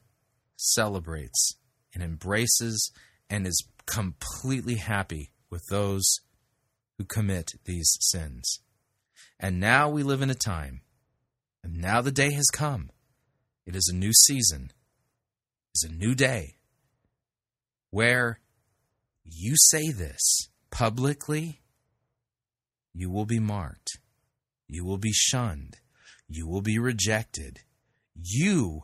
celebrates 0.57 1.55
and 1.95 2.03
embraces 2.03 2.91
and 3.31 3.47
is 3.47 3.65
completely 3.87 4.77
happy 4.77 5.31
with 5.51 5.63
those 5.71 6.05
who 6.97 7.05
commit 7.05 7.53
these 7.65 7.97
sins. 8.01 8.61
And 9.39 9.61
now 9.61 9.89
we 9.89 10.03
live 10.03 10.21
in 10.21 10.31
a 10.31 10.35
time, 10.35 10.83
and 11.63 11.81
now 11.81 12.01
the 12.01 12.11
day 12.11 12.33
has 12.33 12.49
come. 12.53 12.91
It 13.67 13.77
is 13.77 13.89
a 13.93 13.97
new 13.97 14.13
season, 14.13 14.73
it 15.69 15.77
is 15.77 15.91
a 15.91 15.93
new 15.93 16.15
day, 16.15 16.57
where 17.91 18.41
you 19.31 19.55
say 19.57 19.91
this 19.91 20.49
publicly, 20.71 21.61
you 22.95 23.11
will 23.11 23.27
be 23.27 23.39
marked. 23.39 23.99
You 24.67 24.85
will 24.85 24.99
be 24.99 25.13
shunned. 25.13 25.77
You 26.29 26.47
will 26.47 26.63
be 26.63 26.79
rejected. 26.79 27.61
You 28.15 28.83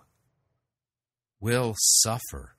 will 1.40 1.74
suffer 1.78 2.56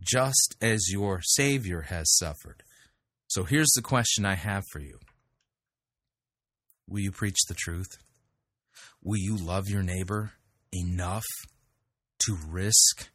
just 0.00 0.56
as 0.60 0.90
your 0.90 1.20
Savior 1.22 1.82
has 1.82 2.14
suffered. 2.16 2.62
So 3.28 3.44
here's 3.44 3.70
the 3.74 3.82
question 3.82 4.24
I 4.24 4.34
have 4.34 4.64
for 4.70 4.80
you 4.80 4.98
Will 6.88 7.00
you 7.00 7.12
preach 7.12 7.38
the 7.48 7.54
truth? 7.54 7.98
Will 9.02 9.18
you 9.18 9.36
love 9.36 9.68
your 9.68 9.82
neighbor 9.82 10.32
enough 10.72 11.24
to 12.20 12.36
risk 12.48 13.10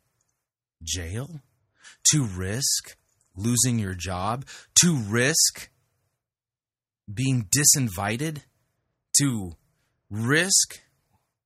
jail? 0.84 1.42
To 2.12 2.24
risk 2.24 2.96
losing 3.36 3.80
your 3.80 3.94
job, 3.94 4.46
to 4.82 4.96
risk 4.96 5.70
being 7.12 7.48
disinvited, 7.50 8.44
to 9.18 9.54
risk 10.10 10.82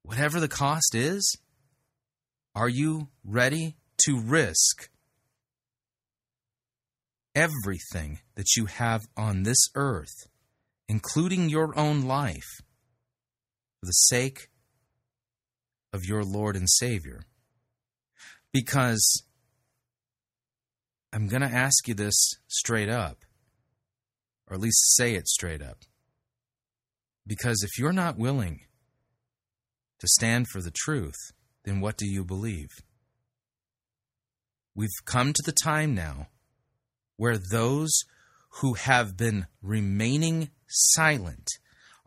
whatever 0.03 0.39
the 0.39 0.47
cost 0.47 0.93
is? 0.93 1.37
Are 2.55 2.69
you 2.69 3.07
ready 3.23 3.77
to 4.05 4.19
risk 4.19 4.89
everything 7.35 8.19
that 8.35 8.55
you 8.55 8.65
have 8.65 9.07
on 9.17 9.43
this 9.43 9.69
earth, 9.75 10.27
including 10.87 11.49
your 11.49 11.77
own 11.77 12.03
life, 12.03 12.61
for 13.79 13.87
the 13.87 13.91
sake 13.91 14.49
of 15.91 16.05
your 16.05 16.23
Lord 16.23 16.55
and 16.55 16.69
Savior? 16.69 17.23
Because 18.51 19.23
I'm 21.13 21.27
going 21.27 21.43
to 21.43 21.47
ask 21.47 21.87
you 21.87 21.93
this 21.93 22.15
straight 22.47 22.89
up, 22.89 23.23
or 24.49 24.55
at 24.55 24.59
least 24.59 24.95
say 24.95 25.13
it 25.13 25.27
straight 25.27 25.61
up. 25.61 25.83
Because 27.27 27.61
if 27.61 27.77
you're 27.77 27.93
not 27.93 28.17
willing 28.17 28.61
to 29.99 30.07
stand 30.07 30.47
for 30.47 30.59
the 30.59 30.73
truth, 30.73 31.31
then 31.65 31.81
what 31.81 31.97
do 31.97 32.07
you 32.07 32.25
believe? 32.25 32.69
We've 34.73 34.89
come 35.05 35.33
to 35.33 35.43
the 35.45 35.51
time 35.51 35.93
now 35.93 36.29
where 37.15 37.37
those 37.37 37.91
who 38.61 38.73
have 38.73 39.15
been 39.15 39.45
remaining 39.61 40.49
silent 40.67 41.47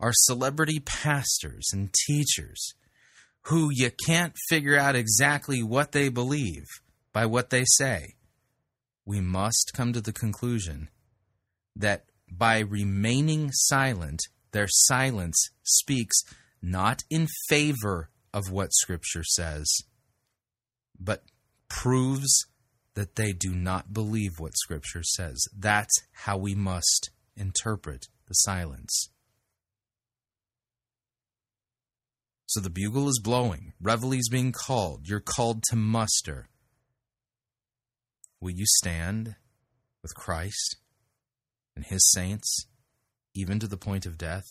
are 0.01 0.11
celebrity 0.13 0.81
pastors 0.81 1.69
and 1.71 1.93
teachers 2.05 2.73
who 3.43 3.69
you 3.71 3.89
can't 4.05 4.35
figure 4.49 4.77
out 4.77 4.97
exactly 4.97 5.63
what 5.63 5.93
they 5.93 6.09
believe 6.09 6.65
by 7.13 7.25
what 7.25 7.51
they 7.51 7.63
say. 7.65 8.16
We 9.07 9.21
must 9.21 9.71
come 9.73 9.93
to 9.93 10.01
the 10.01 10.11
conclusion 10.11 10.89
that 11.77 12.07
by 12.29 12.59
remaining 12.59 13.51
silent, 13.53 14.19
their 14.51 14.67
silence 14.67 15.49
speaks 15.63 16.17
not 16.61 17.03
in 17.09 17.29
favor 17.47 18.09
of 18.33 18.51
what 18.51 18.73
Scripture 18.73 19.23
says, 19.23 19.65
but 20.99 21.23
proves 21.69 22.47
that 22.95 23.15
they 23.15 23.31
do 23.31 23.55
not 23.55 23.93
believe 23.93 24.31
what 24.39 24.57
Scripture 24.57 25.03
says. 25.03 25.41
That's 25.57 26.01
how 26.11 26.35
we 26.35 26.53
must 26.53 27.09
interpret 27.37 28.07
the 28.27 28.33
silence. 28.33 29.07
So 32.45 32.59
the 32.59 32.69
bugle 32.69 33.07
is 33.07 33.21
blowing, 33.23 33.71
reveille's 33.81 34.27
being 34.27 34.51
called, 34.51 35.07
you're 35.07 35.21
called 35.21 35.63
to 35.69 35.77
muster. 35.77 36.49
Will 38.39 38.51
you 38.51 38.65
stand 38.67 39.35
with 40.01 40.13
Christ 40.15 40.77
and 41.75 41.85
his 41.85 42.09
saints, 42.11 42.65
even 43.33 43.59
to 43.59 43.67
the 43.67 43.77
point 43.77 44.05
of 44.05 44.17
death? 44.17 44.45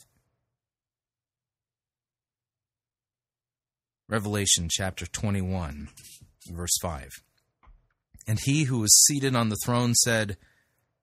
Revelation 4.08 4.68
chapter 4.70 5.06
21, 5.06 5.88
verse 6.50 6.76
5. 6.80 7.10
And 8.28 8.38
he 8.44 8.64
who 8.64 8.80
was 8.80 9.04
seated 9.04 9.34
on 9.36 9.48
the 9.48 9.58
throne 9.64 9.94
said, 9.94 10.36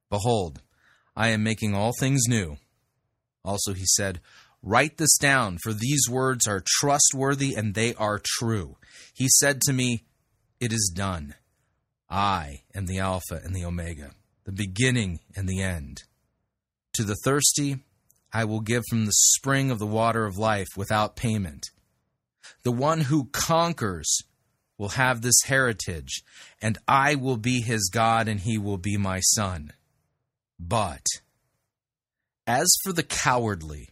Behold, 0.09 0.61
I 1.15 1.29
am 1.29 1.43
making 1.43 1.73
all 1.75 1.91
things 1.99 2.23
new. 2.27 2.57
Also 3.45 3.73
he 3.73 3.85
said, 3.85 4.19
Write 4.61 4.97
this 4.97 5.17
down, 5.17 5.57
for 5.61 5.73
these 5.73 6.07
words 6.09 6.47
are 6.47 6.63
trustworthy 6.65 7.53
and 7.55 7.73
they 7.73 7.93
are 7.95 8.21
true. 8.23 8.77
He 9.13 9.27
said 9.27 9.61
to 9.61 9.73
me, 9.73 10.05
It 10.59 10.71
is 10.71 10.91
done. 10.95 11.35
I 12.13 12.61
am 12.75 12.85
the 12.85 12.99
Alpha 12.99 13.41
and 13.43 13.55
the 13.55 13.65
Omega, 13.65 14.11
the 14.43 14.51
beginning 14.51 15.19
and 15.35 15.49
the 15.49 15.63
end. 15.63 16.03
To 16.93 17.03
the 17.03 17.15
thirsty, 17.25 17.79
I 18.31 18.45
will 18.45 18.59
give 18.59 18.83
from 18.87 19.05
the 19.05 19.11
spring 19.11 19.71
of 19.71 19.79
the 19.79 19.87
water 19.87 20.27
of 20.27 20.37
life 20.37 20.67
without 20.77 21.15
payment. 21.15 21.71
The 22.61 22.71
one 22.71 23.01
who 23.01 23.29
conquers 23.31 24.19
will 24.77 24.89
have 24.89 25.21
this 25.21 25.41
heritage, 25.45 26.21
and 26.61 26.77
I 26.87 27.15
will 27.15 27.37
be 27.37 27.61
his 27.61 27.89
God, 27.91 28.27
and 28.27 28.41
he 28.41 28.59
will 28.59 28.77
be 28.77 28.95
my 28.95 29.19
son. 29.21 29.73
But 30.59 31.05
as 32.45 32.71
for 32.83 32.93
the 32.93 33.01
cowardly, 33.01 33.89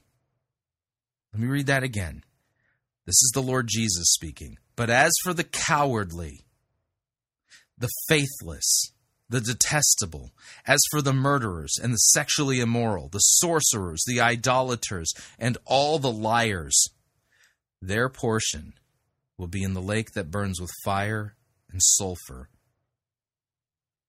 let 1.34 1.42
me 1.42 1.48
read 1.48 1.66
that 1.66 1.84
again. 1.84 2.24
This 3.06 3.16
is 3.24 3.32
the 3.34 3.42
Lord 3.42 3.68
Jesus 3.68 4.12
speaking. 4.12 4.60
But 4.76 4.92
as 4.92 5.12
for 5.24 5.34
the 5.34 5.44
cowardly, 5.44 6.46
the 7.82 7.90
faithless, 8.08 8.94
the 9.28 9.42
detestable, 9.42 10.32
as 10.68 10.80
for 10.92 11.02
the 11.02 11.14
murderers 11.14 11.74
and 11.82 11.94
the 11.94 11.98
sexually 11.98 12.60
immoral, 12.60 13.10
the 13.10 13.20
sorcerers, 13.20 14.04
the 14.06 14.22
idolaters, 14.22 15.12
and 15.40 15.58
all 15.66 16.00
the 16.00 16.12
liars, 16.12 16.90
their 17.82 18.08
portion 18.08 18.74
will 19.38 19.48
be 19.48 19.64
in 19.64 19.74
the 19.74 19.82
lake 19.82 20.12
that 20.12 20.30
burns 20.30 20.62
with 20.62 20.70
fire 20.86 21.36
and 21.72 21.82
sulfur, 21.82 22.50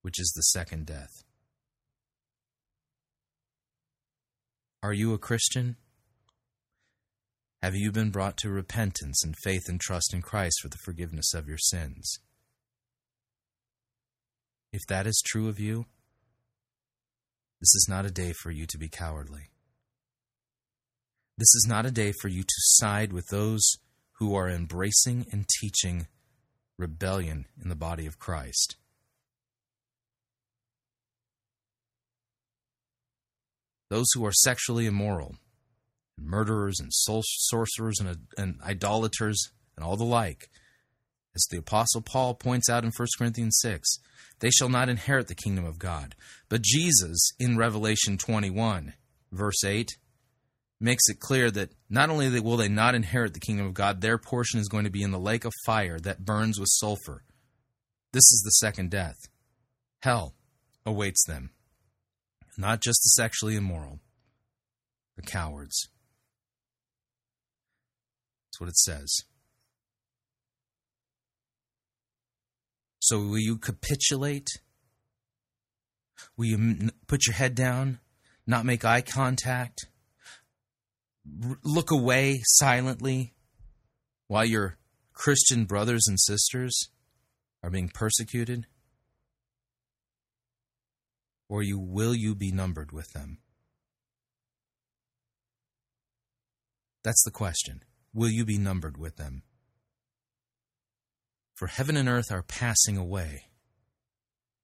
which 0.03 0.20
is 0.20 0.31
the 0.36 0.43
second 0.43 0.86
death. 0.86 1.24
Are 4.82 4.93
you 4.93 5.15
a 5.15 5.19
Christian? 5.19 5.77
Have 7.62 7.77
you 7.77 7.93
been 7.93 8.11
brought 8.11 8.36
to 8.39 8.51
repentance 8.51 9.24
and 9.24 9.35
faith 9.44 9.62
and 9.69 9.81
trust 9.81 10.12
in 10.12 10.20
Christ 10.20 10.57
for 10.61 10.69
the 10.69 10.81
forgiveness 10.85 11.32
of 11.32 11.49
your 11.49 11.59
sins? 11.59 12.19
If 14.73 14.86
that 14.89 15.07
is 15.07 15.23
true 15.24 15.49
of 15.49 15.61
you, 15.61 15.86
this 17.61 17.74
is 17.74 17.86
not 17.89 18.07
a 18.07 18.11
day 18.11 18.32
for 18.32 18.51
you 18.51 18.66
to 18.66 18.78
be 18.78 18.89
cowardly. 18.89 19.51
This 21.39 21.55
is 21.55 21.66
not 21.69 21.86
a 21.86 21.90
day 21.90 22.12
for 22.20 22.28
you 22.28 22.43
to 22.43 22.55
side 22.59 23.12
with 23.12 23.28
those 23.28 23.77
who 24.19 24.35
are 24.35 24.49
embracing 24.49 25.27
and 25.31 25.47
teaching 25.61 26.07
rebellion 26.78 27.47
in 27.62 27.69
the 27.69 27.77
body 27.77 28.07
of 28.07 28.19
Christ. 28.19 28.77
Those 33.90 34.07
who 34.15 34.24
are 34.24 34.32
sexually 34.32 34.86
immoral, 34.86 35.36
murderers 36.19 36.81
and 36.81 36.90
sorcerers 36.93 38.01
and, 38.01 38.16
and 38.39 38.59
idolaters 38.62 39.51
and 39.77 39.85
all 39.85 39.97
the 39.97 40.05
like. 40.05 40.49
As 41.35 41.47
the 41.51 41.59
Apostle 41.59 42.03
Paul 42.03 42.35
points 42.35 42.69
out 42.69 42.85
in 42.85 42.90
1 42.97 43.09
Corinthians 43.19 43.59
6, 43.61 43.99
they 44.43 44.51
shall 44.51 44.69
not 44.69 44.89
inherit 44.89 45.28
the 45.28 45.36
kingdom 45.36 45.64
of 45.64 45.78
God. 45.78 46.16
But 46.48 46.62
Jesus, 46.62 47.31
in 47.39 47.56
Revelation 47.56 48.19
21, 48.19 48.93
verse 49.31 49.64
8, 49.64 49.89
makes 50.81 51.05
it 51.09 51.20
clear 51.20 51.48
that 51.52 51.70
not 51.89 52.10
only 52.10 52.40
will 52.40 52.56
they 52.56 52.69
not 52.69 52.97
inherit 52.97 53.35
the 53.35 53.40
kingdom 53.40 53.66
of 53.66 53.73
God, 53.73 54.01
their 54.01 54.19
portion 54.19 54.59
is 54.59 54.69
going 54.69 54.82
to 54.82 54.90
be 54.90 55.05
in 55.05 55.12
the 55.12 55.19
lake 55.19 55.44
of 55.44 55.52
fire 55.64 56.01
that 56.01 56.24
burns 56.24 56.59
with 56.59 56.69
sulfur. 56.73 57.23
This 58.12 58.24
is 58.24 58.43
the 58.44 58.66
second 58.66 58.90
death. 58.90 59.14
Hell 60.01 60.35
awaits 60.85 61.24
them. 61.24 61.51
Not 62.59 62.82
just 62.82 63.01
the 63.05 63.10
sexually 63.10 63.55
immoral, 63.55 64.01
the 65.14 65.23
cowards. 65.23 65.89
That's 68.48 68.60
what 68.60 68.69
it 68.69 68.77
says. 68.77 69.20
So, 73.05 73.19
will 73.19 73.41
you 73.41 73.59
capitulate? 73.59 74.47
Will 76.37 76.45
you 76.45 76.91
put 77.09 77.27
your 77.27 77.35
head 77.35 77.57
down, 77.57 77.99
not 78.47 78.65
make 78.65 78.85
eye 78.85 79.01
contact, 79.01 79.89
look 81.65 81.91
away 81.91 82.43
silently 82.45 83.35
while 84.29 84.45
your 84.45 84.79
Christian 85.15 85.65
brothers 85.65 86.07
and 86.07 86.20
sisters 86.20 86.91
are 87.61 87.70
being 87.70 87.89
persecuted? 87.89 88.69
Or 91.49 91.65
you, 91.65 91.81
will 91.81 92.15
you 92.15 92.37
be 92.37 92.53
numbered 92.53 92.93
with 92.93 93.12
them? 93.15 93.39
That's 97.03 97.24
the 97.24 97.33
question. 97.33 97.83
Will 98.15 98.31
you 98.31 98.45
be 98.45 98.59
numbered 98.59 98.97
with 98.97 99.16
them? 99.16 99.43
For 101.62 101.68
heaven 101.68 101.97
and 101.97 102.09
earth 102.09 102.32
are 102.32 102.43
passing 102.43 102.97
away. 102.97 103.44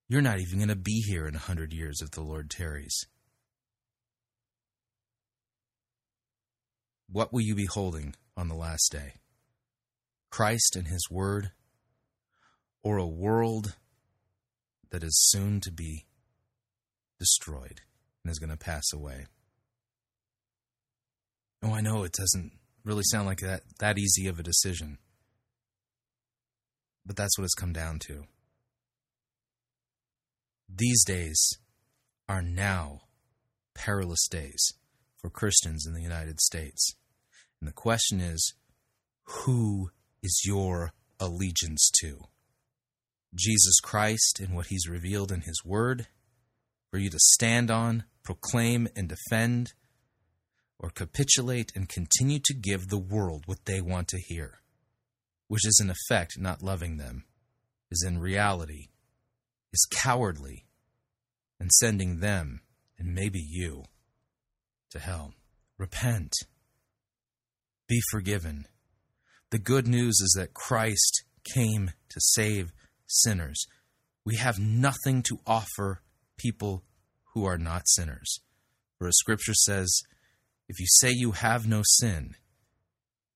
You're 0.09 0.21
not 0.21 0.41
even 0.41 0.59
going 0.59 0.69
to 0.69 0.75
be 0.75 1.01
here 1.07 1.29
in 1.29 1.37
a 1.37 1.39
hundred 1.39 1.73
years 1.73 2.03
if 2.03 2.11
the 2.11 2.23
Lord 2.23 2.51
tarries. 2.51 3.07
What 7.09 7.33
will 7.33 7.43
you 7.43 7.55
be 7.55 7.67
holding 7.67 8.17
on 8.37 8.49
the 8.49 8.57
last 8.57 8.91
day? 8.91 9.13
Christ 10.29 10.75
and 10.75 10.89
His 10.89 11.07
Word, 11.09 11.53
or 12.83 12.97
a 12.97 13.07
world 13.07 13.77
that 14.91 15.05
is 15.05 15.17
soon 15.31 15.61
to 15.61 15.71
be 15.71 16.07
destroyed 17.21 17.83
and 18.25 18.33
is 18.33 18.41
going 18.41 18.51
to 18.51 18.57
pass 18.57 18.93
away? 18.93 19.27
Oh, 21.63 21.73
I 21.73 21.81
know 21.81 22.03
it 22.03 22.15
doesn't 22.19 22.55
really 22.83 23.05
sound 23.05 23.27
like 23.27 23.39
that 23.39 23.63
that 23.79 23.99
easy 23.99 24.27
of 24.27 24.41
a 24.41 24.43
decision. 24.43 24.99
But 27.09 27.17
that's 27.17 27.39
what 27.39 27.45
it's 27.45 27.55
come 27.55 27.73
down 27.73 27.99
to. 28.07 28.25
These 30.69 31.03
days 31.05 31.41
are 32.29 32.43
now 32.43 33.01
perilous 33.75 34.29
days 34.29 34.75
for 35.17 35.31
Christians 35.31 35.87
in 35.87 35.95
the 35.95 36.03
United 36.03 36.39
States. 36.39 36.95
And 37.61 37.67
the 37.67 37.73
question 37.73 38.21
is 38.21 38.55
who 39.25 39.91
is 40.23 40.43
your 40.45 40.93
allegiance 41.19 41.91
to? 42.03 42.25
Jesus 43.35 43.81
Christ 43.81 44.39
and 44.41 44.55
what 44.55 44.67
he's 44.67 44.87
revealed 44.87 45.33
in 45.33 45.41
his 45.41 45.65
word 45.65 46.09
for 46.91 46.99
you 46.99 47.09
to 47.09 47.19
stand 47.19 47.71
on, 47.71 48.05
proclaim, 48.23 48.87
and 48.95 49.09
defend 49.09 49.73
or 50.79 50.91
capitulate 50.91 51.73
and 51.75 51.89
continue 51.89 52.39
to 52.45 52.55
give 52.55 52.89
the 52.89 52.99
world 52.99 53.45
what 53.47 53.65
they 53.65 53.81
want 53.81 54.09
to 54.09 54.21
hear, 54.29 54.61
which 55.49 55.67
is 55.67 55.81
in 55.83 55.91
effect 55.91 56.39
not 56.39 56.63
loving 56.63 56.97
them, 56.97 57.25
is 57.91 58.05
in 58.07 58.19
reality, 58.19 58.89
is 59.73 59.87
cowardly, 59.91 60.67
and 61.59 61.73
sending 61.73 62.21
them, 62.21 62.61
and 62.99 63.15
maybe 63.15 63.41
you, 63.41 63.85
to 64.91 64.99
hell. 64.99 65.35
Repent. 65.77 66.33
Be 67.89 68.01
forgiven. 68.11 68.67
The 69.51 69.59
good 69.59 69.87
news 69.87 70.21
is 70.21 70.35
that 70.37 70.55
Christ 70.55 71.25
came 71.55 71.93
to 72.11 72.21
save 72.21 72.73
sinners. 73.07 73.67
We 74.25 74.37
have 74.37 74.59
nothing 74.59 75.23
to 75.25 75.41
offer 75.47 76.03
people 76.37 76.85
who 77.33 77.45
are 77.45 77.59
not 77.59 77.89
sinners. 77.89 78.41
For 78.99 79.09
as 79.09 79.17
Scripture 79.17 79.55
says, 79.55 80.03
if 80.69 80.79
you 80.81 80.87
say 80.89 81.13
you 81.13 81.33
have 81.33 81.67
no 81.67 81.83
sin, 81.85 82.35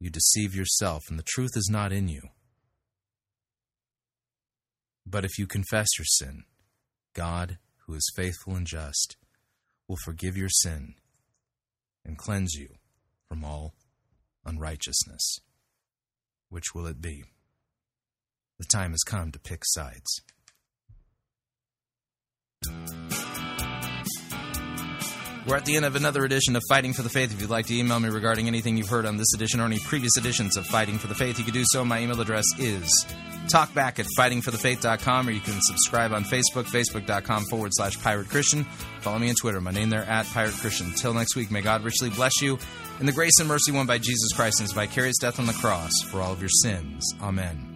you 0.03 0.11
deceive 0.11 0.53
yourself, 0.53 1.05
and 1.09 1.17
the 1.17 1.25
truth 1.25 1.53
is 1.55 1.69
not 1.71 1.93
in 1.93 2.09
you. 2.09 2.23
But 5.07 5.25
if 5.25 5.39
you 5.39 5.47
confess 5.47 5.87
your 5.97 6.07
sin, 6.07 6.43
God, 7.15 7.59
who 7.87 7.95
is 7.95 8.13
faithful 8.17 8.57
and 8.57 8.67
just, 8.67 9.17
will 9.87 9.99
forgive 10.05 10.37
your 10.37 10.49
sin 10.49 10.95
and 12.05 12.19
cleanse 12.19 12.55
you 12.55 12.69
from 13.29 13.45
all 13.45 13.75
unrighteousness. 14.45 15.39
Which 16.49 16.75
will 16.75 16.89
it 16.89 17.01
be? 17.01 17.23
The 18.59 18.67
time 18.67 18.91
has 18.91 19.05
come 19.05 19.31
to 19.31 19.39
pick 19.39 19.63
sides. 19.65 20.21
We're 25.47 25.57
at 25.57 25.65
the 25.65 25.75
end 25.75 25.85
of 25.85 25.97
another 25.97 26.25
edition 26.25 26.55
of 26.55 26.63
Fighting 26.69 26.93
for 26.93 27.03
the 27.03 27.09
Faith. 27.09 27.33
If 27.33 27.41
you'd 27.41 27.51
like 27.51 27.67
to 27.67 27.77
email 27.77 27.99
me 27.99 28.09
regarding 28.09 28.47
anything 28.47 28.77
you've 28.77 28.89
heard 28.89 29.07
on 29.07 29.17
this 29.17 29.35
edition 29.35 29.61
or 29.61 29.65
any 29.65 29.81
previous 29.81 30.17
editions 30.17 30.57
of 30.57 30.67
Fighting 30.67 30.99
for 30.99 31.09
the 31.09 31.17
Faith, 31.17 31.39
you 31.39 31.45
can 31.45 31.53
do 31.53 31.65
so. 31.67 31.85
My 31.85 32.01
email 32.01 32.21
address 32.21 32.45
is 32.59 32.89
talkback 33.49 33.99
at 33.99 34.07
fightingforthefaith.com 34.17 35.29
or 35.29 35.31
you 35.33 35.41
can 35.41 35.61
subscribe 35.61 36.13
on 36.13 36.23
Facebook, 36.23 36.65
facebook.com 36.65 37.45
forward 37.47 37.73
slash 37.75 38.01
pirate 38.01 38.29
Christian. 38.29 38.65
Follow 39.01 39.19
me 39.19 39.31
on 39.31 39.35
Twitter. 39.35 39.61
My 39.61 39.73
name 39.73 39.91
there 39.91 40.05
at 40.05 40.27
pirate 40.27 40.55
Christian. 40.55 40.93
Till 40.93 41.13
next 41.13 41.35
week, 41.35 41.51
may 41.51 41.61
God 41.61 41.83
richly 41.83 42.11
bless 42.11 42.41
you 42.41 42.57
in 43.01 43.07
the 43.07 43.13
grace 43.13 43.39
and 43.41 43.49
mercy 43.49 43.73
won 43.73 43.87
by 43.87 43.99
Jesus 43.99 44.33
Christ 44.35 44.61
and 44.61 44.69
his 44.69 44.73
vicarious 44.73 45.19
death 45.19 45.41
on 45.41 45.47
the 45.47 45.53
cross 45.55 45.91
for 46.07 46.21
all 46.21 46.33
of 46.33 46.41
your 46.41 46.51
sins. 46.51 47.15
Amen. 47.21 47.72